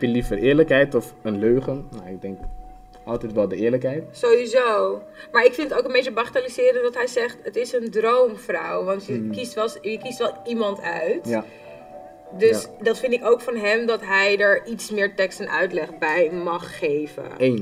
heb 0.00 0.08
je 0.08 0.14
liever 0.14 0.38
eerlijkheid 0.38 0.94
of 0.94 1.14
een 1.22 1.38
leugen? 1.38 1.88
Nou, 1.90 2.08
ik 2.08 2.20
denk 2.22 2.38
altijd 3.04 3.32
wel 3.32 3.48
de 3.48 3.56
eerlijkheid. 3.56 4.04
Sowieso. 4.10 5.02
Maar 5.32 5.44
ik 5.44 5.54
vind 5.54 5.70
het 5.70 5.78
ook 5.78 5.84
een 5.86 5.92
beetje 5.92 6.12
bagatelliseren 6.12 6.82
dat 6.82 6.94
hij 6.94 7.06
zegt: 7.06 7.36
het 7.42 7.56
is 7.56 7.72
een 7.72 7.90
droomvrouw. 7.90 8.84
Want 8.84 9.06
je, 9.06 9.28
kiest, 9.32 9.54
wel, 9.54 9.68
je 9.80 9.98
kiest 9.98 10.18
wel 10.18 10.34
iemand 10.46 10.80
uit. 10.80 11.28
Ja, 11.28 11.44
Dus 12.38 12.62
Ja. 12.62 12.68
dat 12.84 12.98
vind 12.98 13.12
ik 13.12 13.24
ook 13.24 13.40
van 13.40 13.56
hem 13.56 13.86
dat 13.86 14.00
hij 14.04 14.38
er 14.38 14.66
iets 14.66 14.90
meer 14.90 15.14
tekst 15.14 15.40
en 15.40 15.50
uitleg 15.50 15.98
bij 15.98 16.30
mag 16.30 16.78
geven. 16.78 17.24
eens. 17.38 17.58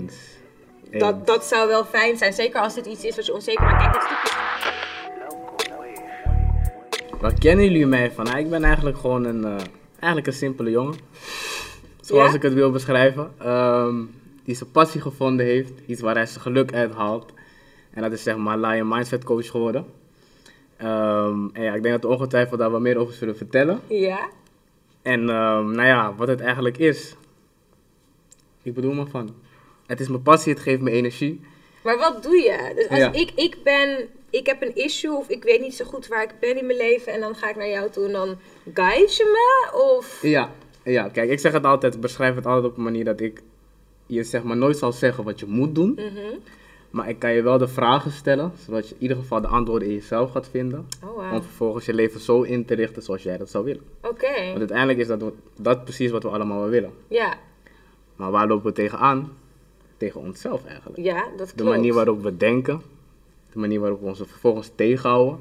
Eens. 0.90 1.00
Dat, 1.02 1.26
dat 1.26 1.44
zou 1.44 1.68
wel 1.68 1.84
fijn 1.84 2.16
zijn. 2.16 2.32
Zeker 2.32 2.60
als 2.60 2.74
dit 2.74 2.86
iets 2.86 3.04
is 3.04 3.16
wat 3.16 3.26
je 3.26 3.34
onzeker 3.34 3.62
maakt. 3.64 3.80
Kijk, 3.82 3.92
dit 3.92 4.02
stukje. 4.02 4.36
Waar 7.20 7.34
kennen 7.38 7.64
jullie 7.64 7.86
mij 7.86 8.10
van? 8.10 8.24
Nou, 8.24 8.38
ik 8.38 8.50
ben 8.50 8.64
eigenlijk 8.64 8.98
gewoon 8.98 9.24
een, 9.24 9.44
eh, 9.44 9.64
eigenlijk 9.90 10.26
een 10.26 10.32
simpele 10.32 10.70
jongen. 10.70 10.94
Zoals 12.08 12.30
Ja? 12.30 12.36
ik 12.36 12.42
het 12.42 12.52
wil 12.52 12.70
beschrijven. 12.70 13.32
Ehm, 13.38 13.94
die 14.44 14.54
zijn 14.54 14.70
passie 14.70 15.00
gevonden 15.00 15.46
heeft. 15.46 15.72
Iets 15.86 16.00
waar 16.00 16.14
hij 16.14 16.26
zijn 16.26 16.40
geluk 16.40 16.72
uit 16.74 16.92
haalt. 16.92 17.32
En 17.90 18.02
dat 18.02 18.12
is 18.12 18.22
zeg 18.22 18.36
maar 18.36 18.58
Lion 18.58 18.88
Mindset 18.88 19.24
Coach 19.24 19.50
geworden. 19.50 19.86
Ehm, 20.76 21.48
en 21.52 21.62
ja, 21.62 21.74
ik 21.74 21.82
denk 21.82 21.94
dat 22.00 22.10
we 22.10 22.16
ongetwijfeld 22.16 22.58
daar 22.58 22.70
wat 22.70 22.80
meer 22.80 22.96
over 22.96 23.14
zullen 23.14 23.36
vertellen. 23.36 23.80
Ja? 23.86 24.28
En 25.02 25.20
ehm, 25.20 25.70
nou 25.70 25.86
ja, 25.86 26.14
wat 26.14 26.28
het 26.28 26.40
eigenlijk 26.40 26.78
is. 26.78 27.14
Ik 28.62 28.74
bedoel 28.74 28.92
maar 28.92 29.06
van. 29.06 29.34
Het 29.86 30.00
is 30.00 30.08
mijn 30.08 30.22
passie, 30.22 30.52
het 30.52 30.62
geeft 30.62 30.80
me 30.80 30.90
energie. 30.90 31.40
Maar 31.82 31.98
wat 31.98 32.22
doe 32.22 32.36
je? 32.36 32.72
Dus 32.74 32.88
als 32.88 32.98
Ja. 32.98 33.12
ik, 33.12 33.30
ik 33.34 33.56
ben, 33.64 34.08
ik 34.30 34.46
heb 34.46 34.62
een 34.62 34.76
issue 34.76 35.16
of 35.16 35.28
ik 35.28 35.42
weet 35.44 35.60
niet 35.60 35.74
zo 35.74 35.84
goed 35.84 36.06
waar 36.08 36.22
ik 36.22 36.34
ben 36.40 36.58
in 36.58 36.66
mijn 36.66 36.78
leven 36.78 37.12
en 37.12 37.20
dan 37.20 37.34
ga 37.34 37.48
ik 37.50 37.56
naar 37.56 37.68
jou 37.68 37.90
toe 37.90 38.04
en 38.06 38.12
dan 38.12 38.36
guide 38.74 39.12
je 39.12 39.24
me? 39.32 39.78
Of... 39.96 40.22
Ja, 40.22 40.50
ja, 40.92 41.08
kijk, 41.08 41.30
ik 41.30 41.38
zeg 41.38 41.52
het 41.52 41.64
altijd, 41.64 42.00
beschrijf 42.00 42.34
het 42.34 42.46
altijd 42.46 42.72
op 42.72 42.76
een 42.76 42.82
manier 42.82 43.04
dat 43.04 43.20
ik 43.20 43.42
je 44.06 44.24
zeg 44.24 44.42
maar 44.42 44.56
nooit 44.56 44.76
zal 44.76 44.92
zeggen 44.92 45.24
wat 45.24 45.40
je 45.40 45.46
moet 45.46 45.74
doen. 45.74 45.92
Mhm. 45.92 46.36
Maar 46.90 47.08
ik 47.08 47.18
kan 47.18 47.32
je 47.32 47.42
wel 47.42 47.58
de 47.58 47.68
vragen 47.68 48.10
stellen, 48.10 48.52
zodat 48.64 48.88
je 48.88 48.94
in 48.94 49.02
ieder 49.02 49.16
geval 49.16 49.40
de 49.40 49.46
antwoorden 49.46 49.88
in 49.88 49.94
jezelf 49.94 50.30
gaat 50.30 50.48
vinden. 50.48 50.88
Oh, 51.04 51.32
Om 51.32 51.42
vervolgens 51.42 51.86
je 51.86 51.94
leven 51.94 52.20
zo 52.20 52.42
in 52.42 52.64
te 52.64 52.74
richten 52.74 53.02
zoals 53.02 53.22
jij 53.22 53.36
dat 53.36 53.50
zou 53.50 53.64
willen. 53.64 53.82
Oké. 54.02 54.44
Want 54.46 54.58
uiteindelijk 54.58 54.98
is 54.98 55.06
dat, 55.06 55.22
dat 55.56 55.84
precies 55.84 56.10
wat 56.10 56.22
we 56.22 56.28
allemaal 56.28 56.60
wel 56.60 56.68
willen. 56.68 56.92
Ja. 57.08 57.38
Maar 58.16 58.30
waar 58.30 58.46
lopen 58.46 58.66
we 58.66 58.72
tegenaan? 58.72 59.32
Tegen 59.96 60.20
onszelf 60.20 60.64
eigenlijk. 60.64 60.98
ja, 60.98 61.20
dat 61.20 61.36
klopt. 61.36 61.58
De 61.58 61.64
manier 61.64 61.94
waarop 61.94 62.22
we 62.22 62.36
denken, 62.36 62.82
de 63.52 63.58
manier 63.58 63.80
waarop 63.80 64.00
we 64.00 64.06
ons 64.06 64.18
vervolgens 64.18 64.70
tegenhouden. 64.74 65.38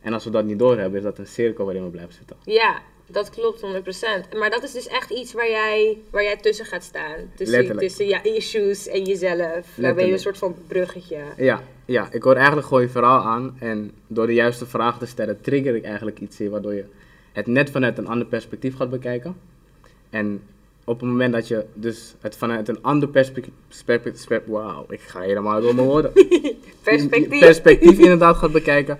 En 0.00 0.12
als 0.12 0.24
we 0.24 0.30
dat 0.30 0.44
niet 0.44 0.58
doorhebben, 0.58 0.98
is 0.98 1.04
dat 1.04 1.18
een 1.18 1.26
cirkel 1.26 1.64
waarin 1.64 1.84
we 1.84 1.90
blijven 1.90 2.14
zitten. 2.14 2.36
Ja, 2.44 2.82
dat 3.06 3.30
klopt 3.30 3.60
100%. 3.60 4.38
Maar 4.38 4.50
dat 4.50 4.62
is 4.62 4.72
dus 4.72 4.86
echt 4.88 5.10
iets 5.10 5.32
waar 5.32 5.48
jij, 5.48 5.98
waar 6.10 6.22
jij 6.22 6.36
tussen 6.36 6.66
gaat 6.66 6.84
staan. 6.84 7.16
Tussen, 7.34 7.56
Letterlijk. 7.56 7.86
tussen 7.86 8.06
ja, 8.06 8.22
issues 8.22 8.88
en 8.88 9.04
jezelf. 9.04 9.38
Daar 9.40 9.62
ben 9.74 9.76
je 9.76 9.88
een 9.88 9.94
Letterlijk. 9.94 10.20
soort 10.20 10.38
van 10.38 10.54
bruggetje. 10.66 11.18
Ja, 11.36 11.62
ja, 11.84 12.08
ik 12.10 12.22
hoor 12.22 12.36
eigenlijk 12.36 12.66
gewoon 12.66 12.82
je 12.82 12.88
verhaal 12.88 13.22
aan. 13.22 13.56
En 13.60 13.92
door 14.06 14.26
de 14.26 14.34
juiste 14.34 14.66
vragen 14.66 14.98
te 14.98 15.06
stellen, 15.06 15.40
trigger 15.40 15.74
ik 15.74 15.84
eigenlijk 15.84 16.20
iets 16.20 16.40
in 16.40 16.50
waardoor 16.50 16.74
je 16.74 16.84
het 17.32 17.46
net 17.46 17.70
vanuit 17.70 17.98
een 17.98 18.06
ander 18.06 18.26
perspectief 18.26 18.76
gaat 18.76 18.90
bekijken. 18.90 19.36
En 20.10 20.42
op 20.84 21.00
het 21.00 21.08
moment 21.08 21.32
dat 21.32 21.48
je 21.48 21.64
dus 21.74 22.14
het 22.20 22.36
vanuit 22.36 22.68
een 22.68 22.82
ander 22.82 23.08
perspectief. 23.08 23.52
perspectief 23.84 24.40
Wauw, 24.46 24.86
ik 24.88 25.00
ga 25.00 25.20
helemaal 25.20 25.60
door 25.60 25.74
mijn 25.74 25.86
woorden. 25.86 26.12
Perspectief. 26.82 27.40
perspectief 27.40 27.98
inderdaad 27.98 28.36
gaat 28.36 28.52
bekijken. 28.52 28.98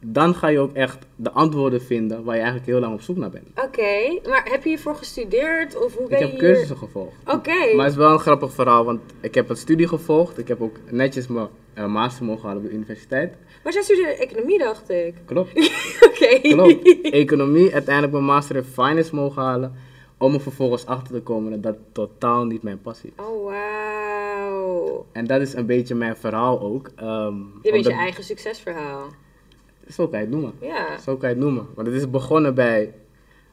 Dan 0.00 0.34
ga 0.34 0.48
je 0.48 0.58
ook 0.58 0.72
echt 0.72 1.06
de 1.16 1.30
antwoorden 1.30 1.82
vinden 1.82 2.24
waar 2.24 2.34
je 2.34 2.40
eigenlijk 2.40 2.70
heel 2.70 2.80
lang 2.80 2.94
op 2.94 3.00
zoek 3.00 3.16
naar 3.16 3.30
bent. 3.30 3.46
Oké, 3.64 4.18
maar 4.28 4.48
heb 4.50 4.62
je 4.62 4.68
hiervoor 4.68 4.94
gestudeerd? 4.96 5.84
Of 5.84 5.96
hoe 5.96 6.08
ben 6.08 6.18
Ik 6.18 6.24
je 6.24 6.30
heb 6.30 6.40
hier- 6.40 6.48
cursussen 6.50 6.76
gevolgd. 6.76 7.14
Oké. 7.26 7.74
Maar 7.74 7.84
het 7.84 7.92
is 7.92 7.98
wel 7.98 8.12
een 8.12 8.18
grappig 8.18 8.52
verhaal, 8.52 8.84
want 8.84 9.00
ik 9.20 9.34
heb 9.34 9.48
een 9.50 9.56
studie 9.56 9.88
gevolgd. 9.88 10.38
Ik 10.38 10.48
heb 10.48 10.60
ook 10.62 10.76
netjes 10.90 11.26
mijn 11.26 11.48
eh, 11.74 11.86
master 11.86 12.24
mogen 12.24 12.46
halen 12.48 12.62
op 12.62 12.68
de 12.68 12.74
universiteit. 12.74 13.34
Maar 13.64 13.72
zij 13.72 13.82
studeerde 13.82 14.12
economie, 14.16 14.58
dacht 14.58 14.90
ik. 14.90 15.14
Klopt. 15.24 15.50
Oké. 16.08 16.38
Klopt. 16.40 17.00
Economie, 17.02 17.72
uiteindelijk 17.72 18.12
mijn 18.14 18.24
master 18.24 18.56
in 18.56 18.64
finance 18.64 19.14
mogen 19.14 19.42
halen. 19.42 19.74
Om 20.18 20.34
er 20.34 20.40
vervolgens 20.40 20.86
achter 20.86 21.14
te 21.14 21.20
komen 21.20 21.50
dat 21.50 21.62
dat 21.62 21.76
totaal 21.92 22.44
niet 22.44 22.62
mijn 22.62 22.80
passie 22.80 23.12
is. 23.16 23.24
Oh, 23.24 23.44
wauw. 23.44 25.06
En 25.12 25.26
dat 25.26 25.40
is 25.40 25.54
een 25.54 25.66
beetje 25.66 25.94
mijn 25.94 26.16
verhaal 26.16 26.60
ook. 26.60 26.90
ehm, 26.96 27.34
Je 27.62 27.70
bent 27.72 27.84
je 27.84 27.92
eigen 27.92 28.24
succesverhaal. 28.24 29.06
Zo 29.88 30.08
kan 30.08 30.18
je 30.18 30.24
het 30.24 30.34
noemen. 30.34 30.52
Ja. 30.60 30.98
Zo 30.98 31.16
kan 31.16 31.28
je 31.28 31.34
het 31.34 31.44
noemen. 31.44 31.66
Want 31.74 31.86
het 31.86 31.96
is 31.96 32.10
begonnen 32.10 32.54
bij, 32.54 32.94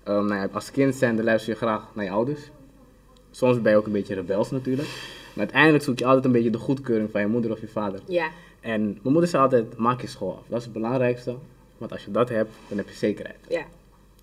ehm, 0.04 0.26
nou 0.26 0.36
ja, 0.36 0.48
als 0.52 0.72
kind 0.72 0.96
zijnde 0.96 1.24
luister 1.24 1.52
je 1.52 1.58
graag 1.58 1.88
naar 1.94 2.06
je 2.06 2.12
ouders. 2.12 2.52
Soms 3.32 3.62
ben 3.62 3.72
je 3.72 3.78
ook 3.78 3.86
een 3.86 3.92
beetje 3.92 4.16
rebels 4.16 4.52
natuurlijk. 4.52 4.88
Maar 5.34 5.46
uiteindelijk 5.46 5.84
zoek 5.84 6.00
je 6.00 6.06
altijd 6.06 6.26
een 6.26 6.32
beetje 6.32 6.50
de 6.50 6.58
goedkeuring 6.58 7.12
van 7.12 7.22
je 7.22 7.28
moeder 7.28 7.52
of 7.52 7.60
je 7.60 7.68
vader. 7.68 8.00
Ja. 8.08 8.30
En 8.60 8.84
mijn 8.84 9.00
moeder 9.14 9.28
zei 9.28 9.44
altijd, 9.44 9.78
maak 9.78 10.02
je 10.02 10.08
school 10.08 10.38
af. 10.38 10.44
Dat 10.48 10.58
is 10.58 10.64
het 10.64 10.74
belangrijkste. 10.74 11.36
Want 11.78 11.92
als 11.92 12.06
je 12.06 12.12
dat 12.12 12.30
hebt, 12.30 12.52
dan 12.68 12.78
heb 12.78 12.88
je 12.90 12.96
zekerheid. 12.96 13.40
Ja. 13.48 13.66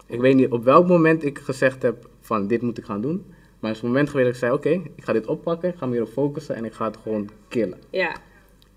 Ik 0.07 0.21
weet 0.21 0.35
niet 0.35 0.51
op 0.51 0.65
welk 0.65 0.87
moment 0.89 1.25
ik 1.25 1.39
gezegd 1.39 1.83
heb 1.83 2.09
van 2.21 2.47
dit 2.47 2.63
moet 2.63 2.79
ik 2.79 2.85
gaan 2.85 3.01
doen. 3.01 3.25
Maar 3.61 3.71
er 3.71 3.77
is 3.77 3.83
een 3.83 3.89
moment 3.89 4.11
geweest 4.11 4.27
dat 4.27 4.35
ik 4.35 4.41
zei, 4.41 4.53
oké, 4.53 4.91
ik 4.95 5.05
ga 5.05 5.13
dit 5.13 5.27
oppakken, 5.27 5.69
ik 5.69 5.77
ga 5.77 5.87
me 5.87 5.93
hierop 5.93 6.13
focussen 6.13 6.55
en 6.55 6.65
ik 6.65 6.73
ga 6.73 6.85
het 6.85 6.97
gewoon 7.03 7.29
killen. 7.49 7.79
Ja. 7.91 8.17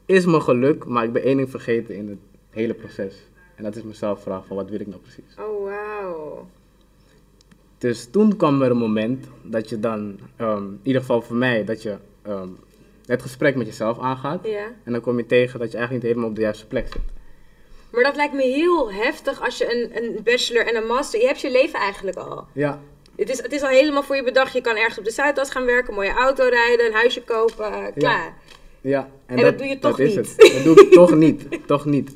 Is 0.05 0.25
me 0.25 0.39
geluk, 0.39 0.85
maar 0.85 1.03
ik 1.03 1.13
ben 1.13 1.23
één 1.23 1.37
ding 1.37 1.49
vergeten 1.49 1.95
in 1.95 2.09
het 2.09 2.19
hele 2.53 2.73
proces. 2.73 3.15
En 3.55 3.63
dat 3.63 3.75
is 3.75 3.83
mezelf 3.83 4.21
vragen 4.21 4.47
van 4.47 4.55
wat 4.55 4.69
wil 4.69 4.79
ik 4.79 4.87
nou 4.87 5.01
precies. 5.01 5.35
Oh, 5.39 5.63
wauw. 5.63 6.47
Dus 7.77 8.07
toen 8.11 8.37
kwam 8.37 8.61
er 8.61 8.71
een 8.71 8.77
moment 8.77 9.25
dat 9.41 9.69
je 9.69 9.79
dan, 9.79 10.19
ehm, 10.35 10.63
in 10.63 10.79
ieder 10.83 11.01
geval 11.01 11.21
voor 11.21 11.35
mij, 11.35 11.65
dat 11.65 11.81
je 11.81 11.97
ehm, 12.21 12.49
het 13.05 13.21
gesprek 13.21 13.55
met 13.55 13.67
jezelf 13.67 13.99
aangaat. 13.99 14.45
Ja. 14.45 14.65
En 14.83 14.91
dan 14.91 15.01
kom 15.01 15.17
je 15.17 15.25
tegen 15.25 15.59
dat 15.59 15.71
je 15.71 15.77
eigenlijk 15.77 15.91
niet 15.91 16.13
helemaal 16.13 16.29
op 16.29 16.35
de 16.35 16.41
juiste 16.41 16.67
plek 16.67 16.87
zit. 16.93 17.01
Maar 17.91 18.03
dat 18.03 18.15
lijkt 18.15 18.33
me 18.33 18.41
heel 18.41 18.91
heftig 18.91 19.41
als 19.41 19.57
je 19.57 19.73
een, 19.73 20.03
een 20.03 20.23
bachelor 20.23 20.67
en 20.67 20.75
een 20.75 20.87
master... 20.87 21.19
Je 21.19 21.27
hebt 21.27 21.41
je 21.41 21.51
leven 21.51 21.79
eigenlijk 21.79 22.17
al. 22.17 22.45
Ja, 22.53 22.81
Het 23.15 23.29
is, 23.29 23.41
het 23.41 23.51
is 23.51 23.61
al 23.61 23.69
helemaal 23.69 24.03
voor 24.03 24.15
je 24.15 24.23
bedacht. 24.23 24.53
Je 24.53 24.61
kan 24.61 24.75
ergens 24.75 24.97
op 24.97 25.05
de 25.05 25.11
Zuidas 25.11 25.49
gaan 25.49 25.65
werken, 25.65 25.89
een 25.89 25.95
mooie 25.95 26.13
auto 26.13 26.47
rijden, 26.47 26.85
een 26.85 26.93
huisje 26.93 27.23
kopen, 27.23 27.93
klaar. 27.95 28.37
Ja, 28.81 29.09
en, 29.25 29.37
En 29.37 29.43
dat 29.43 29.57
doe 29.57 29.67
je 29.67 29.79
toch 29.79 29.99
is 29.99 30.15
niet. 30.15 30.35
Het. 30.37 30.51
Dat 30.53 30.63
doe 30.63 30.81
ik 30.85 30.91
toch 30.91 31.15
niet. 31.15 31.47
Toch 31.65 31.85
niet. 31.85 32.15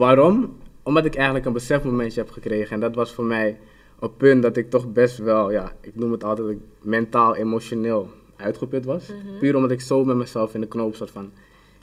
Waarom? 0.00 0.56
Omdat 0.82 1.04
ik 1.04 1.14
eigenlijk 1.14 1.46
een 1.46 1.52
besefmomentje 1.52 2.20
heb 2.20 2.30
gekregen. 2.30 2.70
En 2.70 2.80
dat 2.80 2.94
was 2.94 3.12
voor 3.12 3.24
mij 3.24 3.58
een 3.98 4.16
punt 4.16 4.42
dat 4.42 4.56
ik 4.56 4.70
toch 4.70 4.92
best 4.92 5.18
wel, 5.18 5.50
ja, 5.50 5.72
ik 5.80 5.94
noem 5.94 6.12
het 6.12 6.24
altijd, 6.24 6.58
mentaal, 6.82 7.36
emotioneel 7.36 8.10
uitgeput 8.36 8.84
was. 8.84 9.08
Mhm. 9.08 9.38
Puur 9.38 9.56
omdat 9.56 9.70
ik 9.70 9.80
zo 9.80 10.04
met 10.04 10.16
mezelf 10.16 10.54
in 10.54 10.60
de 10.60 10.66
knoop 10.66 10.94
zat 10.94 11.10
van, 11.10 11.30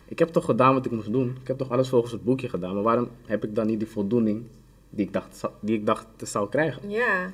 ik 0.07 0.19
heb 0.19 0.29
toch 0.29 0.45
gedaan 0.45 0.73
wat 0.73 0.85
ik 0.85 0.91
moest 0.91 1.11
doen. 1.11 1.37
Ik 1.41 1.47
heb 1.47 1.57
toch 1.57 1.69
alles 1.71 1.89
volgens 1.89 2.11
het 2.11 2.23
boekje 2.23 2.49
gedaan. 2.49 2.73
Maar 2.73 2.83
waarom 2.83 3.09
heb 3.25 3.43
ik 3.43 3.55
dan 3.55 3.67
niet 3.67 3.79
die 3.79 3.87
voldoening 3.87 4.43
die 4.89 5.05
ik 5.05 5.13
dacht, 5.13 5.43
die 5.59 5.75
ik 5.75 5.85
dacht 5.85 6.07
te 6.15 6.25
zou 6.25 6.49
krijgen? 6.49 6.89
Ja. 6.89 7.31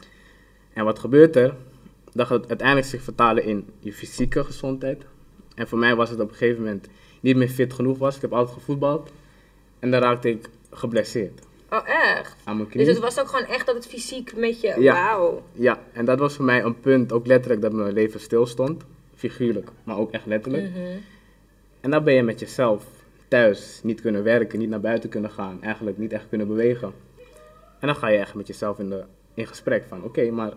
En 0.73 0.85
wat 0.85 0.99
gebeurt 0.99 1.35
er? 1.35 1.55
Dat 2.13 2.27
gaat 2.27 2.47
uiteindelijk 2.47 2.87
zich 2.87 3.01
vertalen 3.01 3.43
in 3.43 3.65
je 3.79 3.93
fysieke 3.93 4.43
gezondheid. 4.43 5.05
En 5.55 5.67
voor 5.67 5.77
mij 5.77 5.95
was 5.95 6.09
het 6.09 6.19
op 6.19 6.29
een 6.29 6.35
gegeven 6.35 6.63
moment 6.63 6.87
niet 7.19 7.35
meer 7.35 7.49
fit 7.49 7.73
genoeg 7.73 7.97
was. 7.97 8.15
Ik 8.15 8.21
heb 8.21 8.33
altijd 8.33 8.57
gevoetbald. 8.57 9.11
En 9.79 9.91
dan 9.91 10.01
raakte 10.01 10.29
ik 10.29 10.49
geblesseerd 10.73 11.41
Oh, 11.73 11.89
echt? 11.89 12.35
aan 12.43 12.55
mijn 12.55 12.69
knie. 12.69 12.85
Dus 12.85 12.93
het 12.93 13.03
was 13.03 13.19
ook 13.19 13.27
gewoon 13.27 13.45
echt 13.45 13.65
dat 13.65 13.75
het 13.75 13.87
fysiek 13.87 14.35
met 14.35 14.61
je... 14.61 14.75
Ja. 14.79 14.93
Wauw. 14.93 15.43
Ja, 15.51 15.79
en 15.93 16.05
dat 16.05 16.19
was 16.19 16.35
voor 16.35 16.45
mij 16.45 16.63
een 16.63 16.79
punt, 16.79 17.11
ook 17.11 17.25
letterlijk, 17.25 17.61
dat 17.61 17.73
mijn 17.73 17.93
leven 17.93 18.19
stilstond. 18.19 18.83
Figuurlijk, 19.15 19.69
maar 19.83 19.97
ook 19.97 20.11
echt 20.11 20.25
letterlijk. 20.25 20.69
Mhm. 20.69 20.97
En 21.81 21.91
dan 21.91 22.03
ben 22.03 22.13
je 22.13 22.23
met 22.23 22.39
jezelf 22.39 22.85
thuis 23.27 23.79
niet 23.83 24.01
kunnen 24.01 24.23
werken, 24.23 24.59
niet 24.59 24.69
naar 24.69 24.79
buiten 24.79 25.09
kunnen 25.09 25.31
gaan. 25.31 25.61
Eigenlijk 25.61 25.97
niet 25.97 26.13
echt 26.13 26.29
kunnen 26.29 26.47
bewegen. 26.47 26.93
En 27.79 27.87
dan 27.87 27.95
ga 27.95 28.07
je 28.07 28.17
echt 28.17 28.33
met 28.33 28.47
jezelf 28.47 28.79
in, 28.79 28.89
de, 28.89 29.03
in 29.33 29.47
gesprek 29.47 29.83
van, 29.87 30.03
oké, 30.03 30.31
maar 30.31 30.53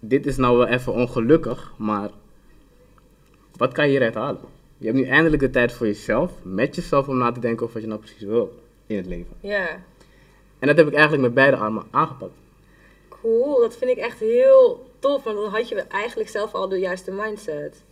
dit 0.00 0.26
is 0.26 0.36
nou 0.36 0.58
wel 0.58 0.66
even 0.66 0.92
ongelukkig, 0.92 1.72
maar 1.78 2.10
wat 3.56 3.72
kan 3.72 3.84
je 3.84 3.90
hieruit 3.90 4.14
halen? 4.14 4.40
Je 4.78 4.86
hebt 4.86 4.98
nu 4.98 5.04
eindelijk 5.06 5.42
de 5.42 5.50
tijd 5.50 5.72
voor 5.72 5.86
jezelf, 5.86 6.32
met 6.42 6.74
jezelf 6.74 7.08
om 7.08 7.18
na 7.18 7.32
te 7.32 7.40
denken 7.40 7.62
over 7.62 7.74
wat 7.74 7.82
je 7.82 7.88
nou 7.88 8.00
precies 8.00 8.22
wil 8.22 8.61
in 8.92 8.98
het 8.98 9.06
leven. 9.06 9.36
Ja. 9.40 9.68
En 10.58 10.68
dat 10.68 10.76
heb 10.76 10.86
ik 10.86 10.92
eigenlijk 10.92 11.22
met 11.22 11.34
beide 11.34 11.56
armen 11.56 11.82
aangepakt. 11.90 12.32
Cool, 13.08 13.60
dat 13.60 13.76
vind 13.76 13.90
ik 13.90 13.96
echt 13.96 14.18
heel 14.18 14.90
tof. 14.98 15.24
Want 15.24 15.36
dan 15.36 15.50
had 15.50 15.68
je 15.68 15.74
eigenlijk 15.76 16.28
zelf 16.30 16.52
al 16.54 16.68
de 16.68 16.78
juiste 16.78 17.10
mindset. 17.10 17.82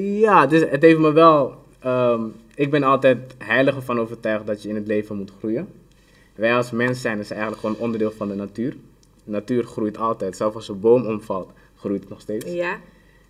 Ja, 0.00 0.46
dus 0.46 0.60
het 0.60 0.82
heeft 0.82 0.98
me 0.98 1.12
wel. 1.12 1.54
ehm, 1.78 2.24
ik 2.54 2.70
ben 2.70 2.82
altijd 2.82 3.34
heilig 3.38 3.74
ervan 3.74 4.00
overtuigd 4.00 4.46
dat 4.46 4.62
je 4.62 4.68
in 4.68 4.74
het 4.74 4.86
leven 4.86 5.16
moet 5.16 5.32
groeien. 5.38 5.68
Wij 6.34 6.54
als 6.56 6.70
mens 6.70 7.00
zijn 7.00 7.16
dus 7.16 7.30
eigenlijk 7.30 7.60
gewoon 7.60 7.76
onderdeel 7.78 8.10
van 8.10 8.28
de 8.28 8.34
natuur. 8.34 8.76
De 9.24 9.30
natuur 9.30 9.64
groeit 9.64 9.98
altijd. 9.98 10.36
Zelfs 10.36 10.54
als 10.54 10.68
een 10.68 10.80
boom 10.80 11.06
omvalt, 11.06 11.50
groeit 11.76 12.00
het 12.00 12.08
nog 12.08 12.20
steeds. 12.20 12.52
Ja. 12.52 12.72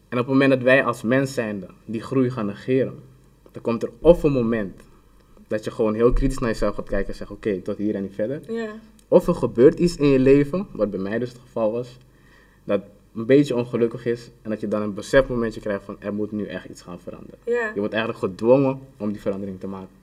En 0.09 0.19
op 0.19 0.25
het 0.25 0.27
moment 0.27 0.51
dat 0.51 0.63
wij 0.63 0.85
als 0.85 1.03
mens 1.03 1.35
zijnde 1.35 1.67
die 1.85 2.03
groei 2.03 2.31
gaan 2.31 2.47
negeren, 2.47 2.99
dan 3.53 3.63
komt 3.63 3.83
er 3.83 3.91
of 4.01 4.23
een 4.23 4.33
moment 4.33 4.83
dat 5.51 5.65
je 5.65 5.71
gewoon 5.71 5.95
heel 5.95 6.13
kritisch 6.13 6.39
naar 6.39 6.49
jezelf 6.49 6.75
gaat 6.75 6.89
kijken 6.89 7.09
en 7.09 7.15
zegt: 7.15 7.31
Oké, 7.31 7.61
tot 7.61 7.79
hier 7.79 7.95
en 7.95 8.03
niet 8.03 8.15
verder. 8.15 8.41
Of 9.09 9.27
er 9.27 9.35
gebeurt 9.35 9.79
iets 9.79 9.97
in 9.97 10.09
je 10.09 10.19
leven, 10.19 10.67
wat 10.73 10.91
bij 10.91 11.01
mij 11.01 11.19
dus 11.19 11.29
het 11.29 11.39
geval 11.39 11.73
was, 11.73 11.99
dat 12.65 12.81
een 13.15 13.27
beetje 13.27 13.57
ongelukkig 13.57 14.07
is 14.07 14.31
en 14.43 14.51
dat 14.51 14.61
je 14.61 14.69
dan 14.69 14.83
een 14.83 14.95
besefmomentje 14.95 15.61
krijgt 15.61 15.85
van 15.85 15.97
er 15.99 16.15
moet 16.15 16.33
nu 16.33 16.47
echt 16.47 16.69
iets 16.69 16.83
gaan 16.83 17.01
veranderen. 17.01 17.39
Je 17.45 17.73
wordt 17.75 17.95
eigenlijk 17.95 18.25
gedwongen 18.25 18.81
om 18.97 19.13
die 19.13 19.21
verandering 19.21 19.61
te 19.61 19.67
maken. 19.67 19.95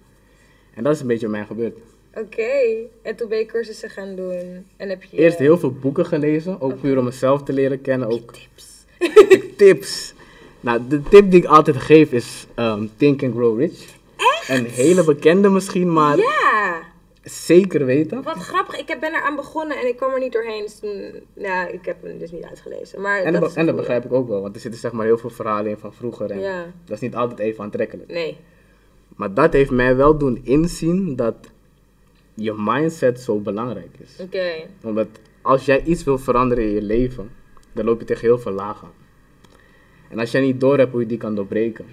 En 0.73 0.83
dat 0.83 0.93
is 0.93 1.01
een 1.01 1.07
beetje 1.07 1.27
wat 1.27 1.35
mij 1.35 1.45
gebeurd. 1.45 1.77
Oké. 2.13 2.87
En 3.01 3.15
toen 3.15 3.29
ben 3.29 3.37
je 3.37 3.45
cursussen 3.45 3.89
gaan 3.89 4.15
doen. 4.15 4.65
En 4.77 4.89
heb 4.89 5.03
je... 5.03 5.17
Eerst 5.17 5.37
heel 5.37 5.57
veel 5.57 5.73
boeken 5.73 6.05
gelezen, 6.05 6.61
ook 6.61 6.81
puur 6.81 6.97
om 6.97 7.03
mezelf 7.03 7.43
te 7.43 7.53
leren 7.53 7.81
kennen. 7.81 8.07
Ook 8.07 8.33
tips. 8.33 8.85
tips. 9.57 10.13
Nou, 10.59 10.87
de 10.87 11.01
tip 11.01 11.31
die 11.31 11.39
ik 11.39 11.45
altijd 11.45 11.77
geef 11.77 12.11
is 12.11 12.45
um, 12.55 12.91
Think 12.97 13.23
and 13.23 13.33
Grow 13.33 13.59
Rich. 13.59 13.96
Een 14.47 14.65
hele 14.65 15.03
bekende 15.03 15.49
misschien, 15.49 15.93
maar 15.93 16.17
Ja. 16.17 16.79
zeker 17.23 17.85
weten. 17.85 18.23
Wat 18.23 18.37
grappig. 18.37 18.77
Ik 18.79 18.87
heb- 18.87 18.99
ben 18.99 19.13
eraan 19.13 19.35
begonnen 19.35 19.77
en 19.77 19.87
ik 19.87 19.95
kwam 19.97 20.11
er 20.13 20.19
niet 20.19 20.31
doorheen. 20.33 20.61
Dus 20.61 20.79
toen... 20.79 21.11
Nou, 21.33 21.69
ik 21.71 21.85
heb 21.85 22.03
hem 22.03 22.17
dus 22.17 22.31
niet 22.31 22.43
uitgelezen. 22.43 23.01
Maar 23.01 23.19
En 23.21 23.31
dat 23.31 23.41
dat, 23.41 23.49
is 23.49 23.55
en 23.55 23.65
dat 23.65 23.75
cool. 23.75 23.85
begrijp 23.85 24.05
ik 24.05 24.13
ook 24.13 24.27
wel, 24.27 24.41
want 24.41 24.55
er 24.55 24.61
zitten 24.61 24.79
zeg 24.79 24.91
maar 24.91 25.05
heel 25.05 25.17
veel 25.17 25.29
verhalen 25.29 25.71
in 25.71 25.77
van 25.77 25.93
vroeger. 25.93 26.31
En 26.31 26.39
Ja. 26.39 26.65
dat 26.85 26.95
is 26.95 26.99
niet 27.01 27.15
altijd 27.15 27.39
even 27.39 27.63
aantrekkelijk. 27.63 28.09
Nee. 28.11 28.37
Maar 29.15 29.33
dat 29.33 29.53
heeft 29.53 29.71
mij 29.71 29.95
wel 29.95 30.17
doen 30.17 30.39
inzien 30.43 31.15
dat 31.15 31.35
je 32.33 32.53
mindset 32.57 33.19
zo 33.19 33.39
belangrijk 33.39 33.95
is. 34.03 34.15
Oké. 34.25 34.51
Omdat 34.83 35.07
als 35.41 35.65
jij 35.65 35.83
iets 35.83 36.03
wil 36.03 36.17
veranderen 36.17 36.63
in 36.63 36.71
je 36.73 36.81
leven, 36.81 37.31
dan 37.73 37.85
loop 37.85 37.99
je 37.99 38.05
tegen 38.05 38.27
heel 38.27 38.39
veel 38.39 38.51
lagen. 38.51 38.87
En 40.09 40.19
als 40.19 40.31
jij 40.31 40.41
niet 40.41 40.59
door 40.59 40.77
hebt 40.77 40.91
hoe 40.91 40.99
je 41.01 41.07
die 41.07 41.17
kan 41.17 41.35
doorbreken, 41.35 41.85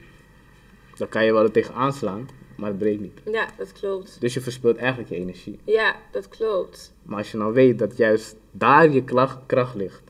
dan 0.96 1.08
kan 1.08 1.24
je 1.24 1.32
wel 1.32 1.42
er 1.42 1.50
tegen 1.50 1.74
aanslaan, 1.74 2.28
maar 2.56 2.68
het 2.68 2.78
breekt 2.78 3.00
niet. 3.00 3.20
Ja, 3.24 3.48
dat 3.58 3.72
klopt. 3.72 4.20
Dus 4.20 4.34
je 4.34 4.40
verspilt 4.40 4.76
eigenlijk 4.76 5.08
je 5.08 5.16
energie. 5.16 5.58
Ja, 5.64 5.96
dat 6.10 6.28
klopt. 6.28 6.92
Maar 7.02 7.18
als 7.18 7.30
je 7.30 7.36
nou 7.36 7.52
weet 7.52 7.78
dat 7.78 7.96
juist 7.96 8.36
daar 8.50 8.90
je 8.90 9.04
klag- 9.04 9.42
kracht 9.46 9.74
ligt, 9.74 10.02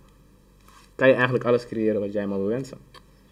kan 0.94 1.08
je 1.08 1.14
eigenlijk 1.14 1.44
alles 1.44 1.66
creëren 1.66 2.00
wat 2.00 2.12
jij 2.12 2.26
maar 2.26 2.38
wil 2.38 2.46
wensen. 2.48 2.78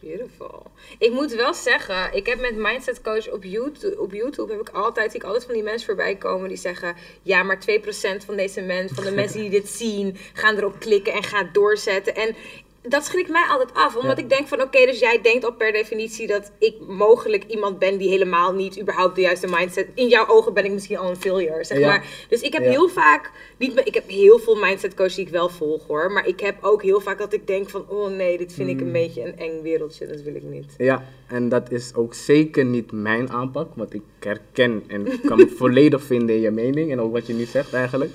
Beautiful. 0.00 0.62
Ik 0.98 1.12
moet 1.12 1.32
wel 1.34 1.54
zeggen, 1.54 2.14
ik 2.16 2.26
heb 2.26 2.40
met 2.40 2.56
Mindset 2.56 3.00
Coach 3.02 3.30
op 3.30 3.44
YouTube, 3.44 4.00
op 4.00 4.12
YouTube 4.12 4.52
heb 4.52 4.60
ik 4.60 4.68
altijd, 4.68 5.10
zie 5.10 5.20
ik 5.20 5.26
altijd 5.26 5.44
van 5.44 5.54
die 5.54 5.62
mensen 5.62 5.86
voorbij 5.86 6.16
komen 6.16 6.48
die 6.48 6.56
zeggen, 6.56 6.94
ja, 7.22 7.42
maar 7.42 7.58
2% 7.60 8.24
van 8.24 8.36
deze 8.36 8.60
mensen, 8.60 8.96
van 8.96 9.04
de 9.04 9.12
mensen 9.12 9.40
die 9.40 9.50
dit 9.50 9.68
zien, 9.68 10.16
gaan 10.32 10.56
erop 10.56 10.78
klikken 10.78 11.12
en 11.12 11.22
gaan 11.22 11.48
doorzetten. 11.52 12.14
En 12.14 12.34
dat 12.88 13.04
schrikt 13.04 13.30
mij 13.30 13.44
altijd 13.48 13.74
af, 13.74 13.96
omdat 13.96 14.16
Ja. 14.16 14.22
ik 14.22 14.28
denk 14.28 14.48
van, 14.48 14.62
oké, 14.62 14.86
dus 14.86 14.98
jij 14.98 15.20
denkt 15.22 15.44
al 15.44 15.52
per 15.52 15.72
definitie 15.72 16.26
dat 16.26 16.52
ik 16.58 16.74
mogelijk 16.86 17.44
iemand 17.44 17.78
ben 17.78 17.98
die 17.98 18.08
helemaal 18.08 18.52
niet 18.52 18.80
überhaupt 18.80 19.14
de 19.14 19.20
juiste 19.20 19.46
mindset, 19.50 19.86
in 19.94 20.08
jouw 20.08 20.26
ogen 20.28 20.54
ben 20.54 20.64
ik 20.64 20.72
misschien 20.72 20.96
al 20.98 21.10
een 21.10 21.16
failure, 21.16 21.64
zeg 21.64 21.78
Ja. 21.78 21.86
maar. 21.86 22.06
Dus 22.28 22.40
ik 22.40 22.52
heb 22.52 22.62
Ja. 22.62 22.68
heel 22.70 22.88
vaak, 22.88 23.30
niet, 23.56 23.80
ik 23.84 23.94
heb 23.94 24.08
heel 24.08 24.38
veel 24.38 24.54
mindset 24.56 24.94
coaches 24.94 25.14
die 25.14 25.24
ik 25.26 25.30
wel 25.32 25.48
volg 25.48 25.86
hoor, 25.86 26.12
maar 26.12 26.26
ik 26.26 26.40
heb 26.40 26.56
ook 26.60 26.82
heel 26.82 27.00
vaak 27.00 27.18
dat 27.18 27.32
ik 27.32 27.46
denk 27.46 27.68
van, 27.70 27.84
oh 27.88 28.10
nee, 28.10 28.38
dit 28.38 28.52
vind 28.52 28.68
ik 28.68 28.76
Hmm. 28.76 28.86
een 28.86 28.92
beetje 28.92 29.22
een 29.22 29.38
eng 29.38 29.62
wereldje, 29.62 30.06
dat 30.06 30.20
wil 30.22 30.34
ik 30.34 30.42
niet. 30.42 30.74
Ja, 30.78 31.04
en 31.26 31.48
dat 31.48 31.70
is 31.70 31.94
ook 31.94 32.14
zeker 32.14 32.64
niet 32.64 32.92
mijn 32.92 33.30
aanpak, 33.30 33.68
want 33.74 33.94
ik 33.94 34.02
herken 34.20 34.84
en 34.86 35.20
kan 35.24 35.36
me 35.38 35.48
volledig 35.56 36.02
vinden 36.02 36.34
in 36.34 36.40
je 36.40 36.50
mening 36.50 36.90
en 36.92 37.00
ook 37.00 37.12
wat 37.12 37.26
je 37.26 37.32
nu 37.34 37.44
zegt 37.44 37.72
eigenlijk. 37.72 38.10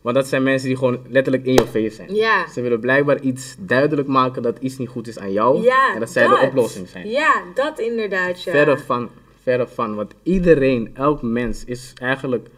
Want 0.00 0.16
dat 0.16 0.28
zijn 0.28 0.42
mensen 0.42 0.68
die 0.68 0.76
gewoon 0.76 0.98
letterlijk 1.08 1.44
in 1.44 1.52
je 1.52 1.66
face 1.66 1.90
zijn. 1.90 2.14
Ja. 2.14 2.48
Ze 2.48 2.60
willen 2.60 2.80
blijkbaar 2.80 3.20
iets 3.20 3.56
duidelijk 3.58 4.08
maken 4.08 4.42
dat 4.42 4.56
iets 4.60 4.78
niet 4.78 4.88
goed 4.88 5.08
is 5.08 5.18
aan 5.18 5.32
jou 5.32 5.62
Ja, 5.62 5.94
en 5.94 6.00
dat 6.00 6.10
zij 6.10 6.28
de 6.28 6.40
oplossing 6.46 6.88
zijn. 6.88 7.08
Ja, 7.08 7.42
dat 7.54 7.78
inderdaad, 7.78 8.42
ja. 8.42 8.52
Verre 8.52 8.78
van, 8.78 9.10
verre 9.42 9.66
van, 9.66 9.94
want 9.94 10.12
iedereen, 10.22 10.90
elk 10.94 11.22
mens 11.22 11.64
is 11.64 11.92
eigenlijk 12.00 12.48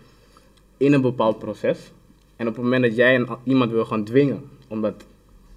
in 0.76 0.92
een 0.92 1.00
bepaald 1.00 1.38
proces. 1.38 1.92
En 2.36 2.48
op 2.48 2.54
het 2.54 2.62
moment 2.64 2.82
dat 2.82 2.96
jij 2.96 3.14
een, 3.14 3.28
iemand 3.44 3.70
wil 3.70 3.84
gaan 3.84 4.04
dwingen 4.04 4.50
om 4.68 4.80
dat, 4.82 5.04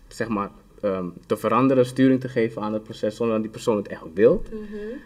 zeg 0.07 0.27
maar, 0.27 0.49
ehm, 0.81 1.05
te 1.25 1.37
veranderen, 1.37 1.85
sturing 1.85 2.21
te 2.21 2.27
geven 2.29 2.61
aan 2.61 2.73
het 2.73 2.83
proces, 2.83 3.15
zonder 3.15 3.35
dat 3.35 3.43
die 3.43 3.51
persoon 3.53 3.77
het 3.77 3.87
echt 3.87 4.01
wil, 4.13 4.41
Mhm. 4.51 4.61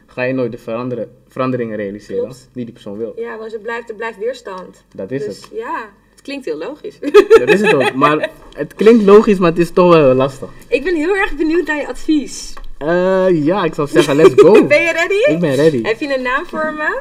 ga 0.06 0.22
je 0.24 0.34
nooit 0.34 0.52
de 0.52 0.58
veranderen, 0.58 1.12
veranderingen 1.28 1.76
realiseren 1.78 2.24
Klopt. 2.24 2.50
die 2.54 2.64
die 2.66 2.74
persoon 2.74 2.98
wil. 2.98 3.14
Ja, 3.16 3.38
want 3.38 3.54
er 3.54 3.60
blijft, 3.60 3.90
er 3.90 3.96
blijft 3.96 4.18
weerstand. 4.18 4.84
Dat 4.96 5.12
is 5.12 5.26
dus 5.26 5.42
het. 5.42 5.50
ja, 5.54 5.80
het 5.82 6.07
klinkt 6.28 6.46
heel 6.46 6.58
logisch. 6.58 7.00
Dat 7.40 7.50
is 7.50 7.62
het 7.62 7.74
ook. 7.74 7.94
Maar 7.94 8.30
het 8.54 8.74
klinkt 8.76 9.04
logisch, 9.04 9.38
maar 9.38 9.50
het 9.50 9.60
is 9.60 9.72
toch 9.72 9.94
wel 9.94 10.14
lastig. 10.14 10.50
ik 10.68 10.84
ben 10.84 10.96
heel 10.96 11.16
erg 11.16 11.36
benieuwd 11.36 11.68
naar 11.68 11.78
je 11.78 11.88
advies. 11.88 12.54
Eh, 12.78 13.46
ja, 13.46 13.64
ik 13.64 13.74
zou 13.74 13.88
zeggen, 13.88 14.16
let's 14.16 14.34
go. 14.36 14.52
Ben 14.68 14.82
je 14.82 14.92
ready? 14.92 15.34
Ik 15.34 15.40
ben 15.40 15.56
ready. 15.56 15.84
Heb 15.84 16.00
je 16.00 16.16
een 16.16 16.22
naam 16.22 16.46
voor 16.46 16.74
me? 16.74 17.00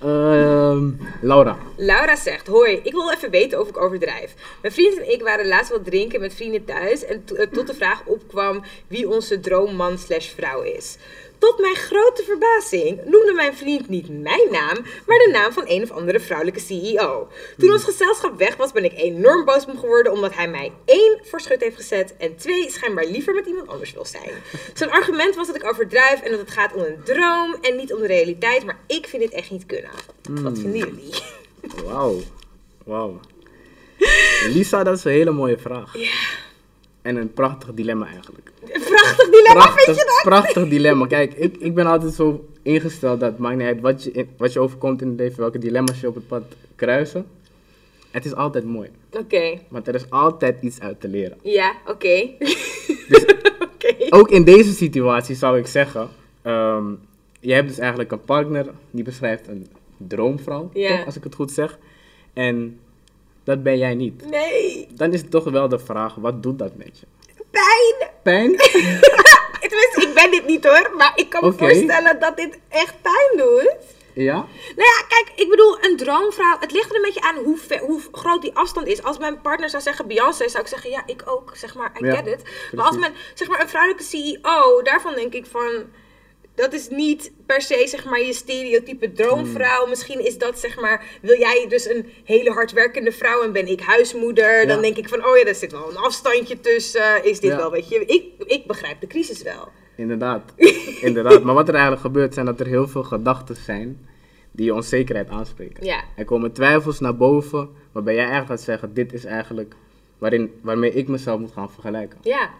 Ehm, 0.00 0.90
Laura. 1.20 1.56
Laura 1.76 2.16
zegt, 2.16 2.46
hoi, 2.46 2.80
ik 2.82 2.92
wil 2.92 3.10
even 3.10 3.30
weten 3.30 3.60
of 3.60 3.68
ik 3.68 3.80
overdrijf. 3.80 4.34
Mijn 4.62 4.74
vriend 4.74 4.98
en 4.98 5.12
ik 5.12 5.22
waren 5.22 5.46
laatst 5.46 5.70
wat 5.70 5.84
drinken 5.84 6.20
met 6.20 6.34
vrienden 6.34 6.64
thuis 6.64 7.04
en 7.04 7.24
eh, 7.36 7.46
tot 7.46 7.66
de 7.66 7.74
vraag 7.74 8.02
opkwam 8.04 8.62
wie 8.86 9.08
onze 9.08 9.40
droomman 9.40 9.98
slash 9.98 10.28
vrouw 10.28 10.62
is. 10.62 10.96
Tot 11.38 11.58
mijn 11.58 11.74
grote 11.74 12.22
verbazing 12.22 13.00
noemde 13.04 13.32
mijn 13.34 13.56
vriend 13.56 13.88
niet 13.88 14.08
mijn 14.08 14.50
naam, 14.50 14.76
maar 15.06 15.18
de 15.18 15.28
naam 15.32 15.52
van 15.52 15.64
een 15.66 15.82
of 15.82 15.90
andere 15.90 16.20
vrouwelijke 16.20 16.60
CEO. 16.60 17.28
Toen 17.58 17.72
ons 17.72 17.84
gezelschap 17.84 18.38
weg 18.38 18.56
was, 18.56 18.72
ben 18.72 18.84
ik 18.84 18.92
enorm 18.96 19.44
boos 19.44 19.62
op 19.62 19.66
hem 19.66 19.78
geworden 19.78 20.12
omdat 20.12 20.34
hij 20.34 20.48
mij 20.48 20.72
één 20.84 21.18
voor 21.22 21.40
schut 21.40 21.60
heeft 21.60 21.76
gezet 21.76 22.14
en 22.18 22.36
twee 22.36 22.70
schijnbaar 22.70 23.06
liever 23.06 23.34
met 23.34 23.46
iemand 23.46 23.68
anders 23.68 23.92
wil 23.92 24.04
zijn. 24.04 24.30
Zijn 24.74 24.90
argument 24.90 25.34
was 25.34 25.46
dat 25.46 25.56
ik 25.56 25.68
overdrijf 25.68 26.20
en 26.20 26.30
dat 26.30 26.40
het 26.40 26.50
gaat 26.50 26.74
om 26.74 26.82
een 26.82 27.02
droom 27.04 27.56
en 27.60 27.76
niet 27.76 27.92
om 27.92 28.00
de 28.00 28.06
realiteit, 28.06 28.64
maar 28.64 28.78
ik 28.86 29.06
vind 29.06 29.22
dit 29.22 29.32
echt 29.32 29.50
niet 29.50 29.66
kunnen. 29.66 29.90
Wat 30.42 30.58
vinden 30.58 30.78
jullie? 30.78 31.14
Wauw. 31.84 32.20
Wauw. 32.84 33.20
Lisa, 34.46 34.84
dat 34.84 34.98
is 34.98 35.04
een 35.04 35.12
hele 35.12 35.30
mooie 35.30 35.58
vraag. 35.58 35.98
Ja. 35.98 36.44
En 37.06 37.16
een 37.16 37.32
prachtig 37.32 37.74
dilemma 37.74 38.06
eigenlijk. 38.06 38.52
Een 38.62 38.80
prachtig 38.82 39.30
dilemma, 39.30 39.62
vind 39.62 39.74
Prachtig, 39.74 39.96
je 39.96 40.04
dat? 40.04 40.20
prachtig 40.24 40.68
dilemma. 40.68 41.06
Kijk, 41.06 41.34
ik, 41.34 41.56
ik 41.56 41.74
ben 41.74 41.86
altijd 41.86 42.12
zo 42.14 42.44
ingesteld 42.62 43.20
dat 43.20 43.30
het 43.30 43.38
maakt 43.38 43.56
niet 43.56 43.66
uit 43.66 43.80
wat 43.80 44.02
je, 44.04 44.26
wat 44.36 44.52
je 44.52 44.60
overkomt 44.60 45.02
in 45.02 45.08
het 45.08 45.16
leven, 45.18 45.40
welke 45.40 45.58
dilemma's 45.58 46.00
je 46.00 46.08
op 46.08 46.14
het 46.14 46.26
pad 46.28 46.42
kruisen. 46.74 47.26
Het 48.10 48.24
is 48.24 48.34
altijd 48.34 48.64
mooi. 48.64 48.90
Oké. 49.12 49.58
Want 49.68 49.88
er 49.88 49.94
is 49.94 50.10
altijd 50.10 50.62
iets 50.62 50.80
uit 50.80 51.00
te 51.00 51.08
leren. 51.08 51.38
Ja, 51.42 51.72
oké. 51.86 52.28
Dus 53.08 53.24
Oké. 53.74 53.94
ook 54.08 54.30
in 54.30 54.44
deze 54.44 54.72
situatie 54.72 55.34
zou 55.34 55.58
ik 55.58 55.66
zeggen, 55.66 56.08
ehm, 56.42 56.84
je 57.40 57.52
hebt 57.52 57.68
dus 57.68 57.78
eigenlijk 57.78 58.12
een 58.12 58.24
partner 58.24 58.66
die 58.90 59.04
beschrijft 59.04 59.48
een 59.48 59.66
droomvrouw, 59.96 60.70
toch, 60.74 61.06
als 61.06 61.16
ik 61.16 61.24
het 61.24 61.34
goed 61.34 61.50
zeg. 61.52 61.78
En 62.32 62.78
dat 63.46 63.62
ben 63.62 63.78
jij 63.78 63.94
niet. 63.94 64.30
Nee. 64.30 64.86
Dan 64.90 65.12
is 65.12 65.20
het 65.20 65.30
toch 65.30 65.44
wel 65.44 65.68
de 65.68 65.78
vraag, 65.78 66.14
wat 66.14 66.42
doet 66.42 66.58
dat 66.58 66.76
met 66.76 66.98
je? 67.00 67.06
Pijn. 67.50 68.10
Pijn? 68.22 68.56
Tenminste, 69.70 70.00
ik 70.08 70.14
ben 70.14 70.30
dit 70.30 70.46
niet 70.46 70.64
hoor, 70.64 70.90
maar 70.96 71.12
ik 71.14 71.28
kan 71.30 71.44
me 71.44 71.52
voorstellen 71.52 72.20
dat 72.20 72.36
dit 72.36 72.58
echt 72.68 72.94
pijn 73.02 73.30
doet. 73.36 73.74
ja? 74.12 74.34
Nou 74.76 74.88
ja, 74.94 75.04
kijk, 75.08 75.32
ik 75.36 75.48
bedoel, 75.50 75.84
een 75.84 75.96
droomvrouw, 75.96 76.56
het 76.60 76.72
ligt 76.72 76.90
er 76.90 76.96
een 76.96 77.02
beetje 77.02 77.20
aan 77.20 77.36
hoe, 77.44 77.56
ver- 77.56 77.78
hoe 77.80 78.00
groot 78.12 78.42
die 78.42 78.56
afstand 78.56 78.86
is. 78.86 79.02
Als 79.02 79.18
mijn 79.18 79.40
partner 79.40 79.70
zou 79.70 79.82
zeggen 79.82 80.06
Beyoncé, 80.06 80.48
zou 80.48 80.62
ik 80.62 80.68
zeggen, 80.68 80.90
ja, 80.90 81.02
ik 81.06 81.22
ook, 81.24 81.52
zeg 81.56 81.74
maar, 81.74 81.92
I 82.02 82.06
Ja, 82.06 82.14
get 82.16 82.26
it. 82.26 82.42
Maar 82.72 82.84
als 82.86 82.96
mijn, 82.96 83.12
zeg 83.34 83.48
maar, 83.48 83.60
een 83.60 83.68
vrouwelijke 83.68 84.04
CEO, 84.04 84.82
daarvan 84.82 85.14
denk 85.14 85.32
ik 85.34 85.46
van, 85.46 85.70
dat 86.56 86.72
is 86.72 86.88
niet 86.88 87.32
per 87.46 87.62
se, 87.62 87.84
zeg 87.86 88.04
maar, 88.04 88.20
je 88.20 88.32
stereotype 88.32 89.12
droomvrouw. 89.12 89.80
Hmm. 89.80 89.88
Misschien 89.88 90.24
is 90.24 90.38
dat, 90.38 90.58
zeg 90.58 90.80
maar, 90.80 91.04
wil 91.22 91.38
jij 91.38 91.66
dus 91.68 91.88
een 91.88 92.06
hele 92.24 92.50
hardwerkende 92.50 93.12
vrouw 93.12 93.42
en 93.42 93.52
ben 93.52 93.68
ik 93.68 93.80
huismoeder. 93.80 94.66
Dan 94.66 94.80
denk 94.82 94.96
ik 94.96 95.08
van, 95.08 95.26
oh 95.26 95.36
ja, 95.36 95.44
er 95.44 95.54
zit 95.54 95.72
wel 95.72 95.90
een 95.90 95.96
afstandje 95.96 96.60
tussen. 96.60 97.24
Is 97.24 97.40
dit 97.40 97.50
Ja. 97.50 97.56
wel, 97.56 97.70
weet 97.70 97.88
je, 97.88 98.04
ik, 98.04 98.24
ik 98.46 98.66
begrijp 98.66 99.00
de 99.00 99.06
crisis 99.06 99.42
wel. 99.42 99.68
Inderdaad. 99.96 100.42
Inderdaad. 101.00 101.42
Maar 101.42 101.54
wat 101.54 101.68
er 101.68 101.74
eigenlijk 101.74 102.02
gebeurt, 102.02 102.34
zijn 102.34 102.46
dat 102.46 102.60
er 102.60 102.66
heel 102.66 102.88
veel 102.88 103.02
gedachten 103.02 103.56
zijn 103.56 104.06
die 104.50 104.64
je 104.64 104.74
onzekerheid 104.74 105.28
aanspreken. 105.28 105.84
Ja. 105.84 106.04
Er 106.16 106.24
komen 106.24 106.52
twijfels 106.52 107.00
naar 107.00 107.16
boven, 107.16 107.68
waarbij 107.92 108.14
jij 108.14 108.22
eigenlijk 108.22 108.52
gaat 108.52 108.62
zeggen, 108.68 108.94
dit 108.94 109.12
is 109.12 109.24
eigenlijk 109.24 109.74
waarin, 110.18 110.52
waarmee 110.62 110.92
ik 110.92 111.08
mezelf 111.08 111.40
moet 111.40 111.52
gaan 111.52 111.70
vergelijken. 111.70 112.18
Ja, 112.22 112.50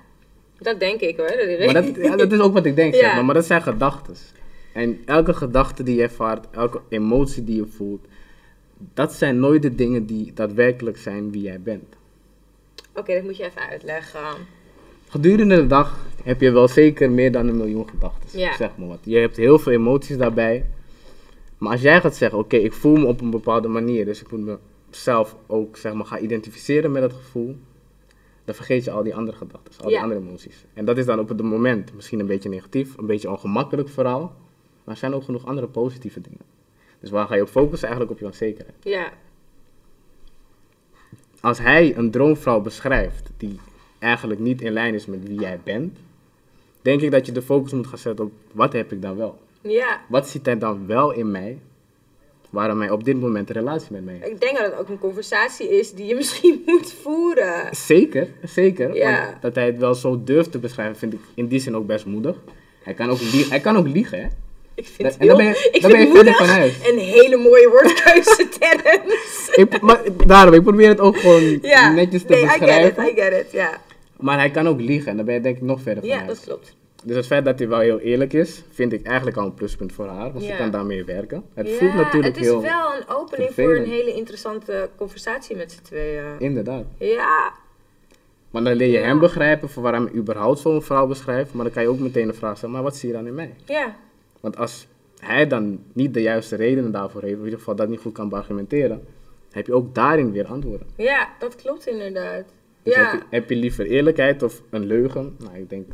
dat 0.58 0.80
denk 0.80 1.00
ik 1.00 1.16
hoor. 1.16 1.26
Dat 1.26 1.72
Maar 1.72 1.82
dat, 1.82 1.96
ja, 1.96 2.16
dat 2.16 2.32
is 2.32 2.38
ook 2.40 2.52
wat 2.52 2.66
ik 2.66 2.76
denk, 2.76 2.94
Ja. 2.94 3.00
zeg 3.00 3.14
maar. 3.14 3.24
Maar 3.24 3.34
dat 3.34 3.46
zijn 3.46 3.62
gedachten. 3.62 4.14
En 4.72 5.00
elke 5.04 5.32
gedachte 5.32 5.82
die 5.82 5.96
je 5.96 6.02
ervaart, 6.02 6.46
elke 6.50 6.80
emotie 6.88 7.44
die 7.44 7.56
je 7.56 7.66
voelt, 7.66 8.06
dat 8.94 9.12
zijn 9.12 9.38
nooit 9.38 9.62
de 9.62 9.74
dingen 9.74 10.06
die 10.06 10.32
daadwerkelijk 10.34 10.96
zijn 10.96 11.30
wie 11.30 11.42
jij 11.42 11.60
bent. 11.60 11.96
Oké, 12.94 13.14
dat 13.14 13.22
moet 13.22 13.36
je 13.36 13.44
even 13.44 13.68
uitleggen. 13.70 14.20
Gedurende 15.08 15.56
de 15.56 15.66
dag 15.66 16.06
heb 16.24 16.40
je 16.40 16.50
wel 16.50 16.68
zeker 16.68 17.10
meer 17.10 17.32
dan 17.32 17.48
een 17.48 17.56
miljoen 17.56 17.88
gedachten. 17.88 18.38
Ja. 18.38 18.56
Zeg 18.56 18.70
maar 18.76 18.88
wat. 18.88 18.98
Je 19.02 19.16
hebt 19.16 19.36
heel 19.36 19.58
veel 19.58 19.72
emoties 19.72 20.16
daarbij. 20.16 20.64
Maar 21.58 21.72
als 21.72 21.80
jij 21.80 22.00
gaat 22.00 22.16
zeggen, 22.16 22.38
oké, 22.38 22.56
ik 22.56 22.72
voel 22.72 22.96
me 22.96 23.06
op 23.06 23.20
een 23.20 23.30
bepaalde 23.30 23.68
manier, 23.68 24.04
dus 24.04 24.20
ik 24.20 24.30
moet 24.30 24.58
mezelf 24.90 25.36
ook 25.46 25.76
zeg 25.76 25.92
maar, 25.92 26.06
gaan 26.06 26.22
identificeren 26.22 26.92
met 26.92 27.02
dat 27.02 27.12
gevoel, 27.12 27.56
dan 28.46 28.54
vergeet 28.54 28.84
je 28.84 28.90
al 28.90 29.02
die 29.02 29.14
andere 29.14 29.36
gedachten, 29.36 29.72
al 29.78 29.86
die 29.86 29.96
Ja. 29.96 30.02
andere 30.02 30.20
emoties. 30.20 30.64
En 30.74 30.84
dat 30.84 30.98
is 30.98 31.04
dan 31.04 31.18
op 31.18 31.28
het 31.28 31.42
moment 31.42 31.94
misschien 31.94 32.20
een 32.20 32.26
beetje 32.26 32.48
negatief, 32.48 32.96
een 32.96 33.06
beetje 33.06 33.30
ongemakkelijk 33.30 33.88
vooral, 33.88 34.20
maar 34.84 34.94
er 34.94 34.96
zijn 34.96 35.14
ook 35.14 35.22
genoeg 35.22 35.46
andere 35.46 35.66
positieve 35.66 36.20
dingen. 36.20 36.40
Dus 37.00 37.10
waar 37.10 37.26
ga 37.26 37.34
je 37.34 37.42
op 37.42 37.48
focussen? 37.48 37.88
Eigenlijk 37.88 38.10
op 38.16 38.18
je 38.20 38.26
onzekerheid. 38.32 38.76
Ja, 38.82 39.12
Als 41.40 41.58
hij 41.58 41.96
een 41.96 42.10
droomvrouw 42.10 42.60
beschrijft 42.60 43.30
die 43.36 43.60
eigenlijk 43.98 44.40
niet 44.40 44.60
in 44.60 44.72
lijn 44.72 44.94
is 44.94 45.06
met 45.06 45.26
wie 45.28 45.40
jij 45.40 45.60
bent, 45.64 45.98
denk 46.82 47.00
ik 47.00 47.10
dat 47.10 47.26
je 47.26 47.32
de 47.32 47.42
focus 47.42 47.72
moet 47.72 47.86
gaan 47.86 47.98
zetten 47.98 48.24
op 48.24 48.32
wat 48.52 48.72
heb 48.72 48.92
ik 48.92 49.02
dan 49.02 49.16
wel. 49.16 49.38
Ja, 49.60 50.00
Wat 50.08 50.28
ziet 50.28 50.46
hij 50.46 50.58
dan 50.58 50.86
wel 50.86 51.12
in 51.12 51.30
mij, 51.30 51.58
waarom 52.56 52.80
hij 52.80 52.90
op 52.90 53.04
dit 53.04 53.20
moment 53.20 53.48
een 53.48 53.54
relatie 53.54 53.88
met 53.90 54.04
mij 54.04 54.14
heeft? 54.14 54.26
ik 54.32 54.40
denk 54.40 54.56
dat 54.56 54.66
het 54.66 54.78
ook 54.80 54.88
een 54.88 54.98
conversatie 54.98 55.78
is 55.78 55.92
die 55.92 56.06
je 56.06 56.14
misschien 56.22 56.62
moet 56.66 56.94
voeren. 57.02 57.68
Zeker, 57.70 58.28
zeker. 58.44 58.94
Ja. 58.96 59.24
Want 59.30 59.42
dat 59.42 59.54
hij 59.54 59.66
het 59.66 59.78
wel 59.78 59.94
zo 59.94 60.20
durft 60.24 60.52
te 60.52 60.58
beschrijven, 60.58 60.96
vind 60.96 61.12
ik 61.12 61.20
in 61.34 61.46
die 61.46 61.60
zin 61.60 61.76
ook 61.76 61.86
best 61.86 62.06
moedig. 62.06 62.36
Hij 62.82 62.94
kan 62.94 63.10
ook, 63.10 63.20
lie- 63.20 63.46
hij 63.48 63.60
kan 63.60 63.76
ook 63.76 63.86
liegen, 63.88 64.18
hè? 64.20 64.26
Ik 64.74 64.86
vind, 64.86 65.16
En 65.16 65.26
dan 65.26 65.36
ben 65.36 65.46
je- 65.46 65.52
heel- 65.52 65.70
ik 65.72 65.80
dan 65.82 65.90
ben 65.90 66.00
je 66.00 66.06
verder 66.06 66.24
moedig 66.24 66.36
van 66.36 66.46
huis. 66.56 66.74
een 66.90 66.98
hele 66.98 67.36
mooie 67.36 67.68
woordkeuze, 67.68 68.48
Terrence. 68.58 69.52
Ik, 69.54 69.80
maar, 69.80 70.00
daarom, 70.26 70.54
ik 70.54 70.62
probeer 70.62 70.88
het 70.88 71.00
ook 71.00 71.16
gewoon 71.16 71.58
Ja, 71.62 71.92
netjes 71.92 72.22
te 72.22 72.32
nee, 72.32 72.42
I 72.42 72.46
get 72.48 72.58
beschrijven. 72.58 73.04
it, 73.06 73.10
I 73.12 73.20
get 73.20 73.32
it, 73.46 73.52
ja. 73.52 73.80
Maar 74.16 74.38
hij 74.38 74.50
kan 74.50 74.68
ook 74.68 74.80
liegen 74.80 75.10
en 75.10 75.16
dan 75.16 75.24
ben 75.26 75.34
je 75.34 75.40
denk 75.40 75.56
ik 75.56 75.62
nog 75.62 75.80
verder 75.80 76.02
van 76.02 76.12
Ja, 76.12 76.16
huis. 76.18 76.28
dat 76.28 76.44
klopt. 76.46 76.74
Dus 77.06 77.16
het 77.16 77.26
feit 77.26 77.44
dat 77.44 77.58
hij 77.58 77.68
wel 77.68 77.78
heel 77.78 77.98
eerlijk 77.98 78.32
is, 78.32 78.62
vind 78.70 78.92
ik 78.92 79.06
eigenlijk 79.06 79.36
al 79.36 79.44
een 79.46 79.54
pluspunt 79.54 79.92
voor 79.92 80.06
haar. 80.06 80.32
Want 80.32 80.44
Ja. 80.44 80.50
ze 80.50 80.56
kan 80.56 80.70
daarmee 80.70 81.04
werken. 81.04 81.44
Het 81.54 81.68
ja, 81.68 81.74
voelt 81.74 81.94
natuurlijk 81.94 82.34
het 82.34 82.44
is 82.44 82.50
heel... 82.50 82.62
wel 82.62 82.94
een 82.96 83.08
opening 83.08 83.50
voor 83.50 83.76
een 83.76 83.84
hele 83.88 84.12
interessante 84.14 84.88
conversatie 84.96 85.56
met 85.56 85.72
z'n 85.72 85.82
tweeën. 85.82 86.24
Inderdaad. 86.38 86.84
Ja, 86.98 87.52
Maar 88.50 88.64
dan 88.64 88.74
leer 88.74 88.86
je 88.88 88.98
Ja. 88.98 89.04
hem 89.06 89.18
begrijpen 89.18 89.68
voor 89.68 89.82
waarom 89.82 90.04
hij 90.04 90.14
überhaupt 90.14 90.58
zo'n 90.58 90.82
vrouw 90.82 91.06
beschrijft. 91.06 91.52
Maar 91.54 91.64
dan 91.64 91.72
kan 91.74 91.82
je 91.82 91.88
ook 91.88 91.98
meteen 91.98 92.26
de 92.26 92.32
vraag 92.32 92.56
stellen, 92.56 92.74
maar 92.74 92.82
wat 92.84 92.96
zie 92.96 93.08
je 93.08 93.14
dan 93.14 93.26
in 93.26 93.34
mij? 93.34 93.54
ja, 93.64 93.96
Want 94.40 94.56
als 94.56 94.86
hij 95.20 95.46
dan 95.46 95.78
niet 95.92 96.14
de 96.14 96.22
juiste 96.22 96.56
redenen 96.56 96.92
daarvoor 96.92 97.22
heeft, 97.22 97.32
of 97.34 97.38
in 97.38 97.44
ieder 97.44 97.58
geval 97.58 97.76
dat 97.76 97.88
niet 97.88 98.00
goed 98.00 98.12
kan 98.12 98.32
argumenteren, 98.32 99.02
heb 99.50 99.66
je 99.66 99.74
ook 99.74 99.94
daarin 99.94 100.32
weer 100.32 100.46
antwoorden. 100.46 100.86
ja, 100.96 101.28
dat 101.38 101.54
klopt 101.56 101.86
inderdaad. 101.86 102.44
Dus 102.82 102.94
ja, 102.94 103.10
heb, 103.10 103.20
je, 103.20 103.26
heb 103.30 103.48
je 103.48 103.56
liever 103.56 103.86
eerlijkheid 103.86 104.42
of 104.42 104.62
een 104.70 104.86
leugen? 104.86 105.36
Nou, 105.38 105.56
ik 105.56 105.70
denk 105.70 105.86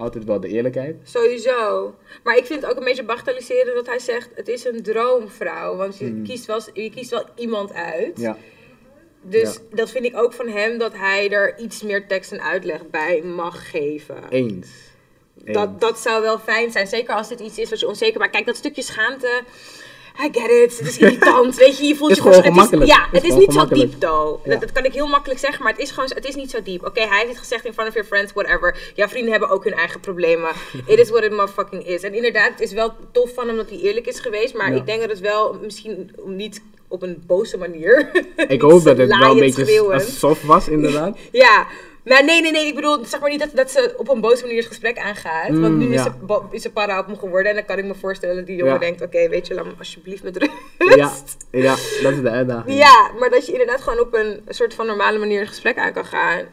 altijd 0.00 0.24
wel 0.24 0.40
de 0.40 0.48
eerlijkheid. 0.48 0.96
sowieso. 1.04 1.94
Maar 2.22 2.36
ik 2.36 2.46
vind 2.46 2.62
het 2.62 2.70
ook 2.70 2.76
een 2.78 2.84
beetje 2.84 3.04
bagatelliseren 3.04 3.74
dat 3.74 3.86
hij 3.86 3.98
zegt, 3.98 4.28
het 4.34 4.48
is 4.48 4.64
een 4.64 4.82
droomvrouw. 4.82 5.76
Want 5.76 5.98
je, 5.98 6.04
Hmm. 6.04 6.22
kiest, 6.24 6.46
wel, 6.46 6.60
je 6.72 6.90
kiest 6.90 7.10
wel 7.10 7.24
iemand 7.34 7.72
uit. 7.72 8.18
Ja, 8.20 8.36
Dus 9.22 9.58
dat 9.70 9.90
vind 9.90 10.04
ik 10.04 10.16
ook 10.16 10.32
van 10.32 10.48
hem, 10.48 10.78
dat 10.78 10.92
hij 10.92 11.30
er 11.30 11.58
iets 11.58 11.82
meer 11.82 12.06
tekst 12.06 12.32
en 12.32 12.42
uitleg 12.42 12.86
bij 12.90 13.22
mag 13.22 13.70
geven. 13.70 14.16
eens. 14.28 14.52
Eens. 15.44 15.54
Dat, 15.54 15.80
dat 15.80 15.98
zou 15.98 16.22
wel 16.22 16.38
fijn 16.38 16.70
zijn. 16.70 16.86
Zeker 16.86 17.14
als 17.14 17.28
dit 17.28 17.40
iets 17.40 17.58
is 17.58 17.70
wat 17.70 17.80
je 17.80 17.88
onzeker 17.88 18.20
maakt. 18.20 18.32
Kijk, 18.32 18.46
dat 18.46 18.56
stukje 18.56 18.82
schaamte. 18.82 19.42
I 20.24 20.28
get 20.32 20.50
it. 20.50 20.78
Het 20.78 20.88
is 20.88 20.98
irritant. 20.98 21.56
Weet 21.56 21.78
je, 21.78 21.84
je 21.86 21.96
voelt 21.96 22.16
je 22.16 22.22
gewoon 22.22 22.42
het 22.42 22.72
is. 22.80 22.86
Ja, 22.86 23.08
het 23.12 23.24
is 23.24 23.34
niet 23.34 23.52
zo 23.52 23.66
diep, 23.66 24.00
though. 24.00 24.44
Ja. 24.44 24.50
Dat, 24.50 24.60
dat 24.60 24.72
kan 24.72 24.84
ik 24.84 24.92
heel 24.92 25.06
makkelijk 25.06 25.40
zeggen, 25.40 25.62
maar 25.62 25.72
het 25.72 25.80
is 25.82 25.90
gewoon 25.90 26.10
het 26.14 26.24
is 26.28 26.34
niet 26.34 26.50
zo 26.50 26.62
diep. 26.62 26.86
Oké, 26.86 27.00
hij 27.00 27.16
heeft 27.18 27.28
het 27.28 27.38
gezegd 27.38 27.64
in 27.64 27.72
front 27.72 27.88
of 27.88 27.94
your 27.94 28.08
friends, 28.08 28.32
whatever. 28.32 28.92
Jouw 28.94 29.08
vrienden 29.08 29.30
hebben 29.30 29.48
ook 29.50 29.64
hun 29.64 29.72
eigen 29.74 30.00
problemen. 30.00 30.50
it 30.86 30.98
is 30.98 31.10
what 31.10 31.22
it 31.22 31.30
motherfucking 31.30 31.86
is. 31.86 32.02
En 32.02 32.14
inderdaad, 32.14 32.50
het 32.50 32.60
is 32.60 32.72
wel 32.72 32.92
tof 33.12 33.34
van 33.34 33.46
hem 33.46 33.56
dat 33.56 33.68
hij 33.70 33.78
eerlijk 33.78 34.06
is 34.06 34.20
geweest. 34.20 34.54
Maar 34.54 34.70
Ja. 34.70 34.76
ik 34.76 34.86
denk 34.86 35.00
dat 35.00 35.10
het 35.10 35.20
wel 35.20 35.58
misschien 35.62 36.10
niet 36.24 36.62
op 36.88 37.02
een 37.02 37.22
boze 37.26 37.56
manier. 37.58 38.10
Ik 38.48 38.60
hoop 38.60 38.84
dat 38.84 38.96
het 38.98 39.16
wel 39.18 39.30
een 39.30 39.38
beetje 39.38 40.00
soft 40.00 40.42
was, 40.44 40.68
inderdaad. 40.68 41.18
Ja, 41.32 41.66
maar 42.14 42.24
nee, 42.24 42.40
nee, 42.40 42.50
nee. 42.52 42.66
Ik 42.66 42.74
bedoel, 42.74 43.04
zeg 43.04 43.20
maar 43.20 43.30
niet 43.30 43.40
dat, 43.40 43.50
dat 43.54 43.70
ze 43.70 43.94
op 43.96 44.08
een 44.08 44.20
boze 44.20 44.42
manier 44.42 44.58
het 44.58 44.66
gesprek 44.66 44.98
aangaat. 44.98 45.48
want 45.48 45.60
Mm, 45.72 45.78
nu 45.78 45.86
is, 45.94 46.02
ja. 46.04 46.16
ze, 46.28 46.40
is 46.50 46.62
ze 46.62 46.70
para 46.72 46.98
op 46.98 47.06
me 47.06 47.16
geworden. 47.16 47.48
En 47.50 47.54
dan 47.56 47.64
kan 47.64 47.78
ik 47.78 47.84
me 47.84 47.94
voorstellen 47.94 48.36
dat 48.36 48.46
die 48.46 48.56
jongen 48.56 48.72
Ja. 48.72 48.78
denkt... 48.78 49.02
Oké, 49.02 49.28
weet 49.28 49.46
je, 49.46 49.54
laat 49.54 49.64
me 49.64 49.72
alsjeblieft 49.78 50.22
met 50.22 50.36
rust. 50.36 51.36
Ja, 51.50 51.60
ja, 51.60 51.76
dat 52.02 52.12
is 52.12 52.20
de 52.22 52.30
uitdaging. 52.30 52.78
Ja, 52.78 53.10
maar 53.18 53.30
dat 53.30 53.46
je 53.46 53.52
inderdaad 53.52 53.80
gewoon 53.80 54.00
op 54.00 54.14
een 54.14 54.40
soort 54.48 54.74
van 54.74 54.86
normale 54.86 55.18
manier 55.18 55.40
een 55.40 55.46
gesprek 55.46 55.78
aan 55.78 55.92
kan 55.92 56.04
gaan. 56.04 56.44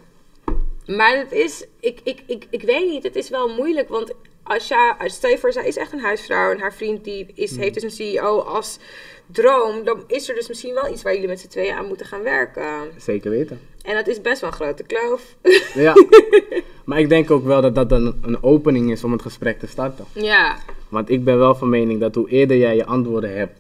Maar 0.86 1.18
het 1.18 1.32
is... 1.32 1.66
Ik, 1.80 2.00
ik, 2.04 2.24
ik, 2.28 2.48
ik 2.50 2.62
weet 2.62 2.88
niet, 2.90 3.04
het 3.04 3.16
is 3.16 3.30
wel 3.30 3.48
moeilijk. 3.48 3.90
Want 3.90 4.14
als 4.44 4.68
je... 4.68 4.94
Stel 5.06 5.30
je 5.30 5.38
voor, 5.38 5.52
zij 5.52 5.68
is 5.68 5.78
echt 5.78 5.92
een 5.94 6.00
huisvrouw. 6.00 6.52
En 6.52 6.60
haar 6.60 6.74
vriend 6.74 7.04
die 7.04 7.32
is, 7.36 7.50
Hmm. 7.52 7.60
heeft 7.62 7.74
dus 7.74 7.84
een 7.84 7.92
CEO 7.92 8.40
als 8.40 8.80
droom. 9.32 9.84
Dan 9.84 10.04
is 10.08 10.30
er 10.30 10.36
dus 10.36 10.48
misschien 10.48 10.74
wel 10.74 10.92
iets 10.92 11.02
waar 11.04 11.14
jullie 11.14 11.28
met 11.28 11.40
z'n 11.40 11.48
tweeën 11.48 11.74
aan 11.76 11.88
moeten 11.88 12.06
gaan 12.06 12.24
werken. 12.24 12.92
Zeker 12.98 13.30
weten. 13.32 13.60
En 13.88 13.96
dat 13.96 14.08
is 14.08 14.22
best 14.22 14.42
wel 14.42 14.50
een 14.50 14.56
grote 14.56 14.84
kloof. 14.84 15.36
Ja. 15.86 15.94
maar 16.86 17.00
ik 17.00 17.10
denk 17.10 17.32
ook 17.32 17.46
wel 17.46 17.62
dat 17.62 17.76
dat 17.76 17.92
een, 17.92 18.16
een 18.22 18.44
opening 18.44 18.92
is 18.92 19.04
om 19.04 19.12
het 19.12 19.22
gesprek 19.22 19.60
te 19.60 19.68
starten. 19.68 20.06
ja. 20.14 20.58
Want 20.90 21.10
ik 21.10 21.24
ben 21.24 21.38
wel 21.38 21.56
van 21.56 21.70
mening 21.70 22.00
dat 22.00 22.16
hoe 22.16 22.30
eerder 22.30 22.58
jij 22.58 22.76
je 22.76 22.86
antwoorden 22.86 23.38
hebt, 23.38 23.60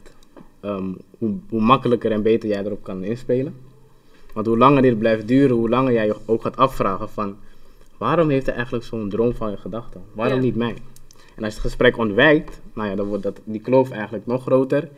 ehm, 0.60 0.86
hoe, 1.17 1.34
hoe 1.50 1.62
makkelijker 1.62 2.12
en 2.12 2.22
beter 2.22 2.50
jij 2.50 2.63
erop 2.65 2.84
kan 2.84 3.03
inspelen. 3.03 3.55
Want 4.34 4.48
hoe 4.48 4.57
langer 4.57 4.81
dit 4.81 5.00
blijft 5.00 5.27
duren, 5.27 5.55
hoe 5.55 5.69
langer 5.69 5.93
jij 5.93 6.05
je 6.05 6.15
ook 6.25 6.41
gaat 6.41 6.57
afvragen 6.57 7.10
van... 7.10 7.36
Waarom 7.98 8.29
heeft 8.29 8.46
hij 8.46 8.55
eigenlijk 8.55 8.86
zo'n 8.86 9.10
droom 9.10 9.34
van 9.36 9.51
je 9.51 9.57
gedachten? 9.57 10.01
Waarom 10.13 10.38
Ja. 10.38 10.43
niet 10.43 10.55
mij? 10.55 10.75
En 11.36 11.43
als 11.43 11.53
je 11.53 11.60
het 11.60 11.67
gesprek 11.69 11.98
ontwijkt, 11.98 12.60
nou 12.74 12.89
ja, 12.89 12.96
dan 12.96 13.05
wordt 13.07 13.24
dat, 13.24 13.39
die 13.43 13.62
kloof 13.62 13.91
eigenlijk 13.91 14.25
nog 14.25 14.41
groter. 14.41 14.89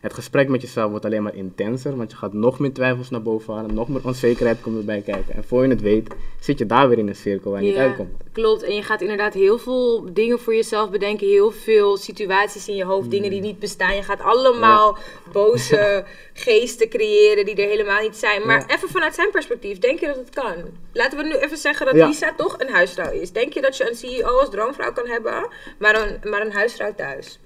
Het 0.00 0.14
gesprek 0.14 0.48
met 0.48 0.60
jezelf 0.62 0.90
wordt 0.90 1.04
alleen 1.04 1.22
maar 1.22 1.34
intenser, 1.34 1.96
want 1.96 2.10
je 2.10 2.16
gaat 2.16 2.32
nog 2.32 2.58
meer 2.58 2.72
twijfels 2.72 3.10
naar 3.10 3.22
boven 3.22 3.54
halen, 3.54 3.74
nog 3.74 3.88
meer 3.88 4.00
onzekerheid 4.04 4.60
komt 4.60 4.78
erbij 4.78 5.00
kijken. 5.00 5.34
En 5.34 5.44
voor 5.44 5.62
je 5.64 5.68
het 5.70 5.80
weet, 5.80 6.08
zit 6.40 6.58
je 6.58 6.66
daar 6.66 6.88
weer 6.88 6.98
in 6.98 7.08
een 7.08 7.14
cirkel 7.16 7.50
waar 7.50 7.62
je 7.62 7.68
niet 7.68 7.76
uitkomt. 7.76 8.10
klopt. 8.32 8.62
En 8.62 8.74
je 8.74 8.82
gaat 8.82 9.00
inderdaad 9.00 9.34
heel 9.34 9.58
veel 9.58 10.12
dingen 10.12 10.38
voor 10.38 10.54
jezelf 10.54 10.90
bedenken. 10.90 11.26
Heel 11.26 11.50
veel 11.50 11.96
situaties 11.96 12.68
in 12.68 12.74
je 12.76 12.84
hoofd, 12.84 13.10
dingen 13.10 13.30
Hmm. 13.30 13.40
die 13.40 13.50
niet 13.50 13.58
bestaan. 13.58 13.96
Je 13.96 14.02
gaat 14.02 14.20
allemaal 14.20 14.98
boze 15.32 16.04
geesten 16.32 16.88
creëren 16.88 17.44
die 17.44 17.54
er 17.54 17.68
helemaal 17.68 18.02
niet 18.02 18.16
zijn. 18.16 18.46
Maar 18.46 18.64
even 18.66 18.88
vanuit 18.88 19.14
zijn 19.14 19.30
perspectief, 19.30 19.78
denk 19.78 20.00
je 20.00 20.06
dat 20.06 20.16
het 20.16 20.30
kan? 20.30 20.54
Laten 20.92 21.18
we 21.18 21.24
nu 21.24 21.34
even 21.34 21.56
zeggen 21.56 21.86
dat. 21.86 21.94
Lisa 21.94 22.32
toch 22.36 22.60
een 22.60 22.70
huisvrouw 22.70 23.12
is. 23.12 23.32
Denk 23.32 23.52
je 23.52 23.60
dat 23.60 23.76
je 23.76 23.88
een 23.88 23.96
CEO 23.96 24.38
als 24.38 24.50
droomvrouw 24.50 24.92
kan 24.92 25.06
hebben, 25.06 25.48
maar 25.78 26.00
een, 26.00 26.30
maar 26.30 26.40
een 26.40 26.52
huisvrouw 26.52 26.94
thuis? 26.94 27.38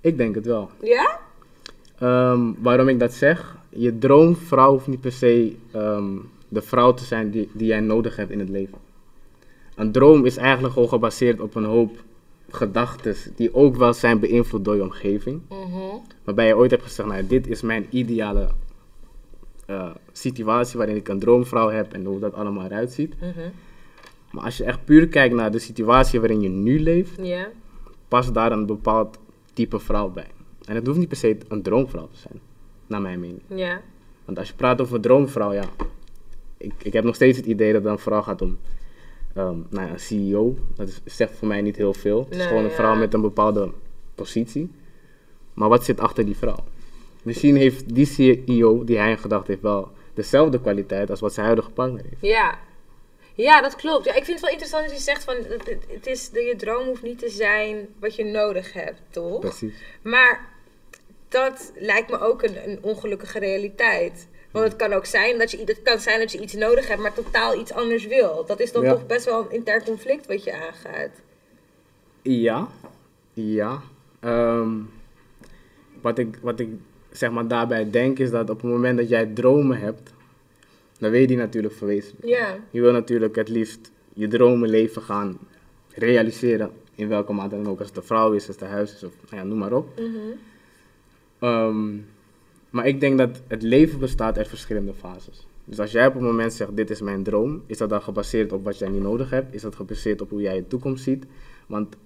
Ik 0.00 0.16
denk 0.16 0.34
het 0.34 0.46
wel. 0.46 0.70
Ja? 0.80 1.20
Ehm, 2.04 2.52
waarom 2.58 2.88
ik 2.88 2.98
dat 2.98 3.12
zeg? 3.12 3.56
Je 3.68 3.98
droomvrouw 3.98 4.70
hoeft 4.72 4.86
niet 4.86 5.00
per 5.00 5.12
se 5.12 5.56
ehm, 5.70 6.16
de 6.48 6.62
vrouw 6.62 6.94
te 6.94 7.04
zijn 7.04 7.30
die, 7.30 7.50
die 7.52 7.66
jij 7.66 7.80
nodig 7.80 8.16
hebt 8.16 8.30
in 8.30 8.38
het 8.38 8.48
leven. 8.48 8.78
Een 9.74 9.92
droom 9.92 10.24
is 10.24 10.36
eigenlijk 10.36 10.72
gewoon 10.74 10.88
gebaseerd 10.88 11.40
op 11.40 11.54
een 11.54 11.64
hoop 11.64 12.02
gedachten 12.50 13.14
die 13.36 13.54
ook 13.54 13.76
wel 13.76 13.92
zijn 13.92 14.18
beïnvloed 14.18 14.64
door 14.64 14.74
je 14.76 14.82
omgeving. 14.82 15.40
Mhm. 15.48 15.78
Waarbij 16.24 16.46
je 16.46 16.56
ooit 16.56 16.70
hebt 16.70 16.82
gezegd, 16.82 17.08
nou, 17.08 17.26
dit 17.26 17.48
is 17.48 17.62
mijn 17.62 17.86
ideale 17.90 18.48
eh, 19.66 19.90
situatie 20.12 20.78
waarin 20.78 20.96
ik 20.96 21.08
een 21.08 21.18
droomvrouw 21.18 21.68
heb 21.68 21.92
en 21.92 22.04
hoe 22.04 22.18
dat 22.18 22.34
allemaal 22.34 22.64
eruit 22.64 22.92
ziet. 22.92 23.14
Mhm. 23.20 23.48
Maar 24.30 24.44
als 24.44 24.56
je 24.56 24.64
echt 24.64 24.84
puur 24.84 25.08
kijkt 25.08 25.34
naar 25.34 25.50
de 25.50 25.58
situatie 25.58 26.20
waarin 26.20 26.40
je 26.40 26.48
nu 26.48 26.80
leeft, 26.80 27.18
Ja. 27.22 27.48
past 28.08 28.34
daar 28.34 28.52
een 28.52 28.66
bepaald 28.66 29.18
type 29.52 29.78
vrouw 29.78 30.10
bij. 30.10 30.26
En 30.66 30.74
het 30.74 30.86
hoeft 30.86 30.98
niet 30.98 31.08
per 31.08 31.16
se 31.16 31.36
een 31.48 31.62
droomvrouw 31.62 32.08
te 32.12 32.18
zijn, 32.18 32.40
naar 32.86 33.00
mijn 33.00 33.20
mening. 33.20 33.42
Ja. 33.46 33.80
Want 34.24 34.38
als 34.38 34.48
je 34.48 34.54
praat 34.54 34.80
over 34.80 35.00
droomvrouw, 35.00 35.52
ja, 35.52 35.64
ik, 36.56 36.72
ik 36.82 36.92
heb 36.92 37.04
nog 37.04 37.14
steeds 37.14 37.36
het 37.36 37.46
idee 37.46 37.66
dat 37.66 37.74
het 37.80 37.84
dan 37.84 37.98
vooral 37.98 38.22
gaat 38.22 38.42
om 38.42 38.58
ehm, 39.34 39.56
nou 39.70 39.86
ja, 39.86 39.92
een 39.92 40.00
CEO. 40.00 40.56
Dat 40.76 40.88
is, 40.88 41.00
zegt 41.04 41.36
voor 41.36 41.48
mij 41.48 41.60
niet 41.62 41.76
heel 41.76 41.94
veel. 41.94 42.18
Het 42.20 42.30
is 42.30 42.36
Nee, 42.36 42.46
gewoon 42.46 42.62
een 42.64 42.68
ja. 42.70 42.74
vrouw 42.76 42.94
met 42.96 43.14
een 43.14 43.20
bepaalde 43.20 43.70
positie. 44.14 44.70
Maar 45.54 45.68
wat 45.68 45.84
zit 45.84 46.00
achter 46.00 46.24
die 46.24 46.36
vrouw? 46.36 46.64
Misschien 47.22 47.56
heeft 47.56 47.94
die 47.94 48.06
CEO 48.06 48.84
die 48.84 48.98
hij 48.98 49.10
in 49.10 49.18
gedachten 49.18 49.50
heeft 49.50 49.62
wel 49.62 49.88
dezelfde 50.14 50.60
kwaliteit 50.60 51.10
als 51.10 51.20
wat 51.20 51.32
zijn 51.32 51.46
huidige 51.46 51.70
partner 51.70 52.02
heeft. 52.02 52.16
Ja. 52.20 52.58
Ja, 53.36 53.62
dat 53.62 53.76
klopt. 53.76 54.04
Ja, 54.04 54.10
ik 54.14 54.24
vind 54.24 54.30
het 54.32 54.40
wel 54.40 54.50
interessant 54.50 54.86
dat 54.86 54.96
je 54.96 55.02
zegt 55.02 55.24
van 55.24 55.34
het, 55.34 55.66
het- 55.68 55.86
het 55.88 56.06
is, 56.06 56.30
je 56.32 56.54
droom 56.56 56.86
hoeft 56.86 57.02
niet 57.02 57.18
te 57.18 57.28
zijn 57.28 57.86
wat 58.00 58.16
je 58.16 58.24
nodig 58.24 58.72
hebt, 58.72 59.00
toch? 59.10 59.40
Precies. 59.40 59.74
Maar 60.02 60.48
dat 61.34 61.72
lijkt 61.78 62.10
me 62.10 62.20
ook 62.20 62.42
een, 62.42 62.68
een 62.70 62.78
ongelukkige 62.80 63.38
realiteit. 63.38 64.28
Want 64.50 64.64
het 64.64 64.76
kan 64.76 64.92
ook 64.92 65.06
zijn 65.06 65.38
dat 65.38 65.50
je, 65.50 65.58
het 65.64 65.82
kan 65.82 65.98
zijn 65.98 66.18
dat 66.18 66.32
je 66.32 66.40
iets 66.40 66.54
nodig 66.54 66.88
hebt, 66.88 67.00
maar 67.00 67.12
totaal 67.14 67.60
iets 67.60 67.72
anders 67.72 68.06
wil. 68.06 68.44
Dat 68.46 68.60
is 68.60 68.72
dan 68.72 68.82
Ja. 68.82 68.92
toch 68.92 69.06
best 69.06 69.24
wel 69.24 69.40
een 69.40 69.50
intern 69.50 69.84
conflict 69.84 70.26
wat 70.26 70.44
je 70.44 70.52
aangaat. 70.52 71.10
Ja, 72.22 72.68
ja. 73.32 73.80
Ehm, 74.20 74.70
wat, 76.00 76.18
ik, 76.18 76.38
wat 76.42 76.60
ik 76.60 76.68
zeg 77.10 77.30
maar 77.30 77.48
daarbij 77.48 77.90
denk 77.90 78.18
is 78.18 78.30
dat 78.30 78.50
op 78.50 78.60
het 78.62 78.70
moment 78.70 78.98
dat 78.98 79.08
jij 79.08 79.26
dromen 79.26 79.78
hebt, 79.78 80.12
dan 80.98 81.10
wil 81.10 81.20
je 81.20 81.26
die 81.26 81.36
natuurlijk 81.36 81.74
verwezenlijken. 81.74 82.28
Ja. 82.28 82.56
Je 82.70 82.80
wil 82.80 82.92
natuurlijk 82.92 83.36
het 83.36 83.48
liefst 83.48 83.90
je 84.12 84.28
dromen 84.28 84.68
leven 84.68 85.02
gaan 85.02 85.38
realiseren. 85.94 86.70
In 86.94 87.08
welke 87.08 87.32
mate 87.32 87.54
dan 87.56 87.68
ook. 87.68 87.78
Als 87.78 87.88
het 87.88 87.96
een 87.96 88.02
vrouw 88.02 88.32
is, 88.32 88.46
als 88.46 88.56
het 88.56 88.64
een 88.64 88.70
huis 88.74 88.94
is, 88.94 89.02
of 89.02 89.12
nou 89.30 89.42
ja, 89.42 89.48
noem 89.48 89.58
maar 89.58 89.72
op. 89.72 89.98
Mhm. 89.98 90.18
Ehm, 91.44 91.96
maar 92.70 92.86
ik 92.86 93.00
denk 93.00 93.18
dat 93.18 93.40
het 93.46 93.62
leven 93.62 93.98
bestaat 93.98 94.38
uit 94.38 94.48
verschillende 94.48 94.94
fases. 94.94 95.46
Dus 95.64 95.78
als 95.80 95.92
jij 95.92 96.06
op 96.06 96.14
een 96.14 96.22
moment 96.24 96.52
zegt, 96.52 96.76
dit 96.76 96.90
is 96.90 97.00
mijn 97.00 97.22
droom, 97.22 97.62
is 97.66 97.78
dat 97.78 97.88
dan 97.88 98.02
gebaseerd 98.02 98.52
op 98.52 98.64
wat 98.64 98.78
jij 98.78 98.88
nu 98.88 98.98
nodig 98.98 99.30
hebt? 99.30 99.54
Is 99.54 99.62
dat 99.62 99.74
gebaseerd 99.76 100.20
op 100.20 100.30
hoe 100.30 100.40
jij 100.40 100.54
je 100.54 100.66
toekomst 100.66 101.04
ziet? 101.04 101.24
Want 101.66 101.96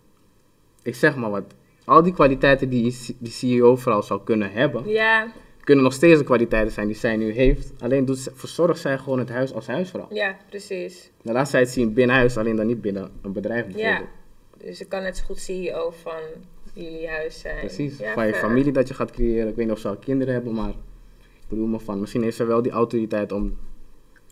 ik 0.83 0.95
zeg 0.95 1.16
maar 1.16 1.30
wat, 1.30 1.45
al 1.85 2.02
die 2.02 2.12
kwaliteiten 2.12 2.68
die 2.68 2.97
die 3.18 3.30
CEO-vrouw 3.33 4.00
zou 4.02 4.21
kunnen 4.25 4.52
hebben, 4.52 4.88
Ja. 4.88 5.33
kunnen 5.64 5.85
nog 5.85 5.92
steeds 5.92 6.18
de 6.18 6.25
kwaliteiten 6.25 6.73
zijn 6.73 6.87
die 6.87 6.97
zij 6.97 7.16
nu 7.16 7.33
heeft. 7.33 7.73
Alleen 7.80 8.04
doet 8.04 8.30
verzorgt 8.35 8.80
zij 8.80 8.99
gewoon 8.99 9.18
het 9.18 9.28
huis 9.28 9.52
als 9.54 9.66
huisvrouw. 9.66 10.07
Ja, 10.11 10.37
precies. 10.49 11.11
Dan 11.23 11.35
laat 11.35 11.49
zij 11.49 11.61
het 11.61 11.68
zien 11.68 11.92
binnen 11.92 12.16
huis, 12.16 12.37
alleen 12.37 12.57
dan 12.57 12.66
niet 12.66 12.80
binnen 12.80 13.11
een 13.23 13.33
bedrijf 13.33 13.66
Ja. 13.66 13.73
bijvoorbeeld. 13.73 14.09
Dus 14.59 14.80
ik 14.80 14.88
kan 14.88 15.02
net 15.02 15.16
zo 15.16 15.25
goed 15.25 15.38
CEO 15.38 15.90
van 16.02 16.21
jullie 16.85 17.09
huis 17.09 17.41
zijn. 17.41 17.59
Precies, 17.59 17.99
Ja, 17.99 18.13
van 18.13 18.27
je 18.27 18.35
familie 18.35 18.73
dat 18.73 18.89
je 18.89 18.95
gaat 18.95 19.11
creëren. 19.11 19.49
Ik 19.49 19.57
weet 19.57 19.67
niet 19.67 19.75
of 19.75 19.81
ze 19.81 19.89
al 19.89 19.97
kinderen 19.97 20.35
hebben, 20.35 20.55
maar 20.55 20.69
ik 20.69 21.49
bedoel 21.49 21.67
me 21.67 21.79
van, 21.79 22.01
misschien 22.01 22.23
heeft 22.23 22.37
ze 22.37 22.45
wel 22.45 22.63
die 22.63 22.73
autoriteit 22.73 23.33
om 23.33 23.57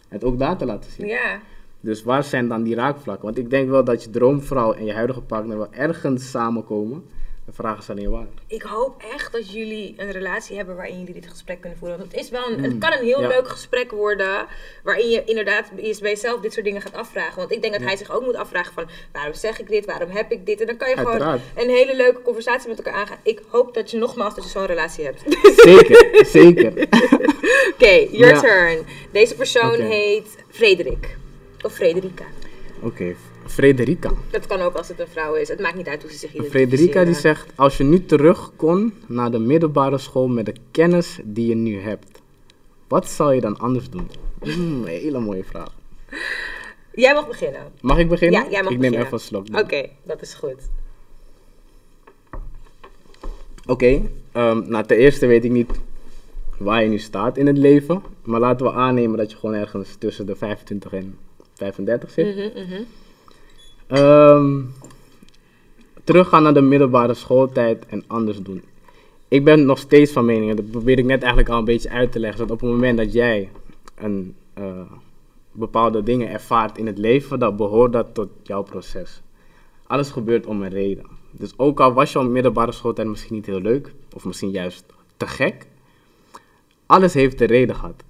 het 0.08 0.24
ook 0.24 0.38
daar 0.38 0.56
te 0.56 0.64
laten 0.64 0.90
zien. 0.90 1.06
Ja, 1.06 1.40
Dus 1.80 2.02
waar 2.02 2.24
zijn 2.24 2.48
dan 2.48 2.62
die 2.62 2.74
raakvlakken? 2.74 3.24
Want 3.24 3.38
ik 3.38 3.50
denk 3.50 3.68
wel 3.68 3.84
dat 3.84 4.02
je 4.04 4.10
droomvrouw 4.10 4.72
en 4.72 4.84
je 4.84 4.92
huidige 4.92 5.20
partner 5.20 5.56
wel 5.56 5.72
ergens 5.72 6.30
samenkomen. 6.30 7.04
De 7.46 7.52
vraag 7.52 7.78
is 7.78 7.90
alleen 7.90 8.10
waar. 8.10 8.26
ik 8.46 8.62
hoop 8.62 9.02
echt 9.14 9.32
dat 9.32 9.52
jullie 9.52 9.94
een 9.96 10.10
relatie 10.10 10.56
hebben 10.56 10.76
waarin 10.76 10.98
jullie 10.98 11.14
dit 11.14 11.26
gesprek 11.28 11.60
kunnen 11.60 11.78
voeren. 11.78 11.98
Want 11.98 12.12
het, 12.12 12.20
is 12.20 12.30
wel 12.30 12.46
een, 12.50 12.62
het 12.62 12.78
kan 12.78 12.92
een 12.92 13.04
heel 13.04 13.16
Mm. 13.16 13.22
ja. 13.22 13.28
leuk 13.28 13.48
gesprek 13.48 13.90
worden 13.90 14.46
waarin 14.82 15.08
je 15.10 15.24
inderdaad 15.24 15.70
bij 15.74 15.84
jezelf 16.00 16.40
dit 16.40 16.52
soort 16.52 16.64
dingen 16.64 16.80
gaat 16.82 16.94
afvragen. 16.94 17.36
Want 17.36 17.52
ik 17.52 17.60
denk 17.62 17.72
dat 17.74 17.82
hij 17.82 17.96
zich 17.96 18.10
ook 18.10 18.24
moet 18.24 18.34
afvragen 18.36 18.72
van 18.72 18.88
waarom 19.12 19.34
zeg 19.34 19.60
ik 19.60 19.68
dit, 19.68 19.86
waarom 19.86 20.10
heb 20.10 20.30
ik 20.32 20.46
dit? 20.46 20.60
En 20.60 20.66
dan 20.66 20.76
kan 20.76 20.88
je 20.88 20.96
gewoon 20.96 21.40
een 21.56 21.68
hele 21.68 21.96
leuke 21.96 22.22
conversatie 22.22 22.68
met 22.68 22.76
elkaar 22.78 22.94
aangaan. 23.00 23.18
Ik 23.22 23.40
hoop 23.48 23.74
dat 23.74 23.90
je 23.90 23.96
nogmaals 23.98 24.34
dat 24.34 24.44
je 24.44 24.50
zo'n 24.50 24.66
relatie 24.66 25.04
hebt. 25.04 25.22
Zeker, 25.56 26.24
zeker. 26.40 26.72
Oké, 27.72 28.06
your 28.10 28.34
Ja. 28.34 28.40
turn. 28.40 28.86
Deze 29.12 29.34
persoon 29.34 29.80
heet 29.80 30.36
Frederik. 30.50 31.16
Of 31.62 31.72
Frederica. 31.74 32.24
Oké, 32.80 33.14
Frederica. 33.46 34.12
Dat 34.30 34.46
kan 34.46 34.60
ook 34.60 34.74
als 34.74 34.88
het 34.88 35.00
een 35.00 35.08
vrouw 35.08 35.34
is. 35.34 35.48
Het 35.48 35.60
maakt 35.60 35.76
niet 35.76 35.88
uit 35.88 36.02
hoe 36.02 36.10
ze 36.10 36.16
zich 36.16 36.30
Frederica 36.30 36.58
identificeren. 36.58 37.04
die 37.04 37.14
zegt, 37.14 37.52
als 37.54 37.76
je 37.76 37.84
nu 37.84 38.04
terug 38.04 38.52
kon 38.56 38.92
naar 39.06 39.30
de 39.30 39.38
middelbare 39.38 39.98
school 39.98 40.28
met 40.28 40.46
de 40.46 40.54
kennis 40.70 41.18
die 41.24 41.46
je 41.46 41.54
nu 41.54 41.80
hebt, 41.80 42.20
wat 42.88 43.08
zou 43.08 43.34
je 43.34 43.40
dan 43.40 43.58
anders 43.58 43.90
doen? 43.90 44.10
Een 44.40 44.84
hele 44.86 45.18
mooie 45.18 45.44
vraag. 45.44 45.74
Jij 46.92 47.14
mag 47.14 47.28
beginnen. 47.28 47.60
Mag 47.80 47.98
ik 47.98 48.08
beginnen? 48.08 48.40
Ja, 48.42 48.50
jij 48.50 48.62
mag 48.62 48.72
ik 48.72 48.78
neem 48.78 48.90
beginnen. 48.90 49.00
even 49.00 49.12
een 49.12 49.24
slok. 49.24 49.46
Oké, 49.64 49.88
dat 50.02 50.22
is 50.22 50.34
goed. 50.34 50.68
Oké, 53.66 54.02
ehm, 54.32 54.68
nou 54.68 54.86
ten 54.86 54.96
eerste 54.96 55.26
weet 55.26 55.44
ik 55.44 55.50
niet 55.50 55.70
waar 56.58 56.82
je 56.82 56.88
nu 56.88 56.98
staat 56.98 57.36
in 57.36 57.46
het 57.46 57.58
leven. 57.58 58.02
Maar 58.22 58.40
laten 58.40 58.66
we 58.66 58.72
aannemen 58.72 59.18
dat 59.18 59.30
je 59.30 59.36
gewoon 59.36 59.54
ergens 59.54 59.96
tussen 59.98 60.26
de 60.26 60.36
25 60.36 60.92
en 60.92 61.18
35 61.54 62.10
zit. 62.10 62.36
Mhm. 62.36 62.82
Ehm, 63.86 64.60
teruggaan 66.04 66.42
naar 66.42 66.54
de 66.54 66.60
middelbare 66.60 67.14
schooltijd 67.14 67.86
en 67.86 68.04
anders 68.06 68.42
doen. 68.42 68.62
Ik 69.28 69.44
ben 69.44 69.64
nog 69.64 69.78
steeds 69.78 70.12
van 70.12 70.24
mening, 70.24 70.50
en 70.50 70.56
dat 70.56 70.70
probeer 70.70 70.98
ik 70.98 71.04
net 71.04 71.20
eigenlijk 71.20 71.48
al 71.48 71.58
een 71.58 71.64
beetje 71.64 71.90
uit 71.90 72.12
te 72.12 72.18
leggen, 72.18 72.38
dat 72.38 72.50
op 72.50 72.60
het 72.60 72.70
moment 72.70 72.98
dat 72.98 73.12
jij 73.12 73.50
een, 73.94 74.34
eh, 74.54 74.80
bepaalde 75.52 76.02
dingen 76.02 76.30
ervaart 76.30 76.78
in 76.78 76.86
het 76.86 76.98
leven, 76.98 77.38
dan 77.38 77.56
behoort 77.56 77.92
dat 77.92 78.14
tot 78.14 78.28
jouw 78.42 78.62
proces. 78.62 79.22
Alles 79.86 80.10
gebeurt 80.10 80.46
om 80.46 80.62
een 80.62 80.70
reden. 80.70 81.06
Dus 81.30 81.52
ook 81.56 81.80
al 81.80 81.92
was 81.92 82.12
jouw 82.12 82.28
middelbare 82.28 82.72
schooltijd 82.72 83.08
misschien 83.08 83.34
niet 83.34 83.46
heel 83.46 83.60
leuk, 83.60 83.92
of 84.14 84.24
misschien 84.24 84.50
juist 84.50 84.84
te 85.16 85.26
gek, 85.26 85.66
alles 86.86 87.14
heeft 87.14 87.40
een 87.40 87.46
reden 87.46 87.74
gehad. 87.74 88.04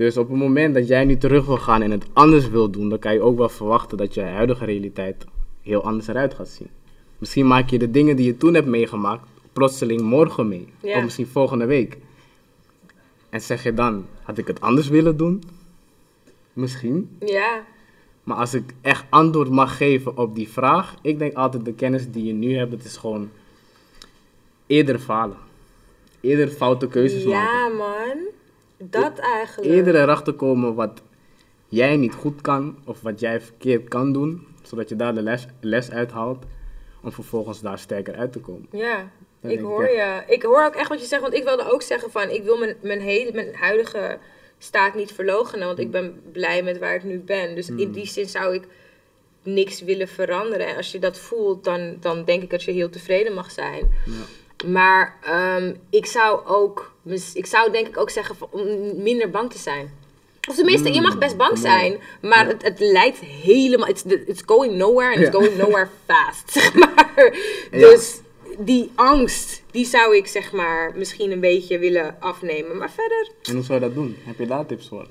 Dus 0.00 0.16
op 0.16 0.28
het 0.28 0.38
moment 0.38 0.74
dat 0.74 0.88
jij 0.88 1.04
nu 1.04 1.16
terug 1.16 1.46
wil 1.46 1.56
gaan 1.56 1.82
en 1.82 1.90
het 1.90 2.04
anders 2.12 2.48
wil 2.48 2.70
doen, 2.70 2.88
dan 2.88 2.98
kan 2.98 3.12
je 3.12 3.20
ook 3.20 3.38
wel 3.38 3.48
verwachten 3.48 3.98
dat 3.98 4.14
je 4.14 4.20
huidige 4.20 4.64
realiteit 4.64 5.24
heel 5.62 5.84
anders 5.84 6.06
eruit 6.06 6.34
gaat 6.34 6.48
zien. 6.48 6.68
Misschien 7.18 7.46
maak 7.46 7.70
je 7.70 7.78
de 7.78 7.90
dingen 7.90 8.16
die 8.16 8.26
je 8.26 8.36
toen 8.36 8.54
hebt 8.54 8.66
meegemaakt, 8.66 9.28
plotseling 9.52 10.00
morgen 10.00 10.48
mee. 10.48 10.68
Ja. 10.82 10.96
Of 10.96 11.02
misschien 11.02 11.26
volgende 11.26 11.64
week. 11.64 11.98
En 13.30 13.40
zeg 13.40 13.62
je 13.62 13.74
dan, 13.74 14.06
had 14.22 14.38
ik 14.38 14.46
het 14.46 14.60
anders 14.60 14.88
willen 14.88 15.16
doen? 15.16 15.42
Misschien. 16.52 17.16
Ja, 17.18 17.64
Maar 18.24 18.36
als 18.36 18.54
ik 18.54 18.74
echt 18.80 19.04
antwoord 19.08 19.50
mag 19.50 19.76
geven 19.76 20.16
op 20.16 20.34
die 20.34 20.48
vraag, 20.48 20.94
ik 21.02 21.18
denk 21.18 21.34
altijd 21.34 21.64
de 21.64 21.74
kennis 21.74 22.10
die 22.10 22.24
je 22.24 22.32
nu 22.32 22.56
hebt, 22.56 22.72
het 22.72 22.84
is 22.84 22.96
gewoon 22.96 23.30
eerder 24.66 24.98
falen. 24.98 25.38
Eerder 26.20 26.48
foute 26.48 26.88
keuzes 26.88 27.24
maken. 27.24 27.40
ja 27.40 27.68
man. 27.68 28.38
Dat 28.82 29.18
eigenlijk. 29.18 29.72
Eerder 29.72 29.94
erachter 29.94 30.32
komen 30.32 30.74
wat 30.74 31.02
jij 31.68 31.96
niet 31.96 32.14
goed 32.14 32.40
kan 32.40 32.78
of 32.84 33.00
wat 33.00 33.20
jij 33.20 33.40
verkeerd 33.40 33.88
kan 33.88 34.12
doen, 34.12 34.46
zodat 34.62 34.88
je 34.88 34.96
daar 34.96 35.14
de 35.14 35.22
les, 35.22 35.46
les 35.60 35.90
uithaalt 35.90 36.44
om 37.02 37.12
vervolgens 37.12 37.60
daar 37.60 37.78
sterker 37.78 38.14
uit 38.14 38.32
te 38.32 38.40
komen. 38.40 38.66
Ja, 38.72 39.10
ik 39.40 39.60
hoor 39.60 39.88
je. 39.88 40.22
Ik 40.26 40.42
hoor 40.42 40.64
ook 40.64 40.74
echt 40.74 40.88
wat 40.88 41.00
je 41.00 41.06
zegt, 41.06 41.22
want 41.22 41.34
ik 41.34 41.44
wilde 41.44 41.72
ook 41.72 41.82
zeggen 41.82 42.10
van, 42.10 42.28
ik 42.28 42.42
wil 42.42 42.58
mijn, 42.58 42.76
mijn, 42.82 43.00
hele, 43.00 43.32
mijn 43.32 43.54
huidige 43.54 44.18
staat 44.58 44.94
niet 44.94 45.12
verloochenen, 45.12 45.66
want 45.66 45.78
ik 45.78 45.90
ben 45.90 46.22
blij 46.32 46.62
met 46.62 46.78
waar 46.78 46.94
ik 46.94 47.04
nu 47.04 47.18
ben. 47.18 47.54
Dus 47.54 47.68
in 47.68 47.92
die 47.92 48.06
zin 48.06 48.28
zou 48.28 48.54
ik 48.54 48.66
niks 49.42 49.80
willen 49.82 50.08
veranderen. 50.08 50.66
En 50.66 50.76
als 50.76 50.92
je 50.92 50.98
dat 50.98 51.18
voelt, 51.18 51.64
dan, 51.64 51.96
dan 52.00 52.24
denk 52.24 52.42
ik 52.42 52.50
dat 52.50 52.62
je 52.62 52.72
heel 52.72 52.90
tevreden 52.90 53.34
mag 53.34 53.50
zijn. 53.50 53.90
Ja. 54.04 54.68
Maar 54.68 55.18
ehm, 55.22 55.74
ik 55.90 56.06
zou 56.06 56.46
ook, 56.46 56.89
mis- 57.02 57.34
ik 57.34 57.46
zou 57.46 57.72
denk 57.72 57.86
ik 57.86 57.98
ook 57.98 58.10
zeggen 58.10 58.36
om 58.50 58.62
minder 59.02 59.30
bang 59.30 59.52
te 59.52 59.58
zijn. 59.58 59.98
Of 60.48 60.54
tenminste, 60.56 60.92
je 60.92 61.00
mag 61.00 61.18
best 61.18 61.36
bang 61.36 61.50
mooi. 61.50 61.62
zijn, 61.62 61.98
maar 62.22 62.46
het, 62.46 62.62
het 62.62 62.80
lijkt 62.80 63.18
helemaal, 63.18 63.88
it's, 63.88 64.02
it's 64.26 64.42
going 64.46 64.74
nowhere 64.74 65.08
and 65.14 65.20
it's 65.22 65.32
Ja. 65.32 65.38
going 65.38 65.56
nowhere 65.56 65.88
fast, 66.06 66.50
zeg 66.60 66.74
maar. 66.74 67.12
Ja. 67.70 67.78
Dus 67.78 68.20
die 68.58 68.90
angst, 68.94 69.62
die 69.70 69.86
zou 69.86 70.16
ik 70.16 70.26
zeg 70.26 70.52
maar 70.52 70.92
misschien 70.96 71.30
een 71.30 71.40
beetje 71.40 71.78
willen 71.78 72.16
afnemen. 72.20 72.76
Maar 72.76 72.90
verder, 72.90 73.28
En 73.42 73.54
hoe 73.54 73.62
zou 73.64 73.80
je 73.80 73.84
dat 73.86 73.94
doen? 73.94 74.16
Heb 74.24 74.38
je 74.38 74.46
daar 74.46 74.66
tips 74.66 74.88
voor? 74.88 75.06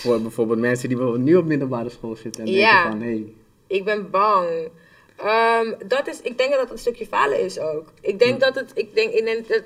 Voor 0.00 0.20
bijvoorbeeld 0.22 0.58
mensen 0.58 0.88
die 0.88 0.96
bijvoorbeeld 0.96 1.26
nu 1.26 1.36
op 1.36 1.44
middelbare 1.44 1.90
school 1.90 2.16
zitten 2.16 2.44
en 2.44 2.50
Ja. 2.50 2.72
denken 2.82 2.90
van, 2.90 3.00
hé, 3.08 3.14
hey, 3.14 3.32
ik 3.66 3.84
ben 3.84 4.10
bang. 4.10 4.48
Ehm, 5.16 5.72
dat 5.86 6.08
is, 6.08 6.20
ik 6.22 6.38
denk 6.38 6.50
dat 6.50 6.60
dat 6.60 6.70
een 6.70 6.78
stukje 6.78 7.06
falen 7.06 7.40
is 7.40 7.58
ook. 7.58 7.92
Ik 8.00 8.18
denk 8.18 8.40
dat 8.40 8.54
het, 8.54 8.70
ik 8.74 8.94
denk, 8.94 9.12
ik 9.12 9.24
denk 9.24 9.48
dat, 9.48 9.62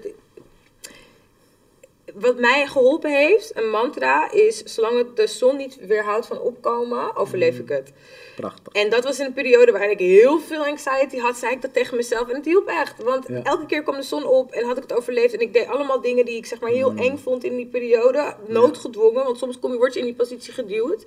wat 2.14 2.38
mij 2.38 2.66
geholpen 2.66 3.10
heeft, 3.10 3.56
een 3.56 3.70
mantra, 3.70 4.30
is 4.32 4.62
zolang 4.62 4.98
het 4.98 5.16
de 5.16 5.26
zon 5.26 5.56
niet 5.56 5.76
weerhoudt 5.86 6.26
van 6.26 6.40
opkomen, 6.40 7.16
overleef 7.16 7.58
ik 7.58 7.68
het. 7.68 7.92
Prachtig. 8.40 8.72
En 8.72 8.90
dat 8.90 9.04
was 9.04 9.18
in 9.18 9.24
een 9.26 9.32
periode 9.32 9.72
waarin 9.72 9.90
ik 9.90 9.98
heel 9.98 10.38
veel 10.40 10.64
anxiety 10.66 11.18
had, 11.18 11.36
zei 11.36 11.52
ik 11.52 11.62
dat 11.62 11.72
tegen 11.72 11.96
mezelf. 11.96 12.28
En 12.28 12.34
het 12.34 12.44
hielp 12.44 12.68
echt. 12.68 13.02
Want 13.02 13.28
Ja. 13.28 13.42
elke 13.42 13.66
keer 13.66 13.82
kwam 13.82 13.96
de 13.96 14.02
zon 14.02 14.26
op 14.26 14.50
en 14.52 14.64
had 14.64 14.76
ik 14.76 14.82
het 14.82 14.92
overleefd. 14.92 15.34
En 15.34 15.40
ik 15.40 15.52
deed 15.52 15.66
allemaal 15.66 16.00
dingen 16.00 16.24
die 16.24 16.36
ik 16.36 16.46
zeg 16.46 16.60
maar 16.60 16.70
Mm. 16.70 16.76
heel 16.76 16.92
eng 16.96 17.16
vond 17.16 17.44
in 17.44 17.56
die 17.56 17.66
periode. 17.66 18.34
Noodgedwongen, 18.46 19.24
want 19.24 19.38
soms 19.38 19.58
kom 19.58 19.72
je, 19.72 19.78
word 19.78 19.94
je 19.94 20.00
in 20.00 20.06
die 20.06 20.14
positie 20.14 20.52
geduwd. 20.52 21.04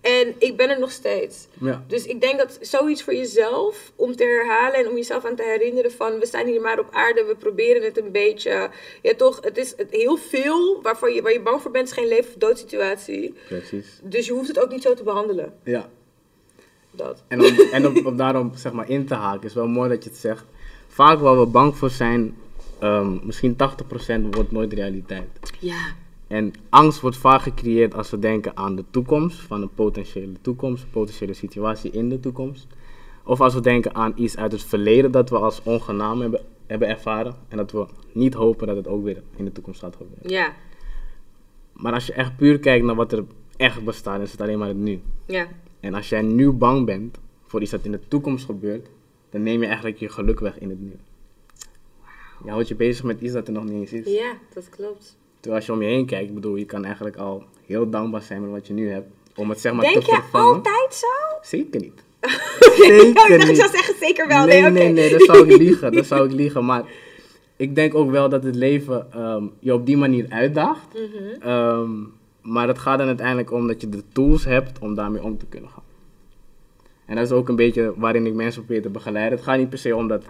En 0.00 0.34
ik 0.38 0.56
ben 0.56 0.70
er 0.70 0.78
nog 0.78 0.90
steeds. 0.90 1.46
Ja, 1.60 1.84
Dus 1.88 2.06
ik 2.06 2.20
denk 2.20 2.38
dat 2.38 2.58
zoiets 2.60 3.02
voor 3.02 3.14
jezelf, 3.14 3.92
om 3.96 4.16
te 4.16 4.24
herhalen 4.24 4.74
en 4.74 4.88
om 4.88 4.96
jezelf 4.96 5.24
aan 5.24 5.36
te 5.36 5.42
herinneren 5.42 5.92
van... 5.92 6.18
we 6.18 6.26
staan 6.26 6.46
hier 6.46 6.60
maar 6.60 6.78
op 6.78 6.88
aarde, 6.90 7.24
we 7.24 7.36
proberen 7.36 7.82
het 7.82 7.98
een 7.98 8.12
beetje. 8.12 8.70
Ja 9.02 9.14
toch, 9.16 9.38
het 9.42 9.58
is 9.58 9.74
het 9.76 9.90
heel 9.90 10.16
veel 10.16 10.82
waarvan 10.82 11.14
je, 11.14 11.22
waar 11.22 11.32
je 11.32 11.40
bang 11.40 11.62
voor 11.62 11.70
bent, 11.70 11.88
is 11.88 11.94
geen 11.94 12.06
leven- 12.08 12.28
of 12.28 12.34
doodsituatie. 12.38 13.34
precies. 13.48 13.86
Dus 14.02 14.26
je 14.26 14.32
hoeft 14.32 14.48
het 14.48 14.58
ook 14.60 14.70
niet 14.70 14.82
zo 14.82 14.94
te 14.94 15.02
behandelen. 15.02 15.54
Ja, 15.64 15.90
Dat. 16.98 17.24
en, 17.28 17.40
om, 17.40 17.54
en 17.72 17.86
om, 17.86 18.06
om 18.06 18.16
daarom 18.16 18.50
zeg 18.54 18.72
maar 18.72 18.88
in 18.88 19.06
te 19.06 19.14
haken, 19.14 19.46
is 19.46 19.54
wel 19.54 19.66
mooi 19.66 19.88
dat 19.88 20.04
je 20.04 20.10
het 20.10 20.18
zegt. 20.18 20.44
Vaak 20.88 21.18
waar 21.18 21.38
we 21.38 21.46
bang 21.46 21.76
voor 21.76 21.90
zijn, 21.90 22.34
ehm, 22.78 23.26
misschien 23.26 23.56
80% 23.56 24.34
wordt 24.34 24.52
nooit 24.52 24.72
realiteit. 24.72 25.28
Ja. 25.60 25.94
En 26.26 26.52
angst 26.68 27.00
wordt 27.00 27.16
vaak 27.16 27.42
gecreëerd 27.42 27.94
als 27.94 28.10
we 28.10 28.18
denken 28.18 28.56
aan 28.56 28.76
de 28.76 28.84
toekomst, 28.90 29.40
van 29.40 29.62
een 29.62 29.74
potentiële 29.74 30.32
toekomst, 30.40 30.82
een 30.82 30.90
potentiële 30.90 31.32
situatie 31.32 31.90
in 31.90 32.08
de 32.08 32.20
toekomst. 32.20 32.66
Of 33.24 33.40
als 33.40 33.54
we 33.54 33.60
denken 33.60 33.94
aan 33.94 34.12
iets 34.16 34.36
uit 34.36 34.52
het 34.52 34.62
verleden 34.62 35.10
dat 35.10 35.30
we 35.30 35.38
als 35.38 35.62
ongenaam 35.62 36.20
hebben, 36.20 36.40
hebben 36.66 36.88
ervaren. 36.88 37.34
En 37.48 37.56
dat 37.56 37.72
we 37.72 37.86
niet 38.12 38.34
hopen 38.34 38.66
dat 38.66 38.76
het 38.76 38.88
ook 38.88 39.04
weer 39.04 39.22
in 39.36 39.44
de 39.44 39.52
toekomst 39.52 39.80
gaat 39.80 39.96
gebeuren. 39.96 40.30
Ja. 40.30 40.52
Maar 41.72 41.92
als 41.92 42.06
je 42.06 42.12
echt 42.12 42.36
puur 42.36 42.58
kijkt 42.58 42.84
naar 42.84 42.94
wat 42.94 43.12
er 43.12 43.24
echt 43.56 43.84
bestaat, 43.84 44.20
is 44.20 44.30
het 44.30 44.40
alleen 44.40 44.58
maar 44.58 44.68
het 44.68 44.76
nu. 44.76 45.00
Ja. 45.26 45.46
En 45.80 45.94
als 45.94 46.08
jij 46.08 46.22
nu 46.22 46.50
bang 46.50 46.86
bent 46.86 47.18
voor 47.46 47.62
iets 47.62 47.70
dat 47.70 47.84
in 47.84 47.92
de 47.92 48.00
toekomst 48.08 48.44
gebeurt, 48.44 48.86
dan 49.30 49.42
neem 49.42 49.60
je 49.60 49.66
eigenlijk 49.66 49.98
je 49.98 50.08
geluk 50.08 50.40
weg 50.40 50.58
in 50.58 50.68
het 50.70 50.80
nu. 50.80 50.92
Je 52.44 52.50
houdt 52.50 52.68
je 52.68 52.74
bezig 52.74 53.04
met 53.04 53.20
iets 53.20 53.32
dat 53.32 53.46
er 53.46 53.52
nog 53.52 53.64
niet 53.64 53.72
eens 53.92 54.06
is. 54.06 54.12
Ja, 54.14 54.32
dat 54.54 54.68
klopt. 54.68 55.16
Terwijl 55.40 55.54
als 55.56 55.66
je 55.66 55.72
om 55.72 55.82
je 55.82 55.88
heen 55.88 56.06
kijkt, 56.06 56.28
ik 56.28 56.34
bedoel, 56.34 56.56
je 56.56 56.64
kan 56.64 56.84
eigenlijk 56.84 57.16
al 57.16 57.44
heel 57.66 57.90
dankbaar 57.90 58.22
zijn 58.22 58.40
met 58.42 58.50
wat 58.50 58.66
je 58.66 58.72
nu 58.72 58.90
hebt. 58.90 59.08
Om 59.36 59.48
het 59.50 59.60
zeg 59.60 59.72
maar 59.72 59.84
Denk 59.84 60.04
te 60.04 60.10
je 60.10 60.16
vervangen. 60.16 60.54
altijd 60.54 60.94
zo? 60.94 61.06
Zeker 61.42 61.80
niet. 61.80 62.02
Oh, 62.78 63.28
ik 63.34 63.46
niet. 63.46 63.56
zou 63.56 63.70
zeggen 63.70 63.94
zeker 64.00 64.28
wel. 64.28 64.46
nee, 64.46 64.60
Nee, 64.62 64.70
nee, 64.70 64.92
nee, 64.92 65.10
dat 65.10 65.22
zou 65.22 65.48
ik 65.50 65.56
liegen. 65.58 65.92
Dat 65.92 66.06
zou 66.06 66.24
ik 66.26 66.32
liegen. 66.42 66.64
Maar 66.64 66.84
ik 67.56 67.74
denk 67.74 67.94
ook 67.94 68.10
wel 68.10 68.28
dat 68.28 68.42
het 68.44 68.54
leven 68.54 69.12
ehm, 69.12 69.44
je 69.58 69.74
op 69.74 69.86
die 69.86 69.96
manier 69.96 70.26
uitdaagt. 70.28 70.94
Mhm. 70.94 71.40
Ehm, 71.48 71.90
maar 72.48 72.68
het 72.68 72.78
gaat 72.78 72.98
dan 72.98 73.06
uiteindelijk 73.06 73.52
om 73.52 73.66
dat 73.66 73.80
je 73.80 73.88
de 73.88 74.02
tools 74.12 74.44
hebt 74.44 74.78
om 74.78 74.94
daarmee 74.94 75.22
om 75.22 75.38
te 75.38 75.46
kunnen 75.46 75.70
gaan. 75.70 75.82
En 77.04 77.16
dat 77.16 77.24
is 77.24 77.32
ook 77.32 77.48
een 77.48 77.56
beetje 77.56 77.92
waarin 77.96 78.26
ik 78.26 78.34
mensen 78.34 78.64
probeer 78.64 78.82
te 78.82 78.88
begeleiden. 78.88 79.38
Het 79.38 79.46
gaat 79.46 79.58
niet 79.58 79.68
per 79.68 79.78
se 79.78 79.96
om 79.96 80.08
dat 80.08 80.24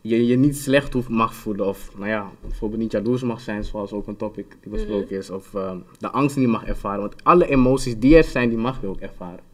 je 0.00 0.26
je 0.26 0.36
niet 0.36 0.56
slecht 0.56 0.92
hoeft 0.92 1.08
mag 1.08 1.34
voelen 1.34 1.66
of 1.66 1.90
nou 1.96 2.08
ja, 2.08 2.30
bijvoorbeeld 2.40 2.80
niet 2.80 2.92
jaloers 2.92 3.22
mag 3.22 3.40
zijn, 3.40 3.64
zoals 3.64 3.92
ook 3.92 4.06
een 4.06 4.16
topic 4.16 4.56
die 4.60 4.72
besproken 4.72 5.16
is, 5.16 5.30
of 5.30 5.54
ehm, 5.54 5.78
de 5.98 6.10
angst 6.10 6.36
niet 6.36 6.48
mag 6.48 6.64
ervaren. 6.64 7.00
Want 7.00 7.24
alle 7.24 7.48
emoties 7.48 7.98
die 7.98 8.16
er 8.16 8.24
zijn, 8.24 8.48
die 8.48 8.58
mag 8.58 8.80
je 8.80 8.86
ook 8.86 9.00
ervaren. 9.00 9.46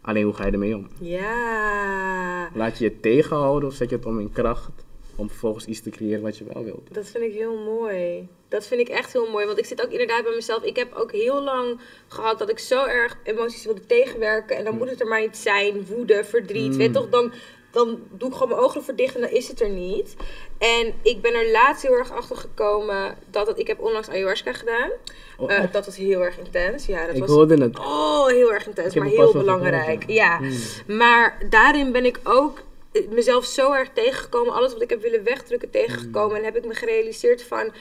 Alleen 0.00 0.24
hoe 0.24 0.34
ga 0.34 0.46
je 0.46 0.52
ermee 0.52 0.76
om? 0.76 0.86
Ja, 1.00 2.48
Laat 2.54 2.78
je 2.78 2.84
je 2.84 3.00
tegenhouden 3.00 3.68
of 3.68 3.74
zet 3.74 3.90
je 3.90 3.96
het 3.96 4.06
om 4.06 4.20
in 4.20 4.32
kracht 4.32 4.84
om 5.16 5.28
vervolgens 5.28 5.64
iets 5.64 5.80
te 5.82 5.90
creëren 5.90 6.22
wat 6.22 6.38
je 6.38 6.44
wel 6.52 6.64
wilt? 6.64 6.94
dat 6.94 7.06
vind 7.06 7.24
ik 7.24 7.32
heel 7.32 7.56
mooi. 7.56 8.28
Dat 8.48 8.66
vind 8.66 8.80
ik 8.80 8.88
echt 8.88 9.12
heel 9.12 9.30
mooi. 9.30 9.46
Want 9.46 9.58
ik 9.58 9.64
zit 9.64 9.84
ook 9.84 9.90
inderdaad 9.90 10.22
bij 10.24 10.34
mezelf. 10.34 10.62
Ik 10.62 10.76
heb 10.76 10.94
ook 10.94 11.12
heel 11.12 11.42
lang 11.42 11.80
gehad 12.08 12.38
dat 12.38 12.50
ik 12.50 12.58
zo 12.58 12.84
erg 12.84 13.16
emoties 13.22 13.64
wilde 13.64 13.86
tegenwerken. 13.86 14.56
En 14.56 14.64
dan 14.64 14.76
moet 14.76 14.90
het 14.90 15.00
er 15.00 15.06
maar 15.06 15.20
niet 15.20 15.36
zijn. 15.36 15.86
Woede, 15.86 16.24
verdriet. 16.24 16.72
Mm. 16.72 16.76
Weet 16.76 16.92
toch? 16.92 17.08
Dan, 17.08 17.32
dan 17.70 17.98
doe 18.10 18.28
ik 18.28 18.34
gewoon 18.34 18.48
mijn 18.48 18.60
ogen 18.60 18.76
ervoor 18.76 18.96
dicht 18.96 19.14
en 19.14 19.20
dan 19.20 19.30
is 19.30 19.48
het 19.48 19.60
er 19.60 19.68
niet. 19.68 20.16
En 20.58 20.94
ik 21.02 21.20
ben 21.20 21.34
er 21.34 21.50
laatst 21.50 21.82
heel 21.82 21.92
erg 21.92 22.12
achter 22.12 22.36
gekomen 22.36 23.18
dat 23.30 23.46
het, 23.46 23.58
ik 23.58 23.66
heb 23.66 23.80
onlangs 23.80 24.08
ayahuasca 24.08 24.52
gedaan. 24.52 24.90
Oh, 25.36 25.52
echt? 25.52 25.72
dat 25.72 25.86
was 25.86 25.96
heel 25.96 26.20
erg 26.20 26.38
intens. 26.38 26.86
Ja, 26.86 27.06
dat 27.06 27.14
ik 27.14 27.20
was 27.20 27.30
hoorde 27.30 27.62
het. 27.62 27.78
Oh, 27.78 28.26
heel 28.26 28.52
erg 28.52 28.66
intens, 28.66 28.94
Ik 28.94 29.00
maar 29.00 29.10
heel 29.10 29.32
belangrijk. 29.32 30.04
Ja, 30.06 30.36
Hmm. 30.38 30.96
maar 30.96 31.38
daarin 31.48 31.92
ben 31.92 32.04
ik 32.04 32.20
ook 32.24 32.62
mezelf 33.10 33.44
zo 33.44 33.72
erg 33.72 33.88
tegengekomen. 33.92 34.54
Alles 34.54 34.72
wat 34.72 34.82
ik 34.82 34.90
heb 34.90 35.02
willen 35.02 35.24
wegdrukken 35.24 35.70
tegengekomen. 35.70 36.28
Hmm. 36.28 36.36
En 36.36 36.44
heb 36.44 36.56
ik 36.56 36.64
me 36.64 36.74
gerealiseerd 36.74 37.42
van... 37.42 37.72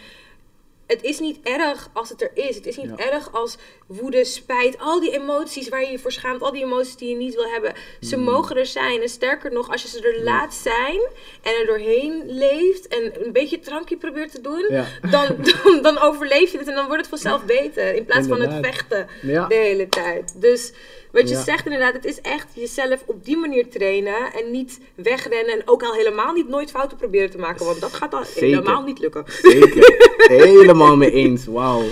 Het 0.91 1.03
is 1.03 1.19
niet 1.19 1.39
erg 1.43 1.89
als 1.93 2.09
het 2.09 2.21
er 2.21 2.31
is. 2.33 2.55
Het 2.55 2.65
is 2.65 2.77
niet 2.77 2.91
Ja. 2.97 3.11
erg 3.11 3.33
als 3.33 3.57
woede, 3.87 4.25
spijt, 4.25 4.75
al 4.79 4.99
die 4.99 5.11
emoties 5.11 5.69
waar 5.69 5.81
je 5.81 5.91
je 5.91 5.99
voor 5.99 6.11
schaamt, 6.11 6.41
al 6.41 6.51
die 6.51 6.63
emoties 6.63 6.95
die 6.95 7.09
je 7.09 7.15
niet 7.15 7.35
wil 7.35 7.45
hebben. 7.51 7.73
Ze 8.01 8.15
Hmm. 8.15 8.23
mogen 8.23 8.55
er 8.57 8.65
zijn. 8.65 9.01
En 9.01 9.09
sterker 9.09 9.51
nog, 9.51 9.69
als 9.71 9.81
je 9.81 9.87
ze 9.87 10.01
er 10.01 10.23
laat 10.23 10.53
zijn 10.53 10.99
en 11.41 11.53
er 11.59 11.65
doorheen 11.65 12.23
leeft 12.25 12.87
en 12.87 13.25
een 13.25 13.31
beetje 13.31 13.59
drankje 13.59 13.97
probeert 13.97 14.31
te 14.31 14.41
doen, 14.41 14.65
Ja. 14.69 14.85
dan, 15.11 15.35
dan, 15.63 15.81
dan 15.81 15.97
overleef 15.99 16.51
je 16.51 16.57
het 16.57 16.67
en 16.67 16.75
dan 16.75 16.85
wordt 16.85 17.01
het 17.01 17.09
vanzelf 17.09 17.45
beter. 17.45 17.93
In 17.95 18.05
plaats 18.05 18.27
van 18.27 18.41
het 18.41 18.65
vechten 18.65 19.07
Ja. 19.21 19.47
de 19.47 19.55
hele 19.55 19.89
tijd. 19.89 20.41
Dus 20.41 20.71
wat 21.11 21.29
je 21.29 21.35
zegt 21.35 21.65
inderdaad, 21.65 21.93
het 21.93 22.05
is 22.05 22.21
echt 22.21 22.47
jezelf 22.53 23.03
op 23.05 23.25
die 23.25 23.37
manier 23.37 23.69
trainen 23.69 24.33
en 24.33 24.51
niet 24.51 24.79
wegrennen 24.95 25.53
en 25.53 25.61
ook 25.67 25.83
al 25.83 25.93
helemaal 25.93 26.33
niet 26.33 26.47
nooit 26.47 26.71
fouten 26.71 26.97
proberen 26.97 27.29
te 27.29 27.37
maken, 27.37 27.65
want 27.65 27.81
dat 27.81 27.93
gaat 27.93 28.13
al 28.13 28.25
Zeker. 28.25 28.41
helemaal 28.41 28.81
niet 28.83 28.99
lukken. 28.99 29.23
Zeker. 29.27 30.09
Helemaal 30.27 30.97
mee 30.97 31.11
eens. 31.11 31.45
Wauw. 31.45 31.83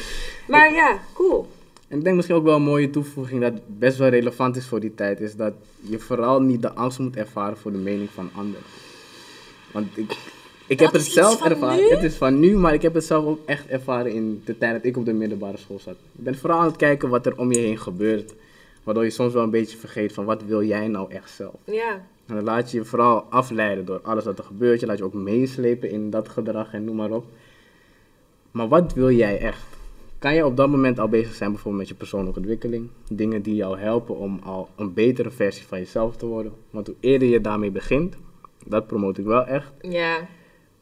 Maar 0.48 0.74
ja, 0.74 1.00
cool. 1.14 1.48
En 1.88 1.98
ik 1.98 2.04
denk 2.04 2.16
misschien 2.16 2.38
ook 2.38 2.44
wel 2.44 2.56
een 2.56 2.62
mooie 2.62 2.90
toevoeging 2.90 3.42
dat 3.42 3.54
best 3.66 3.98
wel 3.98 4.08
relevant 4.10 4.56
is 4.56 4.66
voor 4.66 4.80
die 4.80 4.96
tijd, 4.96 5.22
is 5.22 5.36
dat 5.36 5.54
je 5.82 6.00
vooral 6.00 6.42
niet 6.42 6.62
de 6.62 6.74
angst 6.74 7.00
moet 7.00 7.16
ervaren 7.16 7.58
voor 7.58 7.72
de 7.72 7.78
mening 7.78 8.10
van 8.10 8.30
anderen. 8.36 8.64
Want 9.72 9.98
ik, 9.98 10.18
ik 10.68 10.80
heb 10.80 10.92
het 10.92 11.06
zelf 11.06 11.46
ervaren. 11.46 11.84
nu? 11.84 11.90
Het 11.90 12.04
is 12.04 12.16
van 12.16 12.40
nu, 12.40 12.58
maar 12.58 12.74
ik 12.74 12.82
heb 12.82 12.94
het 12.94 13.06
zelf 13.06 13.26
ook 13.26 13.40
echt 13.46 13.68
ervaren 13.68 14.12
in 14.12 14.42
de 14.46 14.58
tijd 14.58 14.74
dat 14.74 14.86
ik 14.86 14.98
op 14.98 15.06
de 15.06 15.14
middelbare 15.14 15.58
school 15.58 15.80
zat. 15.80 15.96
Je 16.12 16.22
bent 16.24 16.38
vooral 16.38 16.60
aan 16.60 16.66
het 16.66 16.76
kijken 16.76 17.10
wat 17.10 17.26
er 17.26 17.38
om 17.38 17.52
je 17.52 17.60
heen 17.60 17.78
gebeurt. 17.80 18.34
Waardoor 18.84 19.04
je 19.04 19.10
soms 19.10 19.34
wel 19.34 19.44
een 19.44 19.50
beetje 19.50 19.78
vergeet 19.78 20.14
van 20.14 20.26
wat 20.26 20.44
wil 20.44 20.64
jij 20.64 20.88
nou 20.88 21.12
echt 21.12 21.32
zelf. 21.32 21.56
Ja, 21.64 21.92
En 22.28 22.36
dan 22.36 22.44
laat 22.44 22.72
je 22.72 22.78
je 22.78 22.86
vooral 22.86 23.26
afleiden 23.30 23.86
door 23.86 24.00
alles 24.04 24.24
wat 24.24 24.38
er 24.38 24.44
gebeurt. 24.44 24.80
Je 24.80 24.86
laat 24.86 24.98
je 24.98 25.04
ook 25.04 25.14
meeslepen 25.14 25.90
in 25.90 26.10
dat 26.10 26.30
gedrag 26.30 26.74
en 26.74 26.84
noem 26.84 26.96
maar 26.96 27.12
op. 27.12 27.26
Maar 28.52 28.68
wat 28.68 28.94
wil 28.94 29.12
jij 29.12 29.40
echt? 29.40 29.78
Kan 30.20 30.34
je 30.34 30.46
op 30.46 30.58
dat 30.58 30.70
moment 30.70 31.00
al 31.00 31.08
bezig 31.08 31.34
zijn 31.34 31.52
bijvoorbeeld 31.52 31.82
met 31.82 31.92
je 31.92 31.98
persoonlijke 31.98 32.40
ontwikkeling? 32.40 32.90
Dingen 33.10 33.42
die 33.42 33.56
jou 33.56 33.80
helpen 33.80 34.18
om 34.18 34.40
al 34.44 34.70
een 34.76 34.94
betere 34.94 35.32
versie 35.32 35.66
van 35.66 35.78
jezelf 35.78 36.16
te 36.16 36.26
worden. 36.26 36.54
Want 36.70 36.88
hoe 36.88 36.96
eerder 37.00 37.28
je 37.28 37.42
daarmee 37.42 37.72
begint, 37.72 38.16
dat 38.66 38.88
promote 38.88 39.22
ik 39.22 39.28
wel 39.28 39.46
echt, 39.46 39.72
ja. 39.82 40.28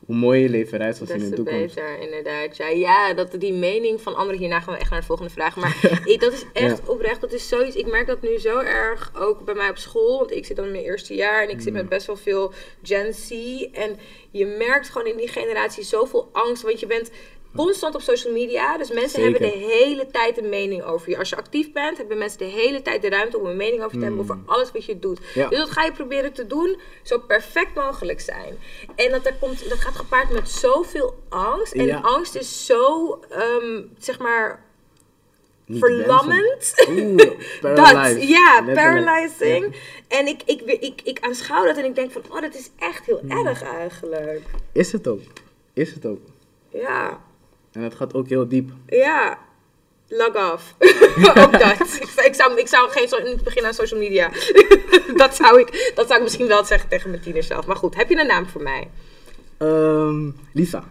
hoe 0.05 0.15
mooier 0.15 0.43
je 0.43 0.49
leven 0.49 0.77
eruit 0.77 0.95
zal 0.95 1.07
zien 1.07 1.21
in 1.21 1.29
de 1.29 1.35
toekomst. 1.35 1.75
beter, 1.75 1.99
inderdaad. 1.99 2.57
Ja, 2.57 2.67
ja, 2.67 3.13
dat 3.13 3.35
die 3.37 3.53
mening 3.53 4.01
van 4.01 4.15
anderen, 4.15 4.39
hierna 4.39 4.59
gaan 4.59 4.73
we 4.73 4.79
echt 4.79 4.89
naar 4.89 4.99
de 4.99 5.05
volgende 5.05 5.31
vraag. 5.31 5.55
Maar 5.55 6.01
ik, 6.13 6.19
dat 6.19 6.33
is 6.33 6.45
echt 6.53 6.89
oprecht, 6.89 7.21
dat 7.21 7.33
is 7.33 7.47
zoiets. 7.47 7.75
Ik 7.75 7.91
merk 7.91 8.07
dat 8.07 8.21
nu 8.21 8.37
zo 8.37 8.59
erg, 8.59 9.11
ook 9.17 9.45
bij 9.45 9.55
mij 9.55 9.69
op 9.69 9.77
school. 9.77 10.17
Want 10.17 10.31
ik 10.31 10.45
zit 10.45 10.55
dan 10.55 10.65
in 10.65 10.71
mijn 10.71 10.83
eerste 10.83 11.15
jaar 11.15 11.43
en 11.43 11.49
ik 11.49 11.61
zit 11.61 11.73
met 11.73 11.89
best 11.89 12.07
wel 12.07 12.15
veel 12.15 12.51
Gen 12.83 13.13
Z. 13.13 13.31
En 13.73 13.99
je 14.31 14.45
merkt 14.45 14.89
gewoon 14.89 15.07
in 15.07 15.17
die 15.17 15.27
generatie 15.27 15.83
zoveel 15.83 16.29
angst, 16.31 16.63
want 16.63 16.79
je 16.79 16.87
bent 16.87 17.11
constant 17.57 17.95
op 17.95 18.01
social 18.01 18.33
media. 18.33 18.77
Dus 18.77 18.89
mensen 18.91 19.21
Zeker. 19.21 19.31
hebben 19.41 19.59
de 19.59 19.65
hele 19.65 20.07
tijd 20.11 20.37
een 20.37 20.49
mening 20.49 20.83
over 20.83 21.09
je. 21.09 21.17
Als 21.17 21.29
je 21.29 21.35
actief 21.35 21.71
bent, 21.71 21.97
hebben 21.97 22.17
mensen 22.17 22.39
de 22.39 22.45
hele 22.45 22.81
tijd 22.81 23.01
de 23.01 23.09
ruimte 23.09 23.39
om 23.39 23.45
een 23.45 23.57
mening 23.57 23.83
over 23.83 23.97
te 23.97 24.03
hebben 24.03 24.21
over 24.21 24.37
alles 24.45 24.71
wat 24.71 24.85
je 24.85 24.99
doet. 24.99 25.19
Ja. 25.33 25.47
Dus 25.47 25.57
dat 25.59 25.69
ga 25.69 25.83
je 25.83 25.91
proberen 25.91 26.33
te 26.33 26.47
doen 26.47 26.79
zo 27.03 27.19
perfect 27.19 27.75
mogelijk 27.75 28.19
zijn. 28.19 28.57
En 28.95 29.11
dat, 29.11 29.25
er 29.25 29.35
komt, 29.39 29.69
dat 29.69 29.79
gaat 29.79 29.95
gepaard 29.95 30.29
met 30.29 30.49
zoveel 30.49 31.15
angst. 31.29 31.73
En 31.73 31.85
Ja. 31.85 31.99
angst 31.99 32.35
is 32.35 32.65
zo, 32.65 33.19
ehm, 33.29 33.81
zeg 33.97 34.19
maar, 34.19 34.65
Niet 35.65 35.79
verlammend. 35.79 36.85
Oeh, 36.89 37.17
Dat, 37.75 38.21
ja, 38.27 38.63
paralyzing. 38.73 39.75
En 40.07 40.27
ik, 40.27 40.41
ik, 40.45 40.61
ik, 40.61 41.01
ik, 41.03 41.19
aanschouw 41.21 41.65
dat 41.65 41.77
en 41.77 41.85
ik 41.85 41.95
denk 41.95 42.11
van, 42.11 42.21
oh, 42.29 42.41
dat 42.41 42.55
is 42.55 42.69
echt 42.79 43.05
heel 43.05 43.21
erg 43.27 43.63
eigenlijk. 43.63 44.41
Is 44.71 44.91
het 44.91 45.07
ook. 45.07 45.21
Is 45.73 45.93
het 45.93 46.05
ook. 46.05 46.19
Ja, 46.69 47.21
En 47.77 47.83
het 47.83 47.95
gaat 47.95 48.13
ook 48.13 48.27
heel 48.27 48.47
diep. 48.47 48.69
ja. 48.87 49.37
Log 50.09 50.53
off. 50.53 50.73
Ook 51.43 51.51
dat. 51.59 51.71
Ik, 51.71 52.09
zou- 52.13 52.27
ik, 52.27 52.33
zou, 52.35 52.59
ik 52.59 52.67
zou 52.67 52.89
geen, 52.89 53.23
niet 53.23 53.43
beginnen 53.43 53.65
aan 53.71 53.73
social 53.77 53.99
media. 53.99 54.29
dat, 55.15 55.35
zou 55.35 55.59
ik, 55.59 55.91
dat 55.95 56.05
zou 56.07 56.17
ik 56.17 56.23
misschien 56.23 56.47
wel 56.47 56.65
zeggen 56.65 56.89
tegen 56.89 57.09
mijn 57.09 57.21
tiener 57.21 57.43
zelf. 57.43 57.65
Maar 57.65 57.75
goed, 57.75 57.95
heb 57.95 58.09
je 58.09 58.19
een 58.19 58.27
naam 58.27 58.47
voor 58.47 58.61
mij? 58.61 58.89
Ehm, 59.57 60.29
Lisa. 60.53 60.83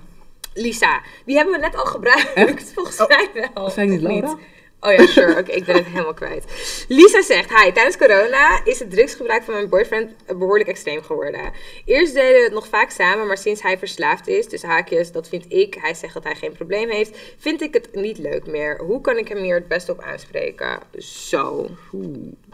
Lisa. 0.55 1.01
Die 1.25 1.37
hebben 1.37 1.55
we 1.55 1.61
net 1.61 1.77
al 1.77 1.85
gebruikt. 1.85 2.73
Volgens 2.75 3.01
Oh, 3.01 3.09
mij 3.09 3.31
wel. 3.55 3.71
ik 3.71 3.89
niet 3.89 4.01
Laura? 4.01 4.37
Oh 4.81 4.93
ja, 4.93 5.07
sure. 5.07 5.39
Oké, 5.39 5.51
ik 5.53 5.65
ben 5.65 5.75
het 5.77 5.87
helemaal 5.87 6.15
kwijt. 6.15 6.45
Lisa 6.89 7.23
zegt, 7.23 7.49
hi, 7.61 7.73
tijdens 7.73 7.97
corona 7.97 8.65
is 8.65 8.79
het 8.79 8.91
drugsgebruik 8.91 9.43
van 9.43 9.55
mijn 9.55 9.69
boyfriend 9.69 10.11
behoorlijk 10.27 10.69
extreem 10.69 11.03
geworden. 11.03 11.53
Eerst 11.85 12.15
deden 12.15 12.35
we 12.35 12.43
het 12.45 12.53
nog 12.53 12.69
vaak 12.69 12.91
samen, 12.91 13.27
maar 13.27 13.39
sinds 13.39 13.63
hij 13.63 13.79
verslaafd 13.79 14.29
is, 14.29 14.49
dus 14.49 14.63
haakjes, 14.63 15.13
dat 15.13 15.29
vind 15.29 15.45
ik, 15.49 15.75
hij 15.75 15.95
zegt 15.95 16.15
dat 16.15 16.25
hij 16.25 16.35
geen 16.35 16.53
probleem 16.53 16.89
heeft, 16.89 17.19
vind 17.39 17.63
ik 17.63 17.75
het 17.75 17.95
niet 17.95 18.19
leuk 18.19 18.47
meer. 18.47 18.79
Hoe 18.79 19.01
kan 19.01 19.17
ik 19.17 19.29
hem 19.29 19.39
hier 19.43 19.55
het 19.55 19.69
beste 19.69 19.93
op 19.93 20.01
aanspreken? 20.01 20.79
Zo. 20.99 21.67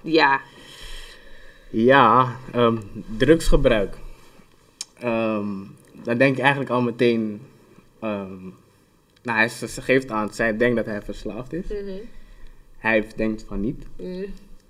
Ja. 0.03 0.41
Ja, 1.71 2.37
ehm, 2.53 2.77
drugsgebruik. 3.17 3.95
Ehm, 4.99 5.47
dan 5.93 6.19
denk 6.19 6.37
ik 6.37 6.41
eigenlijk 6.43 6.71
al 6.71 6.83
meteen. 6.83 7.43
ehm, 8.01 8.49
nou, 9.23 9.39
hij 9.39 9.49
ze- 9.49 9.69
ze 9.69 9.83
geeft 9.83 10.11
aan, 10.11 10.33
zij 10.35 10.57
denkt 10.57 10.77
dat 10.77 10.87
hij 10.87 11.03
verslaafd 11.03 11.53
is. 11.53 11.67
Mhm. 11.69 11.91
Hij 12.79 13.07
denkt 13.17 13.45
van 13.49 13.61
niet. 13.61 13.87
Mm. 14.01 14.25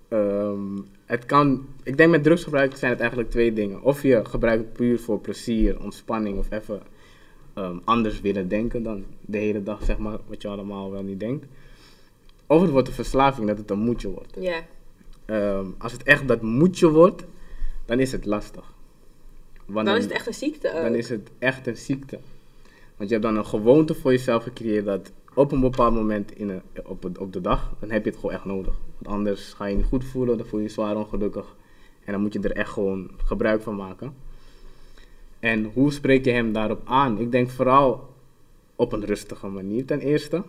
Ehm, 0.08 0.78
het 1.06 1.26
kan, 1.26 1.66
ik 1.82 1.96
denk 1.96 2.10
met 2.10 2.22
drugsgebruik 2.22 2.76
zijn 2.76 2.90
het 2.90 3.00
eigenlijk 3.00 3.30
twee 3.30 3.52
dingen. 3.52 3.82
Of 3.82 4.02
je 4.02 4.24
gebruikt 4.24 4.64
het 4.64 4.72
puur 4.72 4.98
voor 4.98 5.20
plezier, 5.20 5.82
ontspanning 5.82 6.38
of 6.38 6.50
even 6.50 6.82
ehm, 7.54 7.76
anders 7.84 8.20
willen 8.20 8.48
denken 8.48 8.82
dan 8.82 9.04
de 9.20 9.38
hele 9.38 9.62
dag, 9.62 9.84
zeg 9.84 9.98
maar, 9.98 10.18
wat 10.26 10.42
je 10.42 10.48
allemaal 10.48 10.90
wel 10.90 11.02
niet 11.02 11.20
denkt. 11.20 11.46
Of 12.46 12.60
het 12.62 12.70
wordt 12.70 12.88
een 12.88 12.94
verslaving, 12.94 13.46
dat 13.48 13.58
het 13.58 13.70
een 13.70 13.78
moedje 13.78 14.08
wordt. 14.08 14.36
Ja. 14.40 14.60
Ehm, 15.24 15.66
als 15.78 15.92
het 15.92 16.02
echt 16.02 16.28
dat 16.28 16.42
moedje 16.42 16.90
wordt, 16.90 17.24
dan 17.84 18.00
is 18.00 18.12
het 18.12 18.24
lastig. 18.26 18.72
Want 19.66 19.86
Dan 19.86 19.96
is 19.96 20.02
het 20.04 20.12
echt 20.12 20.26
een 20.26 20.34
ziekte 20.34 20.74
ook. 20.74 20.82
dan 20.82 20.94
is 20.94 21.08
het 21.08 21.30
echt 21.38 21.66
een 21.66 21.76
ziekte. 21.76 22.18
Want 23.02 23.14
je 23.14 23.20
hebt 23.20 23.34
dan 23.34 23.44
een 23.44 23.50
gewoonte 23.50 23.94
voor 23.94 24.10
jezelf 24.10 24.42
gecreëerd 24.42 24.84
dat 24.84 25.12
op 25.34 25.52
een 25.52 25.60
bepaald 25.60 25.94
moment 25.94 26.36
in 26.36 26.62
op, 26.84 27.10
op 27.18 27.32
de 27.32 27.40
dag, 27.40 27.72
dan 27.80 27.90
heb 27.90 28.04
je 28.04 28.10
het 28.10 28.18
gewoon 28.18 28.34
echt 28.34 28.44
nodig. 28.44 28.74
Want 28.98 29.16
anders 29.16 29.52
ga 29.52 29.64
je 29.64 29.76
niet 29.76 29.84
goed 29.84 30.04
voelen, 30.04 30.36
dan 30.36 30.46
voel 30.46 30.60
je 30.60 30.66
je 30.66 30.72
zwaar 30.72 30.96
ongelukkig. 30.96 31.56
En 32.04 32.12
dan 32.12 32.20
moet 32.20 32.32
je 32.32 32.40
er 32.40 32.52
echt 32.52 32.70
gewoon 32.70 33.10
gebruik 33.24 33.62
van 33.62 33.76
maken. 33.76 34.14
En 35.38 35.64
hoe 35.64 35.92
spreek 35.92 36.24
je 36.24 36.30
hem 36.30 36.52
daarop 36.52 36.80
aan? 36.84 37.18
Ik 37.18 37.32
denk 37.32 37.50
vooral 37.50 38.14
op 38.76 38.92
een 38.92 39.04
rustige 39.04 39.46
manier 39.46 39.84
ten 39.84 40.00
eerste. 40.00 40.42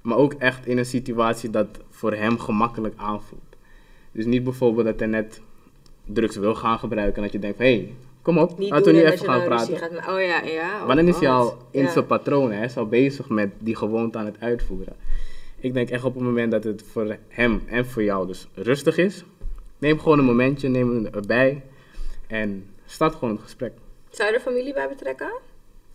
Maar 0.00 0.16
ook 0.16 0.32
echt 0.32 0.66
in 0.66 0.78
een 0.78 0.86
situatie 0.86 1.50
dat 1.50 1.68
voor 1.90 2.12
hem 2.12 2.38
gemakkelijk 2.38 2.94
aanvoelt. 2.96 3.56
Dus 4.12 4.24
niet 4.24 4.44
bijvoorbeeld 4.44 4.86
dat 4.86 4.98
hij 4.98 5.08
net 5.08 5.40
drugs 6.04 6.36
wil 6.36 6.54
gaan 6.54 6.78
gebruiken 6.78 7.16
en 7.16 7.22
dat 7.22 7.32
je 7.32 7.38
denkt 7.38 7.56
van 7.56 7.66
hey, 7.66 7.94
kom 8.28 8.38
op, 8.38 8.58
Niet 8.58 8.70
laten 8.70 8.86
we 8.86 8.92
nu 8.92 9.04
en 9.04 9.12
even 9.12 9.26
gaan 9.26 9.36
nou 9.36 9.48
praten. 9.48 9.76
Gaat 9.76 9.90
oh 9.90 10.20
ja, 10.20 10.42
ja. 10.42 10.84
Maar 10.84 10.96
dan 10.96 11.08
is 11.08 11.18
hij 11.18 11.28
oh 11.28 11.34
al 11.34 11.56
in 11.70 11.82
Ja. 11.82 11.90
zijn 11.90 12.06
patroon, 12.06 12.52
hij 12.52 12.64
is 12.64 12.76
al 12.76 12.86
bezig 12.86 13.28
met 13.28 13.50
die 13.58 13.76
gewoonte 13.76 14.18
aan 14.18 14.24
het 14.24 14.40
uitvoeren. 14.40 14.96
Ik 15.60 15.74
denk 15.74 15.90
echt 15.90 16.04
op 16.04 16.14
het 16.14 16.22
moment 16.22 16.50
dat 16.50 16.64
het 16.64 16.82
voor 16.82 17.16
hem 17.28 17.62
en 17.66 17.86
voor 17.86 18.02
jou 18.02 18.26
dus 18.26 18.48
rustig 18.54 18.96
is, 18.96 19.24
neem 19.78 19.98
gewoon 20.00 20.18
een 20.18 20.24
momentje, 20.24 20.68
neem 20.68 20.94
hem 20.94 21.06
erbij 21.06 21.62
en 22.26 22.66
start 22.86 23.14
gewoon 23.14 23.34
het 23.34 23.42
gesprek. 23.42 23.72
Zou 24.10 24.28
je 24.28 24.34
er 24.34 24.40
familie 24.42 24.72
bij 24.72 24.88
betrekken? 24.88 25.32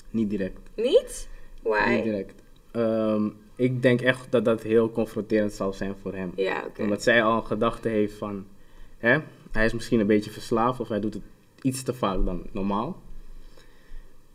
Niet 0.09 0.29
direct. 0.29 0.59
Niet? 0.75 1.27
Why? 1.61 1.89
Niet 1.89 2.03
direct. 2.03 2.41
Ehm, 2.71 3.29
ik 3.55 3.81
denk 3.81 4.01
echt 4.01 4.27
dat 4.29 4.45
dat 4.45 4.61
heel 4.61 4.91
confronterend 4.91 5.53
zal 5.53 5.73
zijn 5.73 5.95
voor 6.01 6.13
hem. 6.13 6.31
Ja. 6.35 6.63
Omdat 6.79 7.03
zij 7.03 7.23
al 7.23 7.37
een 7.37 7.45
gedachte 7.45 7.89
heeft 7.89 8.13
van, 8.13 8.45
hè, 8.97 9.17
hij 9.51 9.65
is 9.65 9.73
misschien 9.73 9.99
een 9.99 10.07
beetje 10.07 10.31
verslaafd 10.31 10.79
of 10.79 10.87
hij 10.87 10.99
doet 10.99 11.13
het 11.13 11.23
iets 11.63 11.84
te 11.84 11.93
vaak 11.93 12.26
dan 12.26 12.43
normaal. 12.52 13.02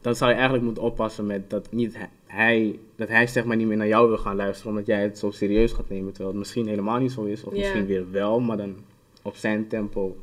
dan 0.00 0.14
zou 0.16 0.28
je 0.30 0.34
eigenlijk 0.36 0.64
moeten 0.66 0.82
oppassen 0.82 1.26
met 1.26 1.50
dat 1.50 1.72
niet 1.72 1.96
hij- 2.26 2.78
dat 2.96 3.08
hij 3.08 3.26
zeg 3.26 3.44
maar 3.44 3.56
niet 3.56 3.66
meer 3.66 3.76
naar 3.76 3.86
jou 3.86 4.08
wil 4.08 4.18
gaan 4.18 4.36
luisteren, 4.36 4.70
omdat 4.72 4.86
jij 4.86 5.02
het 5.02 5.18
zo 5.18 5.30
serieus 5.30 5.72
gaat 5.72 5.88
nemen, 5.88 6.08
terwijl 6.12 6.28
het 6.28 6.38
misschien 6.38 6.66
helemaal 6.66 6.98
niet 6.98 7.12
zo 7.12 7.24
is, 7.24 7.44
of 7.44 7.52
misschien 7.52 7.86
weer 7.86 8.10
wel, 8.10 8.40
maar 8.40 8.56
dan 8.56 8.76
op 9.22 9.36
zijn 9.36 9.68
tempo 9.68 10.16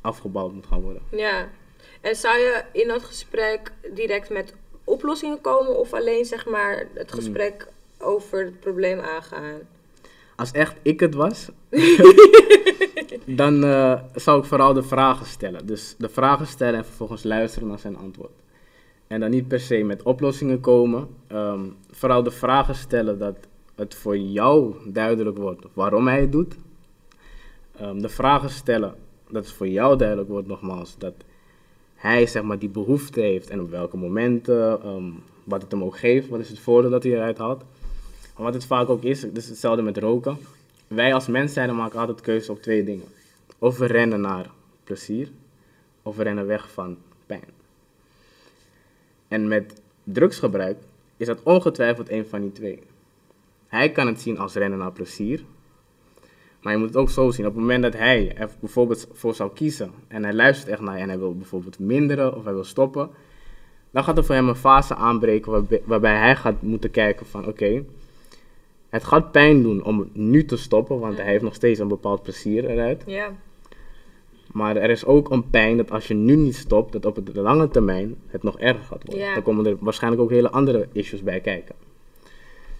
afgebouwd 0.00 0.52
moet 0.52 0.66
gaan 0.66 0.80
worden. 0.80 1.02
Ja. 1.10 1.48
En 2.00 2.16
zou 2.16 2.38
je 2.38 2.64
in 2.72 2.88
dat 2.88 3.02
gesprek 3.02 3.72
direct 3.94 4.30
met 4.30 4.54
oplossingen 4.84 5.40
komen 5.40 5.78
of 5.78 5.92
alleen 5.92 6.24
zeg 6.24 6.46
maar 6.46 6.76
Hmm. 6.78 6.88
het 6.94 7.12
gesprek 7.12 7.68
over 7.98 8.44
het 8.44 8.60
probleem 8.60 8.98
aangaan? 9.00 9.58
Als 10.36 10.50
echt 10.50 10.76
ik 10.82 11.00
het 11.00 11.14
was, 11.14 11.48
dan 13.26 13.64
eh, 13.64 14.00
zou 14.14 14.38
ik 14.38 14.44
vooral 14.44 14.72
de 14.72 14.82
vragen 14.82 15.26
stellen. 15.26 15.66
Dus 15.66 15.94
de 15.98 16.08
vragen 16.08 16.46
stellen 16.46 16.74
en 16.78 16.84
vervolgens 16.84 17.22
luisteren 17.22 17.68
naar 17.68 17.78
zijn 17.78 17.96
antwoord. 17.96 18.32
En 19.06 19.20
dan 19.20 19.30
niet 19.30 19.48
per 19.48 19.60
se 19.60 19.82
met 19.82 20.02
oplossingen 20.02 20.60
komen. 20.60 21.08
Ehm, 21.26 21.60
vooral 21.90 22.22
de 22.22 22.30
vragen 22.30 22.74
stellen 22.74 23.18
dat 23.18 23.36
het 23.74 23.94
voor 23.94 24.18
jou 24.18 24.74
duidelijk 24.86 25.38
wordt 25.38 25.66
waarom 25.72 26.06
hij 26.06 26.20
het 26.20 26.32
doet. 26.32 26.54
Ehm, 27.76 27.98
de 27.98 28.08
vragen 28.08 28.50
stellen 28.50 28.94
dat 29.30 29.44
het 29.44 29.54
voor 29.54 29.68
jou 29.68 29.96
duidelijk 29.96 30.28
wordt, 30.28 30.48
nogmaals, 30.48 30.98
dat 30.98 31.14
hij 31.94 32.26
zeg 32.26 32.42
maar 32.42 32.58
die 32.58 32.68
behoefte 32.68 33.20
heeft 33.20 33.50
en 33.50 33.60
op 33.60 33.70
welke 33.70 33.96
momenten, 33.96 34.82
ehm, 34.82 35.10
wat 35.44 35.62
het 35.62 35.72
hem 35.72 35.82
ook 35.82 35.98
geeft, 35.98 36.28
wat 36.28 36.40
is 36.40 36.48
het 36.48 36.58
voordeel 36.58 36.90
dat 36.90 37.02
hij 37.02 37.12
eruit 37.12 37.38
haalt. 37.38 37.64
Maar 38.34 38.44
wat 38.44 38.54
het 38.54 38.64
vaak 38.66 38.88
ook 38.88 39.02
is, 39.02 39.20
dus 39.20 39.46
hetzelfde 39.46 39.82
met 39.82 39.98
roken. 39.98 40.38
Wij 40.88 41.14
als 41.14 41.26
mens 41.26 41.52
zijn 41.52 41.76
maken 41.76 41.98
altijd 41.98 42.20
keuze 42.20 42.52
op 42.52 42.62
twee 42.62 42.84
dingen. 42.84 43.06
Of 43.58 43.78
we 43.78 43.86
rennen 43.86 44.20
naar 44.20 44.50
plezier, 44.84 45.28
of 46.02 46.16
we 46.16 46.22
rennen 46.22 46.46
weg 46.46 46.70
van 46.72 46.96
pijn. 47.26 47.44
En 49.28 49.48
met 49.48 49.80
drugsgebruik 50.04 50.76
is 51.16 51.26
dat 51.26 51.42
ongetwijfeld 51.42 52.10
een 52.10 52.26
van 52.26 52.40
die 52.40 52.52
twee. 52.52 52.82
Hij 53.66 53.92
kan 53.92 54.06
het 54.06 54.20
zien 54.20 54.38
als 54.38 54.54
rennen 54.54 54.78
naar 54.78 54.92
plezier. 54.92 55.44
Maar 56.62 56.72
je 56.72 56.78
moet 56.78 56.88
het 56.88 56.96
ook 56.96 57.10
zo 57.10 57.30
zien. 57.30 57.46
Op 57.46 57.52
het 57.52 57.60
moment 57.60 57.82
dat 57.82 57.92
hij 57.92 58.36
er 58.36 58.50
bijvoorbeeld 58.60 59.08
voor 59.12 59.34
zou 59.34 59.50
kiezen 59.54 59.92
en 60.08 60.22
hij 60.22 60.32
luistert 60.32 60.70
echt 60.70 60.80
naar 60.80 60.96
en 60.96 61.08
hij 61.08 61.18
wil 61.18 61.36
bijvoorbeeld 61.36 61.78
minderen 61.78 62.36
of 62.36 62.44
hij 62.44 62.52
wil 62.52 62.64
stoppen, 62.64 63.10
dan 63.90 64.04
gaat 64.04 64.18
er 64.18 64.24
voor 64.24 64.34
hem 64.34 64.48
een 64.48 64.56
fase 64.56 64.94
aanbreken 64.94 65.68
waarbij 65.84 66.18
hij 66.18 66.36
gaat 66.36 66.62
moeten 66.62 66.90
kijken 66.90 67.26
van 67.26 67.46
oké, 67.46 67.84
het 68.92 69.04
gaat 69.04 69.32
pijn 69.32 69.62
doen 69.62 69.84
om 69.84 70.10
nu 70.12 70.44
te 70.44 70.56
stoppen, 70.56 70.98
want 70.98 71.16
hij 71.16 71.26
heeft 71.26 71.42
nog 71.42 71.54
steeds 71.54 71.80
een 71.80 71.88
bepaald 71.88 72.22
plezier 72.22 72.70
eruit. 72.70 73.02
Ja. 73.06 73.34
Maar 74.52 74.76
er 74.76 74.90
is 74.90 75.04
ook 75.04 75.30
een 75.30 75.50
pijn 75.50 75.76
dat 75.76 75.90
als 75.90 76.08
je 76.08 76.14
nu 76.14 76.36
niet 76.36 76.56
stopt, 76.56 76.92
dat 76.92 77.06
op 77.06 77.34
de 77.34 77.40
lange 77.40 77.68
termijn 77.68 78.16
het 78.26 78.42
nog 78.42 78.58
erger 78.58 78.84
gaat 78.84 79.02
worden. 79.04 79.24
Ja. 79.24 79.34
Dan 79.34 79.42
komen 79.42 79.66
er 79.66 79.76
waarschijnlijk 79.80 80.22
ook 80.22 80.30
hele 80.30 80.50
andere 80.50 80.88
issues 80.92 81.22
bij 81.22 81.40
kijken. 81.40 81.74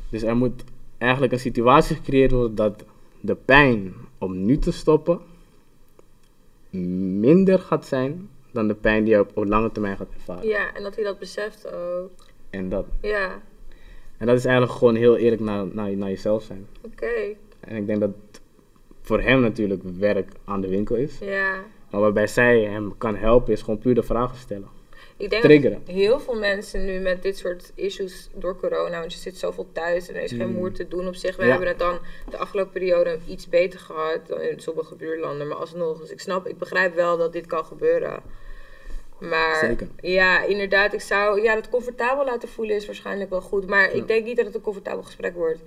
Dus 0.09 0.23
er 0.23 0.37
moet 0.37 0.65
eigenlijk 0.99 1.33
een 1.33 1.39
situatie 1.39 1.97
gecreëerd 1.97 2.31
worden 2.31 2.55
dat 2.55 2.85
de 3.21 3.35
pijn 3.35 3.95
om 4.19 4.45
nu 4.45 4.59
te 4.59 4.73
stoppen 4.73 5.21
minder 7.21 7.59
gaat 7.59 7.87
zijn 7.87 8.29
dan 8.51 8.69
de 8.69 8.75
pijn 8.75 9.05
die 9.05 9.13
je 9.13 9.21
op, 9.21 9.31
op 9.37 9.45
lange 9.45 9.73
termijn 9.73 9.97
gaat 9.97 10.13
ervaren. 10.15 10.49
Ja, 10.49 10.75
en 10.75 10.83
dat 10.83 10.95
hij 10.95 11.05
dat 11.05 11.19
beseft 11.19 11.73
ook. 11.73 12.11
En, 12.51 12.69
dat, 12.69 12.87
Ja, 13.01 13.43
en 14.23 14.29
dat 14.29 14.37
is 14.37 14.45
eigenlijk 14.45 14.79
gewoon 14.79 14.95
heel 14.95 15.17
eerlijk 15.17 15.43
naar, 15.43 15.67
naar, 15.73 15.97
naar 15.97 16.09
jezelf 16.09 16.43
zijn. 16.43 16.67
oké. 16.85 17.11
En 17.61 17.77
ik 17.77 17.87
denk 17.87 18.01
dat 18.01 18.11
voor 19.01 19.21
hem 19.21 19.41
natuurlijk 19.41 19.83
werk 19.99 20.29
aan 20.45 20.61
de 20.61 20.69
winkel 20.69 20.97
is. 20.97 21.19
Ja. 21.21 21.55
Maar 21.91 22.01
waarbij 22.01 22.27
zij 22.27 22.61
hem 22.61 22.97
kan 22.99 23.17
helpen 23.17 23.53
is 23.53 23.63
gewoon 23.63 23.79
puur 23.79 23.95
de 23.95 24.03
vragen 24.03 24.37
stellen. 24.37 24.69
Ik 25.17 25.31
denk 25.31 25.43
Triggeren. 25.43 25.83
dat 25.85 25.95
heel 25.95 26.21
veel 26.21 26.39
mensen 26.39 26.85
nu 26.85 26.99
met 26.99 27.23
dit 27.23 27.39
soort 27.39 27.73
issues 27.75 28.29
door 28.35 28.57
corona, 28.57 28.99
want 29.01 29.13
je 29.13 29.19
zit 29.19 29.37
zoveel 29.37 29.67
thuis 29.73 30.09
en 30.09 30.15
er 30.15 30.23
is 30.23 30.33
geen 30.33 30.49
Mm. 30.49 30.55
moer 30.55 30.73
te 30.73 30.89
doen 30.89 31.07
op 31.07 31.15
zich. 31.15 31.37
We 31.37 31.43
Ja. 31.45 31.51
hebben 31.51 31.69
het 31.69 31.79
dan 31.79 31.99
de 32.31 32.37
afgelopen 32.39 32.73
periode 32.73 33.19
iets 33.29 33.49
beter 33.49 33.81
gehad 33.81 34.21
dan 34.27 34.41
in 34.41 34.61
sommige 34.61 34.95
buurlanden, 34.95 35.49
maar 35.49 35.57
alsnog. 35.57 36.01
Dus 36.01 36.11
ik 36.11 36.21
snap, 36.21 36.47
ik 36.47 36.59
begrijp 36.59 36.95
wel 36.95 37.17
dat 37.17 37.33
dit 37.33 37.47
kan 37.47 37.65
gebeuren. 37.65 38.23
Maar 39.29 39.57
Zeker. 39.61 39.89
ja, 40.01 40.43
inderdaad, 40.45 40.93
ik 40.93 41.01
zou, 41.01 41.43
ja, 41.43 41.55
dat 41.55 41.69
comfortabel 41.69 42.25
laten 42.25 42.49
voelen 42.49 42.77
is 42.77 42.87
waarschijnlijk 42.87 43.31
wel 43.31 43.41
goed. 43.41 43.67
Maar 43.67 43.83
Ja. 43.83 44.01
ik 44.03 44.07
denk 44.07 44.25
niet 44.25 44.37
dat 44.37 44.47
het 44.47 44.55
een 44.55 44.61
comfortabel 44.61 45.03
gesprek 45.03 45.35
wordt. 45.35 45.61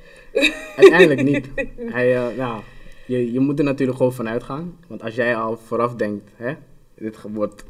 Uiteindelijk 0.75 1.23
niet. 1.23 1.47
Hij, 1.95 2.33
nou, 2.37 2.61
je, 3.05 3.31
je 3.31 3.39
moet 3.39 3.59
er 3.59 3.65
natuurlijk 3.65 3.97
gewoon 3.97 4.13
vanuit 4.13 4.43
gaan. 4.43 4.77
Want 4.87 5.03
als 5.03 5.15
jij 5.15 5.35
al 5.35 5.57
vooraf 5.57 5.95
denkt, 5.95 6.29
hè, 6.35 6.53
dit 6.95 7.17
wordt 7.33 7.63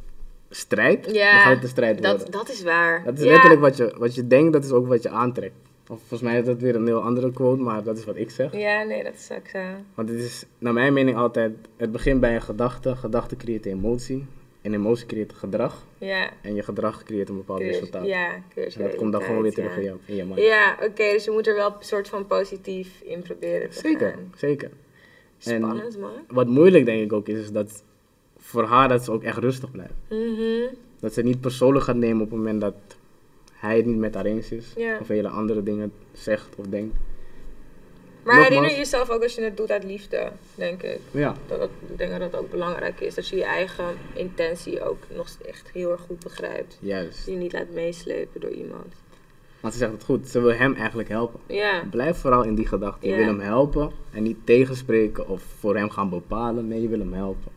strijd, 0.50 1.06
Ja, 1.12 1.32
dan 1.32 1.42
gaat 1.42 1.54
het 1.54 1.64
een 1.64 1.70
strijd 1.70 2.02
Dat, 2.02 2.12
worden. 2.16 2.32
dat 2.32 2.50
is 2.50 2.64
waar. 2.64 3.04
Dat 3.04 3.18
is 3.18 3.24
Ja. 3.24 3.32
letterlijk 3.32 3.62
wat 3.62 3.78
je, 3.78 3.96
wat 3.98 4.16
je 4.16 4.28
denkt, 4.28 4.54
dat 4.54 4.64
is 4.64 4.72
ook 4.72 4.88
wat 4.88 5.04
je 5.04 5.10
aantrekt. 5.10 5.56
Of 5.90 5.98
volgens 6.00 6.22
mij 6.22 6.40
is 6.40 6.46
dat 6.46 6.60
weer 6.62 6.76
een 6.76 6.86
heel 6.86 7.02
andere 7.02 7.32
quote, 7.32 7.62
maar 7.62 7.84
dat 7.84 7.98
is 7.98 8.06
wat 8.06 8.16
ik 8.16 8.30
zeg. 8.30 8.52
Ja, 8.58 8.84
nee, 8.84 9.04
dat 9.04 9.14
is 9.14 9.30
ook 9.32 9.48
zo. 9.48 9.60
Want 9.96 10.10
het 10.10 10.18
is 10.20 10.46
naar 10.58 10.74
mijn 10.74 10.94
mening 10.94 11.18
altijd, 11.18 11.52
het 11.78 11.92
begint 11.92 12.20
bij 12.20 12.36
een 12.36 12.42
gedachte. 12.42 12.96
Gedachte 12.96 13.36
creëert 13.36 13.66
emotie. 13.66 14.26
En 14.66 14.74
emotie 14.74 15.06
creëert 15.06 15.34
gedrag. 15.34 15.84
Ja. 15.98 16.30
En 16.42 16.56
je 16.56 16.64
gedrag 16.64 17.04
creëert 17.04 17.30
een 17.30 17.36
bepaald 17.36 17.60
resultaat. 17.62 18.06
Ja, 18.06 18.34
en 18.56 18.72
dat 18.78 18.96
komt 18.96 19.12
dan 19.12 19.22
gewoon 19.22 19.42
weer 19.42 19.54
terug 19.54 19.76
ja. 19.76 19.78
in 19.78 19.84
je, 19.84 19.96
in 20.06 20.16
je 20.16 20.26
mind. 20.26 20.40
Ja, 20.40 20.78
oké, 20.82 21.12
dus 21.12 21.24
je 21.24 21.32
moet 21.32 21.48
er 21.48 21.56
wel 21.56 21.68
een 21.68 21.86
soort 21.86 22.10
van 22.10 22.28
positief 22.28 23.02
in 23.02 23.22
proberen 23.22 23.70
te 23.70 23.80
Zeker, 23.80 24.10
gaan. 24.10 24.34
zeker. 24.36 24.70
En- 25.44 25.62
Spannend, 25.62 26.00
man. 26.00 26.12
Wat 26.28 26.48
moeilijk 26.48 26.86
denk 26.86 27.02
ik 27.02 27.14
ook 27.14 27.28
is, 27.28 27.40
is 27.40 27.52
dat 27.52 27.84
voor 28.38 28.64
haar 28.64 28.90
dat 28.90 29.04
ze 29.04 29.12
ook 29.12 29.24
echt 29.24 29.38
rustig 29.38 29.72
blijft. 29.72 29.94
Mhm. 30.10 30.74
Dat 31.00 31.14
ze 31.14 31.20
het 31.20 31.30
niet 31.30 31.42
persoonlijk 31.42 31.86
gaat 31.86 31.96
nemen 31.96 32.22
op 32.24 32.30
het 32.30 32.38
moment 32.38 32.62
dat 32.62 32.76
hij 33.54 33.78
het 33.78 33.86
niet 33.86 33.98
met 33.98 34.16
haar 34.16 34.26
eens 34.26 34.52
is. 34.52 34.74
Ja. 34.76 34.98
Of 35.02 35.08
hele 35.08 35.30
andere 35.30 35.64
dingen 35.64 35.92
zegt 36.12 36.56
of 36.56 36.66
denkt. 36.66 36.96
Maar 38.26 38.36
Nogmaals- 38.36 38.48
herinner 38.60 38.78
jezelf 38.86 39.10
ook 39.10 39.24
als 39.24 39.36
je 39.36 39.42
het 39.42 39.58
doet 39.58 39.72
uit 39.72 39.84
liefde, 39.84 40.32
denk 40.56 40.82
ik. 40.84 41.00
Ja, 41.12 41.36
Dat, 41.48 41.60
dat, 41.60 41.70
ik 41.90 41.98
denk 41.98 42.12
dat 42.20 42.32
dat 42.32 42.42
ook 42.42 42.52
belangrijk 42.52 43.00
is. 43.00 43.16
Dat 43.16 43.28
je 43.28 43.36
je 43.36 43.44
eigen 43.44 43.86
intentie 44.14 44.84
ook 44.84 45.04
nog 45.16 45.28
echt 45.48 45.70
heel 45.74 45.92
erg 45.92 46.02
goed 46.02 46.20
begrijpt. 46.20 46.78
juist. 46.82 47.26
Je 47.26 47.32
niet 47.32 47.54
laat 47.54 47.70
meeslepen 47.74 48.42
door 48.42 48.50
iemand. 48.52 48.94
Want 49.60 49.74
ze 49.74 49.80
zegt 49.80 49.92
het 49.92 50.04
goed, 50.04 50.28
ze 50.28 50.42
wil 50.42 50.54
hem 50.54 50.74
eigenlijk 50.74 51.10
helpen. 51.10 51.40
Ja, 51.48 51.84
Blijf 51.92 52.18
vooral 52.18 52.44
in 52.44 52.56
die 52.56 52.68
gedachte. 52.68 53.06
Je 53.08 53.12
Ja. 53.12 53.18
wil 53.18 53.26
hem 53.28 53.40
helpen 53.40 53.92
en 54.12 54.24
niet 54.24 54.38
tegenspreken 54.44 55.28
of 55.28 55.42
voor 55.60 55.76
hem 55.78 55.90
gaan 55.90 56.10
bepalen. 56.10 56.68
Nee, 56.68 56.82
je 56.82 56.88
wil 56.88 57.00
hem 57.00 57.14
helpen. 57.14 57.52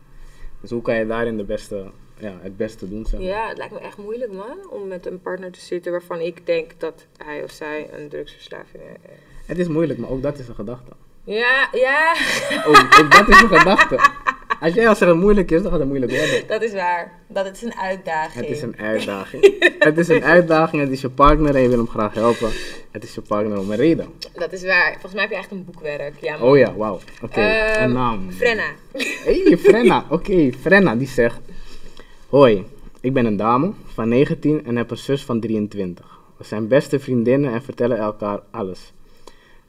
Dus 0.61 0.69
hoe 0.69 0.81
kan 0.81 0.95
je 0.95 1.05
daarin 1.07 1.37
de 1.37 1.43
beste, 1.43 1.85
ja, 2.17 2.37
het 2.41 2.57
beste 2.57 2.89
doen? 2.89 3.05
Zeg 3.05 3.19
maar? 3.19 3.29
ja, 3.29 3.47
het 3.47 3.57
lijkt 3.57 3.73
me 3.73 3.79
echt 3.79 3.97
moeilijk, 3.97 4.31
man. 4.31 4.69
Om 4.69 4.87
met 4.87 5.05
een 5.05 5.21
partner 5.21 5.51
te 5.51 5.59
zitten 5.59 5.91
waarvan 5.91 6.19
ik 6.19 6.45
denk 6.45 6.71
dat 6.77 7.05
hij 7.17 7.43
of 7.43 7.51
zij 7.51 7.89
een 7.93 8.09
drugsverslaving 8.09 8.83
heeft. 8.83 9.27
Het 9.49 9.57
is 9.59 9.67
moeilijk, 9.67 9.99
maar 9.99 10.09
ook 10.09 10.21
dat 10.21 10.39
is 10.39 10.47
een 10.47 10.55
gedachte. 10.55 10.91
Ja, 11.23 11.67
ja, 11.71 12.15
Ook, 12.65 12.99
ook 12.99 13.11
dat 13.11 13.27
is 13.29 13.41
een 13.41 13.47
gedachte. 13.57 13.99
Als 14.59 14.73
jij 14.73 14.87
al 14.87 14.95
zegt 14.95 14.99
dat 14.99 15.09
het 15.09 15.17
moeilijk 15.19 15.51
is, 15.51 15.61
dan 15.61 15.71
gaat 15.71 15.79
het 15.79 15.87
moeilijk 15.87 16.11
worden. 16.11 16.47
dat 16.47 16.61
is 16.61 16.73
waar. 16.73 17.11
Dat 17.27 17.45
het 17.45 17.55
is 17.55 17.61
een 17.61 17.75
uitdaging. 17.75 18.45
Het 18.45 18.55
is 18.55 18.61
een 18.61 18.77
uitdaging. 18.77 19.73
het 19.79 19.97
is 19.97 20.07
een 20.07 20.23
uitdaging, 20.23 20.81
het 20.81 20.91
is 20.91 21.01
je 21.01 21.09
partner 21.09 21.55
en 21.55 21.61
je 21.61 21.67
wil 21.67 21.77
hem 21.77 21.87
graag 21.87 22.13
helpen. 22.13 22.49
Het 22.91 23.03
is 23.03 23.15
je 23.15 23.21
partner 23.21 23.59
om 23.59 23.71
een 23.71 23.77
reden. 23.77 24.07
Dat 24.33 24.51
is 24.53 24.63
waar. 24.63 24.91
Volgens 24.91 25.13
mij 25.13 25.21
heb 25.21 25.31
je 25.31 25.37
echt 25.37 25.51
een 25.51 25.65
boekwerk. 25.65 26.13
Ja. 26.21 26.39
Oh 26.39 26.57
ja, 26.57 26.73
wauw. 26.75 26.99
Oké, 27.23 27.39
Ehm, 27.41 27.83
een 27.83 27.93
naam. 27.93 28.31
Frenna. 28.31 28.69
Hey, 29.23 29.57
Frenna. 29.59 30.05
Oké, 30.09 30.51
Frenna 30.61 30.95
die 30.95 31.07
zegt... 31.07 31.39
Hoi, 32.29 32.65
ik 33.01 33.13
ben 33.13 33.25
een 33.25 33.37
dame 33.37 33.71
van 33.93 34.09
19 34.09 34.65
en 34.65 34.75
heb 34.75 34.91
een 34.91 34.97
zus 34.97 35.23
van 35.25 35.39
23. 35.39 36.19
We 36.37 36.43
zijn 36.43 36.67
beste 36.67 36.99
vriendinnen 36.99 37.53
en 37.53 37.63
vertellen 37.63 37.97
elkaar 37.97 38.39
alles. 38.51 38.93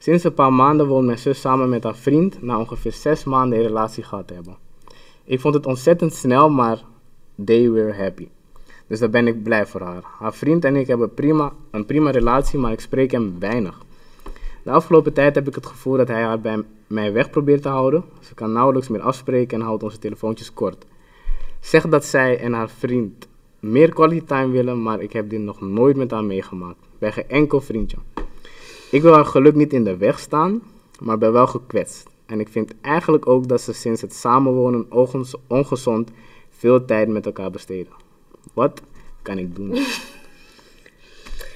Sinds 0.03 0.23
een 0.23 0.33
paar 0.33 0.53
maanden 0.53 0.87
woont 0.87 1.05
mijn 1.05 1.19
zus 1.19 1.39
samen 1.39 1.69
met 1.69 1.83
haar 1.83 1.95
vriend 1.95 2.41
na 2.41 2.59
ongeveer 2.59 2.91
6 2.91 3.23
maanden 3.23 3.59
een 3.59 3.65
relatie 3.65 4.03
gehad 4.03 4.27
te 4.27 4.33
hebben. 4.33 4.57
Ik 5.23 5.39
vond 5.39 5.53
het 5.53 5.65
ontzettend 5.65 6.13
snel, 6.13 6.49
maar 6.49 6.83
they 7.45 7.71
were 7.71 7.93
happy. 7.93 8.27
Dus 8.87 8.99
daar 8.99 9.09
ben 9.09 9.27
ik 9.27 9.43
blij 9.43 9.65
voor 9.65 9.81
haar. 9.81 10.03
Haar 10.19 10.33
vriend 10.33 10.65
en 10.65 10.75
ik 10.75 10.87
hebben 10.87 11.13
prima, 11.13 11.51
een 11.71 11.85
prima 11.85 12.09
relatie, 12.09 12.59
maar 12.59 12.71
ik 12.71 12.79
spreek 12.79 13.11
hem 13.11 13.35
weinig. 13.39 13.81
De 14.63 14.71
afgelopen 14.71 15.13
tijd 15.13 15.35
heb 15.35 15.47
ik 15.47 15.55
het 15.55 15.65
gevoel 15.65 15.97
dat 15.97 16.07
hij 16.07 16.21
haar 16.21 16.41
bij 16.41 16.63
mij 16.87 17.13
weg 17.13 17.29
probeert 17.29 17.61
te 17.61 17.69
houden. 17.69 18.03
Ze 18.19 18.33
kan 18.33 18.51
nauwelijks 18.51 18.87
meer 18.87 19.01
afspreken 19.01 19.59
en 19.59 19.65
houdt 19.65 19.83
onze 19.83 19.99
telefoontjes 19.99 20.53
kort. 20.53 20.85
Zeg 21.59 21.87
dat 21.87 22.05
zij 22.05 22.39
en 22.39 22.53
haar 22.53 22.69
vriend 22.69 23.27
meer 23.59 23.93
quality 23.93 24.25
time 24.25 24.51
willen, 24.51 24.81
maar 24.81 25.01
ik 25.01 25.13
heb 25.13 25.29
dit 25.29 25.41
nog 25.41 25.61
nooit 25.61 25.95
met 25.95 26.11
haar 26.11 26.25
meegemaakt. 26.25 26.79
Bij 26.99 27.11
geen 27.11 27.29
enkel 27.29 27.61
vriendje. 27.61 27.97
Ik 28.91 29.01
wil 29.01 29.13
haar 29.13 29.25
geluk 29.25 29.55
niet 29.55 29.73
in 29.73 29.83
de 29.83 29.97
weg 29.97 30.19
staan, 30.19 30.61
maar 30.99 31.17
ben 31.17 31.31
wel 31.31 31.47
gekwetst. 31.47 32.09
En 32.25 32.39
ik 32.39 32.47
vind 32.47 32.73
eigenlijk 32.81 33.27
ook 33.27 33.47
dat 33.47 33.61
ze 33.61 33.73
sinds 33.73 34.01
het 34.01 34.13
samenwonen 34.13 34.85
ongezond 35.47 36.09
veel 36.49 36.85
tijd 36.85 37.07
met 37.07 37.25
elkaar 37.25 37.51
besteden. 37.51 37.93
Wat 38.53 38.81
kan 39.21 39.37
ik 39.37 39.55
doen? 39.55 39.77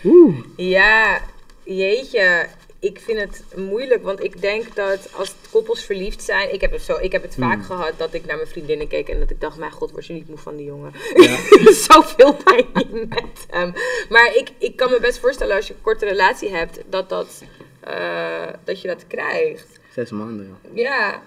Oeh, 0.06 0.36
Ja, 0.56 1.22
jeetje. 1.64 2.48
Ik 2.86 3.00
vind 3.00 3.20
het 3.20 3.44
moeilijk, 3.56 4.04
want 4.04 4.24
ik 4.24 4.42
denk 4.42 4.76
dat 4.76 5.10
als 5.14 5.36
koppels 5.52 5.84
verliefd 5.86 6.24
zijn, 6.24 6.54
ik 6.54 6.62
heb 6.62 6.72
het, 6.72 6.82
zo, 6.82 6.98
ik 7.02 7.12
heb 7.12 7.22
het 7.22 7.36
vaak 7.36 7.54
Hmm. 7.54 7.64
gehad 7.64 7.94
dat 7.98 8.14
ik 8.14 8.26
naar 8.26 8.36
mijn 8.36 8.48
vriendinnen 8.48 8.88
keek 8.88 9.10
en 9.10 9.20
dat 9.20 9.30
ik 9.30 9.42
dacht, 9.42 9.58
mijn 9.58 9.72
god, 9.72 9.92
word 9.92 10.06
je 10.06 10.14
niet 10.14 10.28
moe 10.28 10.38
van 10.38 10.56
die 10.56 10.66
jongen. 10.66 10.92
Ja. 11.16 11.38
Zoveel 11.88 12.34
pijn 12.34 12.68
met 13.10 13.46
hem. 13.50 13.74
Maar 14.10 14.36
ik, 14.36 14.50
ik 14.58 14.76
kan 14.76 14.90
me 14.90 15.00
best 15.00 15.20
voorstellen 15.20 15.56
als 15.56 15.68
je 15.68 15.74
een 15.74 15.82
korte 15.82 16.06
relatie 16.06 16.50
hebt, 16.50 16.80
dat, 16.90 17.10
dat, 17.10 17.44
eh, 17.80 18.48
dat 18.64 18.82
je 18.82 18.88
dat 18.88 19.08
krijgt. 19.08 19.68
Zes 19.92 20.12
maanden, 20.12 20.58
ja. 20.74 20.82
Ja. 20.82 21.22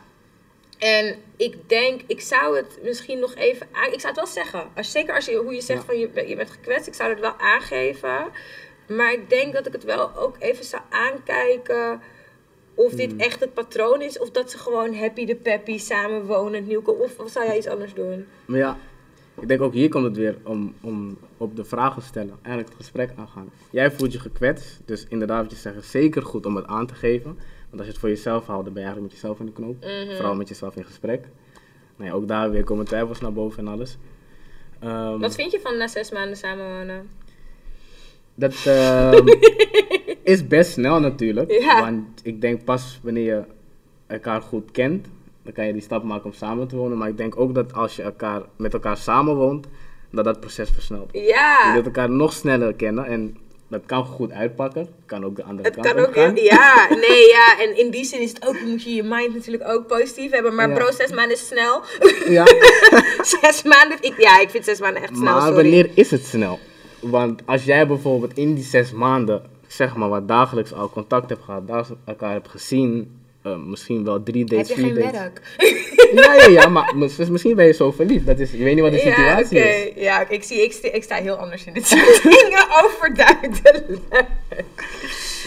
En 0.78 1.16
ik 1.36 1.68
denk, 1.68 2.00
ik 2.06 2.20
zou 2.20 2.56
het 2.56 2.78
misschien 2.82 3.18
nog 3.18 3.34
even 3.34 3.66
aan... 3.72 3.92
Ik 3.92 4.00
zou 4.00 4.06
het 4.06 4.16
wel 4.16 4.26
zeggen. 4.26 4.68
Als, 4.76 4.90
zeker 4.90 5.14
als 5.14 5.24
je, 5.24 5.36
hoe 5.36 5.54
je 5.54 5.60
zegt 5.60 5.78
Ja. 5.80 5.84
van 5.86 5.98
je, 5.98 6.28
je 6.28 6.36
bent 6.36 6.50
gekwetst. 6.50 6.86
Ik 6.86 6.94
zou 6.94 7.10
het 7.10 7.20
wel 7.20 7.34
aangeven. 7.38 8.26
Maar 8.88 9.12
ik 9.12 9.30
denk 9.30 9.52
dat 9.52 9.66
ik 9.66 9.72
het 9.72 9.84
wel 9.84 10.16
ook 10.16 10.36
even 10.38 10.64
zou 10.64 10.82
aankijken... 10.90 12.00
Of 12.74 12.92
dit 12.92 13.10
Hmm. 13.10 13.20
echt 13.20 13.40
het 13.40 13.54
patroon 13.54 14.02
is. 14.02 14.18
Of 14.18 14.30
dat 14.30 14.50
ze 14.50 14.58
gewoon 14.58 14.94
happy 14.94 15.24
de 15.26 15.34
peppy 15.34 15.78
samenwonen. 15.78 16.66
Nieuwke. 16.66 16.92
Of, 16.94 17.18
of 17.18 17.30
zou 17.30 17.46
jij 17.46 17.56
iets 17.56 17.66
anders 17.66 17.94
doen? 17.94 18.26
Maar 18.44 18.58
ja, 18.58 18.76
ik 19.40 19.48
denk 19.48 19.60
ook 19.60 19.72
hier 19.72 19.88
komt 19.88 20.04
het 20.04 20.16
weer 20.16 20.36
om, 20.42 20.74
om 20.80 21.18
op 21.36 21.56
de 21.56 21.64
vragen 21.64 22.02
stellen, 22.02 22.38
eigenlijk 22.42 22.68
het 22.68 22.76
gesprek 22.76 23.10
aangaan. 23.16 23.50
Jij 23.70 23.90
voelt 23.90 24.12
je 24.12 24.18
gekwetst, 24.18 24.80
dus 24.84 25.06
inderdaad 25.08 25.42
wat 25.42 25.50
je 25.50 25.56
zegt, 25.56 25.76
is 25.76 25.90
zeker 25.90 26.22
goed 26.22 26.46
om 26.46 26.56
het 26.56 26.66
aan 26.66 26.86
te 26.86 26.94
geven. 26.94 27.38
Want 27.68 27.72
als 27.76 27.84
je 27.84 27.90
het 27.90 27.98
voor 27.98 28.08
jezelf 28.08 28.46
houdt, 28.46 28.64
dan 28.64 28.72
ben 28.74 28.82
je 28.82 28.88
eigenlijk 28.88 29.12
met 29.14 29.22
jezelf 29.22 29.40
in 29.40 29.46
de 29.46 29.52
knoop. 29.52 29.84
Mhm. 29.84 30.14
Vooral 30.16 30.34
met 30.34 30.48
jezelf 30.48 30.76
in 30.76 30.84
gesprek. 30.84 31.26
Nou 31.96 32.10
ja, 32.10 32.16
ook 32.16 32.28
daar 32.28 32.50
weer 32.50 32.64
komen 32.64 32.84
twijfels 32.84 33.20
naar 33.20 33.32
boven 33.32 33.58
en 33.66 33.72
alles. 33.72 33.96
Ehm, 34.80 35.18
Wat 35.18 35.34
vind 35.34 35.52
je 35.52 35.60
van 35.60 35.76
na 35.76 35.86
zes 35.88 36.10
maanden 36.10 36.36
samenwonen? 36.36 37.08
Dat 38.38 38.54
ehm, 38.64 39.26
is 40.22 40.46
best 40.46 40.72
snel 40.72 41.00
natuurlijk. 41.00 41.50
Ja. 41.60 41.80
Want 41.80 42.04
ik 42.22 42.40
denk 42.40 42.64
pas 42.64 43.00
wanneer 43.02 43.24
je 43.24 43.42
elkaar 44.06 44.40
goed 44.42 44.70
kent, 44.70 45.06
dan 45.42 45.52
kan 45.52 45.66
je 45.66 45.72
die 45.72 45.82
stap 45.82 46.02
maken 46.02 46.24
om 46.24 46.32
samen 46.32 46.68
te 46.68 46.76
wonen. 46.76 46.98
Maar 46.98 47.08
ik 47.08 47.16
denk 47.16 47.40
ook 47.40 47.54
dat 47.54 47.72
als 47.72 47.96
je 47.96 48.02
elkaar, 48.02 48.42
met 48.56 48.72
elkaar 48.72 48.96
samenwoont, 48.96 49.66
dat 50.12 50.24
dat 50.24 50.40
proces 50.40 50.70
versnelt. 50.70 51.08
Je 51.12 51.20
Ja. 51.22 51.72
wilt 51.72 51.84
elkaar 51.86 52.10
nog 52.10 52.32
sneller 52.32 52.74
kennen 52.74 53.04
en 53.06 53.36
dat 53.70 53.82
kan 53.86 54.04
goed 54.04 54.32
uitpakken. 54.32 54.88
Kan 55.06 55.24
ook 55.24 55.36
de 55.36 55.42
andere 55.44 55.68
Het 55.68 55.76
kant 55.80 55.94
kan 55.94 56.04
ook, 56.06 56.14
gaan. 56.14 56.36
ja, 56.36 56.86
nee, 57.08 57.26
ja. 57.28 57.58
En 57.60 57.78
in 57.78 57.90
die 57.90 58.04
zin 58.04 58.20
is 58.20 58.28
het 58.30 58.46
ook, 58.48 58.60
moet 58.60 58.82
je 58.82 58.94
je 58.94 59.02
mind 59.02 59.34
natuurlijk 59.34 59.68
ook 59.68 59.86
positief 59.86 60.30
hebben. 60.30 60.54
Maar 60.54 60.68
Ja. 60.68 60.74
bro, 60.74 60.90
zes 60.90 61.10
maanden 61.12 61.32
is 61.36 61.46
snel. 61.46 61.82
Ja, 62.28 62.44
zes 63.40 63.62
maanden, 63.62 63.98
ik, 64.00 64.14
ja, 64.20 64.40
ik 64.40 64.50
vind 64.50 64.64
zes 64.64 64.80
maanden 64.80 65.02
echt 65.02 65.16
snel, 65.16 65.32
maar 65.32 65.40
sorry. 65.42 65.54
wanneer 65.56 65.90
is 65.94 66.10
het 66.10 66.24
snel? 66.24 66.58
Want 67.00 67.42
als 67.46 67.64
jij 67.64 67.86
bijvoorbeeld 67.86 68.36
in 68.36 68.54
die 68.54 68.64
zes 68.64 68.92
maanden, 68.92 69.42
zeg 69.66 69.94
maar 69.96 70.08
wat 70.08 70.28
dagelijks 70.28 70.72
al 70.72 70.90
contact 70.90 71.28
hebt 71.28 71.44
gehad, 71.44 71.66
daar 71.66 71.86
elkaar 72.04 72.32
hebt 72.32 72.48
gezien, 72.48 73.16
eh, 73.42 73.56
misschien 73.56 74.04
wel 74.04 74.22
drie 74.22 74.40
Heb 74.40 74.48
dates, 74.50 74.68
je 74.68 74.74
vier 74.74 74.84
geen 74.84 74.94
dates. 74.94 75.10
werk? 75.20 75.42
Ja, 76.14 76.34
ja, 76.34 76.46
ja, 76.48 76.68
maar 76.68 76.92
mis- 76.96 77.16
misschien 77.28 77.56
ben 77.56 77.66
je 77.66 77.72
zo 77.72 77.90
verliefd. 77.92 78.26
Dat 78.26 78.38
is, 78.38 78.50
je 78.50 78.64
weet 78.64 78.74
niet 78.74 78.82
wat 78.82 78.92
de 78.92 78.98
Ja, 78.98 79.02
situatie 79.14 79.58
oké. 79.58 79.68
is. 79.68 80.02
Ja, 80.02 80.28
ik, 80.28 80.42
zie, 80.42 80.62
ik, 80.62 80.72
sta, 80.72 80.88
ik 80.92 81.02
sta 81.02 81.14
heel 81.16 81.34
anders 81.36 81.64
in 81.64 81.72
dit 81.72 81.86
soort 81.86 82.22
dingen 82.40 82.66
overduidelijk. 82.84 84.26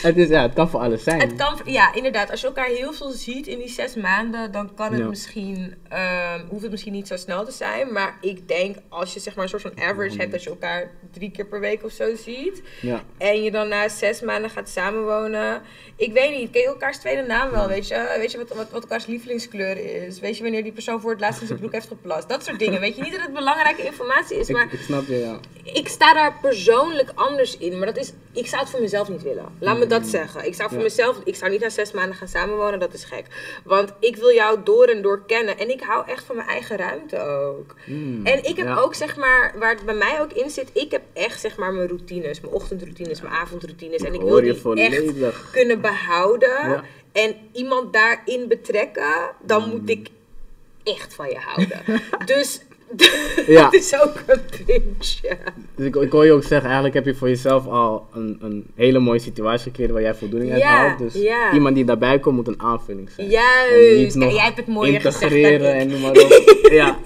Het, 0.01 0.17
is, 0.17 0.27
ja, 0.27 0.41
het 0.41 0.53
kan 0.53 0.69
voor 0.69 0.79
alles 0.79 1.03
zijn. 1.03 1.19
Het 1.19 1.35
kan, 1.35 1.59
ja, 1.65 1.93
inderdaad. 1.93 2.31
Als 2.31 2.41
je 2.41 2.47
elkaar 2.47 2.65
heel 2.67 2.93
veel 2.93 3.11
ziet 3.11 3.47
in 3.47 3.59
die 3.59 3.69
zes 3.69 3.95
maanden, 3.95 4.51
dan 4.51 4.73
kan 4.75 4.91
het 4.91 4.99
Ja. 5.01 5.07
misschien, 5.07 5.75
ehm, 5.89 6.39
hoeft 6.49 6.61
het 6.61 6.71
misschien 6.71 6.93
niet 6.93 7.07
zo 7.07 7.15
snel 7.15 7.45
te 7.45 7.51
zijn. 7.51 7.91
Maar 7.93 8.17
ik 8.21 8.47
denk, 8.47 8.75
als 8.89 9.13
je 9.13 9.19
zeg 9.19 9.35
maar 9.35 9.43
een 9.43 9.49
soort 9.49 9.61
van 9.61 9.81
average 9.83 10.17
hebt, 10.17 10.31
dat 10.31 10.43
je 10.43 10.49
elkaar 10.49 10.91
drie 11.11 11.31
keer 11.31 11.45
per 11.45 11.59
week 11.59 11.83
of 11.83 11.91
zo 11.91 12.15
ziet. 12.15 12.61
Ja. 12.81 13.01
En 13.17 13.43
je 13.43 13.51
dan 13.51 13.67
na 13.67 13.89
zes 13.89 14.21
maanden 14.21 14.49
gaat 14.49 14.69
samenwonen. 14.69 15.61
Ik 15.95 16.13
weet 16.13 16.37
niet, 16.37 16.49
ken 16.51 16.61
je 16.61 16.67
elkaars 16.67 16.97
tweede 16.97 17.21
naam 17.21 17.51
wel? 17.51 17.67
Weet 17.67 17.87
je, 17.87 18.15
weet 18.17 18.31
je 18.31 18.37
wat, 18.37 18.49
wat, 18.49 18.69
wat 18.71 18.81
elkaars 18.81 19.05
lievelingskleur 19.05 20.05
is? 20.05 20.19
Weet 20.19 20.37
je 20.37 20.43
wanneer 20.43 20.63
die 20.63 20.71
persoon 20.71 21.01
voor 21.01 21.11
het 21.11 21.19
laatst 21.19 21.41
in 21.41 21.47
zijn 21.47 21.59
broek 21.59 21.71
heeft 21.71 21.87
geplast? 21.87 22.29
Dat 22.29 22.43
soort 22.43 22.59
dingen. 22.59 22.79
Weet 22.79 22.95
je 22.95 23.01
niet 23.01 23.11
dat 23.11 23.21
het 23.21 23.33
belangrijke 23.33 23.85
informatie 23.85 24.37
is, 24.39 24.49
maar 24.49 24.65
Ik, 24.65 24.71
ik 24.71 24.79
snap 24.79 25.07
je, 25.07 25.15
ja. 25.17 25.39
ik 25.73 25.87
sta 25.87 26.13
daar 26.13 26.33
persoonlijk 26.41 27.11
anders 27.15 27.57
in. 27.57 27.77
Maar 27.77 27.87
dat 27.87 27.97
is, 27.97 28.11
ik 28.33 28.47
zou 28.47 28.61
het 28.61 28.71
voor 28.71 28.81
mezelf 28.81 29.09
niet 29.09 29.21
willen. 29.23 29.45
Laat 29.59 29.77
me 29.77 29.87
dat 29.99 30.07
zeggen. 30.07 30.45
Ik 30.45 30.55
zou 30.55 30.69
voor 30.69 30.77
Mm. 30.77 30.83
Ja. 30.83 30.89
mezelf, 30.89 31.21
ik 31.23 31.35
zou 31.35 31.51
niet 31.51 31.61
na 31.61 31.69
zes 31.69 31.91
maanden 31.91 32.15
gaan 32.15 32.27
samenwonen. 32.27 32.79
Dat 32.79 32.93
is 32.93 33.03
gek. 33.03 33.25
Want 33.63 33.93
ik 33.99 34.15
wil 34.15 34.31
jou 34.33 34.59
door 34.63 34.85
en 34.85 35.01
door 35.01 35.25
kennen. 35.25 35.57
En 35.57 35.69
ik 35.69 35.81
hou 35.81 36.07
echt 36.07 36.23
van 36.23 36.35
mijn 36.35 36.47
eigen 36.47 36.77
ruimte 36.77 37.19
ook. 37.19 37.75
Mm, 37.85 38.25
En 38.25 38.43
ik 38.43 38.57
heb 38.57 38.65
ja. 38.67 38.77
ook, 38.77 38.95
zeg 38.95 39.17
maar, 39.17 39.53
waar 39.59 39.73
het 39.75 39.85
bij 39.85 39.95
mij 39.95 40.21
ook 40.21 40.33
in 40.33 40.49
zit, 40.49 40.69
ik 40.73 40.91
heb 40.91 41.01
echt, 41.13 41.39
zeg 41.39 41.57
maar, 41.57 41.73
mijn 41.73 41.87
routines. 41.87 42.41
Mijn 42.41 42.53
ochtendroutines, 42.53 43.21
mijn 43.21 43.33
avondroutines. 43.33 44.01
En 44.01 44.13
ik 44.13 44.21
wil 44.21 44.41
die 44.41 44.73
echt 44.75 45.51
kunnen 45.51 45.81
behouden. 45.81 46.83
En 47.11 47.35
iemand 47.51 47.93
daarin 47.93 48.47
betrekken, 48.47 49.31
dan 49.41 49.69
moet 49.69 49.89
ik 49.89 50.07
echt 50.83 51.13
van 51.13 51.29
je 51.29 51.37
houden. 51.37 51.81
dus 52.35 52.61
Ja. 53.47 53.61
dat 53.63 53.73
is 53.73 54.01
ook 54.01 54.15
een 54.27 54.41
puntje. 54.65 55.37
Dus 55.75 55.85
ik, 55.85 55.95
ik 55.95 56.11
hoor 56.11 56.25
je 56.25 56.31
ook 56.31 56.43
zeggen, 56.43 56.65
eigenlijk 56.65 56.93
heb 56.93 57.05
je 57.05 57.15
voor 57.15 57.27
jezelf 57.27 57.67
al 57.67 58.07
een, 58.13 58.37
een 58.41 58.65
hele 58.75 58.99
mooie 58.99 59.19
situatie 59.19 59.69
gecreëerd 59.69 59.91
waar 59.91 60.01
jij 60.01 60.15
voldoening 60.15 60.51
uit 60.51 60.61
Ja, 60.61 60.67
haalt. 60.67 60.99
Dus 60.99 61.13
ja. 61.13 61.53
iemand 61.53 61.75
die 61.75 61.85
daarbij 61.85 62.19
komt 62.19 62.35
moet 62.35 62.47
een 62.47 62.61
aanvulling 62.61 63.09
zijn. 63.09 63.29
Juist. 63.29 64.15
niet 64.15 64.23
En 64.23 64.33
jij 64.33 64.43
hebt 64.43 64.57
het 64.57 64.67
mooier 64.67 65.01
gezegd 65.01 65.61
en 65.61 66.01
maar 66.01 66.11
op. 66.11 66.59
ja, 66.71 66.97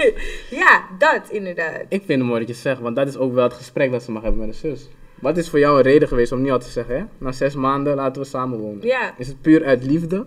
Ja, 0.50 0.84
dat 0.98 1.22
inderdaad. 1.30 1.82
ik 1.90 2.04
vind 2.06 2.20
het 2.20 2.30
mooi 2.30 2.40
dat 2.40 2.48
je 2.48 2.62
zegt, 2.62 2.82
want 2.82 2.96
dat 2.96 3.08
is 3.08 3.18
ook 3.18 3.34
wel 3.34 3.44
het 3.44 3.54
gesprek 3.54 3.92
dat 3.92 4.04
ze 4.04 4.12
mag 4.12 4.22
hebben 4.22 4.40
met 4.40 4.50
een 4.50 4.70
zus. 4.70 4.90
Wat 5.20 5.38
is 5.38 5.50
voor 5.50 5.60
jou 5.60 5.78
een 5.78 5.84
reden 5.84 6.08
geweest 6.08 6.32
om 6.32 6.42
nu 6.42 6.52
al 6.52 6.60
te 6.60 6.70
zeggen, 6.70 6.96
hè? 6.96 7.04
na 7.18 7.32
zes 7.32 7.56
maanden 7.56 7.96
laten 7.96 8.22
we 8.22 8.28
samenwonen? 8.28 8.88
Ja. 8.88 9.14
Is 9.18 9.28
het 9.28 9.42
puur 9.42 9.66
uit 9.66 9.84
liefde? 9.84 10.26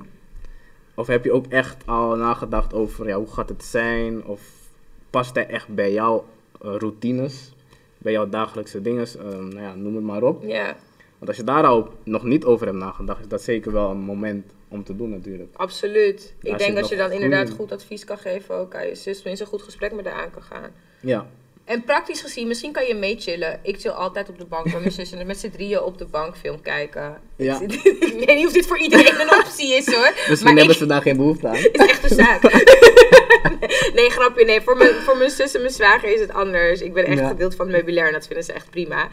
Of 0.95 1.07
heb 1.07 1.25
je 1.25 1.33
ook 1.33 1.47
echt 1.47 1.77
al 1.87 2.17
nagedacht 2.17 2.75
over 2.75 3.09
ja, 3.09 3.17
hoe 3.17 3.33
gaat 3.33 3.49
het 3.49 3.65
zijn? 3.65 4.25
Of 4.25 4.41
past 5.11 5.35
hij 5.35 5.47
echt 5.47 5.69
bij 5.69 5.93
jouw 5.93 6.25
eh, 6.63 6.75
routines? 6.79 7.53
Bij 7.99 8.13
jouw 8.13 8.29
dagelijkse 8.29 8.83
dingen? 8.83 9.07
Ehm, 9.19 9.49
nou 9.49 9.61
ja, 9.61 9.75
noem 9.75 9.95
het 9.95 10.05
maar 10.05 10.23
op. 10.23 10.43
Ja, 10.43 10.77
Want 11.19 11.29
als 11.29 11.37
je 11.37 11.45
daar 11.45 11.65
al 11.65 11.89
nog 12.05 12.23
niet 12.25 12.45
over 12.45 12.67
hebt 12.67 12.79
nagedacht, 12.79 13.21
is 13.21 13.29
dat 13.29 13.43
zeker 13.43 13.73
wel 13.73 13.91
een 13.91 13.99
moment 14.01 14.53
om 14.69 14.85
te 14.85 14.97
doen 14.97 15.11
natuurlijk. 15.11 15.51
absoluut. 15.57 16.35
Ik 16.43 16.59
denk 16.59 16.77
dat 16.77 16.89
je 16.89 16.97
dan 16.97 17.13
inderdaad 17.13 17.51
goed 17.51 17.73
advies 17.73 18.05
kan 18.05 18.19
geven 18.19 18.55
ook 18.55 18.75
aan 18.75 18.87
je 18.87 18.95
zus. 18.95 19.17
Tenminste, 19.17 19.45
een 19.45 19.51
goed 19.51 19.63
gesprek 19.63 19.93
met 19.93 20.05
haar 20.05 20.15
aan 20.15 20.31
kan 20.31 20.43
gaan. 20.43 20.71
Ja, 21.01 21.27
En 21.65 21.85
praktisch 21.85 22.21
gezien, 22.21 22.49
misschien 22.49 22.73
kan 22.73 22.87
je 22.87 22.95
mee 22.95 23.17
chillen. 23.19 23.61
Ik 23.63 23.81
chill 23.81 23.91
altijd 23.91 24.29
op 24.29 24.39
de 24.39 24.45
bank 24.45 24.65
bij 24.71 24.81
mijn 24.81 24.93
zus 24.93 25.13
en 25.13 25.27
met 25.33 25.39
z'n 25.39 25.51
drieën 25.51 25.83
op 25.83 25.99
de 25.99 26.07
bank 26.07 26.37
film 26.37 26.63
kijken. 26.63 27.21
Ja. 27.37 27.61
Ik, 28.09 28.25
weet 28.27 28.37
niet 28.37 28.47
of 28.47 28.53
dit 28.53 28.67
voor 28.67 28.79
iedereen 28.79 29.21
een 29.21 29.35
optie 29.39 29.75
is 29.75 29.87
hoor. 29.87 30.13
misschien 30.29 30.37
maar 30.39 30.57
hebben 30.57 30.75
ik, 30.75 30.81
ze 30.81 30.87
daar 30.87 31.03
geen 31.03 31.17
behoefte 31.17 31.49
aan. 31.49 31.55
is 31.55 31.71
echt 31.73 32.11
een 32.11 32.17
zaak. 32.17 32.43
nee, 33.95 34.11
grapje. 34.11 34.45
Nee, 34.45 34.61
voor 34.61 34.77
mijn, 34.77 34.95
voor 34.95 35.17
mijn 35.17 35.31
zus 35.31 35.55
en 35.55 35.61
mijn 35.61 35.73
zwager 35.73 36.15
is 36.15 36.21
het 36.21 36.33
anders. 36.33 36.81
Ik 36.81 36.93
ben 36.93 37.05
echt 37.05 37.19
Ja. 37.19 37.29
gedeelte 37.29 37.57
van 37.57 37.67
het 37.67 37.77
meubilair 37.77 38.07
en 38.07 38.13
dat 38.13 38.27
vinden 38.27 38.45
ze 38.45 38.53
echt 38.53 38.71
prima. 38.71 39.09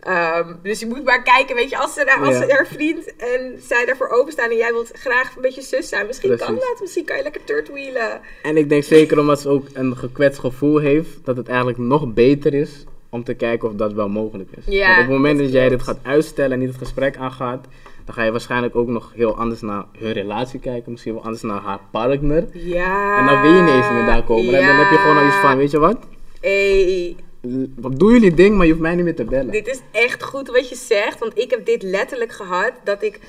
Ehm, 0.00 0.54
dus 0.62 0.80
je 0.80 0.86
moet 0.86 1.04
maar 1.04 1.22
kijken, 1.22 1.56
weet 1.56 1.70
je, 1.70 1.78
als 1.78 1.94
ze, 1.94 2.16
als 2.20 2.28
Ja. 2.28 2.46
ze 2.46 2.52
haar 2.52 2.66
vriend 2.66 3.16
en 3.16 3.60
zij 3.66 3.84
daarvoor 3.84 4.08
openstaan 4.08 4.50
en 4.50 4.56
jij 4.56 4.72
wilt 4.72 4.90
graag 4.92 5.36
een 5.36 5.42
beetje 5.42 5.62
zus 5.62 5.88
zijn, 5.88 6.06
misschien 6.06 6.36
kan 6.36 6.54
dat. 6.54 6.78
Misschien 6.80 7.04
kan 7.04 7.16
je 7.16 7.22
lekker 7.22 7.44
turtwheelen. 7.44 8.20
En 8.42 8.56
ik 8.56 8.68
denk 8.68 8.84
zeker 8.84 9.18
omdat 9.18 9.40
ze 9.40 9.48
ook 9.48 9.66
een 9.72 9.96
gekwetst 9.96 10.40
gevoel 10.40 10.78
heeft, 10.78 11.24
dat 11.24 11.36
het 11.36 11.48
eigenlijk 11.48 11.78
nog 11.78 12.12
beter 12.12 12.54
is 12.54 12.84
om 13.10 13.24
te 13.24 13.34
kijken 13.34 13.68
of 13.68 13.74
dat 13.74 13.92
wel 13.92 14.08
mogelijk 14.08 14.48
is. 14.56 14.64
Ja, 14.66 14.86
Want 14.86 14.92
op 14.98 15.04
het 15.04 15.12
moment 15.16 15.36
dat 15.36 15.46
dat, 15.46 15.54
jij 15.54 15.68
dit 15.68 15.82
gaat 15.82 15.98
uitstellen 16.02 16.52
en 16.52 16.58
niet 16.58 16.68
het 16.68 16.78
gesprek 16.78 17.16
aangaat, 17.16 17.66
dan 18.10 18.18
ga 18.18 18.24
je 18.24 18.30
waarschijnlijk 18.30 18.76
ook 18.76 18.88
nog 18.88 19.12
heel 19.14 19.36
anders 19.36 19.60
naar 19.60 19.84
hun 19.98 20.12
relatie 20.12 20.60
kijken, 20.60 20.90
misschien 20.92 21.12
wel 21.14 21.22
anders 21.24 21.42
naar 21.42 21.60
haar 21.60 21.78
partner. 21.90 22.46
Ja. 22.52 23.18
En 23.18 23.26
dan 23.26 23.42
wil 23.42 23.52
je 23.52 23.62
niet 23.62 23.74
eens 23.74 23.90
meer 23.90 24.04
daar 24.06 24.24
komen. 24.24 24.54
En 24.54 24.66
dan 24.66 24.76
heb 24.76 24.90
je 24.90 24.96
gewoon 24.96 25.16
al 25.18 25.26
iets 25.26 25.36
van, 25.36 25.56
weet 25.56 25.70
je 25.70 25.78
wat? 25.78 25.98
Hey, 26.40 27.16
L- 27.40 27.88
Doe 27.96 28.12
jullie 28.12 28.34
ding, 28.34 28.56
maar 28.56 28.66
je 28.66 28.70
hoeft 28.72 28.82
mij 28.84 28.94
niet 28.94 29.04
meer 29.04 29.14
te 29.14 29.24
bellen. 29.24 29.52
dit 29.52 29.66
is 29.68 29.80
echt 29.92 30.22
goed 30.22 30.48
wat 30.48 30.68
je 30.68 30.74
zegt. 30.74 31.18
Want 31.18 31.38
ik 31.38 31.50
heb 31.50 31.66
dit 31.66 31.82
letterlijk 31.82 32.32
gehad. 32.32 32.72
Dat 32.84 33.02
ik, 33.02 33.20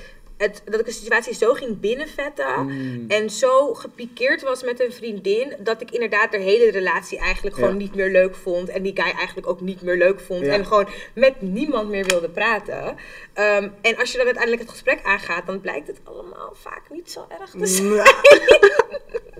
het, 0.42 0.62
dat 0.64 0.80
ik 0.80 0.86
een 0.86 0.92
situatie 0.92 1.34
zo 1.34 1.52
ging 1.52 1.80
binnenvetten. 1.80 2.66
Mm. 2.66 3.04
En 3.08 3.30
zo 3.30 3.74
gepikeerd 3.74 4.42
was 4.42 4.62
met 4.62 4.80
een 4.80 4.92
vriendin. 4.92 5.54
Dat 5.58 5.80
ik 5.80 5.90
inderdaad 5.90 6.30
de 6.30 6.38
hele 6.38 6.70
relatie 6.70 7.18
eigenlijk 7.18 7.54
gewoon 7.54 7.70
Ja. 7.70 7.76
niet 7.76 7.94
meer 7.94 8.10
leuk 8.10 8.34
vond. 8.34 8.68
En 8.68 8.82
die 8.82 8.92
guy 8.94 9.12
eigenlijk 9.12 9.46
ook 9.46 9.60
niet 9.60 9.82
meer 9.82 9.96
leuk 9.96 10.20
vond. 10.20 10.44
Ja. 10.44 10.52
En 10.52 10.66
gewoon 10.66 10.88
met 11.14 11.42
niemand 11.42 11.88
meer 11.88 12.04
wilde 12.04 12.28
praten. 12.28 12.96
Ehm, 13.32 13.68
en 13.80 13.96
als 13.96 14.10
je 14.10 14.16
dan 14.16 14.26
uiteindelijk 14.26 14.62
het 14.62 14.70
gesprek 14.70 15.00
aangaat. 15.02 15.46
Dan 15.46 15.60
blijkt 15.60 15.86
het 15.86 16.00
allemaal 16.04 16.52
vaak 16.54 16.82
niet 16.90 17.10
zo 17.10 17.26
erg 17.40 17.50
te 17.50 17.66
zijn. 17.66 17.90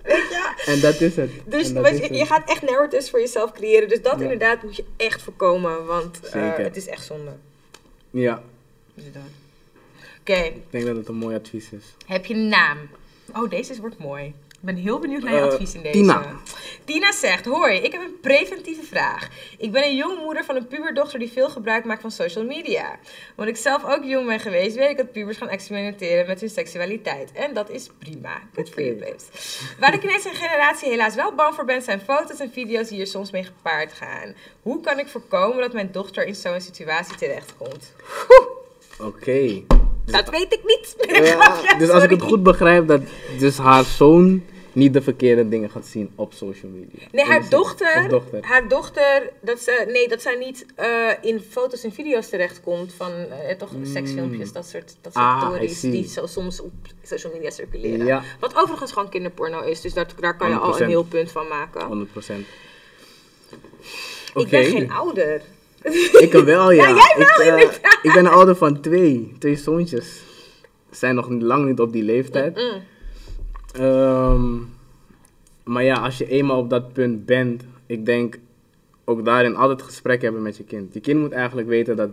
Weet 0.03 0.29
je? 0.29 0.63
En 0.67 0.81
dat 0.81 1.01
is 1.01 1.17
het. 1.17 1.31
Dus 1.45 1.69
je, 1.69 2.27
gaat 2.27 2.51
echt 2.51 2.63
narratives 2.63 3.11
voor 3.11 3.21
jezelf 3.21 3.53
creëren. 3.53 3.89
Dus 3.89 4.03
dat 4.03 4.21
inderdaad 4.21 4.63
moet 4.63 4.77
je 4.77 4.85
echt 4.97 5.23
voorkomen. 5.23 5.87
Want 5.87 6.21
eh, 6.21 6.57
het 6.57 6.77
is 6.77 6.87
echt 6.87 7.05
zonde. 7.05 7.33
Ja, 8.11 8.43
Dus 8.95 9.05
dat. 9.13 9.23
Oké, 9.23 9.42
ik 10.25 10.55
denk 10.71 10.87
dat 10.87 10.97
het 10.97 11.09
een 11.09 11.15
mooi 11.15 11.37
advies 11.37 11.71
is. 11.73 11.85
heb 12.07 12.27
je 12.27 12.35
een 12.35 12.49
naam? 12.49 12.79
Oh, 13.35 13.51
deze 13.51 13.71
is- 13.73 13.79
wordt 13.79 13.99
mooi. 13.99 14.25
Ik 14.51 14.69
ben 14.69 14.77
heel 14.77 14.99
benieuwd 14.99 15.23
naar 15.23 15.33
je 15.35 15.39
Eh, 15.41 15.47
advies 15.47 15.75
in 15.75 15.83
deze. 15.83 15.99
Tina. 15.99 16.37
Tina 16.85 17.13
zegt, 17.13 17.45
hoi, 17.47 17.77
ik 17.79 17.93
heb 17.93 18.01
een 18.01 18.21
preventieve 18.21 18.83
vraag. 18.83 19.29
Ik 19.59 19.73
ben 19.73 19.83
een 19.85 19.97
jonge 19.97 20.21
moeder 20.25 20.45
van 20.45 20.57
een 20.57 20.67
puberdochter 20.67 21.19
die 21.19 21.31
veel 21.33 21.51
gebruik 21.51 21.85
maakt 21.85 22.01
van 22.01 22.11
social 22.11 22.45
media. 22.45 22.99
Omdat 23.37 23.55
ik 23.55 23.61
zelf 23.61 23.85
ook 23.85 24.05
jong 24.05 24.27
ben 24.27 24.41
geweest, 24.41 24.77
weet 24.77 24.91
ik 24.91 24.97
dat 24.97 25.13
pubers 25.13 25.37
gaan 25.37 25.49
experimenteren 25.49 26.27
met 26.27 26.41
hun 26.41 26.51
seksualiteit. 26.51 27.33
En 27.33 27.55
dat 27.55 27.71
is 27.71 27.89
prima. 27.99 28.41
Good 28.55 28.69
for 28.71 28.83
you, 28.83 28.95
Oké. 28.97 29.05
babes. 29.05 29.61
Waar 29.81 29.95
ik 29.95 30.03
in 30.03 30.09
deze 30.09 30.29
generatie 30.29 30.89
helaas 30.89 31.15
wel 31.15 31.35
bang 31.35 31.55
voor 31.55 31.65
ben, 31.65 31.83
zijn 31.83 32.01
foto's 32.01 32.39
en 32.41 32.51
video's 32.53 32.89
die 32.89 32.97
hier 32.97 33.07
soms 33.07 33.31
mee 33.31 33.45
gepaard 33.45 33.93
gaan. 33.93 34.35
Hoe 34.63 34.81
kan 34.81 34.99
ik 34.99 35.09
voorkomen 35.09 35.59
dat 35.61 35.73
mijn 35.73 35.93
dochter 35.93 36.27
in 36.27 36.35
zo'n 36.35 36.61
situatie 36.61 37.17
terechtkomt? 37.17 37.93
Oké. 39.01 39.63
Dat 40.05 40.31
weet 40.31 40.53
ik 40.53 40.61
niet. 40.65 40.97
Ja, 41.23 41.79
dus 41.79 41.89
als 41.89 42.03
ik 42.03 42.11
het 42.11 42.23
goed 42.23 42.43
begrijp, 42.43 42.87
dat 42.87 43.01
dus 43.39 43.59
haar 43.59 43.85
zoon 43.85 44.43
niet 44.73 44.93
de 44.93 45.03
verkeerde 45.03 45.49
dingen 45.49 45.71
gaat 45.71 45.87
zien 45.87 46.11
op 46.15 46.33
social 46.33 46.71
media. 46.71 47.07
Nee, 47.13 47.25
haar 47.25 47.49
dochter, 47.49 48.23
haar 48.41 48.69
dochter, 48.69 49.31
dat 49.41 49.61
ze, 49.61 49.85
nee, 49.89 50.09
dat 50.09 50.23
zij 50.23 50.37
niet 50.37 50.67
eh, 50.75 51.11
in 51.21 51.41
foto's 51.41 51.85
en 51.85 51.93
video's 51.93 52.29
terechtkomt 52.29 52.95
van 52.95 53.13
eh, 53.13 53.57
toch 53.57 53.71
seksfilmpjes, 53.83 54.53
dat 54.53 54.67
soort, 54.67 54.97
dat 55.01 55.13
soort. 55.13 55.25
Ah, 55.25 55.47
stories 55.47 55.81
die 55.81 56.09
zo 56.09 56.27
soms 56.27 56.61
op 56.61 56.73
social 57.03 57.33
media 57.33 57.51
circuleren. 57.51 58.07
Ja. 58.07 58.23
Wat 58.41 58.57
overigens 58.57 58.93
gewoon 58.93 59.09
kinderporno 59.09 59.61
is, 59.61 59.81
dus 59.81 59.93
daar, 59.95 60.07
daar 60.21 60.37
kan 60.37 60.51
je 60.51 60.57
al 60.57 60.79
100%. 60.79 60.81
een 60.81 60.89
heel 60.89 61.05
punt 61.05 61.33
van 61.33 61.49
maken. 61.49 61.87
100 61.87 62.13
procent. 62.13 62.47
Ik 64.35 64.49
ben 64.49 64.65
geen 64.65 64.91
ouder. 64.91 65.43
Ik 66.19 66.33
wel, 66.33 66.71
ja. 66.81 66.89
Ja, 66.89 66.95
jij 66.95 67.17
wel, 67.19 67.29
ik, 67.29 67.41
eh, 67.41 67.47
inderdaad. 67.47 67.99
ik 68.03 68.13
ben 68.15 68.25
een 68.25 68.33
ouder 68.33 68.57
van 68.57 68.81
twee. 68.81 69.33
Twee 69.39 69.57
zoontjes. 69.57 70.23
Zijn 70.91 71.15
nog 71.15 71.29
lang 71.29 71.67
niet 71.67 71.81
op 71.81 71.93
die 71.93 72.03
leeftijd. 72.03 72.57
Mm. 72.57 72.83
Ehm, 73.73 74.59
maar 75.65 75.85
ja, 75.85 75.95
als 75.95 76.19
je 76.19 76.29
eenmaal 76.29 76.59
op 76.59 76.71
dat 76.71 76.93
punt 76.93 77.27
bent, 77.27 77.65
ik 77.87 78.07
denk 78.07 78.39
ook 79.05 79.25
daarin 79.25 79.57
altijd 79.57 79.83
gesprek 79.83 80.23
hebben 80.23 80.43
met 80.43 80.57
je 80.57 80.65
kind. 80.65 80.95
Je 80.95 81.01
kind 81.01 81.21
moet 81.21 81.33
eigenlijk 81.33 81.69
weten 81.69 81.97
dat 81.97 82.11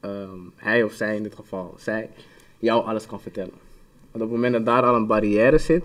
ehm, 0.00 0.38
hij 0.56 0.82
of 0.82 0.92
zij 0.92 1.16
in 1.16 1.22
dit 1.22 1.34
geval, 1.34 1.74
zij, 1.78 2.10
jou 2.58 2.84
alles 2.84 3.06
kan 3.06 3.20
vertellen. 3.20 3.54
Want 4.10 4.24
op 4.24 4.30
het 4.30 4.30
moment 4.30 4.52
dat 4.52 4.66
daar 4.66 4.82
al 4.82 4.94
een 4.94 5.06
barrière 5.06 5.58
zit, 5.58 5.82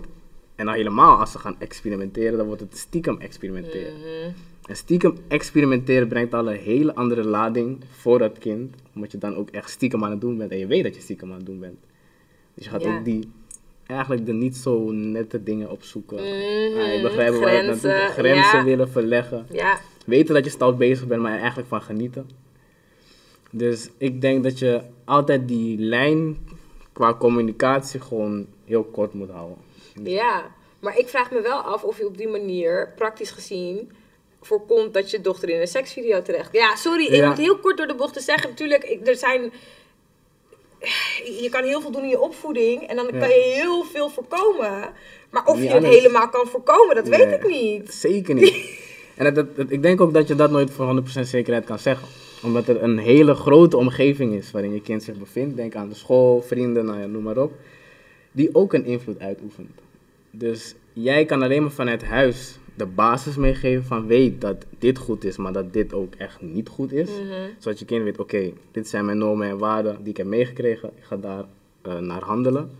en 0.54 0.66
dan 0.66 0.74
helemaal 0.74 1.18
als 1.18 1.32
ze 1.32 1.38
gaan 1.38 1.56
experimenteren, 1.58 2.38
dan 2.38 2.46
wordt 2.46 2.60
het 2.60 2.76
stiekem 2.76 3.20
experimenteren. 3.20 3.94
Mhm. 3.96 4.32
En 4.68 4.76
stiekem 4.76 5.16
experimenteren 5.28 6.08
brengt 6.08 6.34
al 6.34 6.50
een 6.50 6.58
hele 6.58 6.94
andere 6.94 7.24
lading 7.24 7.84
voor 7.90 8.18
dat 8.18 8.38
kind. 8.38 8.74
Omdat 8.94 9.12
je 9.12 9.18
dan 9.18 9.36
ook 9.36 9.50
echt 9.50 9.70
stiekem 9.70 10.04
aan 10.04 10.10
het 10.10 10.20
doen 10.20 10.36
bent. 10.36 10.50
En 10.50 10.58
je 10.58 10.66
weet 10.66 10.82
dat 10.82 10.94
je 10.94 11.00
stiekem 11.00 11.30
aan 11.30 11.36
het 11.36 11.46
doen 11.46 11.60
bent. 11.60 11.78
Dus 12.54 12.64
je 12.64 12.70
gaat 12.70 12.82
Ja. 12.82 12.96
ook 12.98 13.04
die, 13.04 13.30
eigenlijk 13.86 14.26
de 14.26 14.32
niet 14.32 14.56
zo 14.56 14.90
nette 14.90 15.42
dingen 15.42 15.70
opzoeken. 15.70 16.16
Mhm, 16.16 16.26
Ah, 16.78 17.14
waar 17.14 17.54
je 17.54 17.62
naartoe 17.62 17.90
grenzen, 18.12 18.58
ja. 18.58 18.64
willen 18.64 18.90
verleggen. 18.90 19.46
Ja, 19.50 19.78
Weten 20.06 20.34
dat 20.34 20.44
je 20.44 20.50
stout 20.50 20.78
bezig 20.78 21.06
bent, 21.06 21.22
maar 21.22 21.32
er 21.32 21.38
eigenlijk 21.38 21.68
van 21.68 21.82
genieten. 21.82 22.30
Dus 23.50 23.90
ik 23.98 24.20
denk 24.20 24.42
dat 24.42 24.58
je 24.58 24.80
altijd 25.04 25.48
die 25.48 25.78
lijn 25.78 26.36
qua 26.92 27.14
communicatie 27.14 28.00
gewoon 28.00 28.46
heel 28.64 28.84
kort 28.84 29.14
moet 29.14 29.30
houden. 29.30 29.56
ja. 30.02 30.56
Maar 30.80 30.98
ik 30.98 31.08
vraag 31.08 31.30
me 31.30 31.40
wel 31.40 31.58
af 31.60 31.84
of 31.84 31.98
je 31.98 32.06
op 32.06 32.16
die 32.18 32.28
manier, 32.28 32.92
praktisch 32.96 33.30
gezien, 33.30 33.90
voorkomt 34.40 34.94
dat 34.94 35.10
je 35.10 35.20
dochter 35.20 35.48
in 35.48 35.60
een 35.60 35.66
seksvideo 35.66 36.22
terecht. 36.22 36.48
Ja, 36.52 36.76
sorry, 36.76 37.04
ik 37.06 37.24
moet 37.24 37.38
heel 37.38 37.58
kort 37.58 37.76
door 37.76 37.86
de 37.86 37.94
bocht 37.94 38.12
te 38.14 38.20
zeggen. 38.20 38.48
Natuurlijk, 38.50 38.84
ik, 38.84 39.06
er 39.06 39.16
zijn. 39.16 39.52
Je 41.40 41.48
kan 41.50 41.64
heel 41.64 41.80
veel 41.80 41.90
doen 41.90 42.02
in 42.02 42.08
je 42.08 42.20
opvoeding 42.20 42.82
en 42.82 42.96
dan 42.96 43.06
kan 43.06 43.28
je 43.28 43.52
heel 43.54 43.84
veel 43.84 44.08
voorkomen. 44.08 44.90
Maar 45.30 45.44
of 45.46 45.54
Niet 45.58 45.68
je 45.68 45.74
het 45.74 45.84
helemaal 45.84 46.28
kan 46.28 46.46
voorkomen, 46.46 46.94
dat 46.94 47.08
weet 47.08 47.32
ik 47.32 47.46
niet. 47.46 47.92
Zeker 47.94 48.34
niet. 48.34 48.54
en 49.16 49.24
dat, 49.24 49.34
dat- 49.34 49.56
dat- 49.56 49.70
ik 49.70 49.82
denk 49.82 50.00
ook 50.00 50.14
dat 50.14 50.28
je 50.28 50.34
dat 50.34 50.50
nooit 50.50 50.70
voor 50.70 50.86
100% 50.86 51.28
zekerheid 51.28 51.64
kan 51.64 51.78
zeggen. 51.78 52.08
Omdat 52.42 52.68
er 52.68 52.82
een 52.82 52.98
hele 52.98 53.34
grote 53.34 53.76
omgeving 53.76 54.34
is 54.34 54.50
waarin 54.50 54.72
je 54.74 54.80
kind 54.80 55.02
zich 55.02 55.14
bevindt. 55.16 55.56
Denk 55.56 55.74
aan 55.74 55.88
de 55.88 55.94
school, 55.94 56.42
vrienden, 56.42 56.84
nou 56.84 57.00
ja, 57.00 57.06
noem 57.06 57.22
maar 57.22 57.38
op. 57.38 57.52
Die 58.32 58.54
ook 58.54 58.72
een 58.72 58.84
invloed 58.84 59.20
uitoefent. 59.20 59.70
Dus 60.30 60.74
jij 60.92 61.24
kan 61.24 61.42
alleen 61.42 61.62
maar 61.62 61.70
vanuit 61.70 62.04
huis 62.04 62.58
de 62.78 62.86
basis 62.86 63.36
meegeven 63.36 63.84
van 63.84 64.06
weet 64.06 64.40
dat 64.40 64.64
dit 64.78 64.98
goed 64.98 65.24
is, 65.24 65.36
maar 65.36 65.52
dat 65.52 65.72
dit 65.72 65.94
ook 65.94 66.14
echt 66.14 66.40
niet 66.40 66.68
goed 66.68 66.92
is. 66.92 67.10
Mhm. 67.10 67.50
Zodat 67.58 67.78
je 67.78 67.84
kind 67.84 68.04
weet, 68.04 68.18
oké, 68.18 68.52
dit 68.70 68.88
zijn 68.88 69.04
mijn 69.04 69.18
normen 69.18 69.48
en 69.48 69.58
waarden 69.58 69.96
die 70.00 70.10
ik 70.10 70.16
heb 70.16 70.26
meegekregen. 70.26 70.90
Ik 70.96 71.04
ga 71.04 71.16
daar 71.16 71.44
eh, 71.82 71.98
naar 71.98 72.22
handelen. 72.22 72.70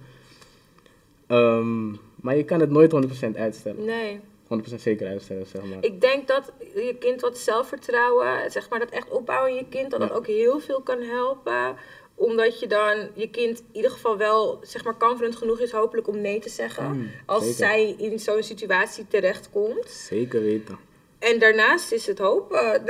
Ehm, 1.26 1.88
maar 2.16 2.36
je 2.36 2.44
kan 2.44 2.60
het 2.60 2.70
nooit 2.70 2.92
100% 2.92 3.36
uitstellen. 3.36 3.84
Nee. 3.84 4.20
100% 4.48 4.80
zeker 4.80 5.08
uitstellen, 5.08 5.46
zeg 5.46 5.64
maar. 5.64 5.78
Ik 5.80 6.00
denk 6.00 6.28
dat 6.28 6.52
je 6.74 6.96
kind 6.98 7.20
wat 7.20 7.38
zelfvertrouwen, 7.38 8.50
zeg 8.50 8.70
maar 8.70 8.78
dat 8.78 8.90
echt 8.90 9.08
opbouwen 9.08 9.50
in 9.50 9.56
je 9.56 9.66
kind, 9.68 9.90
dat 9.90 10.00
dat 10.00 10.12
ook 10.12 10.26
heel 10.26 10.60
veel 10.60 10.80
kan 10.80 11.02
helpen. 11.02 11.76
Omdat 12.18 12.60
je 12.60 12.66
dan 12.66 13.08
je 13.14 13.30
kind 13.30 13.58
in 13.58 13.64
ieder 13.72 13.90
geval 13.90 14.16
wel, 14.16 14.58
zeg 14.62 14.84
maar, 14.84 14.96
confident 14.96 15.36
genoeg 15.36 15.60
is 15.60 15.70
hopelijk 15.70 16.08
om 16.08 16.20
nee 16.20 16.38
te 16.40 16.48
zeggen. 16.48 16.84
Mm, 16.84 17.10
als 17.26 17.42
zeker. 17.42 17.56
zij 17.58 17.94
in 17.98 18.18
zo'n 18.18 18.42
situatie 18.42 19.06
terechtkomt. 19.08 19.90
Zeker 19.90 20.42
weten. 20.42 20.78
En 21.18 21.38
daarnaast 21.38 21.92
is 21.92 22.06
het 22.06 22.18
hopen. 22.18 22.82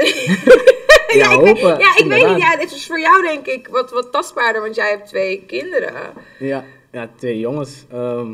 Ja, 1.14 1.30
ik 1.32 1.38
hopen, 1.46 1.78
ja, 1.78 1.96
ik 1.96 2.04
weet 2.06 2.26
niet. 2.28 2.38
Ja, 2.38 2.56
dit 2.56 2.72
is 2.72 2.86
voor 2.86 3.00
jou 3.00 3.22
denk 3.22 3.46
ik 3.46 3.68
wat, 3.68 3.90
wat 3.90 4.12
tastbaarder, 4.12 4.62
want 4.62 4.74
jij 4.74 4.90
hebt 4.90 5.08
twee 5.08 5.44
kinderen. 5.46 6.12
Ja, 6.38 6.64
ja 6.92 7.10
twee 7.16 7.38
jongens. 7.38 7.84
ehm, 7.92 8.32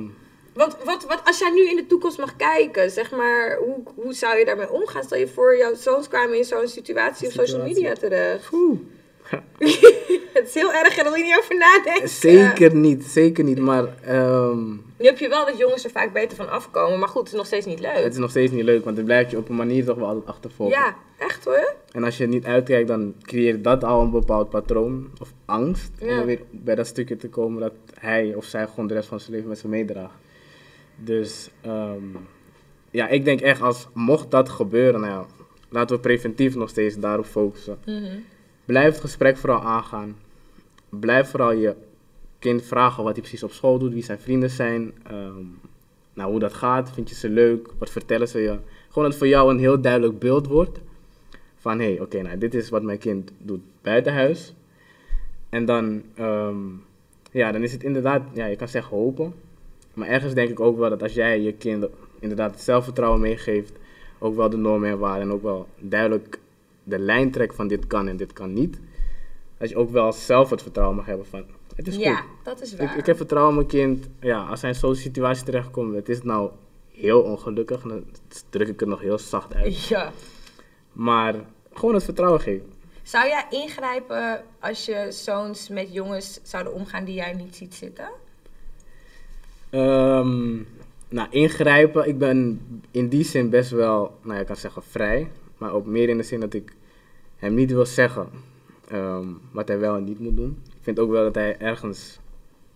Wat, 0.54 0.76
wat, 0.84 1.04
wat, 1.04 1.20
als 1.24 1.38
jij 1.38 1.50
nu 1.50 1.68
in 1.68 1.76
de 1.76 1.86
toekomst 1.86 2.18
mag 2.18 2.36
kijken, 2.36 2.90
zeg 2.90 3.10
maar, 3.10 3.56
hoe, 3.56 3.82
hoe 3.94 4.12
zou 4.14 4.38
je 4.38 4.44
daarmee 4.44 4.70
omgaan? 4.70 5.02
Stel 5.02 5.18
je 5.18 5.28
voor, 5.28 5.56
jouw 5.56 5.74
zoons 5.74 6.08
kwamen 6.08 6.36
in 6.36 6.44
zo'n 6.44 6.68
situatie 6.68 7.26
op 7.26 7.32
social 7.32 7.46
Situatie. 7.46 7.74
media 7.74 7.92
terecht. 7.94 8.52
oeh. 8.52 8.78
Het 10.34 10.48
is 10.48 10.54
heel 10.54 10.72
erg, 10.72 10.96
en 10.96 11.04
daar 11.04 11.12
wil 11.12 11.22
je 11.22 11.28
niet 11.28 11.38
over 11.38 11.56
nadenken. 11.58 12.08
Zeker 12.08 12.74
niet, 12.74 13.04
zeker 13.04 13.44
niet. 13.44 13.58
Maar 13.58 13.84
ehm, 14.02 14.68
Nu 14.72 14.80
heb 15.06 15.18
je 15.18 15.28
wel 15.28 15.46
dat 15.46 15.58
jongens 15.58 15.84
er 15.84 15.90
vaak 15.90 16.12
beter 16.12 16.36
van 16.36 16.50
afkomen, 16.50 16.98
maar 16.98 17.08
goed, 17.08 17.20
het 17.20 17.30
is 17.30 17.36
nog 17.36 17.46
steeds 17.46 17.66
niet 17.66 17.80
leuk. 17.80 17.96
het 18.02 18.12
is 18.12 18.18
nog 18.18 18.30
steeds 18.30 18.52
niet 18.52 18.64
leuk, 18.64 18.84
want 18.84 18.96
het 18.96 19.06
blijft 19.06 19.30
je 19.30 19.36
op 19.36 19.48
een 19.48 19.56
manier 19.56 19.84
toch 19.84 19.96
wel 19.96 20.06
altijd 20.06 20.26
achtervolgen. 20.26 20.76
Ja, 20.78 20.96
echt 21.18 21.44
hoor. 21.44 21.74
En 21.90 22.04
als 22.04 22.16
je 22.16 22.26
niet 22.26 22.44
uitkijkt, 22.44 22.88
dan 22.88 23.14
creëert 23.22 23.64
dat 23.64 23.84
al 23.84 24.00
een 24.00 24.10
bepaald 24.10 24.50
patroon 24.50 25.10
of 25.20 25.32
angst. 25.44 25.90
Om 26.00 26.08
Ja. 26.08 26.16
dan 26.16 26.26
weer 26.26 26.40
bij 26.50 26.74
dat 26.74 26.86
stukje 26.86 27.16
te 27.16 27.28
komen 27.28 27.60
dat 27.60 27.72
hij 27.98 28.34
of 28.34 28.44
zij 28.44 28.66
gewoon 28.66 28.86
de 28.86 28.94
rest 28.94 29.08
van 29.08 29.20
zijn 29.20 29.32
leven 29.32 29.48
met 29.48 29.58
zich 29.58 29.70
meedraagt. 29.70 30.14
Dus 30.96 31.50
ehm, 31.60 32.04
ja, 32.90 33.08
ik 33.08 33.24
denk 33.24 33.40
echt 33.40 33.60
als 33.60 33.88
mocht 33.92 34.30
dat 34.30 34.48
gebeuren, 34.48 35.00
nou 35.00 35.12
ja, 35.12 35.26
laten 35.68 35.96
we 35.96 36.02
preventief 36.02 36.54
nog 36.54 36.68
steeds 36.68 36.96
daarop 36.96 37.26
focussen. 37.26 37.78
Blijf 38.64 38.92
het 38.92 39.00
gesprek 39.00 39.36
vooral 39.36 39.60
aangaan. 39.60 40.16
Blijf 40.88 41.30
vooral 41.30 41.52
je 41.52 41.74
kind 42.38 42.62
vragen 42.62 43.04
wat 43.04 43.12
hij 43.12 43.20
precies 43.20 43.42
op 43.42 43.52
school 43.52 43.78
doet, 43.78 43.92
wie 43.92 44.04
zijn 44.04 44.20
vrienden 44.20 44.50
zijn, 44.50 44.92
ehm, 45.06 45.44
nou, 46.14 46.30
hoe 46.30 46.40
dat 46.40 46.54
gaat, 46.54 46.92
vind 46.92 47.08
je 47.08 47.14
ze 47.14 47.28
leuk, 47.28 47.68
wat 47.78 47.90
vertellen 47.90 48.28
ze 48.28 48.38
je. 48.38 48.58
Gewoon 48.88 49.08
dat 49.08 49.18
voor 49.18 49.28
jou 49.28 49.50
een 49.50 49.58
heel 49.58 49.80
duidelijk 49.80 50.18
beeld 50.18 50.46
wordt 50.46 50.80
van 51.56 51.78
hé, 51.78 51.84
hey, 51.84 52.00
oké, 52.00 52.22
nou, 52.22 52.38
dit 52.38 52.54
is 52.54 52.68
wat 52.68 52.82
mijn 52.82 52.98
kind 52.98 53.32
doet 53.38 53.60
buiten 53.82 54.12
huis. 54.12 54.54
En 55.48 55.64
dan, 55.64 56.02
ehm, 56.14 56.56
ja, 57.30 57.52
dan 57.52 57.62
is 57.62 57.72
het 57.72 57.84
inderdaad, 57.84 58.22
ja, 58.32 58.46
je 58.46 58.56
kan 58.56 58.68
zeggen 58.68 58.96
hopen. 58.96 59.34
Maar 59.94 60.08
ergens 60.08 60.34
denk 60.34 60.50
ik 60.50 60.60
ook 60.60 60.78
wel 60.78 60.90
dat 60.90 61.02
als 61.02 61.14
jij 61.14 61.40
je 61.40 61.52
kind 61.52 61.86
inderdaad 62.18 62.50
het 62.50 62.60
zelfvertrouwen 62.60 63.20
meegeeft, 63.20 63.72
ook 64.18 64.36
wel 64.36 64.50
de 64.50 64.56
normen 64.56 64.90
en 64.90 64.98
waarden 64.98 65.28
en 65.28 65.34
ook 65.34 65.42
wel 65.42 65.66
duidelijk 65.78 66.38
de 66.84 66.98
lijn 66.98 67.30
trekt 67.30 67.54
van 67.54 67.68
dit 67.68 67.86
kan 67.86 68.08
en 68.08 68.16
dit 68.16 68.32
kan 68.32 68.52
niet. 68.52 68.78
Dat 69.58 69.68
je 69.68 69.76
ook 69.76 69.90
wel 69.90 70.12
zelf 70.12 70.50
het 70.50 70.62
vertrouwen 70.62 70.96
mag 70.96 71.06
hebben 71.06 71.26
van, 71.26 71.44
het 71.76 71.86
is 71.86 71.96
Ja, 71.96 72.14
goed. 72.16 72.28
dat 72.44 72.60
is 72.62 72.72
Ik, 72.72 72.78
waar. 72.78 72.98
ik 72.98 73.06
heb 73.06 73.16
vertrouwen 73.16 73.50
in 73.52 73.56
mijn 73.56 73.68
kind. 73.68 74.08
Ja, 74.20 74.44
als 74.46 74.60
hij 74.60 74.70
in 74.70 74.76
zo'n 74.76 74.94
situatie 74.94 75.44
terechtkomt, 75.44 75.94
het 75.94 76.08
is 76.08 76.22
nou 76.22 76.50
heel 76.92 77.20
ongelukkig. 77.22 77.82
Dan 77.82 78.04
druk 78.50 78.68
ik 78.68 78.80
het 78.80 78.88
nog 78.88 79.00
heel 79.00 79.18
zacht 79.18 79.54
uit. 79.54 79.86
Ja. 79.88 80.12
Maar 80.92 81.34
gewoon 81.72 81.94
het 81.94 82.04
vertrouwen 82.04 82.40
geven. 82.40 82.72
Zou 83.02 83.26
jij 83.28 83.46
ingrijpen 83.50 84.44
als 84.60 84.84
je 84.84 85.06
zoons 85.10 85.68
met 85.68 85.92
jongens 85.92 86.40
zouden 86.42 86.72
omgaan 86.72 87.04
die 87.04 87.14
jij 87.14 87.32
niet 87.32 87.56
ziet 87.56 87.74
zitten? 87.74 88.08
Ehm, 89.70 90.54
nou, 91.08 91.28
ingrijpen. 91.30 92.08
Ik 92.08 92.18
ben 92.18 92.60
in 92.90 93.08
die 93.08 93.24
zin 93.24 93.50
best 93.50 93.70
wel, 93.70 94.18
nou 94.22 94.34
ja, 94.34 94.40
ik 94.40 94.46
kan 94.46 94.56
zeggen 94.56 94.82
vrij. 94.82 95.30
Maar 95.58 95.72
ook 95.72 95.86
meer 95.86 96.08
in 96.08 96.16
de 96.16 96.22
zin 96.22 96.40
dat 96.40 96.54
ik 96.54 96.72
hem 97.36 97.54
niet 97.54 97.70
wil 97.72 97.86
zeggen 97.86 98.28
ehm, 98.88 99.26
wat 99.52 99.68
hij 99.68 99.78
wel 99.78 99.96
en 99.96 100.04
niet 100.04 100.18
moet 100.18 100.36
doen. 100.36 100.62
Ik 100.66 100.80
vind 100.80 100.98
ook 100.98 101.10
wel 101.10 101.22
dat 101.22 101.34
hij 101.34 101.58
ergens 101.58 102.18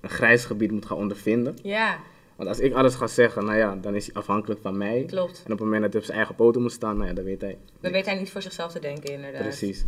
een 0.01 0.09
grijs 0.11 0.45
gebied 0.45 0.71
moet 0.71 0.87
gaan 0.87 0.97
ondervinden. 0.97 1.57
Ja, 1.63 1.99
Want 2.37 2.49
als 2.49 2.59
ik 2.61 2.73
alles 2.75 2.95
ga 2.95 3.07
zeggen, 3.07 3.45
nou 3.45 3.57
ja, 3.59 3.77
dan 3.81 3.95
is 3.95 4.07
hij 4.07 4.15
afhankelijk 4.15 4.61
van 4.61 4.77
mij. 4.77 5.05
klopt. 5.07 5.43
En 5.47 5.53
op 5.53 5.59
het 5.59 5.67
moment 5.67 5.83
dat 5.83 5.91
hij 5.91 6.01
op 6.01 6.07
zijn 6.07 6.19
eigen 6.19 6.35
poten 6.35 6.63
moet 6.63 6.73
staan, 6.73 6.97
nou 6.97 7.09
ja, 7.09 7.15
dan 7.15 7.25
weet 7.25 7.41
hij. 7.41 7.59
Dan 7.81 7.93
weet 7.93 8.07
hij 8.07 8.19
niet 8.19 8.31
voor 8.31 8.43
zichzelf 8.43 8.73
te 8.73 8.81
denken, 8.81 9.13
inderdaad. 9.13 9.43
Precies. 9.43 9.85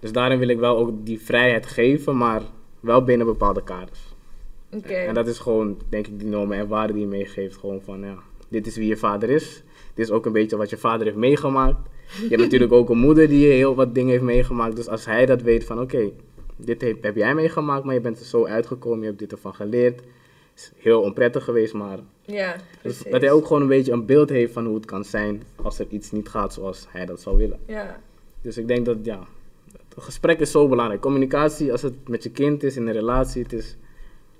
Dus 0.00 0.12
daarin 0.12 0.38
wil 0.38 0.48
ik 0.48 0.58
wel 0.58 0.76
ook 0.78 1.06
die 1.06 1.20
vrijheid 1.20 1.66
geven, 1.66 2.16
maar 2.16 2.42
wel 2.80 3.04
binnen 3.04 3.26
bepaalde 3.26 3.62
kaders. 3.62 4.14
Oké. 4.72 4.92
En 4.94 5.14
dat 5.14 5.26
is 5.26 5.38
gewoon, 5.38 5.78
denk 5.88 6.06
ik, 6.06 6.18
die 6.18 6.28
normen 6.28 6.58
en 6.58 6.68
waarden 6.68 6.96
die 6.96 7.04
je 7.04 7.10
meegeeft. 7.10 7.56
Gewoon 7.56 7.80
van, 7.82 8.00
ja, 8.00 8.14
dit 8.48 8.66
is 8.66 8.76
wie 8.76 8.88
je 8.88 8.96
vader 8.96 9.30
is. 9.30 9.62
Dit 9.94 10.04
is 10.06 10.10
ook 10.10 10.26
een 10.26 10.32
beetje 10.32 10.56
wat 10.56 10.70
je 10.70 10.76
vader 10.76 11.04
heeft 11.06 11.18
meegemaakt. 11.18 11.88
Je 12.06 12.28
hebt 12.28 12.40
natuurlijk 12.40 12.72
ook 12.72 12.88
een 12.88 12.98
moeder 12.98 13.28
die 13.28 13.46
heel 13.46 13.74
wat 13.74 13.94
dingen 13.94 14.10
heeft 14.10 14.22
meegemaakt. 14.22 14.76
Dus 14.76 14.88
als 14.88 15.04
hij 15.04 15.26
dat 15.26 15.42
weet 15.42 15.64
van 15.64 15.80
oké, 15.80 16.10
dit 16.56 16.80
heb, 16.80 17.02
heb 17.02 17.16
jij 17.16 17.34
meegemaakt, 17.34 17.84
maar 17.84 17.94
je 17.94 18.00
bent 18.00 18.20
er 18.20 18.26
zo 18.26 18.46
uitgekomen, 18.46 19.00
je 19.00 19.06
hebt 19.06 19.18
dit 19.18 19.32
ervan 19.32 19.54
geleerd. 19.54 20.02
is 20.56 20.72
heel 20.76 21.00
onprettig 21.00 21.44
geweest, 21.44 21.74
maar 21.74 21.98
Ja, 22.22 22.56
dus 22.82 23.02
dat 23.10 23.20
hij 23.20 23.32
ook 23.32 23.46
gewoon 23.46 23.62
een 23.62 23.68
beetje 23.68 23.92
een 23.92 24.06
beeld 24.06 24.28
heeft 24.28 24.52
van 24.52 24.66
hoe 24.66 24.74
het 24.74 24.84
kan 24.84 25.04
zijn 25.04 25.42
als 25.62 25.78
er 25.78 25.86
iets 25.88 26.10
niet 26.10 26.28
gaat 26.28 26.52
zoals 26.52 26.86
hij 26.88 27.06
dat 27.06 27.20
zou 27.20 27.36
willen. 27.36 27.58
Ja. 27.66 28.00
Dus 28.40 28.58
ik 28.58 28.68
denk 28.68 28.86
dat 28.86 28.96
ja, 29.02 29.26
het 29.72 30.04
gesprek 30.04 30.40
is 30.40 30.50
zo 30.50 30.68
belangrijk. 30.68 31.00
Communicatie, 31.00 31.72
als 31.72 31.82
het 31.82 32.08
met 32.08 32.22
je 32.22 32.30
kind 32.30 32.62
is 32.62 32.76
in 32.76 32.86
een 32.86 32.92
relatie, 32.92 33.42
het 33.42 33.52
is 33.52 33.76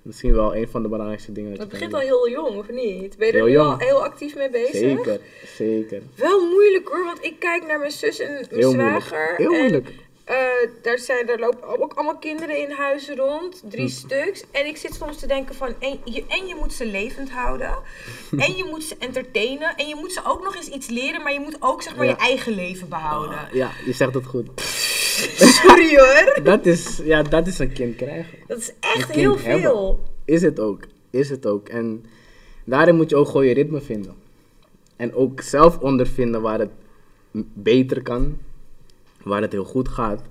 misschien 0.05 0.35
wel 0.35 0.57
een 0.57 0.69
van 0.69 0.83
de 0.83 0.89
belangrijkste 0.89 1.33
dingen. 1.33 1.51
dat 1.51 1.59
Dat 1.59 1.69
begint 1.69 1.95
al 1.95 2.01
heel 2.01 2.29
jong, 2.29 2.57
of 2.57 2.71
niet? 2.71 3.17
Ben 3.17 3.27
je 3.27 3.33
er 3.33 3.39
Heel 3.39 3.47
nu 3.47 3.53
jong. 3.53 3.71
al 3.73 3.79
heel 3.79 4.05
actief 4.05 4.37
mee 4.37 4.51
bezig? 4.51 4.75
Zeker, 4.77 5.21
zeker. 5.57 6.03
Wel 6.17 6.47
moeilijk 6.49 6.89
hoor, 6.89 7.05
want 7.05 7.25
ik 7.25 7.35
kijk 7.39 7.67
naar 7.67 7.79
mijn 7.79 7.91
zus 7.91 8.19
en 8.19 8.33
mijn 8.33 8.47
Heel 8.51 8.75
moeilijk. 8.75 9.05
zwager. 9.05 9.35
Heel 9.37 9.53
en, 9.53 9.59
moeilijk. 9.61 9.89
Eh, 10.25 10.37
daar, 10.83 10.99
zijn, 10.99 11.27
daar 11.27 11.39
lopen 11.39 11.81
ook 11.83 11.93
allemaal 11.95 12.17
kinderen 12.19 12.59
in 12.59 12.71
huis 12.71 13.09
rond, 13.11 13.61
Hm. 13.61 13.69
drie 13.69 13.89
stuks. 13.89 14.45
En 14.51 14.67
ik 14.67 14.77
zit 14.77 14.95
soms 14.95 15.17
te 15.19 15.27
denken 15.27 15.55
van, 15.55 15.75
en 15.79 15.99
je, 16.05 16.25
en 16.29 16.47
je 16.47 16.55
moet 16.61 16.73
ze 16.73 16.87
levend 16.87 17.31
houden. 17.31 17.75
en 18.47 18.57
je 18.57 18.67
moet 18.71 18.85
ze 18.85 18.97
entertainen. 18.99 19.75
En 19.77 19.87
je 19.89 19.95
moet 19.95 20.13
ze 20.13 20.21
ook 20.25 20.45
nog 20.45 20.57
eens 20.57 20.69
iets 20.69 20.89
leren, 20.89 21.23
maar 21.23 21.33
je 21.33 21.41
moet 21.41 21.57
ook 21.61 21.83
zeg 21.83 21.97
maar 21.97 22.05
Ja. 22.05 22.11
je 22.11 22.17
eigen 22.17 22.53
leven 22.53 22.89
behouden. 22.89 23.39
Ja, 23.53 23.71
je 23.87 23.93
zegt 23.93 24.15
het 24.15 24.27
goed. 24.27 24.49
Sorry 25.61 25.97
hoor. 25.99 26.39
Dat 26.45 26.67
is, 26.67 27.01
ja, 27.05 27.23
dat 27.23 27.47
is 27.47 27.59
een 27.59 27.73
kind 27.73 27.97
krijgen. 27.97 28.39
Dat 28.47 28.59
is 28.59 28.73
echt 28.81 29.11
heel 29.13 29.39
hebben. 29.39 29.61
veel. 29.61 30.01
Is 30.25 30.43
het 30.43 30.61
ook. 30.61 30.81
Is 31.11 31.31
het 31.31 31.47
ook. 31.47 31.69
En 31.69 32.05
daarin 32.65 32.97
moet 32.97 33.11
je 33.11 33.17
ook 33.17 33.27
gewoon 33.27 33.47
je 33.47 33.55
ritme 33.55 33.81
vinden. 33.81 34.15
En 34.97 35.15
ook 35.15 35.41
zelf 35.41 35.79
ondervinden 35.79 36.43
waar 36.43 36.59
het 36.59 36.71
beter 37.55 38.03
kan. 38.03 38.39
Waar 39.25 39.41
het 39.41 39.53
heel 39.53 39.65
goed 39.65 39.89
gaat. 39.89 40.23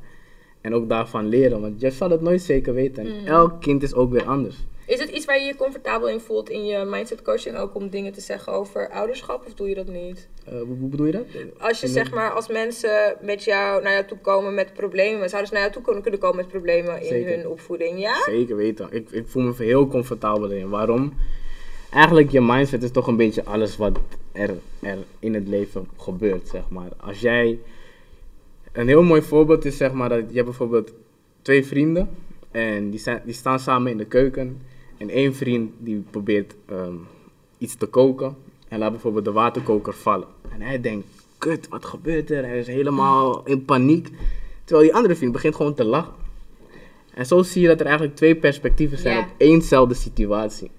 En 0.62 0.74
ook 0.74 0.90
daarvan 0.90 1.28
leren. 1.28 1.62
Want 1.62 1.82
je 1.82 1.92
zal 1.92 2.10
het 2.10 2.22
nooit 2.22 2.42
zeker 2.42 2.74
weten. 2.74 3.06
En 3.06 3.26
elk 3.26 3.62
kind 3.62 3.84
is 3.84 3.94
ook 3.94 4.12
weer 4.12 4.26
anders. 4.26 4.56
Is 4.86 5.00
het 5.00 5.10
iets 5.10 5.26
waar 5.26 5.40
je 5.40 5.46
je 5.46 5.56
comfortabel 5.56 6.10
in 6.10 6.20
voelt 6.20 6.50
in 6.50 6.66
je 6.66 6.86
mindset 6.86 7.22
coaching 7.22 7.58
ook 7.58 7.76
om 7.76 7.90
dingen 7.90 8.14
te 8.14 8.22
zeggen 8.22 8.54
over 8.54 8.90
ouderschap 8.90 9.46
of 9.46 9.54
doe 9.54 9.70
je 9.70 9.76
dat 9.76 9.88
niet? 9.88 10.28
Eh, 10.46 10.54
hoe, 10.54 10.76
bedoel 10.90 11.06
je 11.06 11.12
dat? 11.12 11.26
Als 11.60 11.82
je 11.82 11.88
zeg 11.88 12.12
maar, 12.12 12.32
als 12.32 12.48
mensen 12.48 13.16
met 13.22 13.44
jou 13.44 13.84
naar 13.84 13.92
jou 13.92 14.06
toe 14.06 14.18
komen 14.18 14.54
met 14.54 14.74
problemen, 14.74 15.30
zouden 15.30 15.48
ze 15.48 15.54
naar 15.54 15.62
jou 15.62 15.74
toe 15.74 15.84
kunnen, 15.84 16.02
kunnen 16.02 16.20
komen 16.20 16.36
met 16.36 16.48
problemen 16.48 17.02
in 17.02 17.08
Zeker. 17.08 17.36
hun 17.36 17.48
opvoeding, 17.48 18.00
ja? 18.00 18.24
Zeker 18.24 18.56
weten. 18.56 18.88
Ik, 18.92 19.10
ik 19.12 19.28
voel 19.28 19.44
me 19.44 19.54
heel 19.58 19.88
comfortabel 19.88 20.50
in. 20.50 20.70
Waarom? 20.70 21.14
Eigenlijk 21.92 22.32
je 22.32 22.42
mindset 22.42 22.84
is 22.84 22.92
toch 22.92 23.08
een 23.08 23.18
beetje 23.18 23.46
alles 23.46 23.78
wat 23.78 24.00
er, 24.32 24.50
er 24.80 24.98
in 25.20 25.34
het 25.34 25.48
leven 25.48 25.90
gebeurt, 25.98 26.48
zeg 26.48 26.70
maar. 26.70 26.90
Als 26.98 27.20
jij... 27.20 27.60
Een 28.74 28.88
heel 28.88 29.04
mooi 29.04 29.22
voorbeeld 29.22 29.66
is 29.66 29.78
zeg 29.78 29.92
maar 29.92 30.10
dat 30.10 30.20
je 30.20 30.34
hebt 30.34 30.46
bijvoorbeeld 30.46 30.94
twee 31.42 31.66
vrienden 31.66 32.10
en 32.52 32.90
die, 32.90 33.00
zijn, 33.00 33.22
die 33.26 33.34
staan 33.34 33.60
samen 33.60 33.92
in 33.92 33.98
de 33.98 34.06
keuken. 34.06 34.62
En 34.98 35.10
één 35.10 35.36
vriend 35.36 35.72
die 35.78 36.04
probeert 36.10 36.56
ehm, 36.66 36.96
iets 37.58 37.76
te 37.76 37.86
koken 37.86 38.36
en 38.68 38.80
laat 38.80 38.92
bijvoorbeeld 38.92 39.26
de 39.26 39.32
waterkoker 39.32 39.94
vallen. 39.94 40.28
En 40.54 40.62
hij 40.62 40.82
denkt, 40.82 41.08
kut, 41.38 41.68
wat 41.68 41.86
gebeurt 41.86 42.32
er? 42.32 42.46
Hij 42.46 42.60
is 42.60 42.68
helemaal 42.68 43.46
in 43.46 43.66
paniek. 43.66 44.10
Terwijl 44.64 44.88
die 44.88 44.96
andere 44.96 45.16
vriend 45.16 45.32
begint 45.32 45.56
gewoon 45.56 45.74
te 45.74 45.84
lachen. 45.84 46.14
En 47.14 47.26
zo 47.26 47.44
zie 47.44 47.62
je 47.62 47.68
dat 47.68 47.80
er 47.80 47.86
eigenlijk 47.86 48.16
twee 48.16 48.36
perspectieven 48.36 48.98
zijn 48.98 49.18
op 49.18 49.28
éénzelfde 49.38 49.94
situatie. 49.94 50.72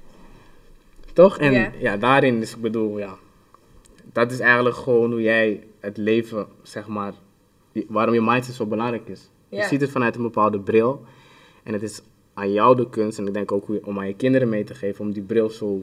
Toch? 1.12 1.38
En 1.38 1.52
Ja. 1.52 1.72
ja. 1.78 1.96
daarin 1.96 2.40
is, 2.42 2.54
ik 2.54 2.60
bedoel, 2.60 2.98
ja, 2.98 3.18
dat 4.12 4.30
is 4.32 4.38
eigenlijk 4.38 4.76
gewoon 4.76 5.10
hoe 5.10 5.22
jij 5.22 5.60
het 5.80 5.96
leven, 5.96 6.46
zeg 6.62 6.86
maar, 6.86 7.12
waarom 7.88 8.14
je 8.14 8.20
mindset 8.22 8.54
zo 8.54 8.66
belangrijk 8.66 9.08
is. 9.08 9.30
Ja. 9.48 9.60
Je 9.62 9.66
ziet 9.68 9.80
het 9.80 9.90
vanuit 9.90 10.16
een 10.16 10.22
bepaalde 10.22 10.60
bril. 10.60 11.02
En 11.62 11.72
het 11.72 11.82
is 11.82 12.02
aan 12.34 12.52
jou 12.52 12.76
de 12.76 12.88
kunst, 12.90 13.18
en 13.18 13.26
ik 13.26 13.34
denk 13.34 13.52
ook 13.52 13.66
om 13.84 13.98
aan 13.98 14.06
je 14.06 14.14
kinderen 14.14 14.48
mee 14.48 14.64
te 14.64 14.74
geven, 14.74 15.04
om 15.04 15.12
die 15.12 15.22
bril 15.22 15.50
zo 15.50 15.82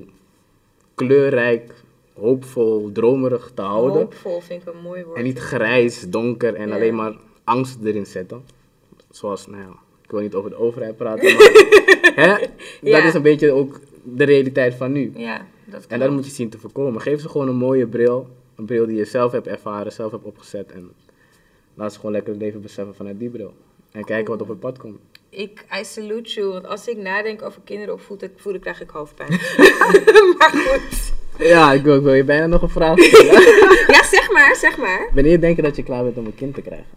kleurrijk, 0.96 1.74
hoopvol, 2.14 2.89
dromerig 2.94 3.52
te 3.56 3.62
houden. 3.62 4.02
Hoopvol 4.02 4.39
vind 4.42 4.62
ik 4.68 4.74
een 4.74 4.82
mooi 4.82 5.04
woord. 5.04 5.18
En 5.18 5.24
niet 5.24 5.39
grijs, 5.39 6.10
donker 6.10 6.54
en 6.56 6.68
Ja. 6.68 6.76
alleen 6.76 6.96
maar 6.96 7.14
angst 7.44 7.78
erin 7.84 8.06
zetten. 8.06 8.44
Zoals, 9.10 9.48
nou 9.48 9.62
ja, 9.62 9.70
ik 10.04 10.12
wil 10.12 10.20
niet 10.20 10.34
over 10.36 10.50
de 10.50 10.56
overheid 10.56 10.98
praten, 10.98 11.34
maar 11.36 11.52
hè? 12.16 12.48
dat 12.92 13.04
is 13.04 13.14
een 13.14 13.22
beetje 13.22 13.52
ook 13.52 13.80
de 14.04 14.24
realiteit 14.24 14.74
van 14.76 14.92
nu. 14.92 15.12
Ja, 15.16 15.46
dat 15.66 15.86
En 15.88 16.00
dat 16.00 16.12
moet 16.12 16.26
je 16.26 16.32
zien 16.32 16.50
te 16.50 16.58
voorkomen. 16.58 17.02
Geef 17.02 17.22
ze 17.22 17.30
gewoon 17.30 17.48
een 17.48 17.56
mooie 17.56 17.88
bril, 17.88 18.28
een 18.56 18.66
bril 18.66 18.86
die 18.86 18.96
je 18.98 19.06
zelf 19.06 19.32
hebt 19.32 19.48
ervaren, 19.48 19.92
zelf 19.92 20.12
hebt 20.12 20.24
opgezet. 20.24 20.72
En 20.72 20.92
laat 21.74 21.91
ze 21.91 21.99
gewoon 21.99 22.11
lekker 22.11 22.34
het 22.34 22.41
leven 22.41 22.61
beseffen 22.61 22.95
vanuit 22.95 23.19
die 23.19 23.30
bril. 23.30 23.53
En 23.91 24.03
kijken 24.03 24.32
wat 24.32 24.41
op 24.41 24.47
het 24.47 24.59
pad 24.59 24.78
komt. 24.78 24.99
Ik, 25.30 25.65
I 25.80 25.84
salute 25.84 26.30
you, 26.30 26.51
want 26.51 26.67
als 26.67 26.88
ik 26.88 26.97
nadenk 26.97 27.41
over 27.41 27.61
kinderen 27.63 27.93
opvoeden, 27.93 28.32
voeden, 28.36 28.61
krijg 28.61 28.82
ik 28.82 28.89
hoofdpijn. 28.89 29.30
maar 30.38 30.51
goed. 30.51 31.13
Ja, 31.38 31.74
ik 31.74 31.84
wil, 31.84 31.95
ik 31.95 32.03
wil 32.03 32.13
je 32.13 32.24
bijna 32.24 32.45
nog 32.45 32.61
een 32.61 32.69
vraag 32.69 32.99
stellen. 32.99 33.41
Ja, 33.88 34.03
zeg 34.03 34.32
maar, 34.32 34.55
zeg 34.55 34.78
maar. 34.78 35.09
Wanneer 35.13 35.41
denk 35.41 35.55
je 35.55 35.61
dat 35.61 35.76
je 35.76 35.84
klaar 35.84 36.03
bent 36.03 36.17
om 36.17 36.26
een 36.26 36.36
kind 36.36 36.53
te 36.53 36.61
krijgen? 36.61 36.88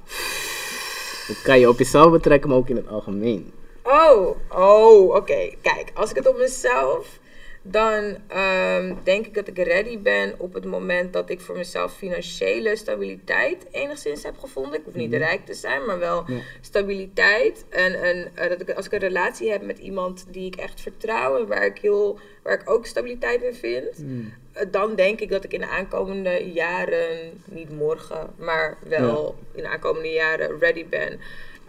Dat 1.29 1.43
kan 1.43 1.61
je 1.61 1.69
op 1.69 1.79
jezelf 1.79 2.11
betrekken, 2.11 2.49
maar 2.49 2.59
ook 2.59 2.69
in 2.69 2.77
het 2.77 2.89
algemeen. 2.89 3.53
Oh, 3.83 4.37
oh, 4.49 5.15
oké. 5.15 5.51
Kijk, 5.63 5.91
als 5.95 6.11
ik 6.11 6.17
het 6.17 6.29
op 6.29 6.39
mezelf, 6.39 7.19
dan 7.67 8.17
ehm, 8.29 8.95
denk 9.05 9.27
ik 9.27 9.35
dat 9.35 9.49
ik 9.49 9.59
ready 9.59 9.99
ben 9.99 10.35
op 10.39 10.53
het 10.55 10.65
moment 10.65 11.13
dat 11.13 11.31
ik 11.31 11.41
voor 11.41 11.57
mezelf 11.57 11.97
financiële 11.97 12.77
stabiliteit 12.77 13.67
enigszins 13.71 14.23
heb 14.23 14.39
gevonden. 14.39 14.79
Ik 14.79 14.85
hoef 14.85 14.95
niet 14.95 15.15
rijk 15.15 15.47
te 15.47 15.55
zijn, 15.55 15.85
maar 15.85 15.99
wel 15.99 16.25
Ja. 16.27 16.39
stabiliteit. 16.61 17.65
En 17.69 17.95
eh, 18.35 18.49
dat 18.49 18.61
ik, 18.61 18.71
als 18.71 18.87
ik 18.87 18.93
een 18.93 18.99
relatie 18.99 19.51
heb 19.51 19.63
met 19.63 19.79
iemand 19.79 20.25
die 20.29 20.47
ik 20.47 20.57
echt 20.57 20.81
vertrouw 20.81 21.39
en 21.39 21.47
waar 21.47 21.65
ik, 21.65 21.79
heel, 21.79 22.19
waar 22.43 22.61
ik 22.61 22.71
ook 22.71 22.87
stabiliteit 22.87 23.43
in 23.43 23.55
vind. 23.55 24.05
eh, 24.53 24.67
Dan 24.71 24.95
denk 24.95 25.21
ik 25.21 25.31
dat 25.31 25.45
ik 25.45 25.53
in 25.53 25.61
de 25.61 25.69
aankomende 25.69 26.51
jaren, 26.53 27.41
niet 27.45 27.71
morgen, 27.71 28.31
maar 28.37 28.79
wel 28.89 29.35
in 29.55 29.63
de 29.63 29.69
aankomende 29.69 30.09
jaren 30.13 30.59
ready 30.59 30.87
ben. 30.87 31.21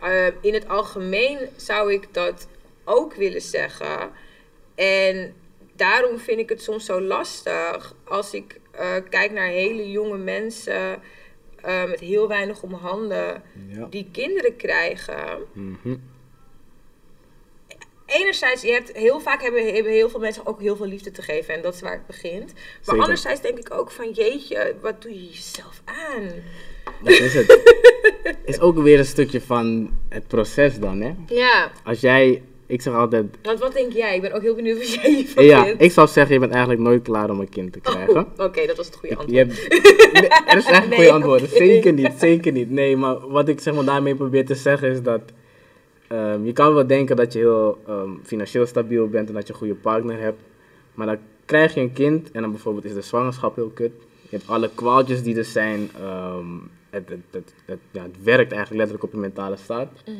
Eh, 0.02 0.26
in 0.42 0.54
het 0.54 0.68
algemeen 0.68 1.38
zou 1.56 1.94
ik 1.94 2.08
dat 2.14 2.48
ook 2.84 3.14
willen 3.14 3.42
zeggen. 3.42 4.12
En 4.76 5.34
daarom 5.76 6.20
vind 6.20 6.40
ik 6.40 6.50
het 6.50 6.62
soms 6.62 6.86
zo 6.86 7.02
lastig 7.02 7.96
als 8.04 8.34
ik 8.34 8.60
eh, 8.72 8.96
kijk 9.10 9.32
naar 9.32 9.48
hele 9.48 9.92
jonge 9.92 10.18
mensen 10.18 11.02
eh, 11.62 11.86
met 11.86 12.00
heel 12.00 12.28
weinig 12.28 12.62
om 12.62 12.74
handen 12.74 13.44
Ja. 13.68 13.88
die 13.90 14.08
kinderen 14.12 14.56
krijgen. 14.56 15.38
Mhm. 15.54 15.96
Enerzijds, 18.06 18.62
je 18.62 18.72
hebt 18.72 18.92
heel 18.92 19.20
vaak 19.20 19.42
hebben, 19.42 19.74
hebben 19.74 19.92
heel 19.92 20.10
veel 20.10 20.20
mensen 20.20 20.46
ook 20.46 20.62
heel 20.62 20.76
veel 20.76 20.86
liefde 20.86 21.12
te 21.12 21.22
geven 21.22 21.54
en 21.54 21.62
dat 21.62 21.74
is 21.74 21.82
waar 21.82 21.92
het 21.92 22.08
begint. 22.08 22.54
Maar 22.54 22.64
Zeker. 22.82 23.02
anderzijds 23.02 23.42
denk 23.42 23.58
ik 23.58 23.74
ook 23.74 23.92
van 23.92 24.12
jeetje, 24.12 24.76
wat 24.82 25.02
doe 25.02 25.14
je 25.14 25.26
jezelf 25.26 25.82
aan? 25.86 26.30
Dat 27.04 27.14
is 27.20 27.34
het. 27.34 27.60
is 28.46 28.60
ook 28.60 28.78
weer 28.78 29.00
een 29.00 29.06
stukje 29.06 29.42
van 29.42 29.98
het 30.10 30.28
proces 30.28 30.80
dan, 30.80 31.02
hè? 31.02 31.14
Ja, 31.28 31.72
Als 31.84 32.00
jij, 32.00 32.44
ik 32.68 32.82
zeg 32.82 32.94
altijd, 32.94 33.26
want 33.44 33.60
wat 33.60 33.74
denk 33.74 33.92
jij? 33.92 34.16
Ik 34.16 34.22
ben 34.22 34.32
ook 34.34 34.42
heel 34.42 34.56
benieuwd 34.56 34.78
wat 34.78 34.94
jij 34.94 35.10
hiervan 35.14 35.44
ja, 35.46 35.64
vindt. 35.66 35.82
ik 35.82 35.92
zou 35.92 36.08
zeggen, 36.08 36.34
je 36.34 36.40
bent 36.40 36.52
eigenlijk 36.52 36.82
nooit 36.82 37.02
klaar 37.02 37.30
om 37.30 37.40
een 37.40 37.50
kind 37.50 37.74
te 37.74 37.80
krijgen. 37.80 38.16
Oh, 38.16 38.46
Oké, 38.46 38.66
dat 38.66 38.78
was 38.78 38.86
het 38.86 38.96
goede 38.96 39.16
antwoord. 39.18 39.32
je 39.32 39.38
hebt, 39.38 40.14
nee, 40.14 40.28
er 40.48 40.58
is 40.58 40.66
echt 40.66 40.88
Nee, 40.88 40.96
goede 40.98 41.12
antwoorden. 41.12 41.48
oké. 41.48 41.58
Zeker 41.58 41.94
niet, 41.94 42.12
zeker 42.18 42.52
niet. 42.52 42.70
Nee, 42.70 42.98
maar 42.98 43.28
wat 43.30 43.48
ik 43.48 43.60
zeg 43.60 43.74
maar 43.74 43.86
daarmee 43.86 44.16
probeer 44.16 44.46
te 44.46 44.56
zeggen 44.56 44.92
is 44.92 45.02
dat 45.02 45.22
ehm, 46.08 46.46
je 46.46 46.52
kan 46.54 46.74
wel 46.74 46.88
denken 46.88 47.16
dat 47.16 47.34
je 47.34 47.40
heel 47.40 47.78
ehm, 47.88 48.10
financieel 48.24 48.66
stabiel 48.66 49.08
bent 49.10 49.28
en 49.28 49.34
dat 49.34 49.48
je 49.48 49.54
een 49.54 49.60
goede 49.60 49.76
partner 49.76 50.20
hebt. 50.20 50.40
Maar 50.94 51.08
dan 51.08 51.18
krijg 51.46 51.74
je 51.74 51.80
een 51.82 51.94
kind 51.94 52.32
en 52.32 52.42
dan 52.42 52.52
bijvoorbeeld 52.52 52.86
is 52.86 52.94
de 52.94 53.02
zwangerschap 53.02 53.56
heel 53.56 53.72
kut. 53.74 53.92
Je 54.30 54.36
hebt 54.38 54.50
alle 54.50 54.70
kwaaltjes 54.76 55.24
die 55.24 55.38
er 55.38 55.46
zijn. 55.46 55.90
ehm, 56.00 56.46
het, 56.90 57.10
het, 57.10 57.20
het, 57.32 57.54
het- 57.66 57.80
ja, 57.92 58.02
het 58.04 58.24
werkt 58.24 58.52
eigenlijk 58.52 58.72
letterlijk 58.72 59.04
op 59.04 59.12
je 59.12 59.18
mentale 59.18 59.56
staat. 59.56 59.88
Mhm. 60.06 60.16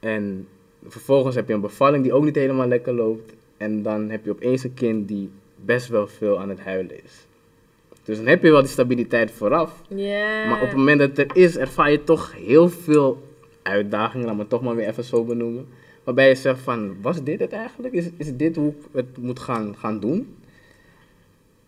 En 0.00 0.48
vervolgens 0.88 1.34
heb 1.34 1.48
je 1.48 1.54
een 1.54 1.60
bevalling 1.60 2.02
die 2.02 2.12
ook 2.12 2.24
niet 2.24 2.34
helemaal 2.34 2.68
lekker 2.68 2.92
loopt. 2.92 3.32
En 3.56 3.82
dan 3.82 4.10
heb 4.10 4.24
je 4.24 4.30
opeens 4.30 4.64
een 4.64 4.74
kind 4.74 5.08
die 5.08 5.30
best 5.64 5.88
wel 5.88 6.06
veel 6.06 6.40
aan 6.40 6.48
het 6.48 6.60
huilen 6.60 7.04
is. 7.04 7.26
Dus 8.04 8.16
dan 8.16 8.26
heb 8.26 8.42
je 8.42 8.50
wel 8.50 8.60
die 8.60 8.70
stabiliteit 8.70 9.30
vooraf. 9.30 9.82
Maar 10.46 10.60
op 10.62 10.68
het 10.68 10.76
moment 10.76 10.98
dat 10.98 11.08
het 11.08 11.18
er 11.18 11.36
is, 11.36 11.56
ervaar 11.56 11.90
je 11.90 12.04
toch 12.04 12.34
heel 12.34 12.68
veel 12.68 13.22
uitdagingen. 13.62 14.26
Laat 14.26 14.34
me 14.34 14.40
het 14.40 14.50
toch 14.50 14.62
maar 14.62 14.76
weer 14.76 14.88
even 14.88 15.04
zo 15.04 15.24
benoemen. 15.24 15.66
Waarbij 16.04 16.28
je 16.28 16.34
zegt 16.34 16.60
van, 16.60 16.96
was 17.00 17.22
dit 17.22 17.40
het 17.40 17.52
eigenlijk? 17.52 17.94
Is, 17.94 18.10
is 18.16 18.36
dit 18.36 18.56
hoe 18.56 18.68
ik 18.68 18.76
het 18.92 19.16
moet 19.18 19.38
gaan, 19.38 19.76
gaan 19.76 20.00
doen? 20.00 20.36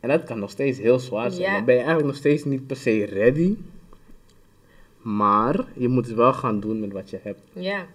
En 0.00 0.08
dat 0.08 0.24
kan 0.24 0.38
nog 0.38 0.50
steeds 0.50 0.78
heel 0.78 0.98
zwaar 0.98 1.30
zijn. 1.30 1.52
Dan 1.52 1.64
ben 1.64 1.74
je 1.74 1.80
eigenlijk 1.80 2.08
nog 2.08 2.16
steeds 2.16 2.44
niet 2.44 2.66
per 2.66 2.76
se 2.76 3.04
ready. 3.04 3.56
Maar 5.02 5.64
je 5.74 5.88
moet 5.88 6.06
het 6.06 6.16
wel 6.16 6.32
gaan 6.32 6.60
doen 6.60 6.80
met 6.80 6.92
wat 6.92 7.10
je 7.10 7.18
hebt. 7.22 7.40
Ja. 7.52 7.86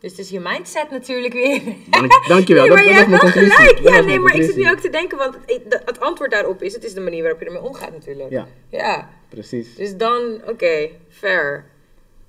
Dus 0.00 0.10
het 0.10 0.20
is 0.20 0.30
je 0.30 0.40
mindset 0.40 0.90
natuurlijk 0.90 1.32
weer. 1.32 1.62
Dank, 1.90 2.12
dankjewel. 2.28 2.66
Nee, 2.74 2.74
maar 2.74 2.84
dat, 2.84 2.94
je 2.94 3.06
dat 3.10 3.20
hebt 3.20 3.34
wel 3.34 3.44
gelijk. 3.48 3.78
Ja, 3.78 4.00
nee, 4.00 4.18
maar 4.18 4.34
ik 4.36 4.42
zit 4.42 4.56
nu 4.56 4.70
ook 4.70 4.78
te 4.78 4.90
denken, 4.90 5.18
want 5.18 5.34
de- 5.46 5.80
het 5.84 6.00
antwoord 6.00 6.30
daarop 6.30 6.62
is, 6.62 6.74
het 6.74 6.84
is 6.84 6.94
de 6.94 7.00
manier 7.00 7.22
waarop 7.22 7.40
je 7.40 7.46
ermee 7.46 7.62
omgaat 7.62 7.92
natuurlijk. 7.92 8.30
Ja, 8.30 8.46
Ja, 8.70 9.08
precies. 9.28 9.74
dus 9.76 9.96
dan, 9.96 10.40
oké, 10.46 10.88
fair. 11.08 11.64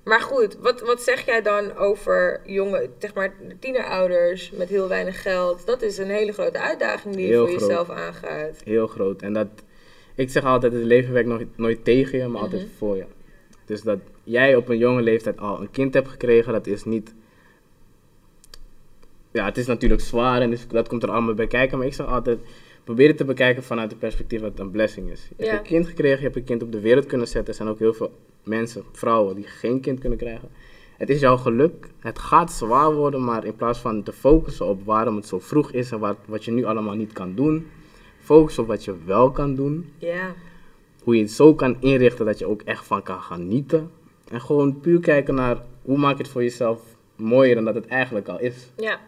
Maar 0.04 0.20
goed, 0.20 0.56
wat, 0.60 0.80
wat 0.80 1.02
zeg 1.02 1.24
jij 1.26 1.42
dan 1.42 1.76
over 1.76 2.40
jonge, 2.44 2.88
zeg 2.98 3.14
maar, 3.14 3.32
tienerouders 3.60 4.50
met 4.50 4.68
heel 4.68 4.88
weinig 4.88 5.22
geld? 5.22 5.66
Dat 5.66 5.82
is 5.82 5.98
een 5.98 6.10
hele 6.10 6.32
grote 6.32 6.58
uitdaging 6.58 7.14
die 7.14 7.24
je 7.26 7.30
Heel 7.32 7.46
voor 7.46 7.56
groot. 7.56 7.68
jezelf 7.68 7.90
aangaat. 7.90 8.60
Heel 8.64 8.86
groot. 8.86 9.22
En 9.22 9.32
dat, 9.32 9.46
ik 10.14 10.30
zeg 10.30 10.44
altijd, 10.44 10.72
het 10.72 10.82
leven 10.84 11.12
werkt 11.12 11.28
nooit, 11.28 11.48
nooit 11.56 11.84
tegen 11.84 12.18
je, 12.18 12.26
maar 12.26 12.40
altijd 12.42 12.62
Mhm. 12.62 12.70
voor 12.78 12.96
je. 12.96 13.04
Dus 13.64 13.82
dat 13.82 13.98
jij 14.24 14.56
op 14.56 14.68
een 14.68 14.78
jonge 14.78 15.02
leeftijd 15.02 15.38
al 15.38 15.60
een 15.60 15.70
kind 15.70 15.94
hebt 15.94 16.08
gekregen, 16.08 16.52
dat 16.52 16.66
is 16.66 16.84
niet... 16.84 17.14
Ja, 19.32 19.44
het 19.44 19.56
is 19.58 19.66
natuurlijk 19.66 20.00
zwaar 20.00 20.40
en 20.40 20.50
dus 20.50 20.68
dat 20.68 20.88
komt 20.88 21.02
er 21.02 21.10
allemaal 21.10 21.34
bij 21.34 21.46
kijken. 21.46 21.78
Maar 21.78 21.86
ik 21.86 21.94
zeg 21.94 22.06
altijd, 22.06 22.38
probeer 22.84 23.08
het 23.08 23.16
te 23.16 23.24
bekijken 23.24 23.62
vanuit 23.62 23.90
het 23.90 23.98
perspectief 23.98 24.40
dat 24.40 24.50
het 24.50 24.60
een 24.60 24.70
blessing 24.70 25.10
is. 25.10 25.28
Je 25.36 25.44
Ja. 25.44 25.50
hebt 25.50 25.60
een 25.62 25.66
kind 25.68 25.86
gekregen, 25.86 26.16
je 26.18 26.24
hebt 26.24 26.36
een 26.36 26.44
kind 26.44 26.62
op 26.62 26.72
de 26.72 26.80
wereld 26.80 27.06
kunnen 27.06 27.26
zetten. 27.28 27.48
Er 27.50 27.54
zijn 27.54 27.68
ook 27.68 27.78
heel 27.78 27.92
veel 27.94 28.12
mensen, 28.44 28.82
vrouwen, 28.92 29.34
die 29.34 29.44
geen 29.46 29.80
kind 29.80 29.98
kunnen 30.00 30.18
krijgen. 30.18 30.48
Het 30.96 31.10
is 31.10 31.20
jouw 31.20 31.36
geluk. 31.36 31.88
Het 31.98 32.18
gaat 32.18 32.52
zwaar 32.52 32.94
worden, 32.94 33.24
maar 33.24 33.44
in 33.44 33.56
plaats 33.56 33.78
van 33.78 34.02
te 34.02 34.12
focussen 34.12 34.66
op 34.66 34.84
waarom 34.84 35.16
het 35.16 35.26
zo 35.26 35.38
vroeg 35.38 35.72
is 35.72 35.90
en 35.90 35.98
wat, 35.98 36.16
wat 36.26 36.44
je 36.44 36.50
nu 36.50 36.64
allemaal 36.64 36.94
niet 36.94 37.12
kan 37.12 37.34
doen, 37.34 37.66
focus 38.20 38.58
op 38.58 38.66
wat 38.66 38.84
je 38.84 38.94
wel 39.04 39.30
kan 39.30 39.54
doen. 39.54 39.92
Ja, 39.98 40.34
Hoe 41.02 41.16
je 41.16 41.22
het 41.22 41.30
zo 41.30 41.54
kan 41.54 41.76
inrichten 41.80 42.26
dat 42.26 42.38
je 42.38 42.46
ook 42.46 42.62
echt 42.62 42.84
van 42.86 43.02
kan 43.02 43.20
genieten. 43.20 43.90
En 44.30 44.40
gewoon 44.40 44.80
puur 44.80 45.00
kijken 45.00 45.34
naar 45.34 45.62
hoe 45.82 45.98
maak 45.98 46.16
je 46.16 46.22
het 46.22 46.32
voor 46.32 46.42
jezelf 46.42 46.80
mooier 47.16 47.54
dan 47.54 47.64
dat 47.64 47.74
het 47.74 47.86
eigenlijk 47.86 48.28
al 48.28 48.40
is. 48.40 48.70
ja. 48.76 48.98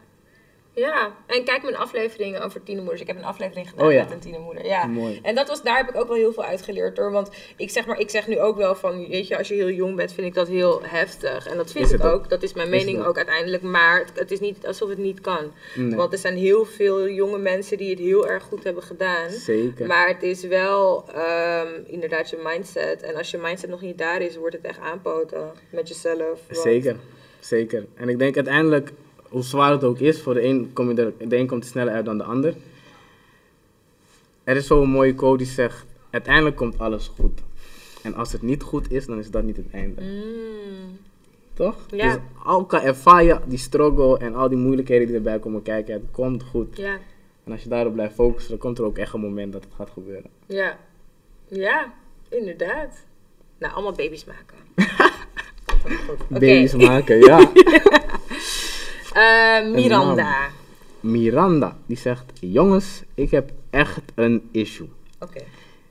Ja, 0.74 1.16
en 1.26 1.44
kijk 1.44 1.62
mijn 1.62 1.76
afleveringen 1.76 2.42
over 2.42 2.62
tienermoeders. 2.62 3.00
Ik 3.02 3.06
heb 3.08 3.16
een 3.16 3.24
aflevering 3.24 3.68
gedaan 3.68 3.86
Oh 3.86 3.92
ja. 3.92 4.02
met 4.02 4.12
een 4.12 4.18
tienermoeder. 4.18 4.64
Ja. 4.66 4.86
Mooi. 4.86 5.18
En 5.22 5.34
dat 5.34 5.48
was, 5.48 5.62
daar 5.62 5.76
heb 5.76 5.88
ik 5.88 5.96
ook 5.96 6.06
wel 6.08 6.16
heel 6.16 6.32
veel 6.32 6.44
uitgeleerd 6.44 6.98
hoor. 6.98 7.10
Want 7.10 7.30
ik 7.56 7.70
zeg 7.70 7.86
maar, 7.86 7.98
ik 7.98 8.10
zeg 8.10 8.26
nu 8.26 8.40
ook 8.40 8.56
wel 8.56 8.74
van, 8.74 9.08
weet 9.08 9.28
je, 9.28 9.38
als 9.38 9.48
je 9.48 9.54
heel 9.54 9.70
jong 9.70 9.96
bent, 9.96 10.12
vind 10.12 10.26
ik 10.26 10.34
dat 10.34 10.48
heel 10.48 10.80
heftig. 10.82 11.46
En 11.46 11.56
dat 11.56 11.72
vind 11.72 11.86
Is 11.86 11.92
ik 11.92 12.04
ook. 12.04 12.28
Dat 12.28 12.42
is 12.42 12.52
mijn 12.52 12.70
mening 12.70 13.04
ook. 13.04 13.16
uiteindelijk. 13.16 13.62
Maar 13.62 13.98
het, 13.98 14.10
het 14.18 14.30
is 14.30 14.40
niet 14.40 14.66
alsof 14.66 14.88
het 14.88 14.98
niet 14.98 15.20
kan. 15.20 15.52
Nee. 15.74 15.96
Want 15.96 16.12
er 16.12 16.18
zijn 16.18 16.36
heel 16.36 16.64
veel 16.64 17.08
jonge 17.08 17.38
mensen 17.38 17.76
die 17.78 17.90
het 17.90 17.98
heel 17.98 18.28
erg 18.28 18.42
goed 18.42 18.64
hebben 18.64 18.82
gedaan. 18.82 19.30
Zeker. 19.30 19.86
Maar 19.86 20.08
het 20.08 20.22
is 20.22 20.44
wel 20.44 21.04
ehm, 21.14 21.68
inderdaad 21.86 22.30
je 22.30 22.38
mindset. 22.44 23.02
En 23.02 23.14
als 23.16 23.30
je 23.30 23.38
mindset 23.38 23.70
nog 23.70 23.80
niet 23.80 23.98
daar 23.98 24.20
is, 24.22 24.36
wordt 24.36 24.54
het 24.56 24.64
echt 24.64 24.78
aanpoten 24.80 25.50
met 25.70 25.88
jezelf. 25.88 26.40
Want- 26.48 26.60
Zeker, 26.62 26.96
zeker. 27.40 27.86
En 27.94 28.08
ik 28.08 28.18
denk 28.18 28.34
uiteindelijk, 28.36 28.90
hoe 29.32 29.42
zwaar 29.42 29.70
het 29.70 29.84
ook 29.84 29.98
is, 29.98 30.22
voor 30.22 30.34
de 30.34 30.42
een, 30.44 30.70
kom 30.72 30.90
je 30.90 31.02
er, 31.02 31.28
de 31.28 31.36
een 31.36 31.46
komt 31.46 31.62
er 31.64 31.70
sneller 31.70 31.92
uit 31.94 32.04
dan 32.04 32.18
de 32.18 32.24
ander. 32.24 32.54
Er 34.44 34.56
is 34.56 34.66
zo'n 34.66 34.88
mooie 34.88 35.14
quote 35.14 35.36
die 35.36 35.46
zegt, 35.52 35.84
uiteindelijk 36.10 36.56
komt 36.56 36.78
alles 36.78 37.10
goed. 37.20 37.40
En 38.02 38.14
als 38.14 38.32
het 38.32 38.42
niet 38.42 38.62
goed 38.62 38.90
is, 38.90 39.06
dan 39.06 39.18
is 39.18 39.30
dat 39.30 39.42
niet 39.42 39.56
het 39.56 39.70
einde. 39.72 40.00
Mm, 40.02 40.98
Toch? 41.54 41.76
Ja. 41.90 42.12
Dus 42.12 42.22
al 42.44 42.64
kan 42.64 42.80
ervaar 42.80 43.24
je 43.24 43.38
die 43.46 43.58
struggle 43.58 44.18
en 44.18 44.34
al 44.34 44.48
die 44.48 44.58
moeilijkheden 44.58 45.06
die 45.06 45.16
erbij 45.16 45.38
komen 45.38 45.62
kijken, 45.62 45.94
het 45.94 46.02
komt 46.10 46.42
goed. 46.42 46.76
ja, 46.76 46.98
En 47.44 47.52
als 47.52 47.62
je 47.62 47.68
daarop 47.68 47.92
blijft 47.92 48.14
focussen, 48.14 48.50
dan 48.50 48.58
komt 48.58 48.78
er 48.78 48.84
ook 48.84 48.98
echt 48.98 49.12
een 49.14 49.20
moment 49.20 49.52
dat 49.52 49.64
het 49.64 49.72
gaat 49.76 49.90
gebeuren. 49.90 50.30
ja. 50.46 50.78
Ja, 51.48 51.92
inderdaad. 52.28 53.04
Nou, 53.58 53.72
allemaal 53.74 53.92
baby's 53.92 54.24
maken. 54.24 54.56
Baby's 56.28 56.74
maken, 56.74 57.18
ja. 57.18 57.50
Eh, 59.12 59.72
Miranda. 59.72 60.48
Miranda, 61.00 61.76
die 61.86 61.96
zegt, 61.96 62.24
jongens, 62.40 63.02
ik 63.14 63.30
heb 63.30 63.50
echt 63.70 64.02
een 64.14 64.42
issue. 64.50 64.88
Oké. 65.20 65.40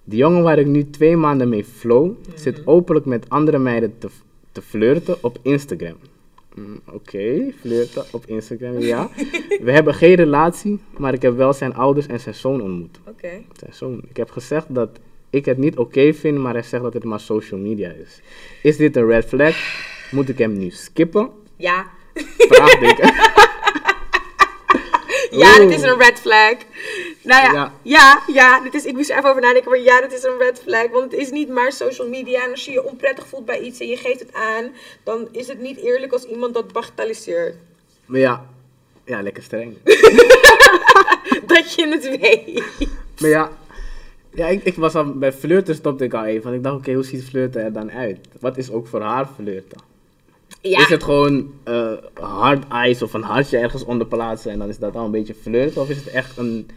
De 0.03 0.15
jongen 0.15 0.43
waar 0.43 0.59
ik 0.59 0.65
nu 0.65 0.89
twee 0.89 1.17
maanden 1.17 1.49
mee 1.49 1.63
flow, 1.63 2.11
zit 2.36 2.67
openlijk 2.67 3.05
met 3.05 3.30
andere 3.30 3.57
meiden 3.57 3.97
te, 3.97 4.09
te 4.51 4.61
flirten 4.61 5.17
op 5.22 5.38
Instagram. 5.41 5.95
Mm, 6.55 6.82
Oké, 6.91 7.51
flirten 7.59 8.03
op 8.11 8.26
Instagram, 8.26 8.80
ja. 8.80 9.09
We 9.65 9.72
hebben 9.72 9.93
geen 9.93 10.15
relatie, 10.15 10.80
maar 10.97 11.13
ik 11.13 11.22
heb 11.22 11.36
wel 11.36 11.53
zijn 11.53 11.74
ouders 11.74 12.07
en 12.07 12.19
zijn 12.19 12.36
zoon 12.36 12.61
ontmoet. 12.61 12.99
Oké. 13.07 13.30
Zijn 13.53 13.74
zoon. 13.74 14.01
Ik 14.09 14.17
heb 14.17 14.30
gezegd 14.32 14.65
dat 14.69 14.89
ik 15.30 15.45
het 15.45 15.57
niet 15.57 15.78
oké 15.78 16.13
vind, 16.13 16.38
maar 16.38 16.53
hij 16.53 16.63
zegt 16.63 16.84
dat 16.84 16.93
het 16.93 17.03
maar 17.03 17.19
social 17.19 17.59
media 17.59 17.89
is. 17.89 18.22
Is 18.61 18.78
dit 18.78 18.95
een 18.95 19.05
red 19.05 19.26
flag? 19.26 19.55
Moet 20.11 20.30
ik 20.30 20.38
hem 20.38 20.57
nu 20.57 20.69
skippen? 20.69 21.30
Ja. 21.55 21.86
Vraagteken. 22.38 23.14
Ja, 25.32 25.57
dit 25.57 25.72
is 25.72 25.82
een 25.82 25.97
red 25.97 26.20
flag. 26.20 26.53
Nou 27.24 27.43
ja, 27.43 27.51
ja, 27.53 27.72
Ja. 27.84 28.24
ja, 28.34 28.59
dit 28.59 28.74
is, 28.74 28.86
ik 28.86 28.93
moest 28.93 29.09
er 29.09 29.18
even 29.18 29.30
over 29.30 29.41
nadenken, 29.41 29.70
maar 29.72 29.80
ja, 29.80 30.01
dit 30.01 30.14
is 30.14 30.24
een 30.24 30.38
red 30.39 30.62
flag. 30.64 30.88
Want 30.91 31.12
het 31.12 31.22
is 31.22 31.32
niet 31.32 31.49
maar 31.49 31.72
social 31.72 32.07
media. 32.07 32.43
En 32.43 32.51
als 32.51 32.66
je 32.66 32.72
je 32.72 32.84
onprettig 32.84 33.28
voelt 33.28 33.45
bij 33.45 33.59
iets 33.59 33.80
en 33.80 33.88
je 33.88 33.97
geeft 33.97 34.20
het 34.20 34.34
aan, 34.34 34.72
dan 35.03 35.28
is 35.32 35.47
het 35.47 35.59
niet 35.59 35.78
eerlijk 35.78 36.12
als 36.14 36.24
iemand 36.24 36.53
dat 36.53 36.72
bagatelliseert. 36.74 37.55
Maar 38.05 38.20
ja, 38.20 38.45
ja, 39.05 39.22
lekker 39.22 39.43
streng. 39.43 39.78
Dat 41.45 41.74
je 41.74 41.88
het 41.88 42.20
weet. 42.20 42.64
Maar 43.20 43.30
ja, 43.30 43.51
ja 44.34 44.47
ik, 44.47 44.64
ik 44.64 44.76
was 44.76 44.95
al 44.95 45.18
bij 45.18 45.34
flirten 45.34 45.76
stopte 45.76 46.03
ik 46.03 46.14
al 46.14 46.26
even. 46.26 46.43
Want 46.43 46.55
ik 46.55 46.64
dacht, 46.64 46.76
oké, 46.76 46.93
hoe 46.93 47.03
ziet 47.03 47.24
flirten 47.24 47.64
er 47.64 47.74
dan 47.74 47.91
uit? 47.91 48.20
Wat 48.39 48.57
is 48.57 48.72
ook 48.72 48.88
voor 48.88 49.01
haar 49.01 49.28
flirten? 49.36 49.90
Is 50.62 50.88
het 50.88 51.03
gewoon 51.03 51.53
eh 51.64 51.93
hard 52.14 52.68
eyes 52.68 53.01
of 53.01 53.14
een 53.14 53.24
hartje 53.24 53.57
ergens 53.57 53.84
onder 53.84 54.07
plaatsen 54.07 54.51
en 54.51 54.59
dan 54.59 54.70
is 54.70 54.78
dat 54.78 54.95
al 54.95 55.05
een 55.05 55.12
beetje 55.12 55.34
flirten? 55.34 55.82
Of 55.82 55.89
is 55.89 55.97
het 55.97 56.07
echt 56.07 56.38
een 56.38 56.70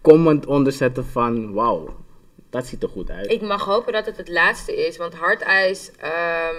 comment 0.00 0.46
onderzetten 0.46 1.04
van, 1.04 1.52
wauw, 1.52 1.94
dat 2.56 2.66
ziet 2.66 2.82
er 2.82 2.88
goed 2.88 3.10
uit? 3.10 3.30
ik 3.30 3.40
mag 3.40 3.64
hopen 3.64 3.92
dat 3.92 4.06
het 4.06 4.16
het 4.16 4.28
laatste 4.28 4.86
is, 4.86 4.96
want 4.96 5.14
hardijs, 5.14 5.90
ehm 6.00 6.54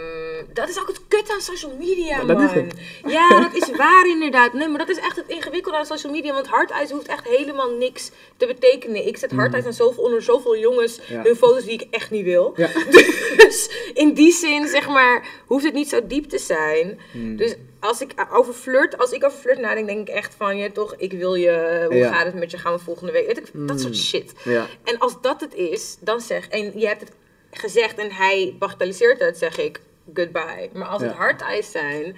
dat 0.54 0.70
is 0.70 0.80
ook 0.80 0.88
het 0.88 1.02
kut 1.08 1.30
aan 1.32 1.42
social 1.42 1.76
media, 1.80 2.24
Maar 2.24 2.36
man. 2.38 2.48
dat. 2.56 2.66
Ja, 3.18 3.30
dat 3.42 3.54
is 3.56 3.76
waar 3.76 4.08
inderdaad. 4.08 4.54
Nee, 4.54 4.68
maar 4.68 4.78
dat 4.78 4.90
is 4.90 4.98
echt 5.00 5.16
het 5.16 5.28
ingewikkelde 5.28 5.78
aan 5.78 5.86
social 5.86 6.12
media, 6.14 6.34
want 6.34 6.48
hardijs 6.48 6.92
hoeft 6.92 7.08
echt 7.08 7.28
helemaal 7.28 7.70
niks 7.72 8.12
te 8.38 8.46
betekenen. 8.46 9.08
Ik 9.08 9.18
zet 9.18 9.32
hardijs 9.32 9.66
aan 9.66 9.74
zoveel, 9.74 10.04
onder 10.04 10.22
zoveel 10.22 10.58
jongens 10.58 11.00
Ja. 11.08 11.22
hun 11.24 11.36
foto's 11.36 11.64
die 11.64 11.74
ik 11.74 11.88
echt 11.92 12.12
niet 12.12 12.24
wil. 12.24 12.54
Ja. 12.56 12.70
Dus 13.38 13.70
in 13.94 14.14
die 14.14 14.32
zin, 14.32 14.68
zeg 14.68 14.88
maar, 14.88 15.28
hoeft 15.46 15.64
het 15.66 15.74
niet 15.74 15.90
zo 15.90 16.08
diep 16.08 16.30
te 16.30 16.38
zijn. 16.38 17.00
Hmm. 17.12 17.36
Dus 17.36 17.56
als 17.88 18.02
ik 18.02 18.14
over 18.32 18.54
flirt, 18.54 18.98
als 18.98 19.12
ik 19.12 19.24
over 19.26 19.38
flirt 19.40 19.60
nadenk, 19.60 19.88
denk 19.88 20.08
ik 20.08 20.16
echt 20.16 20.36
van, 20.38 20.58
ja 20.58 20.70
toch, 20.74 20.96
ik 20.98 21.12
wil 21.12 21.36
je, 21.36 21.84
hoe 21.88 21.96
Ja. 21.98 22.14
gaat 22.14 22.26
het 22.26 22.36
met 22.36 22.52
je, 22.52 22.58
gaan 22.58 22.74
we 22.74 22.80
volgende 22.80 23.12
week, 23.12 23.28
weet 23.28 23.38
ik, 23.38 23.50
dat 23.54 23.80
soort 23.82 23.96
shit. 23.98 24.34
Ja, 24.44 24.66
En 24.84 25.00
als 25.00 25.22
dat 25.22 25.42
het 25.42 25.54
is, 25.54 25.98
dan 26.00 26.22
zeg, 26.22 26.48
en 26.48 26.80
je 26.80 26.88
hebt 26.88 27.02
het 27.02 27.12
gezegd 27.52 27.98
en 27.98 28.12
hij 28.12 28.56
bagatelliseert 28.60 29.20
het, 29.20 29.38
zeg 29.38 29.58
ik 29.58 29.82
goodbye. 30.14 30.70
Maar 30.74 30.88
als 30.88 31.02
het 31.02 31.12
Ja. 31.12 31.18
hardijs 31.18 31.72
zijn, 31.72 32.16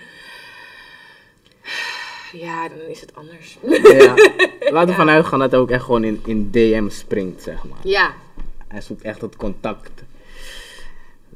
ja, 2.31 2.67
dan 2.69 2.79
is 2.87 3.01
het 3.01 3.15
anders. 3.15 3.57
ja. 3.83 4.13
Laten 4.75 4.89
we 4.89 4.93
vanuit 4.95 5.25
gaan 5.25 5.39
dat 5.39 5.51
hij 5.51 5.59
ook 5.59 5.69
echt 5.71 5.83
gewoon 5.83 6.03
in, 6.03 6.21
in 6.25 6.51
DM 6.51 6.89
springt, 6.89 7.43
zeg 7.43 7.63
maar. 7.63 7.77
ja, 7.83 8.13
Hij 8.67 8.81
zoekt 8.81 9.01
echt 9.01 9.21
het 9.21 9.35
contact. 9.35 9.89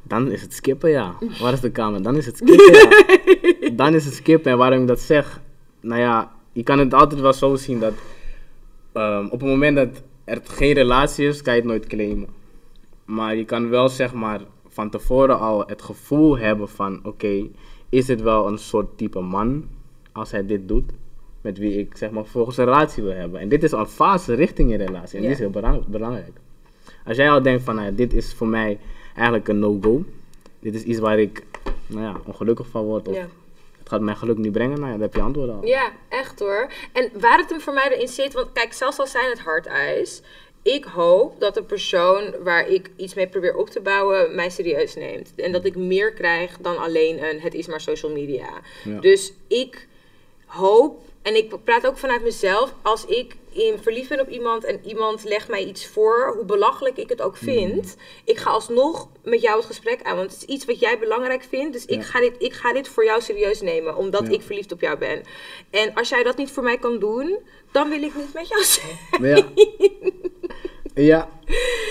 Dan 0.08 0.30
is 0.30 0.42
het 0.42 0.52
skippen, 0.54 0.90
ja. 0.90 1.14
Waar 1.40 1.52
is 1.52 1.60
de 1.60 1.70
kamer? 1.70 2.02
Dan 2.02 2.16
is 2.16 2.26
het 2.26 2.36
skippen, 2.36 2.72
ja. 2.74 3.70
Dan 3.84 3.94
is 3.94 4.04
het 4.04 4.14
skippen. 4.14 4.52
En 4.52 4.58
waarom 4.58 4.80
ik 4.80 4.86
dat 4.86 5.00
zeg? 5.00 5.40
Nou 5.80 6.00
ja, 6.00 6.32
je 6.52 6.62
kan 6.62 6.78
het 6.78 6.94
altijd 6.94 7.20
wel 7.20 7.32
zo 7.32 7.54
zien 7.56 7.80
dat... 7.80 7.92
ehm, 8.92 9.24
op 9.24 9.40
het 9.40 9.48
moment 9.48 9.76
dat 9.76 10.02
er 10.24 10.40
geen 10.44 10.72
relatie 10.72 11.26
is, 11.26 11.42
kan 11.42 11.54
je 11.54 11.60
het 11.60 11.68
nooit 11.68 11.86
claimen. 11.86 12.28
Maar 13.04 13.36
je 13.36 13.44
kan 13.44 13.68
wel, 13.68 13.88
zeg 13.88 14.12
maar, 14.12 14.40
van 14.68 14.90
tevoren 14.90 15.38
al 15.38 15.64
het 15.66 15.82
gevoel 15.82 16.38
hebben 16.38 16.68
van... 16.68 17.00
Oké, 17.02 17.46
is 17.88 18.06
dit 18.06 18.22
wel 18.22 18.46
een 18.46 18.58
soort 18.58 18.98
type 18.98 19.20
man 19.20 19.64
als 20.12 20.30
hij 20.30 20.46
dit 20.46 20.68
doet? 20.68 20.92
Met 21.40 21.58
wie 21.58 21.78
ik, 21.78 21.96
zeg 21.96 22.10
maar, 22.10 22.24
volgens 22.24 22.56
een 22.56 22.64
relatie 22.64 23.02
wil 23.02 23.12
hebben. 23.12 23.40
En 23.40 23.48
dit 23.48 23.62
is 23.62 23.72
al 23.72 23.80
een 23.80 23.86
fase 23.86 24.34
richting 24.34 24.70
je 24.70 24.76
relatie. 24.76 25.16
En 25.16 25.22
die 25.22 25.30
is 25.32 25.38
heel 25.38 25.50
belang- 25.50 25.86
belangrijk. 25.86 26.32
Als 27.06 27.16
jij 27.16 27.30
al 27.30 27.42
denkt 27.42 27.62
van, 27.62 27.74
nou 27.74 27.86
ja, 27.86 27.92
dit 27.92 28.12
is 28.14 28.34
voor 28.34 28.46
mij 28.48 28.78
eigenlijk 29.14 29.48
een 29.48 29.58
no-go. 29.58 30.04
Dit 30.60 30.74
is 30.74 30.82
iets 30.82 30.98
waar 30.98 31.18
ik, 31.18 31.42
nou 31.86 32.02
ja, 32.02 32.20
ongelukkig 32.26 32.66
van 32.66 32.84
word. 32.84 33.08
Of 33.08 33.14
ja. 33.14 33.28
het 33.78 33.88
gaat 33.88 34.00
mijn 34.00 34.16
geluk 34.16 34.38
niet 34.38 34.52
brengen. 34.52 34.80
Nou 34.80 34.86
ja, 34.86 34.92
dan 34.92 35.00
heb 35.00 35.14
je 35.14 35.20
antwoord 35.20 35.50
al. 35.50 35.66
Ja, 35.66 35.92
echt 36.08 36.38
hoor. 36.38 36.72
En 36.92 37.10
waar 37.20 37.38
het 37.38 37.50
hem 37.50 37.60
voor 37.60 37.74
mij 37.74 37.92
erin 37.92 38.08
zit, 38.08 38.32
want 38.32 38.52
kijk, 38.52 38.72
zelfs 38.72 38.98
al 38.98 39.06
zijn 39.06 39.30
het 39.30 39.40
hardijs, 39.40 40.22
ik 40.64 40.84
hoop 40.84 41.40
dat 41.40 41.54
de 41.54 41.62
persoon 41.62 42.34
waar 42.42 42.68
ik 42.68 42.90
iets 42.96 43.14
mee 43.14 43.26
probeer 43.26 43.56
op 43.56 43.70
te 43.70 43.80
bouwen 43.80 44.34
mij 44.34 44.50
serieus 44.50 44.94
neemt. 44.94 45.32
En 45.36 45.52
dat 45.52 45.64
ik 45.64 45.76
meer 45.76 46.12
krijg 46.12 46.58
dan 46.60 46.78
alleen 46.78 47.24
een 47.24 47.40
het 47.40 47.54
is 47.54 47.66
maar 47.66 47.80
social 47.80 48.12
media. 48.12 48.48
Ja. 48.84 49.00
Dus 49.00 49.32
ik 49.46 49.88
hoop, 50.46 51.00
en 51.22 51.36
ik 51.36 51.64
praat 51.64 51.86
ook 51.86 51.98
vanuit 51.98 52.22
mezelf, 52.22 52.74
als 52.82 53.06
ik 53.06 53.36
in 53.54 53.78
verliefd 53.82 54.08
ben 54.08 54.20
op 54.20 54.28
iemand 54.28 54.64
en 54.64 54.80
iemand 54.86 55.24
legt 55.24 55.48
mij 55.48 55.64
iets 55.64 55.86
voor, 55.86 56.32
hoe 56.36 56.44
belachelijk 56.44 56.96
ik 56.96 57.08
het 57.08 57.22
ook 57.22 57.40
Mm. 57.40 57.48
vind, 57.48 57.96
ik 58.24 58.36
ga 58.38 58.50
alsnog 58.50 59.08
met 59.24 59.40
jou 59.42 59.56
het 59.56 59.66
gesprek 59.66 60.02
aan. 60.02 60.16
Want 60.16 60.30
het 60.32 60.42
is 60.42 60.54
iets 60.54 60.64
wat 60.64 60.80
jij 60.80 60.98
belangrijk 60.98 61.42
vindt. 61.48 61.72
Dus 61.72 61.84
ik, 61.84 62.02
ga 62.02 62.20
dit, 62.20 62.34
ik 62.38 62.52
ga 62.52 62.72
dit 62.72 62.88
voor 62.88 63.04
jou 63.04 63.20
serieus 63.20 63.60
nemen, 63.60 63.96
omdat 63.96 64.26
Ja. 64.26 64.32
ik 64.32 64.42
verliefd 64.42 64.72
op 64.72 64.80
jou 64.80 64.98
ben. 64.98 65.22
En 65.70 65.94
als 65.94 66.08
jij 66.08 66.22
dat 66.22 66.36
niet 66.36 66.50
voor 66.50 66.62
mij 66.62 66.78
kan 66.78 66.98
doen, 66.98 67.38
dan 67.72 67.88
wil 67.88 68.02
ik 68.02 68.14
niet 68.16 68.34
met 68.34 68.48
jou 68.48 68.62
zijn. 68.64 69.36
Ja. 69.36 69.44
ja. 71.02 71.28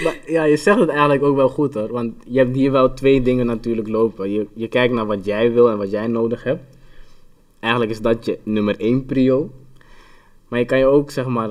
Maar, 0.03 0.17
ja, 0.25 0.43
je 0.43 0.57
zegt 0.57 0.79
het 0.79 0.89
eigenlijk 0.89 1.23
ook 1.23 1.35
wel 1.35 1.49
goed 1.49 1.73
hoor. 1.73 1.91
Want 1.91 2.13
je 2.27 2.37
hebt 2.39 2.55
hier 2.55 2.71
wel 2.71 2.93
twee 2.93 3.21
dingen 3.21 3.45
natuurlijk 3.45 3.87
lopen. 3.87 4.31
Je, 4.31 4.47
je 4.53 4.67
kijkt 4.67 4.93
naar 4.93 5.05
wat 5.05 5.25
jij 5.25 5.51
wil 5.51 5.69
en 5.69 5.77
wat 5.77 5.91
jij 5.91 6.07
nodig 6.07 6.43
hebt. 6.43 6.61
Eigenlijk 7.59 7.91
is 7.93 8.01
dat 8.01 8.25
je 8.25 8.37
nummer 8.43 8.79
één 8.79 9.05
prio. 9.05 9.49
Maar 10.53 10.61
je 10.61 10.67
kan 10.67 10.77
je 10.77 10.85
ook 10.85 11.11
zeg 11.11 11.25
maar 11.25 11.49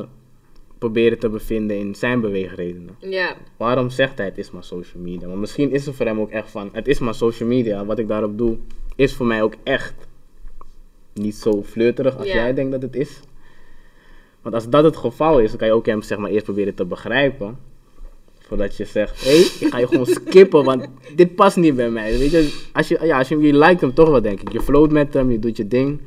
proberen 0.79 1.19
te 1.19 1.29
bevinden 1.29 1.79
in 1.79 1.95
zijn 1.95 2.21
beweegredenen. 2.21 2.97
Ja, 2.99 3.37
Waarom 3.57 3.91
zegt 3.91 4.19
hij 4.19 4.27
het 4.27 4.39
is 4.39 4.51
maar 4.51 4.65
social 4.65 5.03
media? 5.03 5.27
Want 5.27 5.41
misschien 5.41 5.71
is 5.71 5.87
het 5.87 5.95
voor 5.95 6.07
hem 6.07 6.21
ook 6.21 6.31
echt 6.31 6.51
van, 6.51 6.69
het 6.73 6.89
is 6.89 6.99
maar 6.99 7.15
social 7.15 7.49
media. 7.49 7.85
Wat 7.85 7.99
ik 7.99 8.09
daarop 8.09 8.39
doe, 8.39 8.57
is 8.97 9.15
voor 9.15 9.27
mij 9.27 9.43
ook 9.43 9.55
echt 9.63 9.95
niet 11.13 11.35
zo 11.35 11.63
flirterig 11.63 12.17
als 12.19 12.27
Ja. 12.27 12.35
jij 12.35 12.55
denkt 12.55 12.71
dat 12.73 12.83
het 12.83 12.97
is. 12.97 13.21
Want 14.43 14.55
als 14.55 14.69
dat 14.69 14.85
het 14.85 14.97
geval 14.97 15.41
is, 15.41 15.49
dan 15.49 15.59
kan 15.59 15.69
je 15.69 15.75
ook 15.75 15.87
hem 15.87 16.03
zeg 16.03 16.19
maar 16.19 16.31
eerst 16.31 16.45
proberen 16.45 16.75
te 16.75 16.85
begrijpen. 16.85 17.59
Voordat 18.39 18.77
je 18.77 18.85
zegt, 18.85 19.25
hé, 19.25 19.31
hey, 19.31 19.41
ik 19.61 19.67
ga 19.71 19.79
je 19.79 19.87
gewoon 19.87 20.07
skippen, 20.27 20.65
want 20.65 20.87
dit 21.15 21.35
past 21.35 21.57
niet 21.57 21.77
bij 21.77 21.91
mij. 21.91 22.19
Weet 22.19 22.31
je, 22.31 22.63
als 22.73 22.89
je, 22.89 22.99
ja, 23.03 23.19
als 23.19 23.29
je, 23.29 23.39
je 23.39 23.59
liked 23.59 23.81
hem 23.81 23.95
toch 23.95 24.09
wel, 24.09 24.23
denk 24.23 24.41
ik. 24.41 24.53
Je 24.53 24.61
float 24.61 24.91
met 24.91 25.15
hem, 25.15 25.31
je 25.31 25.39
doet 25.39 25.57
je 25.57 25.69
ding. 25.69 26.01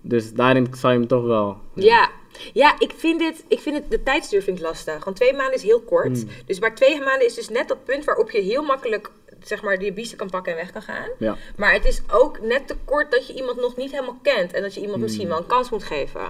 Dus 0.00 0.32
daarin 0.32 0.66
zou 0.70 0.92
je 0.92 0.98
hem 0.98 1.08
toch 1.08 1.24
wel... 1.24 1.56
Ja. 1.74 2.10
Ja, 2.52 2.74
ik 2.78 2.92
vind, 2.96 3.18
dit, 3.18 3.44
ik 3.48 3.60
vind 3.60 3.76
het, 3.76 3.90
de 3.90 4.02
tijdsduur 4.02 4.42
vind 4.42 4.58
ik 4.58 4.64
lastig. 4.64 5.04
Want 5.04 5.16
twee 5.16 5.32
maanden 5.32 5.54
is 5.54 5.62
heel 5.62 5.80
kort. 5.80 6.22
Hmm. 6.22 6.28
Dus 6.46 6.60
maar 6.60 6.74
twee 6.74 7.00
maanden 7.00 7.26
is 7.26 7.34
dus 7.34 7.48
net 7.48 7.68
dat 7.68 7.84
punt 7.84 8.04
waarop 8.04 8.30
je 8.30 8.40
heel 8.40 8.62
makkelijk 8.62 9.10
zeg 9.48 9.62
maar, 9.62 9.78
die 9.78 9.92
biezen 9.92 10.16
kan 10.16 10.30
pakken 10.30 10.52
en 10.52 10.58
weg 10.58 10.72
kan 10.72 10.82
gaan. 10.82 11.08
Ja. 11.18 11.36
Maar 11.56 11.72
het 11.72 11.84
is 11.84 12.02
ook 12.10 12.40
net 12.40 12.66
te 12.66 12.76
kort 12.84 13.10
dat 13.10 13.26
je 13.26 13.34
iemand 13.34 13.60
nog 13.60 13.76
niet 13.76 13.90
helemaal 13.90 14.18
kent. 14.22 14.52
En 14.52 14.62
dat 14.62 14.74
je 14.74 14.80
iemand 14.80 14.96
Hmm. 14.96 15.04
misschien 15.06 15.28
wel 15.28 15.38
een 15.38 15.46
kans 15.46 15.70
moet 15.70 15.84
geven. 15.84 16.20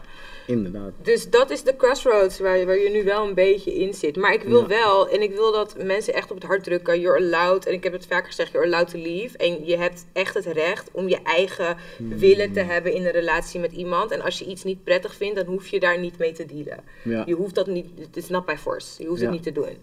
Inderdaad. 0.46 0.90
Dus 1.02 1.30
dat 1.30 1.50
is 1.50 1.62
de 1.62 1.76
crossroads 1.76 2.38
waar 2.38 2.56
je, 2.58 2.66
waar 2.66 2.78
je 2.78 2.90
nu 2.90 3.04
wel 3.04 3.26
een 3.26 3.34
beetje 3.34 3.74
in 3.74 3.94
zit. 3.94 4.16
Maar 4.16 4.32
ik 4.32 4.42
wil 4.42 4.60
Ja. 4.60 4.66
wel, 4.66 5.08
en 5.08 5.22
ik 5.22 5.30
wil 5.32 5.52
dat 5.52 5.74
mensen 5.84 6.14
echt 6.14 6.30
op 6.30 6.36
het 6.36 6.46
hart 6.46 6.64
drukken. 6.64 7.00
You're 7.00 7.18
allowed, 7.18 7.66
en 7.66 7.72
ik 7.72 7.82
heb 7.84 7.92
het 7.92 8.06
vaker 8.06 8.26
gezegd, 8.26 8.52
you're 8.52 8.66
allowed 8.66 8.90
to 8.90 8.98
leave. 8.98 9.36
En 9.38 9.64
je 9.66 9.76
hebt 9.76 10.06
echt 10.12 10.34
het 10.34 10.46
recht 10.46 10.88
om 10.92 11.08
je 11.08 11.18
eigen 11.22 11.76
Hmm. 11.96 12.18
willen 12.18 12.52
te 12.52 12.60
hebben 12.60 12.92
in 12.92 13.04
een 13.04 13.10
relatie 13.12 13.60
met 13.60 13.72
iemand. 13.72 14.10
En 14.10 14.20
als 14.20 14.38
je 14.38 14.44
iets 14.44 14.64
niet 14.64 14.84
prettig 14.84 15.14
vindt, 15.14 15.36
dan 15.36 15.46
hoef 15.46 15.68
je 15.68 15.80
daar 15.80 15.98
niet 15.98 16.18
mee 16.18 16.32
te 16.32 16.46
dealen. 16.46 16.84
Ja. 17.04 17.22
Je 17.26 17.34
hoeft 17.34 17.54
dat 17.54 17.66
niet, 17.66 17.86
het 17.98 18.16
is 18.16 18.28
not 18.28 18.46
by 18.46 18.54
force. 18.58 19.02
Je 19.02 19.08
hoeft 19.08 19.20
het 19.20 19.30
niet 19.30 19.42
te 19.42 19.52
doen. 19.52 19.76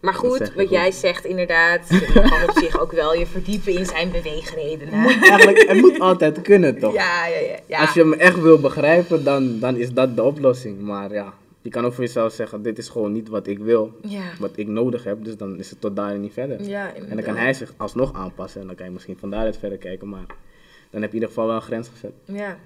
Maar 0.00 0.14
goed, 0.14 0.54
wat 0.54 0.70
jij 0.70 0.90
zegt 0.92 1.24
inderdaad, 1.24 1.88
je 1.88 2.12
kan 2.30 2.48
op 2.48 2.58
zich 2.58 2.80
ook 2.80 2.92
wel 2.92 3.14
je 3.14 3.26
verdiepen 3.26 3.72
in 3.72 3.86
zijn 3.86 4.10
beweegredenen. 4.10 4.92
Eigenlijk, 4.92 5.68
het 5.68 5.80
moet 5.80 5.98
altijd 6.00 6.40
kunnen 6.40 6.78
toch? 6.78 6.94
Ja, 6.94 7.26
ja, 7.26 7.38
ja. 7.38 7.58
ja. 7.66 7.80
Als 7.80 7.92
je 7.94 8.00
hem 8.00 8.12
echt 8.12 8.40
wil 8.40 8.60
begrijpen, 8.60 9.24
dan, 9.24 9.58
dan 9.58 9.76
is 9.76 9.92
dat 9.92 10.16
de 10.16 10.22
oplossing. 10.22 10.80
Maar 10.80 11.12
ja, 11.12 11.34
je 11.62 11.70
kan 11.70 11.84
ook 11.84 11.92
voor 11.92 12.04
jezelf 12.04 12.32
zeggen, 12.32 12.62
dit 12.62 12.78
is 12.78 12.88
gewoon 12.88 13.12
niet 13.12 13.28
wat 13.28 13.46
ik 13.46 13.58
wil, 13.58 13.92
Ja. 14.02 14.22
wat 14.38 14.50
ik 14.54 14.66
nodig 14.66 15.04
heb. 15.04 15.24
Dus 15.24 15.36
dan 15.36 15.58
is 15.58 15.70
het 15.70 15.80
tot 15.80 15.96
daar 15.96 16.10
en 16.10 16.20
niet 16.20 16.32
verder. 16.32 16.62
Ja, 16.62 16.94
en 16.94 17.16
dan 17.16 17.24
kan 17.24 17.36
hij 17.36 17.52
zich 17.54 17.72
alsnog 17.76 18.14
aanpassen 18.14 18.60
en 18.60 18.66
dan 18.66 18.76
kan 18.76 18.86
je 18.86 18.92
misschien 18.92 19.16
van 19.18 19.30
daaruit 19.30 19.56
verder 19.56 19.78
kijken. 19.78 20.08
Maar 20.08 20.26
dan 20.90 21.00
heb 21.02 21.10
je 21.12 21.16
in 21.16 21.22
ieder 21.22 21.28
geval 21.28 21.46
wel 21.46 21.56
een 21.56 21.62
grens 21.62 21.88
gezet. 21.88 22.12
Ja. 22.24 22.58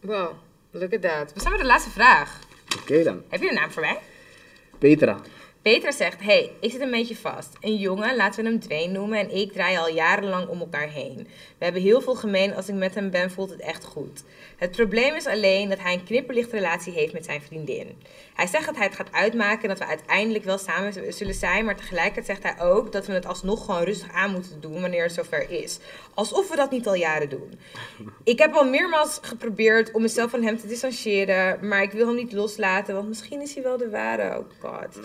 Wow, 0.00 0.30
look 0.70 0.94
at 0.94 1.02
that. 1.02 1.32
We 1.34 1.40
zijn 1.40 1.52
bij 1.52 1.62
de 1.62 1.68
laatste 1.68 1.90
vraag. 1.90 2.38
Oké 2.80 3.02
dan. 3.02 3.22
Heb 3.28 3.40
je 3.42 3.48
een 3.48 3.54
naam 3.54 3.70
voor 3.70 3.82
mij? 3.82 3.98
Petra. 4.78 5.20
Peter 5.62 5.92
zegt, 5.92 6.22
hey, 6.22 6.52
ik 6.60 6.70
zit 6.70 6.80
een 6.80 6.90
beetje 6.90 7.16
vast. 7.16 7.56
Een 7.60 7.76
jongen, 7.76 8.16
laten 8.16 8.44
we 8.44 8.50
hem 8.50 8.60
Dwayne 8.60 8.92
noemen, 8.92 9.18
en 9.18 9.34
ik 9.34 9.52
draai 9.52 9.76
al 9.76 9.88
jarenlang 9.88 10.48
om 10.48 10.60
elkaar 10.60 10.88
heen. 10.88 11.28
We 11.58 11.64
hebben 11.64 11.82
heel 11.82 12.00
veel 12.00 12.14
gemeen, 12.14 12.54
als 12.54 12.68
ik 12.68 12.74
met 12.74 12.94
hem 12.94 13.10
ben 13.10 13.30
voelt 13.30 13.50
het 13.50 13.60
echt 13.60 13.84
goed. 13.84 14.22
Het 14.56 14.70
probleem 14.70 15.14
is 15.14 15.26
alleen 15.26 15.68
dat 15.68 15.78
hij 15.78 15.92
een 15.92 16.04
knipperlicht 16.04 16.52
relatie 16.52 16.92
heeft 16.92 17.12
met 17.12 17.24
zijn 17.24 17.42
vriendin. 17.42 17.96
Hij 18.34 18.46
zegt 18.46 18.66
dat 18.66 18.76
hij 18.76 18.86
het 18.86 18.94
gaat 18.94 19.12
uitmaken 19.12 19.62
en 19.62 19.68
dat 19.68 19.78
we 19.78 19.86
uiteindelijk 19.86 20.44
wel 20.44 20.58
samen 20.58 21.12
zullen 21.12 21.34
zijn, 21.34 21.64
maar 21.64 21.76
tegelijkertijd 21.76 22.26
zegt 22.26 22.42
hij 22.42 22.66
ook 22.66 22.92
dat 22.92 23.06
we 23.06 23.12
het 23.12 23.26
alsnog 23.26 23.64
gewoon 23.64 23.82
rustig 23.82 24.12
aan 24.12 24.32
moeten 24.32 24.60
doen 24.60 24.80
wanneer 24.80 25.02
het 25.02 25.12
zover 25.12 25.50
is. 25.50 25.78
Alsof 26.14 26.48
we 26.48 26.56
dat 26.56 26.70
niet 26.70 26.86
al 26.86 26.94
jaren 26.94 27.28
doen. 27.28 27.58
Ik 28.24 28.38
heb 28.38 28.54
al 28.54 28.64
meermaals 28.64 29.18
geprobeerd 29.22 29.92
om 29.92 30.02
mezelf 30.02 30.30
van 30.30 30.42
hem 30.42 30.58
te 30.58 30.66
distancieren, 30.66 31.68
maar 31.68 31.82
ik 31.82 31.92
wil 31.92 32.06
hem 32.06 32.16
niet 32.16 32.32
loslaten, 32.32 32.94
want 32.94 33.08
misschien 33.08 33.40
is 33.40 33.54
hij 33.54 33.62
wel 33.62 33.76
de 33.76 33.90
ware. 33.90 34.38
Oh 34.38 34.44
god. 34.58 34.98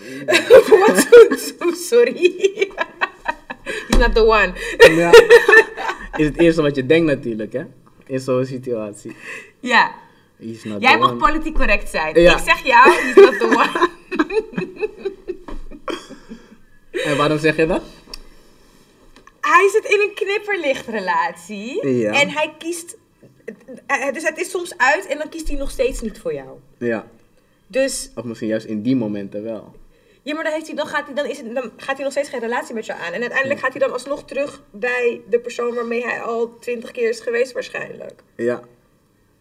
Sorry. 1.90 2.14
He's 3.88 3.98
not 3.98 4.14
the 4.16 4.26
one. 4.26 4.54
Ja. 4.96 5.12
is 6.18 6.26
het 6.26 6.40
eerste 6.40 6.62
wat 6.62 6.76
je 6.76 6.86
denkt 6.86 7.06
natuurlijk, 7.08 7.54
hè? 7.54 7.64
In 8.06 8.20
zo'n 8.20 8.46
situatie. 8.46 9.16
Ja, 9.60 9.92
He's 10.38 10.64
not 10.64 10.82
jij 10.82 10.92
the 10.94 10.98
mag 11.00 11.10
one. 11.10 11.20
politiek 11.20 11.54
correct 11.56 11.90
zijn. 11.90 12.20
Ja. 12.22 12.38
Ik 12.38 12.44
zeg 12.46 12.64
jou, 12.66 12.92
he's 12.92 13.16
not 13.16 13.40
the 13.40 13.46
one. 13.46 13.90
En 17.06 17.18
waarom 17.18 17.38
zeg 17.40 17.56
je 17.56 17.66
dat? 17.66 17.82
Hij 19.42 19.70
zit 19.72 19.86
in 19.86 20.00
een 20.02 20.14
knipperlichtrelatie 20.16 21.88
Ja. 21.88 22.12
en 22.22 22.30
hij 22.30 22.54
kiest... 22.58 22.98
eh, 23.86 24.14
Dus 24.14 24.24
het 24.24 24.38
is 24.38 24.50
soms 24.50 24.78
uit 24.78 25.06
en 25.08 25.18
dan 25.18 25.30
kiest 25.30 25.48
hij 25.48 25.58
nog 25.58 25.72
steeds 25.72 26.02
niet 26.02 26.20
voor 26.20 26.34
jou. 26.34 26.48
Ja. 26.78 27.08
Dus 27.68 28.10
Of 28.16 28.24
misschien 28.24 28.48
juist 28.48 28.66
in 28.66 28.82
die 28.82 28.96
momenten 28.96 29.44
wel. 29.44 29.76
Ja, 30.24 30.34
maar 30.34 30.44
dan, 30.44 30.54
heeft 30.54 30.68
hij, 30.68 30.76
dan, 30.76 30.88
gaat 30.88 31.06
hij, 31.06 31.14
dan, 31.16 31.26
is 31.26 31.38
het, 31.38 31.56
dan 31.56 31.72
gaat 31.78 31.96
hij 31.96 32.04
nog 32.04 32.12
steeds 32.12 32.30
geen 32.30 32.40
relatie 32.40 32.76
met 32.76 32.86
jou 32.86 33.00
aan. 33.00 33.14
En 33.14 33.22
uiteindelijk 33.22 33.60
gaat 33.60 33.72
hij 33.72 33.80
dan 33.80 33.92
alsnog 33.92 34.26
terug 34.26 34.62
bij 34.72 35.22
de 35.30 35.40
persoon 35.40 35.74
waarmee 35.74 36.04
hij 36.04 36.22
al 36.22 36.58
twintig 36.60 36.92
keer 36.92 37.10
is 37.10 37.20
geweest 37.20 37.52
waarschijnlijk. 37.52 38.24
Ja. 38.36 38.62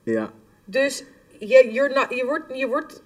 Ja. 0.02 0.32
Dus 0.64 1.04
je, 1.38 1.68
you're 1.72 1.94
not, 1.94 2.06
je 2.14 2.24
wordt, 2.24 2.58
je, 2.58 2.66
wordt, 2.66 3.02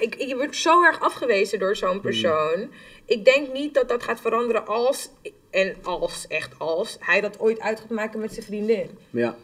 ik, 0.00 0.14
je 0.18 0.36
wordt 0.36 0.56
zo 0.56 0.84
erg 0.84 1.00
afgewezen 1.00 1.58
door 1.58 1.76
zo'n 1.76 2.00
persoon. 2.00 2.70
Ik 3.04 3.24
denk 3.24 3.52
niet 3.52 3.74
dat 3.74 3.88
dat 3.88 4.02
gaat 4.02 4.20
veranderen 4.20 4.66
als, 4.66 5.10
en 5.50 5.76
als, 5.82 6.26
echt 6.26 6.58
als, 6.58 6.96
hij 7.00 7.20
dat 7.20 7.40
ooit 7.40 7.60
uit 7.60 7.80
gaat 7.80 7.90
maken 7.90 8.20
met 8.20 8.32
zijn 8.32 8.46
vriendin. 8.46 8.98
Ja. 9.10 9.36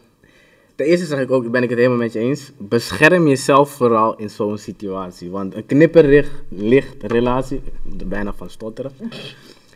Ten 0.77 0.85
eerste 0.85 1.05
zeg 1.05 1.19
ik 1.19 1.31
ook, 1.31 1.51
ben 1.51 1.63
ik 1.63 1.69
het 1.69 1.77
helemaal 1.77 1.97
met 1.97 2.13
je 2.13 2.19
eens. 2.19 2.51
Bescherm 2.57 3.27
jezelf 3.27 3.69
vooral 3.69 4.17
in 4.17 4.29
zo'n 4.29 4.57
situatie. 4.57 5.29
Want 5.29 5.55
een 5.55 5.65
knipperlicht 5.65 7.03
relatie, 7.03 7.61
bijna 8.05 8.33
van 8.33 8.49
stotteren, 8.49 8.91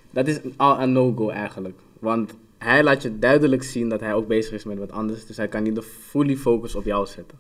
dat 0.10 0.28
is 0.28 0.40
al 0.58 0.82
een 0.82 0.92
no-go 0.92 1.30
eigenlijk. 1.30 1.80
Want 2.00 2.34
hij 2.58 2.84
laat 2.84 3.02
je 3.02 3.20
duidelijk 3.20 3.64
zien 3.64 3.90
dat 3.90 4.00
hij 4.00 4.14
ook 4.14 4.28
bezig 4.28 4.54
is 4.54 4.64
met 4.64 4.78
wat 4.78 4.92
anders. 4.92 5.26
Dus 5.26 5.38
hij 5.38 5.48
kan 5.48 5.64
niet 5.64 5.76
de 5.76 5.82
fully 5.82 6.36
focus 6.36 6.76
op 6.76 6.86
jou 6.86 7.06
zetten. 7.06 7.38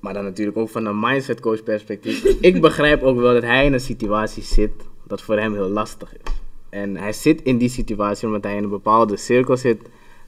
Maar 0.00 0.14
dan 0.14 0.24
natuurlijk 0.24 0.56
ook 0.56 0.68
van 0.68 0.86
een 0.86 1.00
mindset 1.00 1.40
coach 1.40 1.62
perspectief. 1.62 2.24
ik 2.40 2.60
begrijp 2.60 3.02
ook 3.02 3.18
wel 3.18 3.32
dat 3.32 3.42
hij 3.42 3.64
in 3.64 3.72
een 3.72 3.80
situatie 3.80 4.42
zit 4.42 4.72
dat 5.06 5.22
voor 5.22 5.38
hem 5.38 5.54
heel 5.54 5.68
lastig 5.68 6.12
is. 6.12 6.32
En 6.68 6.96
hij 6.96 7.12
zit 7.12 7.42
in 7.42 7.58
die 7.58 7.68
situatie 7.68 8.26
omdat 8.26 8.44
hij 8.44 8.56
in 8.56 8.62
een 8.62 8.70
bepaalde 8.70 9.16
cirkel 9.16 9.56
zit 9.56 9.80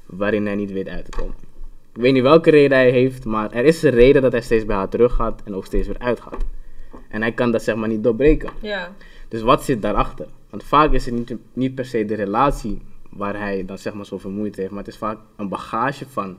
waarin 0.06 0.46
hij 0.46 0.54
niet 0.54 0.72
weet 0.72 0.88
uit 0.88 1.04
te 1.04 1.18
komen. 1.18 1.47
Ik 1.98 2.04
weet 2.04 2.12
niet 2.12 2.22
welke 2.22 2.50
reden 2.50 2.78
hij 2.78 2.90
heeft, 2.90 3.24
maar 3.24 3.52
er 3.52 3.64
is 3.64 3.82
een 3.82 3.90
reden 3.90 4.22
dat 4.22 4.32
hij 4.32 4.40
steeds 4.40 4.64
bij 4.64 4.76
haar 4.76 4.88
terug 4.88 5.14
gaat 5.14 5.42
en 5.44 5.54
ook 5.54 5.66
steeds 5.66 5.86
weer 5.86 5.98
uitgaat. 5.98 6.44
En 7.08 7.20
hij 7.20 7.32
kan 7.32 7.50
dat 7.52 7.62
zeg 7.62 7.76
maar 7.76 7.88
niet 7.88 8.02
doorbreken. 8.02 8.50
Ja. 8.60 8.92
Dus 9.28 9.42
wat 9.42 9.64
zit 9.64 9.82
daarachter? 9.82 10.26
Want 10.50 10.64
vaak 10.64 10.92
is 10.92 11.06
het 11.06 11.14
niet, 11.14 11.34
niet 11.52 11.74
per 11.74 11.84
se 11.84 12.04
de 12.04 12.14
relatie 12.14 12.82
waar 13.10 13.38
hij 13.38 13.64
dan 13.64 13.78
zeg 13.78 13.94
maar 13.94 14.06
zoveel 14.06 14.30
moeite 14.30 14.60
heeft, 14.60 14.72
maar 14.72 14.84
het 14.84 14.92
is 14.92 14.98
vaak 14.98 15.18
een 15.36 15.48
bagage 15.48 16.08
van 16.08 16.36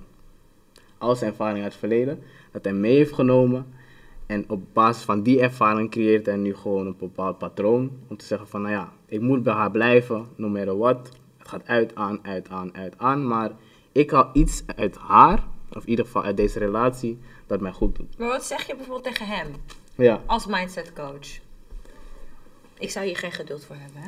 al 0.97 1.15
zijn 1.15 1.29
ervaring 1.31 1.63
uit 1.63 1.71
het 1.71 1.79
verleden, 1.79 2.19
dat 2.51 2.63
hij 2.63 2.73
mee 2.73 2.95
heeft 2.95 3.13
genomen. 3.13 3.65
En 4.25 4.45
op 4.47 4.61
basis 4.73 5.03
van 5.03 5.21
die 5.23 5.41
ervaring 5.41 5.89
creëert 5.91 6.25
hij 6.25 6.35
nu 6.35 6.55
gewoon 6.55 6.87
een 6.87 6.95
bepaald 6.99 7.37
patroon 7.37 7.91
om 8.07 8.17
te 8.17 8.25
zeggen 8.25 8.47
van, 8.47 8.61
nou 8.61 8.73
ja, 8.73 8.91
ik 9.05 9.21
moet 9.21 9.43
bij 9.43 9.53
haar 9.53 9.71
blijven, 9.71 10.25
no 10.35 10.47
matter 10.47 10.77
what. 10.77 11.09
Het 11.37 11.47
gaat 11.47 11.67
uit, 11.67 11.95
aan, 11.95 12.19
uit, 12.21 12.49
aan, 12.49 12.75
uit, 12.75 12.93
aan, 12.97 13.27
maar 13.27 13.51
ik 13.91 14.11
haal 14.11 14.29
iets 14.33 14.63
uit 14.75 14.95
haar, 14.95 15.43
of 15.73 15.83
in 15.83 15.89
ieder 15.89 16.05
geval 16.05 16.23
uit 16.23 16.37
deze 16.37 16.59
relatie, 16.59 17.19
dat 17.47 17.59
mij 17.61 17.71
goed 17.71 17.95
doet. 17.95 18.17
Maar 18.17 18.27
wat 18.27 18.45
zeg 18.45 18.67
je 18.67 18.75
bijvoorbeeld 18.75 19.03
tegen 19.15 19.25
hem 19.27 19.47
Ja, 19.95 20.21
als 20.25 20.45
mindset 20.45 20.93
coach? 20.93 21.27
Ik 22.79 22.89
zou 22.91 23.05
hier 23.05 23.17
geen 23.17 23.31
geduld 23.31 23.65
voor 23.65 23.75
hebben. 23.79 24.01
Hè? 24.01 24.07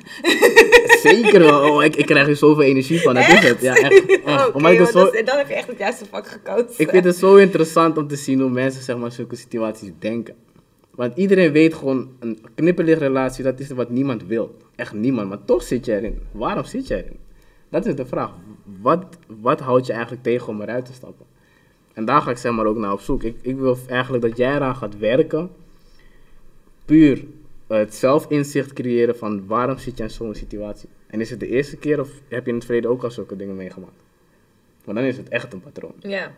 zeker 1.09 1.39
wel. 1.39 1.71
Oh, 1.71 1.83
ik, 1.83 1.95
ik 1.95 2.05
krijg 2.05 2.27
er 2.27 2.35
zoveel 2.35 2.63
energie 2.63 3.01
van, 3.01 3.13
dat 3.13 3.27
is 3.27 3.39
het. 3.49 3.61
Ja, 3.61 3.75
echt. 3.75 4.53
Omdat 4.55 4.71
ik 4.71 4.85
zo, 4.85 5.11
dat- 5.11 5.25
dan 5.25 5.37
heb 5.37 5.47
je 5.47 5.53
echt 5.53 5.67
het 5.67 5.77
juiste 5.77 6.05
vak 6.05 6.27
gekozen. 6.27 6.73
Ik 6.77 6.89
vind 6.89 7.03
het 7.03 7.15
zo 7.15 7.35
interessant 7.35 7.97
om 7.97 8.07
te 8.07 8.15
zien 8.15 8.39
hoe 8.39 8.49
mensen 8.49 8.83
zeg 8.83 8.97
maar, 8.97 9.11
zulke 9.11 9.35
situaties 9.35 9.91
denken. 9.99 10.35
Want 10.95 11.17
iedereen 11.17 11.51
weet 11.51 11.73
gewoon, 11.73 12.09
een 12.19 12.45
knipperlichtrelatie, 12.55 13.43
dat 13.43 13.59
is 13.59 13.69
wat 13.69 13.89
niemand 13.89 14.23
wil. 14.25 14.57
Echt 14.75 14.93
niemand, 14.93 15.29
maar 15.29 15.45
toch 15.45 15.63
zit 15.63 15.85
je 15.85 15.95
erin. 15.95 16.21
Waarom 16.31 16.63
zit 16.63 16.87
je 16.87 16.95
erin? 16.95 17.19
Dat 17.71 17.85
is 17.85 17.95
de 17.95 18.05
vraag. 18.05 18.31
Wat, 18.81 19.05
wat 19.27 19.59
houdt 19.59 19.85
je 19.85 19.91
eigenlijk 19.93 20.23
tegen 20.23 20.47
om 20.47 20.61
eruit 20.61 20.85
te 20.85 20.93
stappen? 20.93 21.25
En 21.93 22.05
daar 22.05 22.21
ga 22.21 22.31
ik 22.31 22.37
zeg 22.37 22.51
maar 22.51 22.65
ook 22.65 22.77
naar 22.77 22.91
op 22.91 22.99
zoek. 22.99 23.23
Ik, 23.23 23.37
ik 23.41 23.57
wil 23.57 23.77
eigenlijk 23.87 24.23
dat 24.23 24.37
jij 24.37 24.55
eraan 24.55 24.75
gaat 24.75 24.97
werken. 24.97 25.49
Puur 26.85 27.25
het 27.67 27.95
zelfinzicht 27.95 28.73
creëren 28.73 29.17
van 29.17 29.47
waarom 29.47 29.77
zit 29.77 29.97
je 29.97 30.03
in 30.03 30.09
zo'n 30.09 30.35
situatie. 30.35 30.89
En 31.07 31.19
is 31.19 31.29
het 31.29 31.39
de 31.39 31.47
eerste 31.47 31.77
keer 31.77 31.99
of 31.99 32.09
heb 32.27 32.43
je 32.43 32.49
in 32.49 32.55
het 32.55 32.65
verleden 32.65 32.89
ook 32.89 33.03
al 33.03 33.11
zulke 33.11 33.35
dingen 33.35 33.55
meegemaakt? 33.55 34.03
Want 34.85 34.97
dan 34.97 35.07
is 35.07 35.17
het 35.17 35.29
echt 35.29 35.53
een 35.53 35.61
patroon. 35.61 35.93
Ja. 35.99 36.31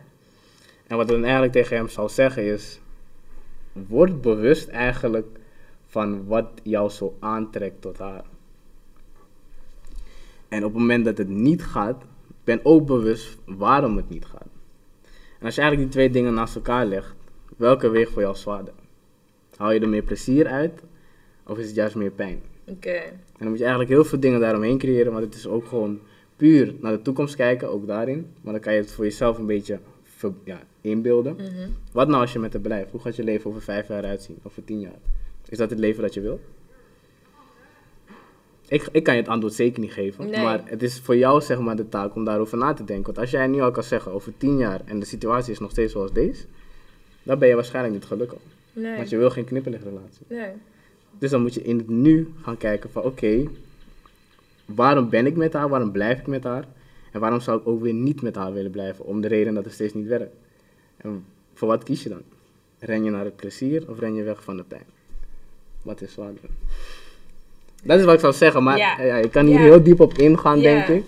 En 0.86 0.96
wat 0.96 1.06
ik 1.06 1.12
dan 1.12 1.22
eigenlijk 1.22 1.52
tegen 1.52 1.76
hem 1.76 1.88
zou 1.88 2.08
zeggen 2.08 2.44
is: 2.44 2.80
word 3.72 4.20
bewust 4.20 4.68
eigenlijk 4.68 5.26
van 5.86 6.26
wat 6.26 6.48
jou 6.62 6.90
zo 6.90 7.16
aantrekt 7.20 7.82
tot 7.82 7.98
haar. 7.98 8.24
En 10.54 10.64
op 10.64 10.72
het 10.72 10.80
moment 10.80 11.04
dat 11.04 11.18
het 11.18 11.28
niet 11.28 11.64
gaat, 11.64 12.02
ben 12.44 12.60
ook 12.62 12.86
bewust 12.86 13.38
waarom 13.44 13.96
het 13.96 14.10
niet 14.10 14.24
gaat. 14.24 14.48
En 15.38 15.46
als 15.46 15.54
je 15.54 15.60
eigenlijk 15.60 15.90
die 15.90 16.00
twee 16.00 16.10
dingen 16.10 16.34
naast 16.34 16.54
elkaar 16.54 16.86
legt, 16.86 17.14
welke 17.56 17.88
weegt 17.88 18.12
voor 18.12 18.22
jou 18.22 18.36
zwaarder? 18.36 18.74
Haal 19.56 19.72
je 19.72 19.80
er 19.80 19.88
meer 19.88 20.02
plezier 20.02 20.46
uit 20.46 20.82
of 21.46 21.58
is 21.58 21.66
het 21.66 21.74
juist 21.74 21.94
meer 21.94 22.10
pijn? 22.10 22.42
Oké. 22.66 22.90
En 22.90 23.38
dan 23.38 23.48
moet 23.48 23.58
je 23.58 23.64
eigenlijk 23.64 23.92
heel 23.92 24.04
veel 24.04 24.20
dingen 24.20 24.40
daaromheen 24.40 24.78
creëren, 24.78 25.12
want 25.12 25.24
het 25.24 25.34
is 25.34 25.46
ook 25.46 25.66
gewoon 25.66 26.00
puur 26.36 26.74
naar 26.80 26.92
de 26.92 27.02
toekomst 27.02 27.36
kijken, 27.36 27.70
ook 27.70 27.86
daarin. 27.86 28.26
Maar 28.40 28.52
dan 28.52 28.62
kan 28.62 28.72
je 28.74 28.80
het 28.80 28.92
voor 28.92 29.04
jezelf 29.04 29.38
een 29.38 29.46
beetje 29.46 29.78
ver- 30.02 30.32
ja, 30.44 30.62
inbeelden. 30.80 31.34
Mhm. 31.34 31.68
Wat 31.92 32.08
nou 32.08 32.20
als 32.20 32.32
je 32.32 32.38
met 32.38 32.52
haar 32.52 32.62
blijft? 32.62 32.90
Hoe 32.90 33.00
gaat 33.00 33.16
je 33.16 33.24
leven 33.24 33.50
over 33.50 33.62
vijf 33.62 33.88
jaar 33.88 34.04
uitzien? 34.04 34.38
Over 34.42 34.64
tien 34.64 34.80
jaar? 34.80 34.98
Is 35.48 35.58
dat 35.58 35.70
het 35.70 35.78
leven 35.78 36.02
dat 36.02 36.14
je 36.14 36.20
wil? 36.20 36.40
Ik, 38.68 38.88
ik 38.92 39.02
kan 39.02 39.14
je 39.14 39.20
het 39.20 39.30
antwoord 39.30 39.54
zeker 39.54 39.80
niet 39.80 39.92
geven. 39.92 40.30
Nee. 40.30 40.42
Maar 40.42 40.62
het 40.64 40.82
is 40.82 41.00
voor 41.00 41.16
jou 41.16 41.40
zeg 41.40 41.58
maar 41.58 41.76
de 41.76 41.88
taak 41.88 42.14
om 42.14 42.24
daarover 42.24 42.58
na 42.58 42.72
te 42.72 42.84
denken. 42.84 43.04
Want 43.04 43.18
als 43.18 43.30
jij 43.30 43.46
nu 43.46 43.60
al 43.60 43.70
kan 43.70 43.82
zeggen 43.82 44.12
over 44.12 44.32
tien 44.36 44.58
jaar 44.58 44.80
en 44.84 45.00
de 45.00 45.06
situatie 45.06 45.52
is 45.52 45.58
nog 45.58 45.70
steeds 45.70 45.92
zoals 45.92 46.12
deze, 46.12 46.44
dan 47.22 47.38
ben 47.38 47.48
je 47.48 47.54
waarschijnlijk 47.54 47.94
niet 47.94 48.04
gelukkig. 48.04 48.38
Nee. 48.72 48.96
Want 48.96 49.10
je 49.10 49.16
wil 49.16 49.30
geen 49.30 49.44
knipperlichtrelatie. 49.44 50.26
Nee. 50.28 50.52
Dus 51.18 51.30
dan 51.30 51.42
moet 51.42 51.54
je 51.54 51.62
in 51.62 51.78
het 51.78 51.88
nu 51.88 52.32
gaan 52.42 52.56
kijken 52.56 52.90
van 52.90 53.02
oké, 53.02 53.44
waarom 54.64 55.08
ben 55.08 55.26
ik 55.26 55.36
met 55.36 55.52
haar? 55.52 55.68
Waarom 55.68 55.92
blijf 55.92 56.18
ik 56.18 56.26
met 56.26 56.44
haar? 56.44 56.64
En 57.12 57.20
waarom 57.20 57.40
zou 57.40 57.60
ik 57.60 57.66
ook 57.66 57.82
weer 57.82 57.94
niet 57.94 58.22
met 58.22 58.34
haar 58.34 58.52
willen 58.52 58.70
blijven? 58.70 59.04
Om 59.04 59.20
de 59.20 59.28
reden 59.28 59.54
dat 59.54 59.64
het 59.64 59.72
steeds 59.72 59.94
niet 59.94 60.06
werkt. 60.06 60.34
En 60.96 61.24
voor 61.54 61.68
wat 61.68 61.82
kies 61.82 62.02
je 62.02 62.08
dan? 62.08 62.22
Ren 62.78 63.04
je 63.04 63.10
naar 63.10 63.24
het 63.24 63.36
plezier 63.36 63.90
of 63.90 63.98
ren 63.98 64.14
je 64.14 64.22
weg 64.22 64.44
van 64.44 64.56
de 64.56 64.64
pijn? 64.64 64.86
Wat 65.82 66.00
is 66.00 66.12
zwaarder? 66.12 66.50
Dat 67.84 67.98
is 67.98 68.04
wat 68.04 68.14
ik 68.14 68.20
zou 68.20 68.32
zeggen, 68.32 68.62
maar 68.62 68.78
Ja. 68.78 69.02
ja. 69.02 69.16
ik 69.16 69.30
kan 69.30 69.46
hier 69.46 69.58
heel 69.58 69.82
diep 69.82 70.00
op 70.00 70.12
ingaan, 70.18 70.60
denk 70.60 70.86
ik. 70.86 71.04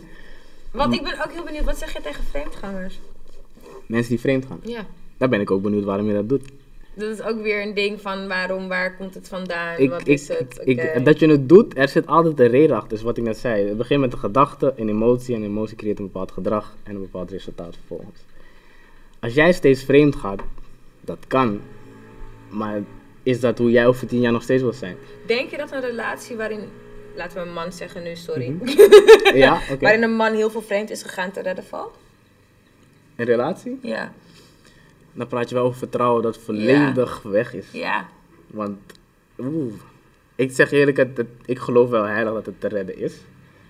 Want 0.70 0.94
ik 0.94 1.02
ben 1.02 1.12
ook 1.24 1.32
heel 1.32 1.44
benieuwd, 1.44 1.64
wat 1.64 1.78
zeg 1.78 1.92
je 1.92 2.00
tegen 2.00 2.24
vreemdgangers? 2.30 3.00
Mensen 3.86 4.10
die 4.10 4.20
vreemd 4.20 4.46
gaan. 4.46 4.60
Ja. 4.62 4.86
Daar 5.16 5.28
ben 5.28 5.40
ik 5.40 5.50
ook 5.50 5.62
benieuwd 5.62 5.84
waarom 5.84 6.06
je 6.06 6.14
dat 6.14 6.28
doet. 6.28 6.42
Dat 6.94 7.10
is 7.18 7.22
ook 7.22 7.42
weer 7.42 7.62
een 7.62 7.74
ding 7.74 8.00
van 8.00 8.28
waarom, 8.28 8.68
waar 8.68 8.96
komt 8.96 9.14
het 9.14 9.28
vandaan, 9.28 9.78
Ik, 9.78 9.90
wat 9.90 10.00
ik, 10.00 10.06
is 10.06 10.28
het? 10.28 10.60
ik, 10.64 11.04
dat 11.04 11.18
je 11.18 11.26
het 11.28 11.48
doet, 11.48 11.78
er 11.78 11.88
zit 11.88 12.06
altijd 12.06 12.40
een 12.40 12.48
reden 12.48 12.76
achter. 12.76 12.88
Dus 12.90 13.02
wat 13.02 13.16
ik 13.16 13.24
net 13.24 13.36
zei. 13.36 13.68
Het 13.68 13.76
begint 13.76 14.00
met 14.00 14.12
een 14.12 14.18
gedachte, 14.18 14.72
een 14.76 14.88
emotie. 14.88 15.34
En 15.34 15.42
emotie 15.42 15.76
creëert 15.76 15.98
een 15.98 16.04
bepaald 16.04 16.32
gedrag 16.32 16.74
en 16.82 16.94
een 16.94 17.00
bepaald 17.00 17.30
resultaat 17.30 17.76
vervolgens. 17.76 18.20
Als 19.20 19.34
jij 19.34 19.52
steeds 19.52 19.82
vreemd 19.84 20.16
gaat, 20.16 20.40
dat 21.00 21.18
kan. 21.26 21.60
Maar 22.48 22.82
is 23.26 23.40
dat 23.40 23.58
hoe 23.58 23.70
jij 23.70 23.86
over 23.86 24.06
tien 24.06 24.20
jaar 24.20 24.32
nog 24.32 24.42
steeds 24.42 24.62
wil 24.62 24.72
zijn? 24.72 24.96
Denk 25.26 25.50
je 25.50 25.56
dat 25.56 25.72
een 25.72 25.80
relatie 25.80 26.36
waarin, 26.36 26.60
laten 27.16 27.40
we 27.42 27.46
een 27.48 27.52
man 27.54 27.72
zeggen 27.72 28.02
nu, 28.02 28.16
sorry. 28.16 28.48
Mhm. 28.48 28.68
Ja, 29.44 29.60
oké. 29.70 29.80
waarin 29.80 30.02
een 30.02 30.14
man 30.16 30.34
heel 30.34 30.50
veel 30.50 30.62
vreemd 30.62 30.90
is 30.90 31.02
gegaan 31.02 31.30
te 31.30 31.40
redden 31.42 31.64
valt? 31.64 31.94
Een 33.16 33.24
relatie? 33.24 33.78
Ja. 33.82 34.12
Dan 35.12 35.26
praat 35.26 35.48
je 35.48 35.54
wel 35.54 35.64
over 35.64 35.78
vertrouwen 35.78 36.22
dat 36.22 36.38
volledig 36.38 37.22
weg 37.22 37.54
is. 37.54 37.66
Ja. 37.72 38.08
Want, 38.46 38.78
oeh, 39.38 39.72
ik 40.34 40.50
zeg 40.52 40.70
eerlijk, 40.70 40.96
het, 40.96 41.16
het- 41.16 41.26
ik 41.44 41.58
geloof 41.58 41.90
wel 41.90 42.04
heilig 42.04 42.32
dat 42.32 42.46
het 42.46 42.60
te 42.60 42.68
redden 42.68 42.98
is. 42.98 43.14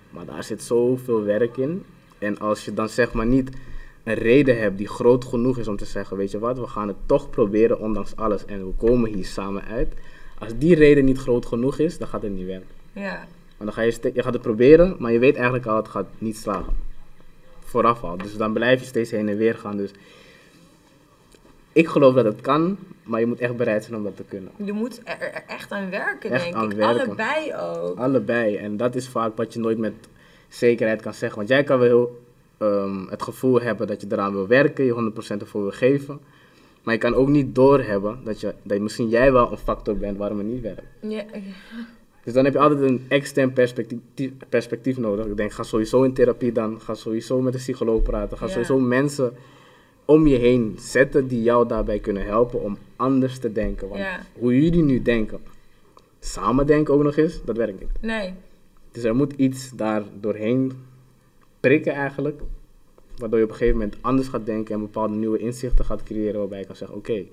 Maar 0.09 0.25
daar 0.25 0.43
zit 0.43 0.63
zoveel 0.63 1.23
werk 1.23 1.57
in. 1.57 1.85
En 2.19 2.39
als 2.39 2.65
je 2.65 2.73
dan 2.73 2.89
zeg 2.89 3.13
maar 3.13 3.25
niet 3.25 3.49
een 4.07 4.13
reden 4.13 4.59
hebt 4.59 4.77
die 4.77 4.87
groot 4.87 5.25
genoeg 5.25 5.57
is 5.57 5.67
om 5.67 5.77
te 5.77 5.85
zeggen, 5.85 6.17
weet 6.17 6.31
je 6.31 6.39
wat, 6.39 6.59
we 6.59 6.67
gaan 6.67 6.87
het 6.87 6.97
toch 7.05 7.29
proberen 7.29 7.79
ondanks 7.79 8.15
alles 8.15 8.45
en 8.45 8.65
we 8.65 8.73
komen 8.77 9.13
hier 9.13 9.25
samen 9.25 9.63
uit. 9.63 9.93
Als 10.39 10.57
die 10.57 10.75
reden 10.75 11.05
niet 11.05 11.17
groot 11.17 11.45
genoeg 11.45 11.79
is, 11.79 11.97
dan 11.97 12.07
gaat 12.07 12.21
het 12.21 12.31
niet 12.31 12.45
werken. 12.45 12.67
Ja. 12.91 13.25
Want 13.57 13.69
dan 13.69 13.73
ga 13.73 13.81
je, 13.81 14.11
je 14.13 14.23
gaat 14.23 14.33
het 14.33 14.41
proberen, 14.41 14.95
maar 14.99 15.11
je 15.11 15.19
weet 15.19 15.35
eigenlijk 15.35 15.65
al, 15.65 15.75
het 15.75 15.87
gaat 15.87 16.05
niet 16.17 16.37
slagen. 16.37 16.73
Vooraf 17.59 18.03
al. 18.03 18.17
Dus 18.17 18.37
dan 18.37 18.53
blijf 18.53 18.79
je 18.79 18.85
steeds 18.85 19.11
heen 19.11 19.29
en 19.29 19.37
weer 19.37 19.55
gaan. 19.55 19.77
Dus 19.77 19.91
ik 21.71 21.87
geloof 21.87 22.13
dat 22.13 22.25
het 22.25 22.41
kan, 22.41 22.77
maar 23.03 23.19
je 23.19 23.25
moet 23.25 23.39
echt 23.39 23.57
bereid 23.57 23.83
zijn 23.83 23.95
om 23.97 24.03
dat 24.03 24.15
te 24.15 24.23
kunnen. 24.23 24.51
Je 24.55 24.71
moet 24.71 25.01
er, 25.03 25.19
er 25.19 25.43
echt 25.47 25.71
aan 25.71 25.89
werken, 25.89 26.31
Echt 26.31 26.43
denk 26.43 26.55
aan 26.55 26.71
ik. 26.71 26.77
werken. 26.77 27.05
Allebei 27.05 27.55
ook. 27.55 27.97
Allebei. 27.97 28.55
En 28.55 28.77
dat 28.77 28.95
is 28.95 29.07
vaak 29.07 29.37
wat 29.37 29.53
je 29.53 29.59
nooit 29.59 29.77
met 29.77 29.93
zekerheid 30.47 31.01
kan 31.01 31.13
zeggen. 31.13 31.37
Want 31.37 31.49
jij 31.49 31.63
kan 31.63 31.79
wel 31.79 31.87
heel, 31.87 32.19
ehm, 32.57 33.07
het 33.09 33.21
gevoel 33.21 33.61
hebben 33.61 33.87
dat 33.87 34.01
je 34.01 34.07
eraan 34.11 34.33
wil 34.33 34.47
werken, 34.47 34.85
je 34.85 34.91
100% 35.37 35.41
ervoor 35.41 35.61
wil 35.61 35.71
geven. 35.71 36.19
Maar 36.83 36.93
je 36.93 36.99
kan 36.99 37.13
ook 37.15 37.27
niet 37.27 37.55
doorhebben 37.55 38.19
dat, 38.23 38.39
je, 38.39 38.53
dat 38.63 38.79
misschien 38.79 39.09
jij 39.09 39.31
wel 39.31 39.51
een 39.51 39.57
factor 39.57 39.97
bent 39.97 40.17
waarom 40.17 40.37
het 40.37 40.47
niet 40.47 40.61
werkt. 40.61 40.81
Ja. 41.01 41.23
Dus 42.23 42.33
dan 42.33 42.43
heb 42.45 42.53
je 42.53 42.59
altijd 42.59 42.81
een 42.81 43.05
extern 43.07 43.53
perspectief, 43.53 44.31
perspectief 44.49 44.97
nodig. 44.97 45.25
Ik 45.25 45.37
denk, 45.37 45.51
ga 45.51 45.63
sowieso 45.63 46.03
in 46.03 46.13
therapie 46.13 46.51
dan. 46.51 46.81
Ga 46.81 46.93
sowieso 46.93 47.41
met 47.41 47.53
een 47.53 47.59
psycholoog 47.59 48.01
praten. 48.03 48.37
Ga 48.37 48.45
Ja. 48.45 48.51
sowieso 48.51 48.79
mensen 48.79 49.33
om 50.05 50.27
je 50.27 50.37
heen 50.37 50.75
zetten 50.79 51.27
die 51.27 51.41
jou 51.41 51.67
daarbij 51.67 51.99
kunnen 51.99 52.25
helpen 52.25 52.61
om 52.61 52.77
anders 52.95 53.39
te 53.39 53.51
denken. 53.51 53.87
Want 53.87 53.99
Ja. 54.01 54.19
hoe 54.39 54.61
jullie 54.63 54.83
nu 54.83 55.01
denken, 55.01 55.39
samen 56.19 56.65
denken 56.67 56.93
ook 56.93 57.03
nog 57.03 57.15
eens, 57.17 57.41
dat 57.45 57.57
werkt 57.57 57.79
niet. 57.79 57.89
Nee. 58.01 58.33
Dus 58.91 59.03
er 59.03 59.15
moet 59.15 59.33
iets 59.33 59.71
daar 59.75 60.03
doorheen 60.19 60.71
prikken 61.67 61.93
eigenlijk. 61.93 62.41
Waardoor 63.17 63.37
je 63.39 63.45
op 63.45 63.51
een 63.51 63.57
gegeven 63.57 63.79
moment 63.79 63.97
anders 64.01 64.27
gaat 64.27 64.45
denken 64.45 64.73
en 64.73 64.81
bepaalde 64.81 65.15
nieuwe 65.15 65.37
inzichten 65.37 65.85
gaat 65.85 66.03
creëren. 66.03 66.39
Waarbij 66.39 66.59
je 66.59 66.65
kan 66.65 66.75
zeggen, 66.75 66.97
oké, 66.97 67.25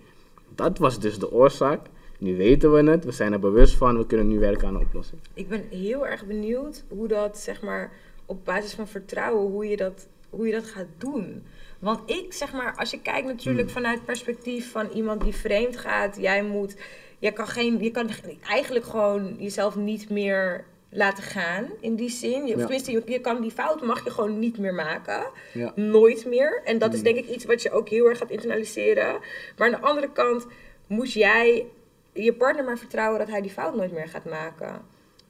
dat 0.54 0.78
was 0.78 1.00
dus 1.00 1.18
de 1.18 1.32
oorzaak. 1.32 1.80
Nu 2.18 2.36
weten 2.36 2.72
we 2.72 2.90
het, 2.90 3.04
we 3.04 3.12
zijn 3.12 3.32
er 3.32 3.38
bewust 3.38 3.74
van, 3.74 3.98
we 3.98 4.06
kunnen 4.06 4.28
nu 4.28 4.38
werken 4.38 4.68
aan 4.68 4.74
een 4.74 4.80
oplossing. 4.80 5.20
Ik 5.34 5.48
ben 5.48 5.64
heel 5.70 6.06
erg 6.06 6.26
benieuwd 6.26 6.84
hoe 6.88 7.08
dat, 7.08 7.38
zeg 7.38 7.62
maar, 7.62 7.92
op 8.26 8.44
basis 8.44 8.74
van 8.74 8.88
vertrouwen, 8.88 9.50
hoe 9.50 9.66
je 9.66 9.76
dat, 9.76 10.08
hoe 10.30 10.46
je 10.46 10.52
dat 10.52 10.66
gaat 10.66 10.86
doen. 10.98 11.42
Want 11.78 12.10
ik, 12.10 12.32
zeg 12.32 12.52
maar, 12.52 12.74
als 12.76 12.90
je 12.90 13.00
kijkt 13.00 13.26
natuurlijk 13.26 13.70
vanuit 13.70 13.96
het 13.96 14.04
perspectief 14.04 14.70
van 14.70 14.88
iemand 14.94 15.20
die 15.20 15.34
vreemd 15.34 15.76
gaat, 15.76 16.16
jij 16.20 16.44
moet, 16.44 16.76
je 17.18 17.32
kan 17.32 17.46
geen, 17.46 17.82
je 17.82 17.90
kan 17.90 18.08
eigenlijk 18.42 18.84
gewoon 18.84 19.36
jezelf 19.38 19.76
niet 19.76 20.10
meer 20.10 20.64
laten 20.94 21.22
gaan 21.22 21.66
in 21.80 21.94
die 21.94 22.08
zin. 22.10 22.46
Je, 22.46 22.56
Ja. 22.56 22.56
Tenminste, 22.56 22.92
je, 22.92 23.02
je 23.06 23.20
kan 23.20 23.40
die 23.40 23.50
fout 23.50 23.82
mag 23.82 24.04
je 24.04 24.10
gewoon 24.10 24.38
niet 24.38 24.58
meer 24.58 24.74
maken. 24.74 25.26
Ja. 25.52 25.72
Nooit 25.74 26.26
meer. 26.26 26.60
En 26.64 26.78
dat 26.78 26.94
is 26.94 27.02
denk 27.02 27.16
ik 27.16 27.28
iets 27.28 27.44
wat 27.44 27.62
je 27.62 27.70
ook 27.70 27.88
heel 27.88 28.08
erg 28.08 28.18
gaat 28.18 28.30
internaliseren. 28.30 29.18
Maar 29.58 29.74
aan 29.74 29.80
de 29.80 29.86
andere 29.86 30.12
kant 30.12 30.46
moet 30.86 31.12
jij 31.12 31.66
je 32.12 32.32
partner 32.32 32.64
maar 32.64 32.78
vertrouwen 32.78 33.18
dat 33.18 33.28
hij 33.28 33.40
die 33.40 33.50
fout 33.50 33.74
nooit 33.74 33.92
meer 33.92 34.08
gaat 34.08 34.24
maken. 34.24 34.82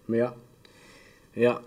Ja, 0.04 0.34
ja, 1.32 1.60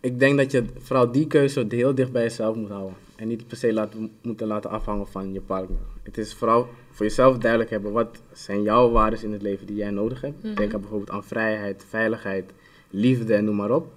ik 0.00 0.18
denk 0.18 0.36
dat 0.36 0.50
je 0.50 0.64
vooral 0.78 1.12
die 1.12 1.26
keuze 1.26 1.66
heel 1.68 1.94
dicht 1.94 2.12
bij 2.12 2.22
jezelf 2.22 2.56
moet 2.56 2.70
houden. 2.70 2.96
En 3.16 3.28
niet 3.28 3.46
per 3.46 3.56
se 3.56 3.72
laten, 3.72 4.12
moeten 4.22 4.46
laten 4.46 4.70
afhangen 4.70 5.06
van 5.06 5.32
je 5.32 5.40
partner. 5.40 5.78
Het 6.02 6.18
is 6.18 6.34
vooral 6.34 6.68
voor 6.90 7.06
jezelf 7.06 7.38
duidelijk 7.38 7.70
hebben, 7.70 7.92
wat 7.92 8.22
zijn 8.32 8.62
jouw 8.62 8.90
waarden 8.90 9.22
in 9.22 9.32
het 9.32 9.42
leven 9.42 9.66
die 9.66 9.76
jij 9.76 9.90
nodig 9.90 10.20
hebt. 10.20 10.56
Denk 10.56 10.74
aan 10.74 10.80
bijvoorbeeld 10.80 11.10
aan 11.10 11.24
vrijheid, 11.24 11.84
veiligheid, 11.88 12.52
liefde 12.90 13.34
en 13.34 13.44
noem 13.44 13.56
maar 13.56 13.70
op. 13.70 13.92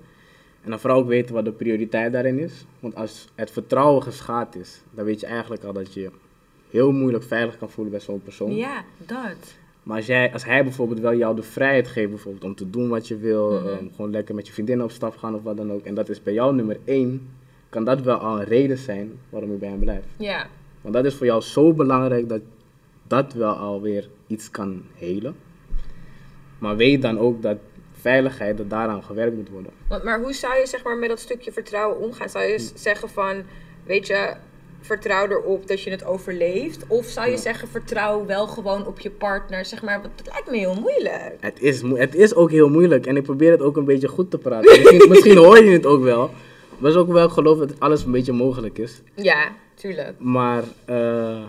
En 0.64 0.70
dan 0.70 0.80
vooral 0.80 1.00
ook 1.00 1.08
weten 1.08 1.36
wat 1.36 1.46
de 1.46 1.52
prioriteit 1.52 2.12
daarin 2.14 2.40
is. 2.40 2.66
Want 2.80 2.96
als 2.96 3.28
het 3.36 3.52
vertrouwen 3.52 4.04
geschaad 4.04 4.56
is, 4.56 4.82
dan 4.92 5.06
weet 5.06 5.20
je 5.20 5.26
eigenlijk 5.26 5.64
al 5.64 5.74
dat 5.74 5.94
je 5.94 6.10
heel 6.70 6.92
moeilijk 6.92 7.24
veilig 7.24 7.58
kan 7.58 7.70
voelen 7.70 7.92
bij 7.92 8.02
zo'n 8.02 8.22
persoon. 8.24 8.56
Ja, 8.56 8.84
dat. 8.98 9.58
Maar 9.84 9.98
als, 9.98 10.06
jij, 10.06 10.34
als 10.34 10.46
hij 10.46 10.64
bijvoorbeeld 10.64 11.00
wel 11.00 11.16
jou 11.16 11.36
de 11.36 11.44
vrijheid 11.44 11.88
geeft 11.88 12.10
bijvoorbeeld 12.10 12.44
om 12.44 12.56
te 12.56 12.70
doen 12.70 12.90
wat 12.90 13.08
je 13.08 13.18
wil, 13.18 13.52
Mhm. 13.52 13.86
gewoon 13.96 14.12
lekker 14.12 14.36
met 14.36 14.48
je 14.48 14.54
vriendinnen 14.54 14.86
op 14.86 14.92
stap 14.92 15.18
gaan 15.18 15.36
of 15.36 15.44
wat 15.44 15.58
dan 15.58 15.72
ook, 15.72 15.84
en 15.86 15.94
dat 15.96 16.10
is 16.10 16.24
bij 16.24 16.34
jou 16.34 16.56
nummer 16.56 16.78
één, 16.84 17.30
kan 17.70 17.84
dat 17.86 18.02
wel 18.02 18.18
al 18.18 18.40
een 18.40 18.46
reden 18.46 18.78
zijn 18.78 19.12
waarom 19.30 19.52
je 19.52 19.58
bij 19.58 19.70
hem 19.70 19.80
blijft. 19.80 20.08
Ja. 20.18 20.48
Want 20.82 20.94
dat 20.94 21.06
is 21.06 21.16
voor 21.16 21.26
jou 21.26 21.42
zo 21.42 21.74
belangrijk 21.74 22.30
dat 22.30 22.42
dat 23.08 23.34
wel 23.34 23.54
alweer 23.54 24.10
iets 24.28 24.52
kan 24.52 24.82
helen. 24.96 25.36
Maar 26.60 26.76
weet 26.76 27.02
dan 27.02 27.20
ook 27.20 27.42
dat 27.42 27.58
veiligheid, 28.02 28.58
dat 28.58 28.70
daaraan 28.70 29.04
gewerkt 29.04 29.36
moet 29.36 29.50
worden. 29.50 29.72
Want, 29.88 30.04
maar 30.04 30.20
hoe 30.22 30.34
zou 30.34 30.58
je 30.60 30.66
zeg 30.68 30.84
maar, 30.84 30.98
met 30.98 31.10
dat 31.10 31.20
stukje 31.20 31.52
vertrouwen 31.52 32.00
omgaan? 32.00 32.30
Zou 32.30 32.44
je 32.46 32.60
s- 32.60 32.72
zeggen 32.76 33.10
van, 33.10 33.44
weet 33.86 34.08
je, 34.08 34.34
vertrouw 34.82 35.28
erop 35.28 35.68
dat 35.68 35.82
je 35.82 35.90
het 35.92 36.06
overleeft? 36.06 36.84
Of 36.88 37.06
zou 37.06 37.26
je 37.28 37.32
Ja. 37.32 37.38
zeggen, 37.40 37.68
vertrouw 37.68 38.26
wel 38.26 38.48
gewoon 38.48 38.88
op 38.88 39.00
je 39.00 39.10
partner? 39.12 39.66
Zeg 39.66 39.82
maar, 39.84 40.02
het 40.02 40.30
lijkt 40.32 40.52
me 40.52 40.58
heel 40.58 40.76
moeilijk. 40.76 41.36
Het 41.40 41.62
is, 41.62 41.82
het 41.82 42.16
is 42.16 42.36
ook 42.36 42.52
heel 42.52 42.70
moeilijk 42.70 43.06
en 43.06 43.18
ik 43.18 43.24
probeer 43.24 43.52
het 43.52 43.62
ook 43.62 43.78
een 43.78 43.86
beetje 43.86 44.08
goed 44.08 44.32
te 44.32 44.38
praten. 44.38 44.70
Misschien, 44.82 45.10
misschien 45.10 45.38
hoor 45.38 45.64
je 45.64 45.72
het 45.72 45.86
ook 45.86 46.04
wel. 46.04 46.30
Maar 46.78 46.92
is 46.92 46.98
ook 46.98 47.12
wel, 47.12 47.30
geloof 47.30 47.58
dat 47.58 47.80
alles 47.80 48.04
een 48.04 48.12
beetje 48.12 48.32
mogelijk 48.34 48.78
is. 48.78 49.02
Ja, 49.16 49.52
tuurlijk. 49.76 50.14
Maar 50.20 50.64
eh, 50.86 51.42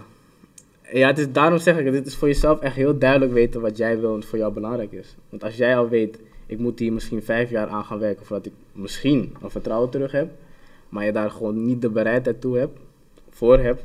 Ja, 0.92 1.07
het 1.07 1.18
is, 1.18 1.32
daarom 1.32 1.59
zeg 1.59 1.78
ik, 1.78 1.84
het, 1.84 1.94
dit 1.94 2.07
is 2.07 2.16
voor 2.16 2.28
jezelf 2.28 2.61
echt 2.61 2.74
heel 2.74 2.98
duidelijk 2.98 3.32
weten 3.32 3.61
wat 3.61 3.76
jij 3.76 4.01
wil 4.01 4.14
en 4.14 4.22
voor 4.22 4.38
jou 4.38 4.53
belangrijk 4.53 4.92
is. 4.92 5.16
Want 5.28 5.44
als 5.44 5.57
jij 5.57 5.76
al 5.76 5.88
weet, 5.88 6.18
ik 6.51 6.59
moet 6.59 6.78
hier 6.78 6.92
misschien 6.92 7.22
vijf 7.22 7.51
jaar 7.51 7.68
aan 7.68 7.84
gaan 7.84 7.98
werken 7.98 8.26
voordat 8.26 8.46
ik 8.46 8.53
misschien 8.72 9.34
een 9.42 9.51
vertrouwen 9.51 9.90
terug 9.90 10.12
heb, 10.12 10.30
maar 10.88 11.05
je 11.05 11.12
daar 11.12 11.30
gewoon 11.30 11.66
niet 11.66 11.82
de 11.82 11.90
bereidheid 11.90 12.40
toe 12.40 12.59
hebt, 12.59 12.78
voor 13.30 13.59
hebt, 13.59 13.82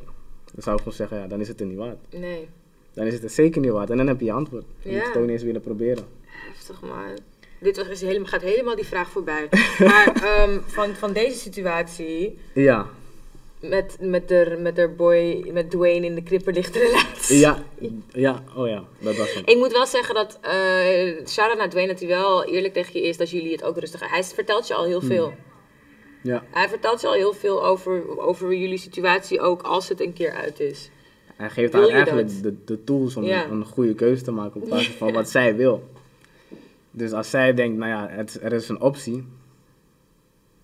dan 0.54 0.64
zou 0.64 0.76
ik 0.76 0.82
gewoon 0.82 0.98
zeggen, 0.98 1.18
ja, 1.18 1.28
dan 1.28 1.40
is 1.40 1.48
het 1.48 1.60
er 1.60 1.66
niet 1.66 1.78
waard. 1.78 1.98
Nee. 2.10 2.48
Dan 2.94 3.06
is 3.06 3.14
het 3.14 3.24
er 3.24 3.30
zeker 3.30 3.62
niet 3.62 3.72
waard. 3.72 3.90
En 3.90 3.98
dan 3.98 4.08
heb 4.08 4.20
je 4.20 4.26
je 4.26 4.32
antwoord. 4.32 4.64
Moet 4.64 4.84
je 4.84 5.00
Ja. 5.00 5.08
het 5.08 5.16
ook 5.16 5.22
niet 5.22 5.32
eens 5.32 5.44
willen 5.44 5.62
proberen. 5.62 6.04
Heftig 6.26 6.82
man. 6.82 7.18
Dit 7.60 7.78
was, 7.78 7.88
is 7.88 8.02
helemaal, 8.02 8.28
gaat 8.28 8.42
helemaal 8.42 8.76
die 8.76 8.86
vraag 8.86 9.10
voorbij. 9.10 9.50
maar 9.90 10.12
ehm, 10.24 10.60
van, 10.66 10.96
van 10.96 11.14
deze 11.14 11.40
situatie, 11.40 12.38
Ja, 12.54 12.88
met, 13.60 13.98
met, 14.00 14.28
de, 14.28 14.58
met 14.60 14.76
de 14.76 14.88
boy, 14.98 15.50
met 15.54 15.70
Dwayne 15.72 16.06
in 16.06 16.16
de 16.16 16.24
kripperlichte 16.24 16.80
relatie. 16.80 17.38
ja, 17.40 17.64
ja, 18.14 18.44
oh 18.56 18.68
ja, 18.68 18.84
dat 19.00 19.16
was 19.18 19.34
het. 19.34 19.50
Ik 19.50 19.58
moet 19.58 19.72
wel 19.72 19.86
zeggen 19.86 20.16
dat, 20.16 20.40
eh 20.42 21.28
shout-out 21.28 21.58
naar 21.58 21.70
Dwayne, 21.70 21.92
dat 21.92 22.00
hij 22.00 22.08
wel 22.10 22.44
eerlijk 22.46 22.74
tegen 22.74 23.00
je 23.02 23.08
is, 23.08 23.18
dat 23.18 23.30
jullie 23.30 23.52
het 23.52 23.64
ook 23.64 23.78
rustig 23.78 24.10
Hij 24.10 24.24
vertelt 24.24 24.68
je 24.68 24.74
al 24.74 24.86
heel 24.86 25.02
veel. 25.02 25.34
Ja, 26.24 26.44
Hij 26.52 26.70
vertelt 26.70 27.02
je 27.02 27.08
al 27.08 27.14
heel 27.14 27.34
veel 27.34 27.66
over, 27.66 28.20
over 28.20 28.54
jullie 28.56 28.78
situatie, 28.78 29.40
ook 29.42 29.62
als 29.62 29.90
het 29.90 30.02
een 30.02 30.14
keer 30.14 30.32
uit 30.32 30.60
is. 30.60 30.90
hij 31.36 31.50
geeft 31.50 31.72
Wil 31.74 31.82
haar 31.82 31.92
eigenlijk 31.92 32.28
dat? 32.28 32.44
de, 32.44 32.56
de 32.66 32.84
tools 32.84 33.16
om 33.16 33.24
Ja. 33.24 33.46
een 33.50 33.66
goede 33.66 33.94
keuze 33.94 34.24
te 34.24 34.32
maken 34.32 34.62
op 34.62 34.70
basis 34.70 34.94
van 34.94 35.14
wat 35.14 35.30
zij 35.38 35.56
wil. 35.56 35.90
Dus 36.92 37.12
als 37.12 37.30
zij 37.30 37.54
denkt, 37.54 37.78
nou 37.78 37.92
ja, 37.92 38.08
het, 38.16 38.40
er 38.42 38.54
is 38.54 38.70
een 38.70 38.82
optie, 38.82 39.26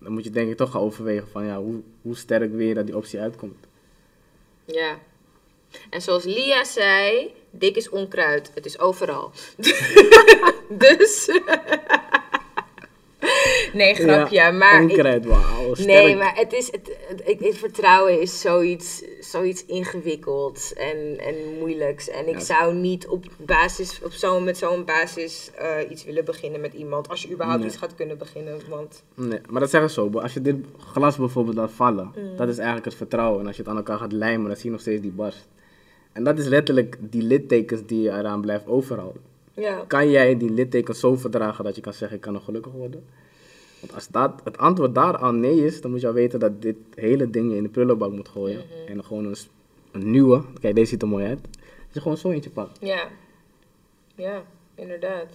dan 0.02 0.12
moet 0.12 0.24
je 0.24 0.30
denk 0.30 0.50
ik 0.50 0.56
toch 0.56 0.70
gaan 0.70 0.80
overwegen 0.80 1.28
van 1.28 1.44
ja, 1.44 1.58
hoe, 1.60 1.80
hoe 2.02 2.16
sterk 2.16 2.58
je 2.58 2.74
dat 2.74 2.86
die 2.86 2.96
optie 2.96 3.20
uitkomt. 3.20 3.66
Ja. 4.64 4.98
En 5.90 6.02
zoals 6.02 6.24
Lia 6.24 6.64
zei, 6.64 7.34
dik 7.50 7.76
is 7.76 7.88
onkruid. 7.88 8.50
Het 8.54 8.66
is 8.66 8.78
overal. 8.78 9.30
dus. 10.68 11.28
Nee, 13.74 13.94
grapje. 13.94 14.34
Ja, 14.34 14.50
maar 14.50 14.80
onkruid, 14.82 15.24
wauw. 15.24 15.74
Nee, 15.84 16.16
maar 16.16 16.36
het 16.36 16.52
is, 16.52 16.66
het, 16.72 16.96
het, 17.24 17.56
vertrouwen 17.56 18.20
is 18.20 18.40
zoiets, 18.40 19.04
zoiets 19.20 19.64
ingewikkelds 19.66 20.74
en, 20.74 21.18
en 21.18 21.34
moeilijks. 21.58 22.08
En 22.08 22.28
ik 22.28 22.34
Ja. 22.34 22.40
zou 22.40 22.74
niet 22.74 23.06
op 23.08 23.24
basis, 23.36 24.00
op 24.04 24.12
zo, 24.12 24.40
met 24.40 24.58
zo'n 24.58 24.84
basis 24.84 25.50
eh, 25.54 25.90
iets 25.90 26.04
willen 26.04 26.24
beginnen 26.24 26.60
met 26.60 26.72
iemand. 26.74 27.08
Als 27.08 27.22
je 27.22 27.30
überhaupt 27.32 27.60
Nee. 27.60 27.68
iets 27.68 27.78
gaat 27.78 27.94
kunnen 27.94 28.18
beginnen. 28.18 28.60
Want 28.68 29.02
Nee, 29.14 29.40
maar 29.50 29.60
dat 29.60 29.70
zeggen 29.70 29.90
ze 29.90 29.94
zo. 30.12 30.18
Als 30.18 30.34
je 30.34 30.42
dit 30.42 30.56
glas 30.78 31.16
bijvoorbeeld 31.16 31.56
laat 31.56 31.70
vallen, 31.72 32.12
Mm. 32.16 32.36
dat 32.36 32.48
is 32.48 32.56
eigenlijk 32.56 32.84
het 32.86 32.94
vertrouwen. 32.94 33.40
En 33.40 33.46
als 33.46 33.56
je 33.56 33.62
het 33.62 33.70
aan 33.70 33.76
elkaar 33.76 33.98
gaat 33.98 34.12
lijmen, 34.12 34.46
dan 34.46 34.56
zie 34.56 34.64
je 34.64 34.70
nog 34.70 34.80
steeds 34.80 35.02
die 35.02 35.10
barst. 35.12 35.48
En 36.12 36.24
dat 36.24 36.38
is 36.38 36.46
letterlijk 36.46 36.96
die 37.00 37.22
littekens 37.22 37.80
die 37.86 38.00
je 38.02 38.10
eraan 38.10 38.40
blijft 38.40 38.66
overhouden. 38.66 39.22
ja, 39.54 39.84
Kan 39.86 40.10
jij 40.10 40.36
die 40.36 40.50
littekens 40.50 41.00
zo 41.00 41.16
verdragen 41.16 41.64
dat 41.64 41.74
je 41.74 41.80
kan 41.80 41.92
zeggen, 41.92 42.16
ik 42.16 42.22
kan 42.22 42.32
nog 42.32 42.44
gelukkig 42.44 42.72
worden? 42.72 43.04
Want 43.82 43.94
als 43.94 44.08
dat, 44.08 44.40
het 44.44 44.58
antwoord 44.58 44.94
daaraan 44.94 45.40
nee 45.40 45.64
is, 45.64 45.80
dan 45.80 45.90
moet 45.90 46.00
je 46.00 46.06
al 46.06 46.12
weten 46.12 46.40
dat 46.40 46.62
dit 46.62 46.76
hele 46.94 47.30
ding 47.30 47.50
je 47.50 47.56
in 47.56 47.62
de 47.62 47.68
prullenbak 47.68 48.12
moet 48.12 48.28
gooien. 48.28 48.64
Mhm. 48.66 48.88
En 48.88 48.94
dan 48.94 49.04
gewoon 49.04 49.24
een, 49.24 49.36
een 49.92 50.10
nieuwe, 50.10 50.42
kijk 50.60 50.74
deze 50.74 50.86
ziet 50.86 51.02
er 51.02 51.08
mooi 51.08 51.26
uit, 51.26 51.42
dat 51.42 51.92
je 51.92 52.00
gewoon 52.00 52.16
zo 52.16 52.30
eentje 52.30 52.50
pakt. 52.50 52.78
ja, 52.80 53.08
ja, 54.14 54.42
inderdaad. 54.74 55.26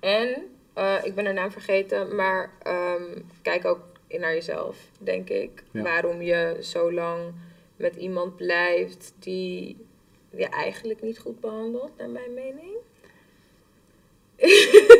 En, 0.00 0.46
eh, 0.72 1.04
ik 1.04 1.14
ben 1.14 1.24
haar 1.24 1.34
naam 1.34 1.50
vergeten, 1.50 2.14
maar 2.14 2.50
ehm, 2.62 3.20
kijk 3.42 3.64
ook 3.64 3.80
naar 4.08 4.34
jezelf, 4.34 4.88
denk 4.98 5.28
ik. 5.28 5.64
Ja. 5.70 5.82
Waarom 5.82 6.22
je 6.22 6.58
zo 6.60 6.92
lang 6.92 7.20
met 7.76 7.96
iemand 7.96 8.36
blijft 8.36 9.14
die 9.18 9.76
je 10.30 10.46
eigenlijk 10.46 11.02
niet 11.02 11.18
goed 11.18 11.40
behandelt, 11.40 11.90
naar 11.96 12.10
mijn 12.10 12.34
mening. 12.34 12.75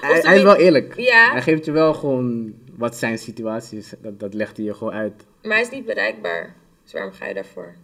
Hij, 0.00 0.36
is 0.36 0.42
wel 0.42 0.56
eerlijk. 0.56 0.96
Ja. 0.96 1.30
Hij 1.30 1.42
geeft 1.42 1.64
je 1.64 1.72
wel 1.72 1.94
gewoon 1.94 2.54
wat 2.76 2.96
zijn 2.96 3.18
situatie 3.18 3.78
is. 3.78 3.92
Dat, 3.98 4.20
dat 4.20 4.34
legt 4.34 4.56
hij 4.56 4.66
je 4.66 4.74
gewoon 4.74 4.92
uit. 4.92 5.26
Maar 5.42 5.52
hij 5.52 5.62
is 5.62 5.70
niet 5.70 5.84
bereikbaar. 5.84 6.54
Dus 6.82 6.92
waarom 6.92 7.12
ga 7.12 7.26
je 7.26 7.34
daarvoor? 7.34 7.74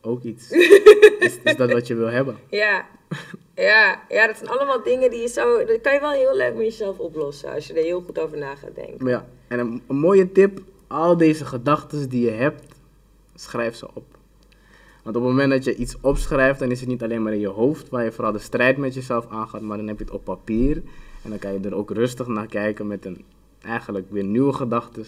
Ook 0.00 0.22
iets. 0.22 0.50
is, 1.18 1.38
is 1.42 1.56
dat 1.56 1.72
wat 1.72 1.86
je 1.86 1.94
wil 1.94 2.10
hebben? 2.10 2.38
Ja. 2.48 2.86
Ja, 3.54 4.02
ja, 4.08 4.26
dat 4.26 4.36
zijn 4.36 4.50
allemaal 4.50 4.82
dingen 4.82 5.10
die 5.10 5.20
je 5.20 5.28
zo... 5.28 5.64
Dat 5.64 5.80
kan 5.80 5.92
je 5.92 6.00
wel 6.00 6.10
heel 6.10 6.36
leuk 6.36 6.54
met 6.54 6.64
jezelf 6.64 6.98
oplossen. 6.98 7.52
Als 7.52 7.66
je 7.66 7.74
er 7.74 7.82
heel 7.82 8.00
goed 8.00 8.18
over 8.18 8.38
na 8.38 8.54
gaat 8.54 8.74
denken. 8.74 8.96
Maar 8.98 9.12
ja, 9.12 9.26
en 9.48 9.58
een, 9.58 9.82
een 9.86 9.96
mooie 9.96 10.32
tip, 10.32 10.60
al 10.86 11.16
deze 11.16 11.44
gedachten 11.44 12.08
die 12.08 12.24
je 12.24 12.30
hebt, 12.30 12.64
schrijf 13.34 13.74
ze 13.74 13.88
op. 13.94 14.04
Want 15.04 15.16
op 15.16 15.22
het 15.22 15.30
moment 15.30 15.50
dat 15.50 15.64
je 15.64 15.74
iets 15.76 15.96
opschrijft, 16.00 16.58
dan 16.58 16.70
is 16.70 16.80
het 16.80 16.88
niet 16.88 17.02
alleen 17.02 17.22
maar 17.22 17.32
in 17.32 17.40
je 17.40 17.48
hoofd, 17.48 17.88
waar 17.88 18.04
je 18.04 18.12
vooral 18.12 18.32
de 18.32 18.38
strijd 18.38 18.76
met 18.76 18.94
jezelf 18.94 19.26
aangaat, 19.30 19.60
maar 19.60 19.76
dan 19.76 19.86
heb 19.86 19.98
je 19.98 20.04
het 20.04 20.12
op 20.12 20.24
papier. 20.24 20.82
En 21.22 21.30
dan 21.30 21.38
kan 21.38 21.52
je 21.52 21.60
er 21.68 21.74
ook 21.74 21.90
rustig 21.90 22.26
naar 22.26 22.46
kijken 22.46 22.86
met 22.86 23.04
een, 23.04 23.24
eigenlijk 23.62 24.06
weer 24.10 24.24
nieuwe 24.24 24.52
gedachten. 24.52 25.04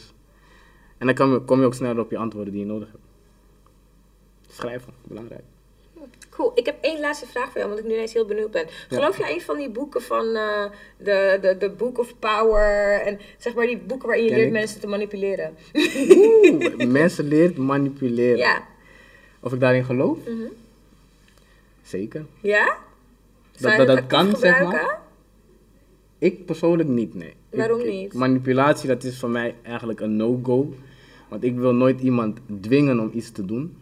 En 0.98 1.06
dan 1.06 1.14
kom 1.14 1.32
je, 1.32 1.40
kom 1.40 1.60
je 1.60 1.66
ook 1.66 1.74
sneller 1.74 2.00
op 2.00 2.10
je 2.10 2.18
antwoorden 2.18 2.52
die 2.52 2.62
je 2.62 2.68
nodig 2.68 2.88
hebt. 2.90 3.02
Schrijven, 4.48 4.92
belangrijk. 5.04 5.42
Cool. 6.30 6.52
Ik 6.54 6.66
heb 6.66 6.76
één 6.80 7.00
laatste 7.00 7.26
vraag 7.26 7.50
voor 7.50 7.60
jou, 7.60 7.68
want 7.68 7.80
ik 7.80 7.86
nu 7.86 7.92
ineens 7.92 8.12
heel 8.12 8.26
benieuwd 8.26 8.50
ben. 8.50 8.66
Geloof 8.88 9.18
jij 9.18 9.34
een 9.34 9.40
van 9.40 9.56
die 9.56 9.70
boeken 9.70 10.02
van 10.02 10.34
eh, 10.34 10.64
de, 10.98 11.38
de, 11.40 11.56
de 11.58 11.70
Book 11.70 11.98
of 11.98 12.18
Power? 12.18 13.00
En 13.00 13.18
zeg 13.38 13.54
maar 13.54 13.66
die 13.66 13.78
boeken 13.78 14.06
waarin 14.06 14.24
je 14.24 14.30
Ken 14.30 14.38
leert 14.38 14.52
ik. 14.52 14.58
mensen 14.58 14.80
te 14.80 14.86
manipuleren. 14.86 15.54
Oeh, 16.08 16.86
mensen 17.02 17.28
leert 17.28 17.56
manipuleren. 17.56 18.36
Ja. 18.36 18.74
Of 19.46 19.52
ik 19.52 19.60
daarin 19.60 19.84
geloof? 19.84 20.18
Mhm. 20.18 20.50
Zeker. 21.82 22.24
Ja? 22.40 22.76
Zou 23.50 23.76
dat 23.76 23.86
dat 23.86 24.06
kan, 24.06 24.36
zeg 24.36 24.62
maar. 24.62 25.00
Ik 26.18 26.46
persoonlijk 26.46 26.88
niet, 26.88 27.14
nee. 27.14 27.34
Waarom 27.50 27.80
ik- 27.80 27.86
niet? 27.86 28.14
manipulatie, 28.14 28.88
dat 28.88 29.04
is 29.04 29.18
voor 29.18 29.30
mij 29.30 29.54
eigenlijk 29.62 30.00
een 30.00 30.16
no-go. 30.16 30.74
Want 31.28 31.44
ik 31.44 31.56
wil 31.56 31.74
nooit 31.74 32.00
iemand 32.00 32.38
dwingen 32.60 33.00
om 33.00 33.10
iets 33.14 33.30
te 33.30 33.44
doen. 33.44 33.76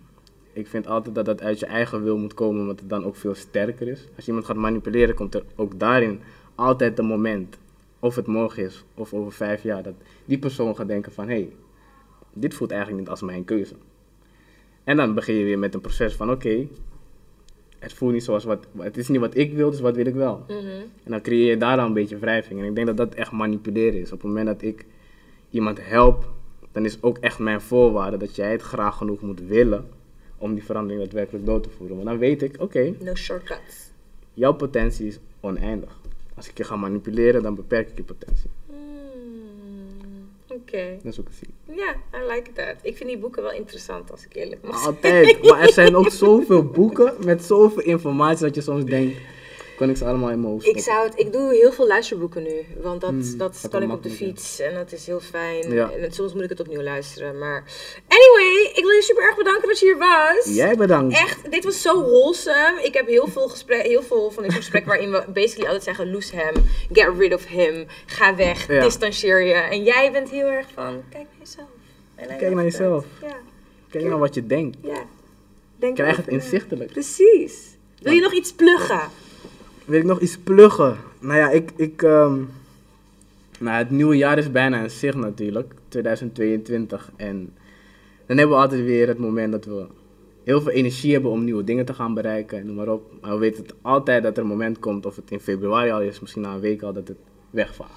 Ik 0.52 0.66
vind 0.66 0.86
altijd 0.86 1.14
dat 1.14 1.24
dat 1.24 1.42
uit 1.42 1.58
je 1.58 1.66
eigen 1.66 2.02
wil 2.02 2.18
moet 2.18 2.34
komen, 2.34 2.60
omdat 2.60 2.80
het 2.80 2.88
dan 2.88 3.04
ook 3.04 3.16
veel 3.16 3.34
sterker 3.34 3.88
is. 3.88 4.00
Als 4.16 4.24
je 4.24 4.30
iemand 4.30 4.46
gaat 4.46 4.56
manipuleren, 4.56 5.14
komt 5.14 5.34
er 5.34 5.44
ook 5.56 5.78
daarin 5.78 6.20
altijd 6.54 6.98
een 6.98 7.06
moment, 7.06 7.56
of 7.98 8.14
het 8.14 8.26
morgen 8.26 8.62
is, 8.64 8.84
of 8.94 9.14
over 9.14 9.32
vijf 9.32 9.62
jaar, 9.62 9.82
dat 9.82 9.94
die 10.24 10.38
persoon 10.38 10.76
gaat 10.76 10.88
denken 10.88 11.12
van, 11.12 11.28
hé, 11.28 11.34
hey, 11.34 11.48
dit 12.32 12.54
voelt 12.54 12.70
eigenlijk 12.70 13.00
niet 13.00 13.10
als 13.10 13.22
mijn 13.22 13.44
keuze. 13.44 13.74
En 14.84 14.96
dan 14.96 15.14
begin 15.14 15.34
je 15.34 15.44
weer 15.44 15.58
met 15.58 15.74
een 15.74 15.80
proces 15.80 16.14
van, 16.14 16.30
oké, 16.30 16.66
het 17.78 17.92
voelt 17.92 18.12
niet 18.12 18.24
zoals 18.24 18.44
wat, 18.44 18.66
het 18.78 18.96
is 18.96 19.08
niet 19.08 19.20
wat 19.20 19.36
ik 19.36 19.52
wil, 19.52 19.70
dus 19.70 19.80
wat 19.80 19.96
wil 19.96 20.06
ik 20.06 20.14
wel. 20.14 20.44
Mhm. 20.48 20.56
En 21.04 21.10
dan 21.10 21.20
creëer 21.20 21.50
je 21.50 21.56
daar 21.56 21.76
dan 21.76 21.86
een 21.86 21.92
beetje 21.92 22.18
wrijving. 22.18 22.60
En 22.60 22.66
ik 22.66 22.74
denk 22.74 22.86
dat 22.86 22.96
dat 22.96 23.14
echt 23.14 23.32
manipuleren 23.32 24.00
is. 24.00 24.12
Op 24.12 24.18
het 24.18 24.28
moment 24.28 24.46
dat 24.46 24.62
ik 24.62 24.84
iemand 25.50 25.78
help, 25.86 26.32
dan 26.72 26.84
is 26.84 27.02
ook 27.02 27.18
echt 27.18 27.38
mijn 27.38 27.60
voorwaarde 27.60 28.16
dat 28.16 28.36
jij 28.36 28.50
het 28.52 28.62
graag 28.62 28.96
genoeg 28.96 29.20
moet 29.20 29.40
willen 29.40 29.86
om 30.38 30.54
die 30.54 30.64
verandering 30.64 31.02
daadwerkelijk 31.02 31.46
door 31.46 31.60
te 31.60 31.70
voeren. 31.70 31.96
Want 31.96 32.08
dan 32.08 32.18
weet 32.18 32.42
ik, 32.42 32.56
oké, 32.58 32.94
No 33.00 33.14
shortcuts. 33.14 33.90
jouw 34.34 34.52
potentie 34.52 35.06
is 35.06 35.18
oneindig. 35.40 36.00
Als 36.34 36.48
ik 36.48 36.56
je 36.58 36.64
ga 36.64 36.76
manipuleren, 36.76 37.42
dan 37.42 37.54
beperk 37.54 37.88
ik 37.90 37.96
je 37.96 38.02
potentie. 38.02 38.50
Oké. 40.54 40.96
Dat 41.02 41.12
is 41.12 41.20
ook 41.20 41.26
zien. 41.30 41.76
Ja, 41.76 41.94
I 42.18 42.32
like 42.32 42.52
that. 42.52 42.74
Ik 42.82 42.96
vind 42.96 43.08
die 43.08 43.18
boeken 43.18 43.42
wel 43.42 43.52
interessant, 43.52 44.10
als 44.10 44.24
ik 44.24 44.34
eerlijk 44.34 44.62
mag. 44.62 44.86
Altijd. 44.86 45.42
Maar 45.42 45.60
er 45.60 45.72
zijn 45.72 45.96
ook 45.96 46.10
zoveel 46.10 46.64
boeken 46.64 47.14
met 47.24 47.44
zoveel 47.44 47.82
informatie 47.82 48.44
dat 48.44 48.54
je 48.54 48.60
soms 48.60 48.84
denkt, 48.84 49.18
kon 49.76 49.90
ik 49.90 49.96
ze 49.96 50.04
allemaal 50.04 50.30
in 50.30 50.40
mijn 50.40 50.52
hoofd 50.52 50.66
Ik, 50.66 50.78
zou 50.78 51.08
het, 51.08 51.18
ik 51.18 51.32
doe 51.32 51.52
heel 51.54 51.72
veel 51.72 51.86
luisterboeken 51.86 52.42
nu, 52.42 52.64
want 52.82 53.00
dat, 53.00 53.10
Hmm, 53.10 53.36
dat 53.38 53.66
kan 53.70 53.82
ik 53.82 53.90
op 53.92 54.02
de 54.02 54.10
fiets 54.10 54.58
en 54.60 54.74
dat 54.74 54.92
is 54.92 55.06
heel 55.06 55.20
fijn. 55.20 55.72
Ja. 55.72 55.90
En 55.90 56.12
soms 56.12 56.32
moet 56.34 56.42
ik 56.42 56.48
het 56.48 56.60
opnieuw 56.60 56.82
luisteren, 56.82 57.38
maar... 57.38 57.64
Anyway, 58.08 58.70
ik 58.74 58.80
wil 58.82 58.90
je 58.90 59.02
super 59.02 59.22
erg 59.22 59.36
bedanken 59.36 59.68
dat 59.68 59.78
je 59.78 59.84
hier 59.86 59.98
was. 59.98 60.54
Jij 60.54 60.76
bedankt. 60.76 61.14
Echt, 61.14 61.50
dit 61.50 61.64
was 61.64 61.82
zo 61.82 62.02
wholesome. 62.02 62.80
Ik 62.82 62.94
heb 62.94 63.06
heel 63.06 63.26
veel, 63.26 63.48
gesprek, 63.48 63.82
heel 63.82 64.02
veel 64.02 64.30
van 64.30 64.42
dit 64.42 64.52
gesprekken 64.54 64.90
waarin 64.90 65.10
we 65.10 65.24
basically 65.32 65.66
altijd 65.66 65.84
zeggen: 65.84 66.10
lose 66.10 66.36
him, 66.36 66.64
get 66.92 67.08
rid 67.18 67.34
of 67.34 67.46
him, 67.46 67.86
ga 68.06 68.34
weg, 68.36 68.66
Ja. 68.68 68.80
distancieer 68.84 69.40
je. 69.40 69.52
En 69.54 69.82
jij 69.82 70.12
bent 70.12 70.30
heel 70.30 70.46
erg 70.46 70.66
van: 70.74 71.02
kijk 71.10 71.26
naar 71.30 71.38
jezelf. 71.38 71.68
Kijk 72.38 72.54
naar 72.54 72.64
jezelf. 72.64 73.04
Ja, 73.22 73.36
Kijk 73.90 74.04
naar 74.04 74.18
wat 74.18 74.34
je 74.34 74.46
denkt. 74.46 74.76
ja. 74.82 75.02
Denk 75.76 75.94
Krijg 75.94 76.16
het 76.16 76.28
inzichtelijk. 76.28 76.92
Precies. 76.92 77.76
Wil 78.02 78.12
je 78.12 78.20
nog 78.20 78.32
iets 78.32 78.52
pluggen? 78.52 79.00
Wil 79.84 79.98
ik 79.98 80.04
nog 80.04 80.20
iets 80.20 80.38
pluggen? 80.38 80.96
Nou 81.20 81.38
ja, 81.38 81.50
ik. 81.50 81.70
ik 81.76 82.02
nou, 83.58 83.76
het 83.76 83.90
nieuwe 83.90 84.16
jaar 84.16 84.38
is 84.38 84.50
bijna 84.50 84.82
in 84.82 84.90
zicht 84.90 85.16
natuurlijk, 85.16 85.74
2022. 85.88 87.10
En 87.16 87.52
dan 88.26 88.36
hebben 88.36 88.56
we 88.56 88.62
altijd 88.62 88.82
weer 88.82 89.08
het 89.08 89.18
moment 89.18 89.52
dat 89.52 89.64
we 89.64 89.86
heel 90.44 90.60
veel 90.60 90.72
energie 90.72 91.12
hebben 91.12 91.30
om 91.30 91.44
nieuwe 91.44 91.64
dingen 91.64 91.84
te 91.84 91.94
gaan 91.94 92.14
bereiken 92.14 92.58
en 92.58 92.66
noem 92.66 92.74
maar 92.74 92.88
op. 92.88 93.12
Maar 93.20 93.30
we 93.30 93.38
weten 93.38 93.62
het 93.62 93.74
altijd 93.82 94.22
dat 94.22 94.36
er 94.36 94.42
een 94.42 94.48
moment 94.48 94.78
komt, 94.78 95.06
of 95.06 95.16
het 95.16 95.30
in 95.30 95.40
februari 95.40 95.90
al 95.90 96.02
is, 96.02 96.20
misschien 96.20 96.42
na 96.42 96.54
een 96.54 96.60
week 96.60 96.82
al, 96.82 96.92
dat 96.92 97.08
het 97.08 97.16
wegvaart. 97.50 97.90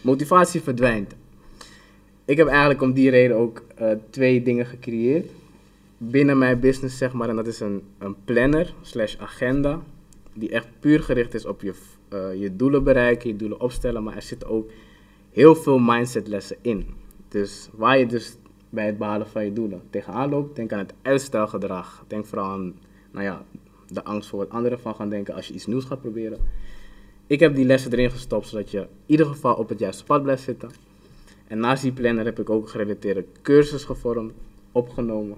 Motivatie 0.00 0.60
verdwijnt. 0.60 1.14
Ik 2.24 2.36
heb 2.36 2.46
eigenlijk 2.46 2.82
om 2.82 2.92
die 2.92 3.10
reden 3.10 3.36
ook 3.36 3.62
eh, 3.74 3.90
twee 4.10 4.42
dingen 4.42 4.66
gecreëerd. 4.66 5.30
binnen 5.98 6.38
mijn 6.38 6.60
business, 6.60 6.98
zeg 6.98 7.12
maar. 7.12 7.28
En 7.28 7.36
dat 7.36 7.46
is 7.46 7.60
een, 7.60 7.82
een 7.98 8.16
planner 8.24 8.74
slash 8.82 9.16
agenda. 9.18 9.80
Die 10.34 10.50
echt 10.50 10.68
puur 10.80 11.02
gericht 11.02 11.34
is 11.34 11.46
op 11.46 11.62
je, 11.62 11.74
eh, 12.08 12.40
je 12.40 12.56
doelen 12.56 12.84
bereiken, 12.84 13.28
je 13.28 13.36
doelen 13.36 13.60
opstellen. 13.60 14.02
Maar 14.02 14.16
er 14.16 14.22
zitten 14.22 14.48
ook 14.48 14.70
heel 15.30 15.54
veel 15.54 15.78
mindset 15.78 16.28
lessen 16.28 16.56
in. 16.60 16.86
Dus 17.28 17.68
waar 17.72 17.98
je 17.98 18.06
dus 18.06 18.36
bij 18.70 18.86
het 18.86 18.98
behalen 18.98 19.26
van 19.26 19.44
je 19.44 19.52
doelen 19.52 19.82
tegenaan 19.90 20.30
loopt, 20.30 20.56
denk 20.56 20.72
aan 20.72 20.78
het 20.78 20.94
uitstelgedrag. 21.02 22.04
Denk 22.06 22.26
vooral 22.26 22.50
aan, 22.50 22.74
nou 23.10 23.24
ja, 23.24 23.44
de 23.88 24.04
angst 24.04 24.28
voor 24.28 24.38
wat 24.38 24.50
anderen 24.50 24.80
van 24.80 24.94
gaan 24.94 25.08
denken 25.08 25.34
als 25.34 25.48
je 25.48 25.54
iets 25.54 25.66
nieuws 25.66 25.84
gaat 25.84 26.00
proberen. 26.00 26.38
Ik 27.26 27.40
heb 27.40 27.54
die 27.54 27.64
lessen 27.64 27.92
erin 27.92 28.10
gestopt, 28.10 28.48
zodat 28.48 28.70
je 28.70 28.78
in 28.78 28.86
ieder 29.06 29.26
geval 29.26 29.54
op 29.54 29.68
het 29.68 29.78
juiste 29.78 30.04
pad 30.04 30.22
blijft 30.22 30.42
zitten. 30.42 30.70
En 31.46 31.58
naast 31.58 31.82
die 31.82 31.92
planner 31.92 32.24
heb 32.24 32.38
ik 32.38 32.50
ook 32.50 32.62
een 32.62 32.68
gerelateerde 32.68 33.24
cursus 33.42 33.84
gevormd, 33.84 34.32
opgenomen. 34.72 35.36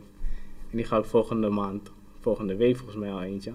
En 0.71 0.77
die 0.77 0.87
ga 0.87 0.99
ik 0.99 1.05
volgende 1.05 1.49
maand, 1.49 1.91
volgende 2.21 2.57
week 2.57 2.77
volgens 2.77 2.99
mij 2.99 3.13
al 3.13 3.23
eentje, 3.23 3.53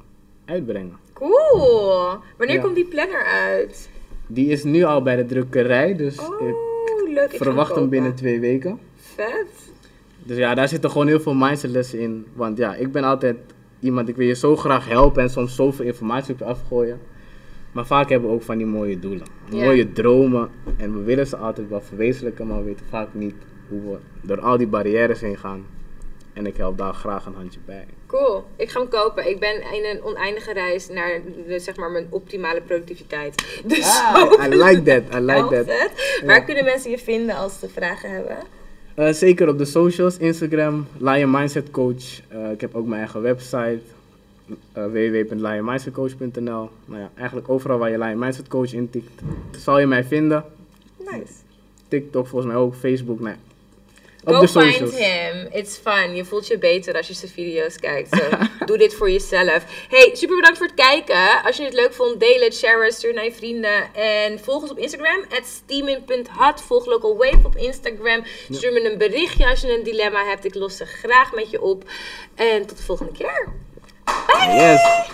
uitbrengen. 0.49 0.97
Cool. 1.13 2.17
Wanneer 2.37 2.55
Ja. 2.55 2.61
komt 2.61 2.75
die 2.75 2.85
planner 2.87 3.23
uit? 3.23 3.89
Die 4.27 4.47
is 4.49 4.63
nu 4.63 4.83
al 4.83 5.01
bij 5.01 5.15
de 5.15 5.25
drukkerij, 5.25 5.95
dus 5.95 6.15
ik 6.15 6.21
Oh. 6.21 7.23
Ik 7.31 7.37
verwacht 7.43 7.75
hem 7.75 7.89
binnen 7.89 8.15
twee 8.15 8.39
weken. 8.39 8.79
Vet. 8.95 9.71
Dus 10.23 10.37
ja, 10.37 10.53
daar 10.55 10.67
zitten 10.67 10.89
gewoon 10.91 11.07
heel 11.07 11.19
veel 11.19 11.33
mindsetlessen 11.33 11.99
in. 11.99 12.25
Want 12.33 12.57
ja, 12.57 12.75
ik 12.75 12.91
ben 12.91 13.03
altijd 13.03 13.37
iemand, 13.79 14.09
ik 14.09 14.15
wil 14.15 14.27
je 14.27 14.35
zo 14.35 14.55
graag 14.55 14.87
helpen 14.87 15.21
en 15.23 15.29
soms 15.29 15.55
zoveel 15.55 15.85
informatie 15.85 16.33
op 16.33 16.39
je 16.39 16.45
afgooien. 16.45 16.99
Maar 17.71 17.85
vaak 17.85 18.09
hebben 18.09 18.29
we 18.29 18.35
ook 18.35 18.41
van 18.41 18.57
die 18.57 18.65
mooie 18.65 18.99
doelen. 18.99 19.25
Mooie 19.51 19.91
dromen. 19.91 20.49
En 20.77 20.93
we 20.93 21.03
willen 21.03 21.27
ze 21.27 21.37
altijd 21.37 21.69
wel 21.69 21.81
verwezenlijken, 21.81 22.47
maar 22.47 22.57
we 22.57 22.63
weten 22.63 22.85
vaak 22.89 23.07
niet 23.11 23.35
hoe 23.69 23.81
we 23.81 23.97
door 24.21 24.39
al 24.41 24.57
die 24.57 24.67
barrières 24.67 25.21
heen 25.21 25.37
gaan. 25.37 25.65
En 26.39 26.45
ik 26.45 26.57
help 26.57 26.77
daar 26.77 26.93
graag 26.93 27.25
een 27.25 27.33
handje 27.33 27.59
bij. 27.65 27.85
Cool. 28.07 28.43
Ik 28.55 28.69
ga 28.69 28.79
hem 28.79 28.89
kopen. 28.89 29.29
Ik 29.29 29.39
ben 29.39 29.55
in 29.73 29.85
een 29.85 30.03
oneindige 30.03 30.53
reis 30.53 30.89
naar 30.89 31.21
de, 31.47 31.59
zeg 31.59 31.75
maar, 31.75 31.91
mijn 31.91 32.07
optimale 32.09 32.61
productiviteit. 32.61 33.35
Dus 33.65 33.85
Ah, 33.85 34.45
I 34.45 34.49
like 34.55 34.81
that, 34.83 35.21
I 35.21 35.25
like 35.25 35.47
that. 35.55 35.65
vet. 35.65 36.21
Waar 36.25 36.43
kunnen 36.43 36.63
mensen 36.63 36.91
je 36.91 36.97
vinden 36.97 37.35
als 37.35 37.59
ze 37.59 37.69
vragen 37.69 38.09
hebben? 38.11 38.37
Eh, 38.95 39.13
zeker 39.13 39.47
op 39.47 39.57
de 39.57 39.65
socials, 39.65 40.17
Instagram, 40.17 40.87
Lion 40.97 41.31
Mindset 41.31 41.71
Coach. 41.71 42.21
Eh, 42.27 42.51
ik 42.51 42.61
heb 42.61 42.75
ook 42.75 42.85
mijn 42.87 42.99
eigen 43.01 43.21
website, 43.21 43.79
uh, 44.77 44.85
www.lionmindsetcoach.nl. 44.85 46.69
Nou 46.85 47.01
ja, 47.01 47.11
eigenlijk 47.15 47.49
overal 47.49 47.77
waar 47.77 47.89
je 47.89 47.97
Lion 47.97 48.19
Mindset 48.19 48.47
Coach 48.47 48.73
intikt, 48.73 49.21
zal 49.57 49.79
je 49.79 49.87
mij 49.87 50.03
vinden. 50.03 50.43
Nice. 50.97 51.33
TikTok 51.87 52.27
volgens 52.27 52.51
mij 52.51 52.61
ook, 52.61 52.75
Facebook, 52.75 53.19
nou 53.19 53.35
Go 54.25 54.47
find 54.47 54.91
him. 54.93 55.47
It's 55.51 55.77
fun. 55.77 56.15
Je 56.15 56.25
voelt 56.25 56.47
je 56.47 56.57
beter 56.57 56.95
als 56.95 57.07
je 57.07 57.13
zijn 57.13 57.31
video's 57.31 57.75
kijkt. 57.75 58.15
So, 58.15 58.37
doe 58.65 58.77
dit 58.77 58.93
voor 58.93 59.11
jezelf. 59.11 59.65
Hey, 59.89 60.11
super 60.13 60.35
bedankt 60.35 60.57
voor 60.57 60.67
het 60.67 60.75
kijken. 60.75 61.43
Als 61.43 61.57
je 61.57 61.63
het 61.63 61.73
leuk 61.73 61.93
vond, 61.93 62.19
deel 62.19 62.41
het, 62.41 62.55
share 62.55 62.83
het, 62.83 62.93
stuur 62.93 63.13
naar 63.13 63.23
je 63.23 63.31
vrienden. 63.31 63.93
En 63.93 64.39
volg 64.39 64.61
ons 64.61 64.71
op 64.71 64.77
Instagram, 64.77 65.25
steamin.hot. 65.43 66.61
Volg 66.61 66.85
Local 66.85 67.17
Wave 67.17 67.45
op 67.45 67.55
Instagram. 67.55 68.23
Stuur 68.49 68.73
me 68.73 68.91
een 68.91 68.97
berichtje 68.97 69.49
als 69.49 69.61
je 69.61 69.77
een 69.77 69.83
dilemma 69.83 70.25
hebt. 70.25 70.45
Ik 70.45 70.55
los 70.55 70.77
ze 70.77 70.85
graag 70.85 71.33
met 71.33 71.49
je 71.49 71.61
op. 71.61 71.83
En 72.35 72.65
tot 72.65 72.77
de 72.77 72.83
volgende 72.83 73.11
keer. 73.11 73.47
Yes. 74.55 75.07